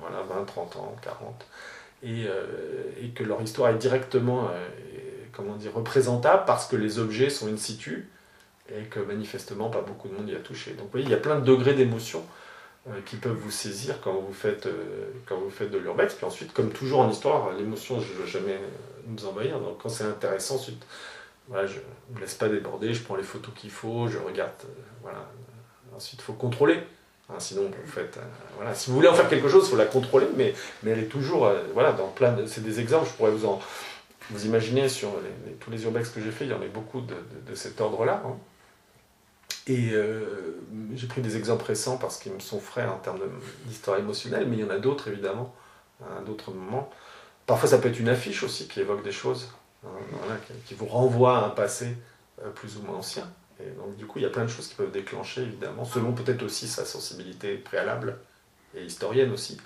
voilà, 0.00 0.22
20, 0.22 0.44
30 0.44 0.76
ans, 0.76 0.96
40, 1.02 1.46
et, 2.02 2.24
euh, 2.26 2.90
et 3.02 3.10
que 3.10 3.22
leur 3.22 3.42
histoire 3.42 3.70
est 3.70 3.78
directement 3.78 4.48
euh, 4.48 4.66
comment 5.32 5.56
dire, 5.56 5.74
représentable 5.74 6.44
parce 6.46 6.66
que 6.66 6.76
les 6.76 6.98
objets 6.98 7.28
sont 7.28 7.48
in 7.48 7.56
situ 7.58 8.08
et 8.74 8.84
que 8.84 8.98
manifestement 9.00 9.68
pas 9.68 9.82
beaucoup 9.82 10.08
de 10.08 10.14
monde 10.14 10.28
y 10.28 10.34
a 10.34 10.40
touché. 10.40 10.72
Donc 10.72 10.86
vous 10.86 10.92
voyez, 10.92 11.06
il 11.06 11.10
y 11.10 11.14
a 11.14 11.18
plein 11.18 11.38
de 11.38 11.44
degrés 11.44 11.74
d'émotion 11.74 12.24
euh, 12.88 12.92
qui 13.04 13.16
peuvent 13.16 13.36
vous 13.36 13.50
saisir 13.50 14.00
quand 14.00 14.14
vous 14.14 14.32
faites, 14.32 14.68
quand 15.26 15.36
vous 15.36 15.50
faites 15.50 15.70
de 15.70 15.78
l'urbex. 15.78 16.14
Puis 16.14 16.24
ensuite, 16.24 16.54
comme 16.54 16.70
toujours 16.70 17.00
en 17.00 17.10
histoire, 17.10 17.52
l'émotion 17.52 17.98
ne 17.98 18.00
va 18.00 18.26
jamais 18.26 18.58
nous 19.06 19.26
envahir. 19.26 19.60
Donc 19.60 19.82
quand 19.82 19.90
c'est 19.90 20.04
intéressant, 20.04 20.54
ensuite, 20.54 20.82
je 21.52 21.78
ne 22.10 22.14
me 22.14 22.20
laisse 22.20 22.34
pas 22.34 22.48
déborder, 22.48 22.94
je 22.94 23.02
prends 23.02 23.16
les 23.16 23.22
photos 23.22 23.52
qu'il 23.54 23.70
faut, 23.70 24.08
je 24.08 24.18
regarde. 24.18 24.52
Euh, 24.64 24.82
voilà. 25.02 25.28
Ensuite, 25.94 26.20
il 26.20 26.22
faut 26.22 26.32
contrôler. 26.32 26.78
Hein, 27.28 27.34
sinon, 27.38 27.62
vous 27.64 27.90
faites, 27.90 28.16
euh, 28.16 28.22
voilà. 28.56 28.74
Si 28.74 28.90
vous 28.90 28.96
voulez 28.96 29.08
en 29.08 29.14
faire 29.14 29.28
quelque 29.28 29.48
chose, 29.48 29.64
il 29.66 29.70
faut 29.70 29.76
la 29.76 29.86
contrôler, 29.86 30.26
mais, 30.36 30.54
mais 30.82 30.92
elle 30.92 31.00
est 31.00 31.08
toujours. 31.08 31.46
Euh, 31.46 31.62
voilà, 31.74 31.92
dans 31.92 32.08
plein 32.08 32.32
de. 32.32 32.46
C'est 32.46 32.62
des 32.62 32.80
exemples, 32.80 33.08
je 33.08 33.12
pourrais 33.14 33.30
vous 33.32 33.46
en. 33.46 33.60
Vous 34.30 34.46
imaginez 34.46 34.88
sur 34.88 35.08
tous 35.58 35.72
les 35.72 35.82
urbex 35.84 36.10
que 36.10 36.20
j'ai 36.20 36.30
fait, 36.30 36.44
il 36.44 36.52
y 36.52 36.54
en 36.54 36.62
a 36.62 36.66
beaucoup 36.66 37.00
de, 37.00 37.16
de, 37.48 37.54
cet 37.56 37.80
ordre-là. 37.80 38.22
Hein. 38.24 38.36
Et 39.66 39.92
j'ai 40.94 41.06
pris 41.08 41.20
des 41.20 41.36
exemples 41.36 41.64
récents 41.64 41.96
parce 41.96 42.16
qu'ils 42.16 42.32
me 42.32 42.38
sont 42.38 42.60
frais 42.60 42.86
en 42.86 42.98
termes 42.98 43.18
d'histoire 43.66 43.98
émotionnelle, 43.98 44.46
mais 44.46 44.56
il 44.56 44.60
y 44.60 44.64
en 44.64 44.70
a 44.70 44.78
d'autres 44.78 45.08
évidemment, 45.08 45.52
à 46.00 46.20
d'autres 46.22 46.52
moments. 46.52 46.90
Parfois 47.44 47.68
ça 47.68 47.78
peut 47.78 47.88
être 47.88 47.98
une 47.98 48.08
affiche 48.08 48.44
aussi 48.44 48.68
qui 48.68 48.78
évoque 48.78 49.02
des 49.02 49.10
choses. 49.10 49.48
Qui, 50.66 50.74
vous 50.74 50.86
renvoie 50.86 51.38
à 51.38 51.46
un 51.46 51.50
passé 51.50 51.96
euh, 52.42 52.50
plus 52.50 52.76
ou 52.76 52.82
moins 52.82 52.96
ancien. 52.96 53.26
Et 53.60 53.70
donc 53.70 53.96
du 53.96 54.06
coup, 54.06 54.18
il 54.18 54.22
y 54.22 54.26
a 54.26 54.30
plein 54.30 54.44
de 54.44 54.48
choses 54.48 54.68
qui 54.68 54.74
peuvent 54.74 54.90
déclencher, 54.90 55.42
évidemment, 55.42 55.84
selon 55.84 56.12
peut-être 56.12 56.42
aussi 56.42 56.68
sa 56.68 56.84
sensibilité 56.84 57.56
préalable 57.56 58.18
et 58.76 58.84
historienne 58.84 59.32
aussi. 59.32 59.58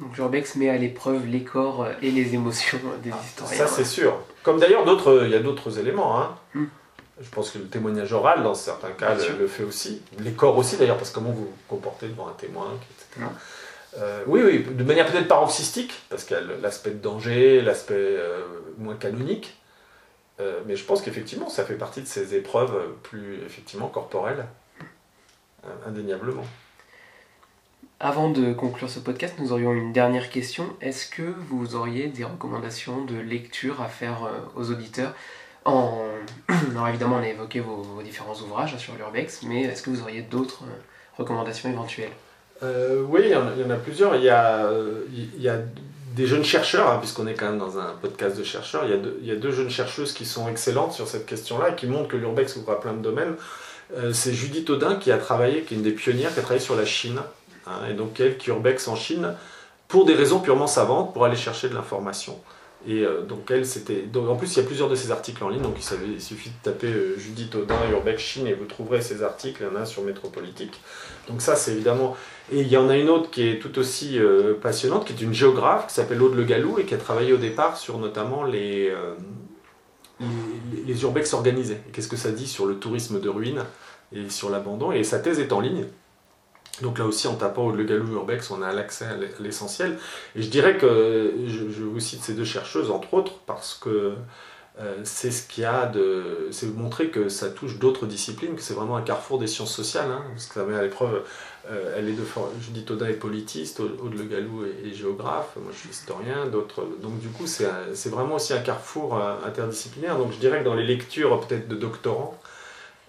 Donc 0.00 0.16
l'urbex 0.16 0.56
met 0.56 0.68
à 0.68 0.76
l'épreuve 0.76 1.26
les 1.26 1.44
corps 1.44 1.86
et 2.00 2.10
les 2.10 2.34
émotions 2.34 2.80
des 3.02 3.10
ah, 3.12 3.18
historiens. 3.22 3.58
Ça 3.58 3.66
c'est 3.66 3.84
sûr. 3.84 4.18
Comme 4.42 4.58
d'ailleurs 4.58 4.84
d'autres, 4.84 5.22
il 5.24 5.30
y 5.30 5.34
a 5.34 5.40
d'autres 5.40 5.78
éléments. 5.78 6.20
Hein. 6.20 6.34
Hmm. 6.54 6.66
Je 7.20 7.28
pense 7.28 7.50
que 7.50 7.58
le 7.58 7.66
témoignage 7.66 8.12
oral, 8.12 8.42
dans 8.42 8.54
certains 8.54 8.90
cas, 8.90 9.14
le, 9.38 9.46
fait 9.46 9.62
aussi. 9.62 10.02
Les 10.18 10.32
corps 10.32 10.56
aussi 10.56 10.76
d'ailleurs, 10.76 10.96
parce 10.96 11.10
que 11.10 11.14
comment 11.14 11.30
vous 11.30 11.44
vous 11.44 11.52
comportez 11.68 12.08
devant 12.08 12.26
un 12.26 12.32
témoin, 12.32 12.68
etc. 12.90 13.26
Euh, 13.98 14.22
oui, 14.26 14.40
oui, 14.42 14.64
de 14.64 14.84
manière 14.84 15.06
peut-être 15.06 15.28
paroxystique, 15.28 15.92
parce 16.08 16.24
qu'il 16.24 16.36
y 16.36 16.40
a 16.40 16.42
l'aspect 16.62 16.90
de 16.90 16.98
danger, 16.98 17.60
l'aspect 17.60 17.94
euh, 17.94 18.40
moins 18.78 18.96
canonique, 18.96 19.56
euh, 20.40 20.60
mais 20.66 20.76
je 20.76 20.84
pense 20.84 21.02
qu'effectivement, 21.02 21.48
ça 21.48 21.64
fait 21.64 21.74
partie 21.74 22.02
de 22.02 22.06
ces 22.06 22.34
épreuves 22.34 22.94
plus 23.02 23.42
effectivement 23.44 23.88
corporelles, 23.88 24.46
indéniablement. 25.86 26.44
Avant 28.00 28.30
de 28.30 28.52
conclure 28.52 28.90
ce 28.90 28.98
podcast, 28.98 29.34
nous 29.38 29.52
aurions 29.52 29.72
une 29.72 29.92
dernière 29.92 30.28
question. 30.28 30.66
Est-ce 30.80 31.08
que 31.08 31.22
vous 31.22 31.76
auriez 31.76 32.08
des 32.08 32.24
recommandations 32.24 33.04
de 33.04 33.14
lecture 33.14 33.80
à 33.80 33.86
faire 33.86 34.28
aux 34.56 34.70
auditeurs 34.72 35.14
en... 35.64 36.04
Alors 36.70 36.88
évidemment, 36.88 37.16
on 37.16 37.22
a 37.22 37.28
évoqué 37.28 37.60
vos, 37.60 37.76
vos 37.76 38.02
différents 38.02 38.34
ouvrages 38.34 38.76
sur 38.78 38.96
l'urbex, 38.96 39.42
mais 39.44 39.62
est-ce 39.62 39.82
que 39.82 39.90
vous 39.90 40.02
auriez 40.02 40.22
d'autres 40.22 40.64
recommandations 41.16 41.70
éventuelles? 41.70 42.10
Euh, 42.62 43.02
oui, 43.08 43.22
il 43.24 43.30
y, 43.30 43.36
en 43.36 43.70
a, 43.70 43.76
plusieurs. 43.76 44.14
Il 44.16 44.22
y 44.22 44.28
a, 44.28 44.70
il 45.12 45.42
y 45.42 45.48
a 45.48 45.58
des 46.14 46.26
jeunes 46.26 46.44
chercheurs, 46.44 46.90
hein, 46.90 46.98
puisqu'on 46.98 47.26
est 47.26 47.34
quand 47.34 47.46
même 47.46 47.58
dans 47.58 47.78
un 47.78 47.94
podcast 48.00 48.36
de 48.38 48.44
chercheurs, 48.44 48.84
il 48.84 49.26
y, 49.26 49.30
a 49.30 49.36
deux, 49.36 49.52
jeunes 49.52 49.70
chercheuses 49.70 50.12
qui 50.12 50.24
sont 50.24 50.48
excellentes 50.48 50.92
sur 50.92 51.08
cette 51.08 51.26
question-là 51.26 51.70
et 51.70 51.74
qui 51.74 51.86
montrent 51.86 52.08
que 52.08 52.16
l'urbex 52.16 52.56
ouvre 52.56 52.72
à 52.72 52.80
plein 52.80 52.92
de 52.92 53.02
domaines. 53.02 53.34
Euh, 53.96 54.12
c'est 54.12 54.32
Judith 54.32 54.68
Audin 54.70 54.96
qui 54.96 55.10
a 55.10 55.18
travaillé, 55.18 55.62
qui 55.62 55.74
est 55.74 55.76
une 55.76 55.82
des 55.82 55.92
pionnières, 55.92 56.32
qui 56.32 56.38
a 56.38 56.42
travaillé 56.42 56.64
sur 56.64 56.76
la 56.76 56.84
Chine. 56.84 57.20
Hein, 57.66 57.88
et 57.90 57.94
donc 57.94 58.18
elle 58.20 58.36
qui 58.36 58.50
urbex 58.50 58.88
en 58.88 58.96
Chine 58.96 59.34
pour 59.88 60.04
des 60.04 60.14
raisons 60.14 60.40
purement 60.40 60.66
savantes, 60.66 61.12
pour 61.12 61.24
aller 61.24 61.36
chercher 61.36 61.68
de 61.68 61.74
l'information. 61.74 62.38
Et 62.86 63.04
euh, 63.04 63.22
donc 63.22 63.50
elle, 63.50 63.64
c'était. 63.64 64.04
en 64.16 64.34
plus, 64.36 64.56
il 64.56 64.56
y 64.60 64.62
a 64.62 64.66
plusieurs 64.66 64.88
de 64.88 64.96
ces 64.96 65.12
articles 65.12 65.42
en 65.44 65.48
ligne, 65.48 65.62
donc 65.62 65.76
il, 65.78 66.20
suffit 66.20 66.50
de 66.50 66.54
taper 66.62 66.88
euh, 66.88 67.16
Judith 67.16 67.54
Audin, 67.54 67.76
Urbex 67.90 68.20
Chine, 68.20 68.46
et 68.48 68.54
vous 68.54 68.64
trouverez 68.64 69.00
ces 69.00 69.22
articles. 69.22 69.62
Il 69.62 69.72
y 69.72 69.76
en 69.78 69.80
a 69.80 69.86
sur 69.86 70.02
Métropolitique. 70.02 70.80
Donc 71.28 71.40
ça, 71.42 71.54
c'est 71.54 71.72
évidemment. 71.72 72.16
Et 72.50 72.60
il 72.60 72.68
y 72.68 72.76
en 72.76 72.88
a 72.88 72.96
une 72.96 73.08
autre 73.08 73.30
qui 73.30 73.48
est 73.48 73.60
tout 73.60 73.78
aussi 73.78 74.18
euh, 74.18 74.54
passionnante, 74.54 75.04
qui 75.04 75.12
est 75.12 75.24
une 75.24 75.32
géographe 75.32 75.86
qui 75.86 75.94
s'appelle 75.94 76.20
Aude 76.20 76.34
Le 76.34 76.44
Gallou 76.44 76.78
et 76.78 76.84
qui 76.84 76.94
a 76.94 76.98
travaillé 76.98 77.32
au 77.32 77.36
départ 77.36 77.76
sur 77.76 77.98
notamment 77.98 78.42
les, 78.42 78.92
les, 80.18 80.26
les, 80.86 81.02
urbex 81.02 81.32
organisés. 81.34 81.78
Qu'est-ce 81.92 82.08
que 82.08 82.16
ça 82.16 82.32
dit 82.32 82.48
sur 82.48 82.66
le 82.66 82.76
tourisme 82.76 83.20
de 83.20 83.28
ruines 83.28 83.64
et 84.12 84.28
sur 84.28 84.50
l'abandon? 84.50 84.90
Et 84.90 85.04
sa 85.04 85.20
thèse 85.20 85.38
est 85.38 85.52
en 85.52 85.60
ligne. 85.60 85.86
Donc 86.80 86.98
là 86.98 87.04
aussi, 87.04 87.26
en 87.26 87.34
tapant 87.34 87.70
le 87.70 87.84
Galou 87.84 88.14
Urbex, 88.14 88.50
on 88.50 88.62
a 88.62 88.72
l'accès 88.72 89.04
à 89.04 89.16
l'essentiel. 89.40 89.98
Et 90.34 90.42
je 90.42 90.48
dirais 90.48 90.78
que 90.78 91.34
je, 91.46 91.82
vous 91.82 92.00
cite 92.00 92.22
ces 92.22 92.32
deux 92.32 92.46
chercheuses, 92.46 92.90
entre 92.90 93.12
autres, 93.12 93.34
parce 93.46 93.74
que 93.74 94.14
euh, 94.80 94.96
c'est 95.04 95.30
ce 95.30 95.46
qui 95.46 95.66
a 95.66 95.84
de. 95.84 96.48
C'est 96.50 96.66
montrer 96.74 97.08
que 97.10 97.28
ça 97.28 97.50
touche 97.50 97.78
d'autres 97.78 98.06
disciplines, 98.06 98.56
que 98.56 98.62
c'est 98.62 98.72
vraiment 98.72 98.96
un 98.96 99.02
carrefour 99.02 99.38
des 99.38 99.46
sciences 99.46 99.74
sociales, 99.74 100.10
hein, 100.10 100.22
parce 100.30 100.46
que 100.46 100.54
ça 100.54 100.64
met 100.64 100.74
à 100.74 100.82
l'épreuve. 100.82 101.22
euh, 101.70 101.94
elle 101.96 102.08
est 102.08 102.14
de 102.14 102.24
Judith 102.62 102.90
Audin 102.90 103.06
est 103.08 103.12
politiste, 103.12 103.80
Aude 103.80 104.14
Le 104.16 104.24
Gallou 104.24 104.64
est, 104.64 104.88
est 104.88 104.94
géographe, 104.94 105.50
moi 105.56 105.72
je 105.74 105.78
suis 105.78 105.90
historien, 105.90 106.46
d'autres. 106.46 106.86
Donc 107.02 107.18
du 107.20 107.28
coup, 107.28 107.46
c'est 107.46 108.08
vraiment 108.08 108.36
aussi 108.36 108.54
un 108.54 108.60
carrefour 108.60 109.18
euh, 109.18 109.34
interdisciplinaire. 109.46 110.16
Donc 110.16 110.32
je 110.32 110.38
dirais 110.38 110.60
que 110.60 110.64
dans 110.64 110.74
les 110.74 110.86
lectures 110.86 111.38
peut-être 111.46 111.68
de 111.68 111.76
doctorants 111.76 112.40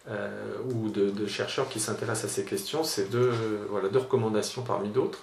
euh, 0.09 0.57
ou 0.73 0.89
de, 0.89 1.25
chercheurs 1.27 1.69
qui 1.69 1.79
s'intéressent 1.79 2.31
à 2.31 2.33
ces 2.33 2.43
questions, 2.43 2.83
c'est 2.83 3.09
deux, 3.09 3.31
voilà, 3.69 3.89
deux 3.89 3.99
recommandations 3.99 4.61
parmi 4.61 4.89
d'autres. 4.89 5.19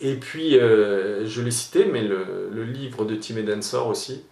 Et 0.00 0.14
puis, 0.14 0.58
euh, 0.58 1.26
je 1.26 1.40
l'ai 1.40 1.50
cité, 1.50 1.84
mais 1.84 2.02
le, 2.02 2.64
livre 2.64 3.04
de 3.04 3.14
Tim 3.14 3.36
Edensor 3.36 3.86
aussi, 3.86 4.24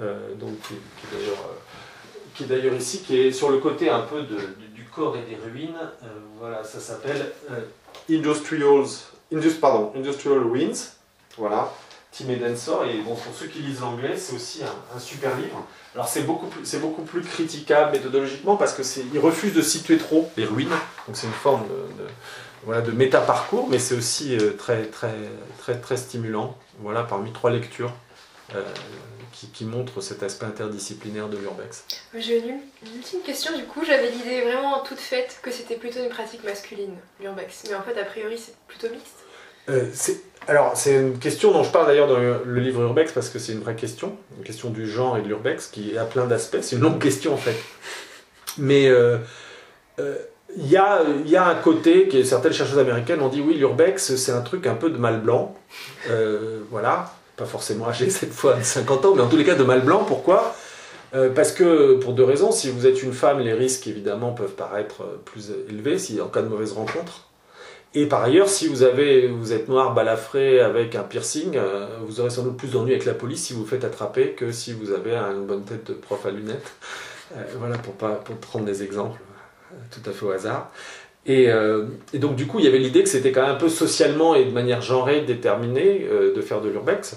euh, 0.00 0.34
donc, 0.34 0.56
qui, 0.60 2.44
est 2.44 2.46
d'ailleurs, 2.46 2.74
euh, 2.74 2.76
ici, 2.76 3.02
qui 3.02 3.18
est 3.18 3.32
sur 3.32 3.50
le 3.50 3.58
côté 3.58 3.88
un 3.88 4.02
peu 4.02 4.22
du, 4.22 4.84
corps 4.94 5.16
et 5.16 5.22
des 5.22 5.36
ruines. 5.36 5.74
Euh, 6.02 6.06
voilà, 6.38 6.64
ça 6.64 6.80
s'appelle 6.80 7.32
euh, 7.50 7.60
Industrials, 8.10 8.86
Industrial 9.32 10.38
Ruins. 10.38 10.94
Voilà, 11.36 11.70
Tim 12.16 12.28
Edensor. 12.30 12.84
Et 12.84 12.98
bon, 12.98 13.14
pour 13.14 13.34
ceux 13.34 13.46
qui 13.46 13.58
lisent 13.60 13.80
l'anglais, 13.80 14.16
c'est 14.16 14.34
aussi 14.34 14.60
un, 14.94 14.98
super 14.98 15.36
livre. 15.36 15.64
Alors 15.94 16.08
c'est 16.08 16.22
beaucoup, 16.22 16.46
plus- 16.46 16.74
beaucoup 16.76 17.02
plus 17.02 17.22
critiquable 17.22 17.92
méthodologiquement 17.92 18.56
parce 18.56 18.74
qu'il 18.74 19.18
refuse 19.18 19.54
de 19.54 19.62
situer 19.62 19.98
trop 19.98 20.30
les 20.36 20.44
ruines. 20.44 20.68
Donc 21.06 21.16
c'est 21.16 21.26
une 21.26 21.32
forme 21.32 21.66
de, 21.68 22.04
voilà, 22.64 22.82
de 22.82 22.90
méta-parcours, 22.92 23.68
mais 23.68 23.78
c'est 23.78 23.94
aussi 23.94 24.36
euh, 24.36 24.52
très, 24.56 24.86
très, 24.86 25.14
très, 25.58 25.78
très 25.80 25.96
stimulant. 25.96 26.56
Voilà, 26.80 27.02
parmi 27.02 27.32
trois 27.32 27.50
lectures 27.50 27.92
euh, 28.54 28.62
qui, 29.32 29.48
qui 29.48 29.64
montrent 29.64 30.00
cet 30.00 30.22
aspect 30.22 30.46
interdisciplinaire 30.46 31.28
de 31.28 31.36
l'urbex. 31.38 31.84
J'ai 32.14 32.38
une, 32.38 32.60
une 33.14 33.22
question, 33.24 33.56
du 33.56 33.64
coup, 33.64 33.82
j'avais 33.84 34.10
l'idée 34.10 34.42
vraiment 34.42 34.80
toute 34.80 35.00
faite 35.00 35.38
que 35.42 35.50
c'était 35.50 35.76
plutôt 35.76 36.00
une 36.00 36.10
pratique 36.10 36.44
masculine, 36.44 36.94
l'urbex. 37.20 37.64
Mais 37.68 37.74
en 37.74 37.82
fait, 37.82 37.98
a 37.98 38.04
priori, 38.04 38.36
c'est 38.38 38.54
plutôt 38.68 38.88
mixte. 38.90 39.25
Euh, 39.68 39.84
alors, 40.48 40.76
c'est 40.76 40.94
une 40.94 41.18
question 41.18 41.52
dont 41.52 41.64
je 41.64 41.70
parle 41.70 41.86
d'ailleurs 41.86 42.08
dans 42.08 42.18
le, 42.18 42.60
livre 42.60 42.82
Urbex 42.82 43.12
parce 43.12 43.28
que 43.28 43.38
c'est 43.38 43.52
une 43.52 43.60
vraie 43.60 43.74
question, 43.74 44.16
une 44.38 44.44
question 44.44 44.70
du 44.70 44.88
genre 44.88 45.16
et 45.16 45.22
de 45.22 45.26
l'urbex 45.26 45.66
qui 45.66 45.98
a 45.98 46.04
plein 46.04 46.26
d'aspects. 46.26 46.58
C'est 46.62 46.76
une 46.76 46.82
longue 46.82 47.00
question 47.00 47.34
en 47.34 47.38
fait. 47.38 47.56
Mais 48.58 48.88
euh, 48.88 49.18
euh, 49.98 50.16
il 50.56 50.68
y, 50.68 50.76
a, 50.76 51.02
un 51.46 51.54
côté 51.56 52.08
que 52.08 52.22
certaines 52.22 52.52
chercheuses 52.52 52.78
américaines 52.78 53.20
ont 53.20 53.28
dit 53.28 53.40
oui, 53.40 53.54
l'urbex 53.54 54.14
c'est 54.14 54.32
un 54.32 54.40
truc 54.40 54.66
un 54.66 54.74
peu 54.74 54.88
de 54.88 54.96
mal 54.96 55.20
blanc. 55.20 55.54
Voilà, 56.70 57.12
pas 57.36 57.44
forcément 57.44 57.88
âgé 57.88 58.08
cette 58.08 58.32
fois 58.32 58.54
de 58.54 58.62
50 58.62 59.04
ans, 59.04 59.14
mais 59.16 59.22
en 59.22 59.28
tous 59.28 59.36
les 59.36 59.44
cas 59.44 59.56
de 59.56 59.64
mal 59.64 59.82
blanc. 59.82 60.04
Pourquoi? 60.04 60.54
Parce 61.34 61.52
que 61.52 61.94
pour 61.94 62.12
deux 62.12 62.24
raisons, 62.24 62.52
si 62.52 62.70
vous 62.70 62.86
êtes 62.86 63.02
une 63.02 63.12
femme, 63.12 63.40
les 63.40 63.52
risques 63.52 63.86
évidemment 63.86 64.32
peuvent 64.32 64.54
paraître 64.54 65.02
plus 65.24 65.50
élevés 65.68 65.98
si 65.98 66.20
en 66.20 66.28
cas 66.28 66.42
de 66.42 66.48
mauvaise 66.48 66.72
rencontre. 66.72 67.25
Et 67.98 68.04
par 68.04 68.22
ailleurs, 68.22 68.50
si 68.50 68.68
vous, 68.68 68.82
êtes 68.84 69.68
noir 69.68 69.94
balafré 69.94 70.60
avec 70.60 70.94
un 70.94 71.02
piercing, 71.02 71.56
euh, 71.56 71.86
vous 72.06 72.20
aurez 72.20 72.28
sans 72.28 72.42
doute 72.42 72.58
plus 72.58 72.72
d'ennuis 72.72 72.92
avec 72.92 73.06
la 73.06 73.14
police 73.14 73.44
si 73.44 73.54
vous 73.54 73.60
vous 73.60 73.66
faites 73.66 73.84
attraper 73.84 74.32
que 74.32 74.52
si 74.52 74.74
vous 74.74 74.92
avez 74.92 75.16
une 75.16 75.46
bonne 75.46 75.64
tête 75.64 75.86
de 75.86 75.94
prof 75.94 76.26
à 76.26 76.30
lunettes. 76.30 76.74
Euh, 77.34 77.42
voilà, 77.58 77.78
pour, 77.78 77.94
prendre 77.94 78.66
des 78.66 78.82
exemples 78.82 79.18
euh, 79.72 79.76
tout 79.90 80.10
à 80.10 80.12
fait 80.12 80.26
au 80.26 80.30
hasard. 80.30 80.70
Et, 81.24 81.48
donc, 82.12 82.36
du 82.36 82.46
coup, 82.46 82.58
il 82.58 82.66
y 82.66 82.68
avait 82.68 82.78
l'idée 82.78 83.02
que 83.02 83.08
c'était 83.08 83.32
quand 83.32 83.40
même 83.40 83.52
un 83.52 83.58
peu 83.58 83.70
socialement 83.70 84.34
et 84.34 84.44
de 84.44 84.50
manière 84.50 84.82
genrée 84.82 85.22
déterminée 85.22 86.06
de 86.08 86.40
faire 86.42 86.60
de 86.60 86.68
l'urbex. 86.68 87.16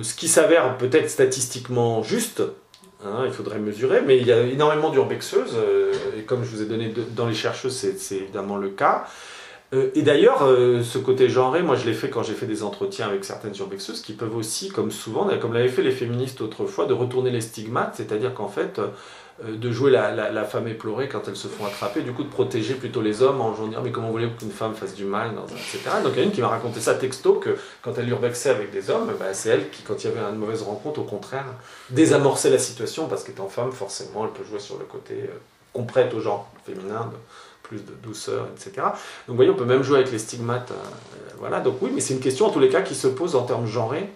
Ce 0.00 0.14
qui 0.14 0.28
s'avère 0.28 0.78
peut-être 0.78 1.10
statistiquement 1.10 2.04
juste, 2.04 2.40
hein, 3.04 3.24
il 3.26 3.32
faudrait 3.32 3.58
mesurer, 3.58 4.00
mais 4.00 4.16
il 4.16 4.26
y 4.26 4.32
a 4.32 4.40
énormément 4.44 4.90
d'urbexeuses, 4.90 5.58
et 6.16 6.22
comme 6.22 6.42
je 6.42 6.50
vous 6.50 6.62
ai 6.62 6.66
donné 6.66 6.94
dans 7.14 7.26
les 7.26 7.34
chercheuses, 7.34 7.74
c'est 7.98 8.16
évidemment 8.16 8.56
le 8.56 8.70
cas. 8.70 9.04
Euh, 9.72 9.90
et 9.94 10.02
d'ailleurs, 10.02 10.42
euh, 10.42 10.82
ce 10.82 10.98
côté 10.98 11.28
genré, 11.28 11.62
moi 11.62 11.76
je 11.76 11.86
l'ai 11.86 11.94
fait 11.94 12.10
quand 12.10 12.22
j'ai 12.22 12.34
fait 12.34 12.46
des 12.46 12.62
entretiens 12.62 13.06
avec 13.06 13.24
certaines 13.24 13.56
urbexeuses 13.56 14.02
qui 14.02 14.14
peuvent 14.14 14.34
aussi, 14.36 14.68
comme 14.68 14.90
souvent, 14.90 15.28
comme 15.40 15.52
l'avaient 15.52 15.68
fait 15.68 15.82
les 15.82 15.92
féministes 15.92 16.40
autrefois, 16.40 16.86
de 16.86 16.92
retourner 16.92 17.30
les 17.30 17.40
stigmates, 17.40 17.94
c'est-à-dire 17.96 18.34
qu'en 18.34 18.48
fait, 18.48 18.80
euh, 18.80 19.56
de 19.56 19.70
jouer 19.70 19.92
la, 19.92 20.44
femme 20.44 20.66
éplorée 20.66 21.08
quand 21.08 21.28
elles 21.28 21.36
se 21.36 21.46
font 21.46 21.64
attraper, 21.66 22.02
du 22.02 22.12
coup 22.12 22.24
de 22.24 22.28
protéger 22.28 22.74
plutôt 22.74 23.00
les 23.00 23.22
hommes 23.22 23.40
en 23.40 23.52
disant 23.52 23.80
mais 23.82 23.92
comment 23.92 24.10
voulez-vous 24.10 24.34
qu'une 24.34 24.50
femme 24.50 24.74
fasse 24.74 24.94
du 24.94 25.04
mal, 25.04 25.36
dans 25.36 25.46
etc. 25.46 25.78
Donc 26.02 26.12
il 26.14 26.18
y 26.18 26.22
a 26.22 26.24
une 26.24 26.32
qui 26.32 26.40
m'a 26.40 26.48
raconté 26.48 26.80
ça 26.80 26.94
texto, 26.94 27.34
que 27.34 27.56
quand 27.80 27.96
elle 27.96 28.08
urbexait 28.08 28.50
avec 28.50 28.72
des 28.72 28.90
hommes, 28.90 29.12
bah, 29.20 29.32
c'est 29.32 29.50
elle 29.50 29.70
qui, 29.70 29.82
quand 29.82 30.02
il 30.02 30.08
y 30.08 30.12
avait 30.12 30.20
une 30.20 30.38
mauvaise 30.38 30.62
rencontre, 30.62 31.00
au 31.00 31.04
contraire, 31.04 31.46
désamorçait 31.90 32.50
la 32.50 32.58
situation 32.58 33.06
parce 33.06 33.22
qu'étant 33.22 33.48
femme, 33.48 33.70
forcément, 33.70 34.24
elle 34.24 34.32
peut 34.32 34.44
jouer 34.44 34.58
sur 34.58 34.78
le 34.78 34.84
côté 34.84 35.30
qu'on 35.72 35.84
prête 35.84 36.12
au 36.12 36.20
genre 36.20 36.50
féminin. 36.66 37.10
Plus 37.70 37.84
de 37.86 37.92
douceur, 38.02 38.48
etc. 38.52 38.72
Donc 38.82 38.92
vous 39.28 39.36
voyez, 39.36 39.50
on 39.50 39.54
peut 39.54 39.64
même 39.64 39.84
jouer 39.84 39.98
avec 39.98 40.10
les 40.10 40.18
stigmates. 40.18 40.72
euh, 40.72 40.74
euh, 40.74 41.30
voilà, 41.38 41.60
donc 41.60 41.76
oui, 41.80 41.90
mais 41.94 42.00
c'est 42.00 42.14
une 42.14 42.20
question 42.20 42.46
en 42.46 42.50
tous 42.50 42.58
les 42.58 42.68
cas 42.68 42.82
qui 42.82 42.96
se 42.96 43.06
pose 43.06 43.36
en 43.36 43.44
termes 43.44 43.66
genrés 43.66 44.08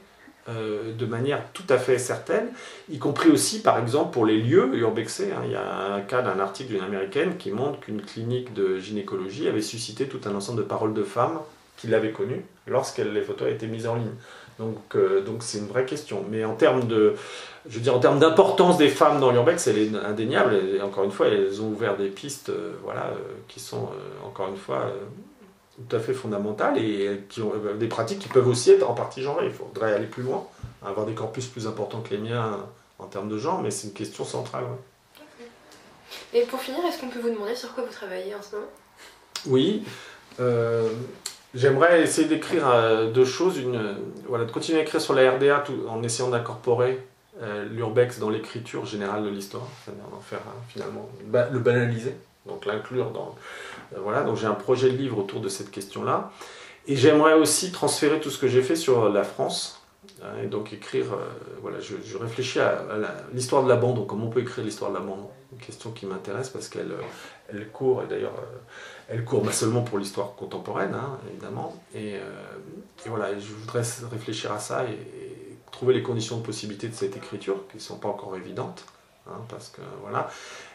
euh, 0.48 0.92
de 0.92 1.06
manière 1.06 1.40
tout 1.52 1.68
à 1.68 1.78
fait 1.78 1.98
certaine, 1.98 2.48
y 2.90 2.98
compris 2.98 3.30
aussi 3.30 3.62
par 3.62 3.78
exemple 3.78 4.12
pour 4.12 4.26
les 4.26 4.38
lieux 4.38 4.68
urbexés. 4.74 5.30
hein. 5.32 5.42
Il 5.46 5.52
y 5.52 5.54
a 5.54 5.94
un 5.94 6.00
cas 6.00 6.20
d'un 6.20 6.38
article 6.40 6.72
d'une 6.72 6.82
américaine 6.82 7.36
qui 7.38 7.50
montre 7.52 7.78
qu'une 7.80 8.02
clinique 8.02 8.52
de 8.52 8.78
gynécologie 8.78 9.48
avait 9.48 9.62
suscité 9.62 10.06
tout 10.06 10.20
un 10.26 10.34
ensemble 10.34 10.58
de 10.58 10.66
paroles 10.66 10.92
de 10.92 11.04
femmes 11.04 11.38
qui 11.76 11.88
l'avaient 11.88 12.12
connue 12.12 12.44
lorsque 12.66 12.98
les 12.98 13.22
photos 13.22 13.42
avaient 13.42 13.56
été 13.56 13.66
mises 13.66 13.86
en 13.86 13.96
ligne. 13.96 14.12
Donc 14.58 14.94
euh, 14.94 15.20
donc 15.20 15.42
c'est 15.42 15.58
une 15.58 15.66
vraie 15.66 15.84
question. 15.84 16.24
Mais 16.30 16.44
en 16.44 16.54
termes 16.54 16.86
de, 16.86 17.14
je 17.66 17.74
veux 17.74 17.80
dire, 17.80 17.94
en 17.94 18.00
termes 18.00 18.18
d'importance 18.18 18.78
des 18.78 18.88
femmes 18.88 19.20
dans 19.20 19.32
l'urbex, 19.32 19.66
elle 19.66 19.78
est 19.78 19.94
indéniable. 19.96 20.54
Et 20.54 20.80
encore 20.80 21.04
une 21.04 21.10
fois, 21.10 21.26
elles 21.26 21.60
ont 21.60 21.68
ouvert 21.68 21.96
des 21.96 22.08
pistes, 22.08 22.50
euh, 22.50 22.74
voilà, 22.82 23.06
euh, 23.06 23.18
qui 23.48 23.60
sont 23.60 23.88
encore 24.24 24.48
une 24.48 24.56
fois 24.56 24.92
tout 25.88 25.96
à 25.96 25.98
fait 25.98 26.14
fondamentales 26.14 26.78
et 26.78 27.24
qui 27.28 27.42
ont 27.42 27.52
des 27.76 27.88
pratiques 27.88 28.20
qui 28.20 28.28
peuvent 28.28 28.46
aussi 28.46 28.70
être 28.70 28.88
en 28.88 28.94
partie 28.94 29.22
genrées. 29.22 29.46
Il 29.46 29.52
faudrait 29.52 29.92
aller 29.92 30.06
plus 30.06 30.22
loin, 30.22 30.46
avoir 30.84 31.04
des 31.04 31.14
corpus 31.14 31.46
plus 31.46 31.66
importants 31.66 32.00
que 32.00 32.10
les 32.10 32.18
miens 32.18 32.60
en 33.00 33.06
termes 33.06 33.28
de 33.28 33.38
genre, 33.38 33.60
mais 33.60 33.72
c'est 33.72 33.88
une 33.88 33.92
question 33.92 34.24
centrale. 34.24 34.62
ouais. 34.62 34.78
Et 36.32 36.42
pour 36.42 36.60
finir, 36.60 36.78
est-ce 36.84 37.00
qu'on 37.00 37.08
peut 37.08 37.18
vous 37.18 37.30
demander 37.30 37.56
sur 37.56 37.74
quoi 37.74 37.82
vous 37.82 37.92
travaillez 37.92 38.34
en 38.36 38.42
ce 38.42 38.54
moment? 38.54 38.68
Oui. 39.46 39.82
J'aimerais 41.54 42.02
essayer 42.02 42.26
d'écrire 42.26 42.68
euh, 42.68 43.10
deux 43.12 43.24
choses. 43.24 43.58
Une, 43.58 43.76
euh, 43.76 43.92
voilà, 44.26 44.44
de 44.44 44.50
continuer 44.50 44.78
à 44.80 44.82
écrire 44.82 45.00
sur 45.00 45.14
la 45.14 45.30
RDA 45.30 45.58
tout, 45.60 45.74
en 45.88 46.02
essayant 46.02 46.28
d'incorporer 46.30 47.00
euh, 47.42 47.64
l'urbex 47.70 48.18
dans 48.18 48.30
l'écriture 48.30 48.84
générale 48.86 49.24
de 49.24 49.28
l'histoire, 49.28 49.66
c'est-à-dire 49.84 50.04
d'en 50.10 50.20
faire 50.20 50.40
hein, 50.48 50.54
finalement 50.68 51.08
ba- 51.26 51.48
le 51.52 51.58
banaliser, 51.60 52.14
donc 52.46 52.66
l'inclure 52.66 53.10
dans. 53.10 53.34
euh, 53.94 53.98
voilà, 54.02 54.22
donc 54.22 54.36
j'ai 54.36 54.46
un 54.46 54.54
projet 54.54 54.90
de 54.90 54.96
livre 54.96 55.18
autour 55.18 55.40
de 55.40 55.48
cette 55.48 55.70
question-là. 55.70 56.32
Et 56.86 56.96
j'aimerais 56.96 57.34
aussi 57.34 57.72
transférer 57.72 58.20
tout 58.20 58.30
ce 58.30 58.38
que 58.38 58.48
j'ai 58.48 58.62
fait 58.62 58.76
sur 58.76 59.08
la 59.08 59.24
France. 59.24 59.80
hein, 60.22 60.26
et 60.42 60.46
donc 60.48 60.72
écrire, 60.72 61.06
voilà, 61.62 61.80
je, 61.80 61.94
je 62.04 62.18
réfléchis 62.18 62.60
à, 62.60 62.84
l'histoire 63.32 63.62
de 63.62 63.68
l'abandon, 63.68 64.04
comment 64.04 64.26
on 64.26 64.30
peut 64.30 64.40
écrire 64.40 64.64
l'histoire 64.64 64.90
de 64.90 64.96
l'abandon. 64.96 65.30
Une 65.52 65.58
question 65.64 65.92
qui 65.92 66.04
m'intéresse 66.04 66.50
parce 66.50 66.68
qu'elle 66.68 66.92
elle 67.48 67.68
court, 67.68 68.02
et 68.02 68.06
d'ailleurs 68.06 68.34
elle 69.08 69.24
court 69.24 69.42
pas 69.42 69.52
seulement 69.52 69.82
pour 69.82 69.98
l'histoire 69.98 70.34
contemporaine, 70.34 70.94
hein, 70.94 71.18
évidemment. 71.30 71.76
Et, 71.94 72.16
euh, 72.16 72.20
et 73.04 73.08
voilà, 73.08 73.38
je 73.38 73.52
voudrais 73.52 73.82
réfléchir 74.10 74.52
à 74.52 74.58
ça 74.58 74.84
et, 74.84 74.98
trouver 75.70 75.94
les 75.94 76.04
conditions 76.04 76.36
de 76.36 76.42
possibilité 76.42 76.86
de 76.86 76.94
cette 76.94 77.16
écriture, 77.16 77.66
qui 77.68 77.78
ne 77.78 77.82
sont 77.82 77.96
pas 77.96 78.08
encore 78.08 78.36
évidentes, 78.36 78.84
hein, 79.26 79.40
parce 79.48 79.70
que 79.70 79.80
voilà, 80.02 80.28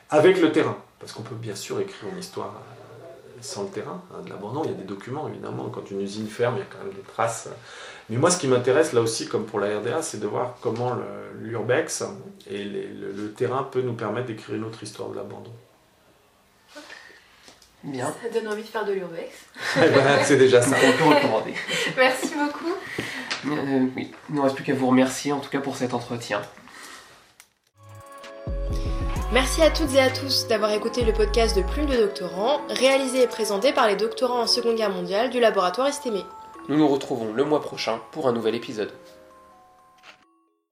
avec 0.10 0.42
le 0.42 0.52
terrain, 0.52 0.76
parce 1.00 1.14
qu'on 1.14 1.22
peut 1.22 1.36
bien 1.36 1.56
sûr 1.56 1.80
écrire 1.80 2.12
une 2.12 2.20
histoire 2.20 2.48
euh, 2.48 3.38
sans 3.40 3.64
le 3.64 3.70
terrain, 3.70 4.02
hein, 4.14 4.22
de 4.26 4.30
l'abandon, 4.30 4.62
il 4.66 4.72
y 4.72 4.74
a 4.74 4.78
des 4.78 4.84
documents 4.84 5.30
évidemment, 5.30 5.70
quand 5.70 5.90
une 5.90 6.02
usine 6.02 6.28
ferme, 6.28 6.56
il 6.58 6.60
y 6.60 6.64
a 6.64 6.66
quand 6.66 6.84
même 6.84 6.94
des 6.94 7.14
traces. 7.14 7.48
Mais 8.10 8.18
moi, 8.18 8.30
ce 8.30 8.40
qui 8.40 8.50
m'intéresse 8.50 8.92
là 8.92 9.00
aussi, 9.00 9.26
comme 9.26 9.46
pour 9.46 9.62
la 9.62 9.80
RDA, 9.80 10.02
c'est 10.02 10.20
de 10.20 10.28
voir 10.28 10.58
comment 10.60 10.98
l'urbex 11.40 12.04
et 12.50 12.66
le, 12.66 13.14
le 13.14 13.32
terrain 13.32 13.64
peut 13.64 13.82
nous 13.82 13.94
permettre 13.94 14.28
d'écrire 14.28 14.56
une 14.56 14.66
autre 14.66 14.84
histoire 14.84 15.08
de 15.08 15.16
l'abandon. 15.16 15.54
Bien. 17.84 18.14
Ça 18.22 18.30
donne 18.30 18.52
envie 18.52 18.64
de 18.64 18.68
faire 18.68 18.86
de 18.86 18.92
l'urbex. 18.92 19.32
Voilà, 19.76 20.24
c'est 20.24 20.38
déjà 20.38 20.62
ça. 20.62 20.76
On 20.84 20.98
peut 20.98 21.16
recommander. 21.16 21.54
Merci 21.98 22.34
beaucoup. 22.36 22.76
Euh, 23.48 23.86
oui, 23.96 24.12
il 24.30 24.36
ne 24.36 24.42
reste 24.42 24.56
plus 24.56 24.66
qu'à 24.66 24.74
vous 24.74 24.88
remercier 24.88 25.32
en 25.32 25.40
tout 25.40 25.50
cas 25.50 25.60
pour 25.60 25.78
cet 25.78 25.94
entretien. 25.94 26.42
Merci 29.32 29.62
à 29.62 29.70
toutes 29.70 29.94
et 29.94 30.00
à 30.00 30.10
tous 30.10 30.48
d'avoir 30.48 30.72
écouté 30.72 31.06
le 31.06 31.14
podcast 31.14 31.56
de 31.56 31.62
Plume 31.62 31.86
de 31.86 31.96
Doctorants, 31.96 32.62
réalisé 32.68 33.22
et 33.22 33.28
présenté 33.28 33.72
par 33.72 33.88
les 33.88 33.96
doctorants 33.96 34.42
en 34.42 34.48
Seconde 34.48 34.76
Guerre 34.76 34.90
mondiale 34.90 35.30
du 35.30 35.40
laboratoire 35.40 35.88
Estémé. 35.88 36.24
Nous 36.68 36.78
nous 36.78 36.88
retrouvons 36.88 37.32
le 37.32 37.44
mois 37.46 37.62
prochain 37.62 38.02
pour 38.12 38.28
un 38.28 38.34
nouvel 38.34 38.56
épisode. 38.56 38.92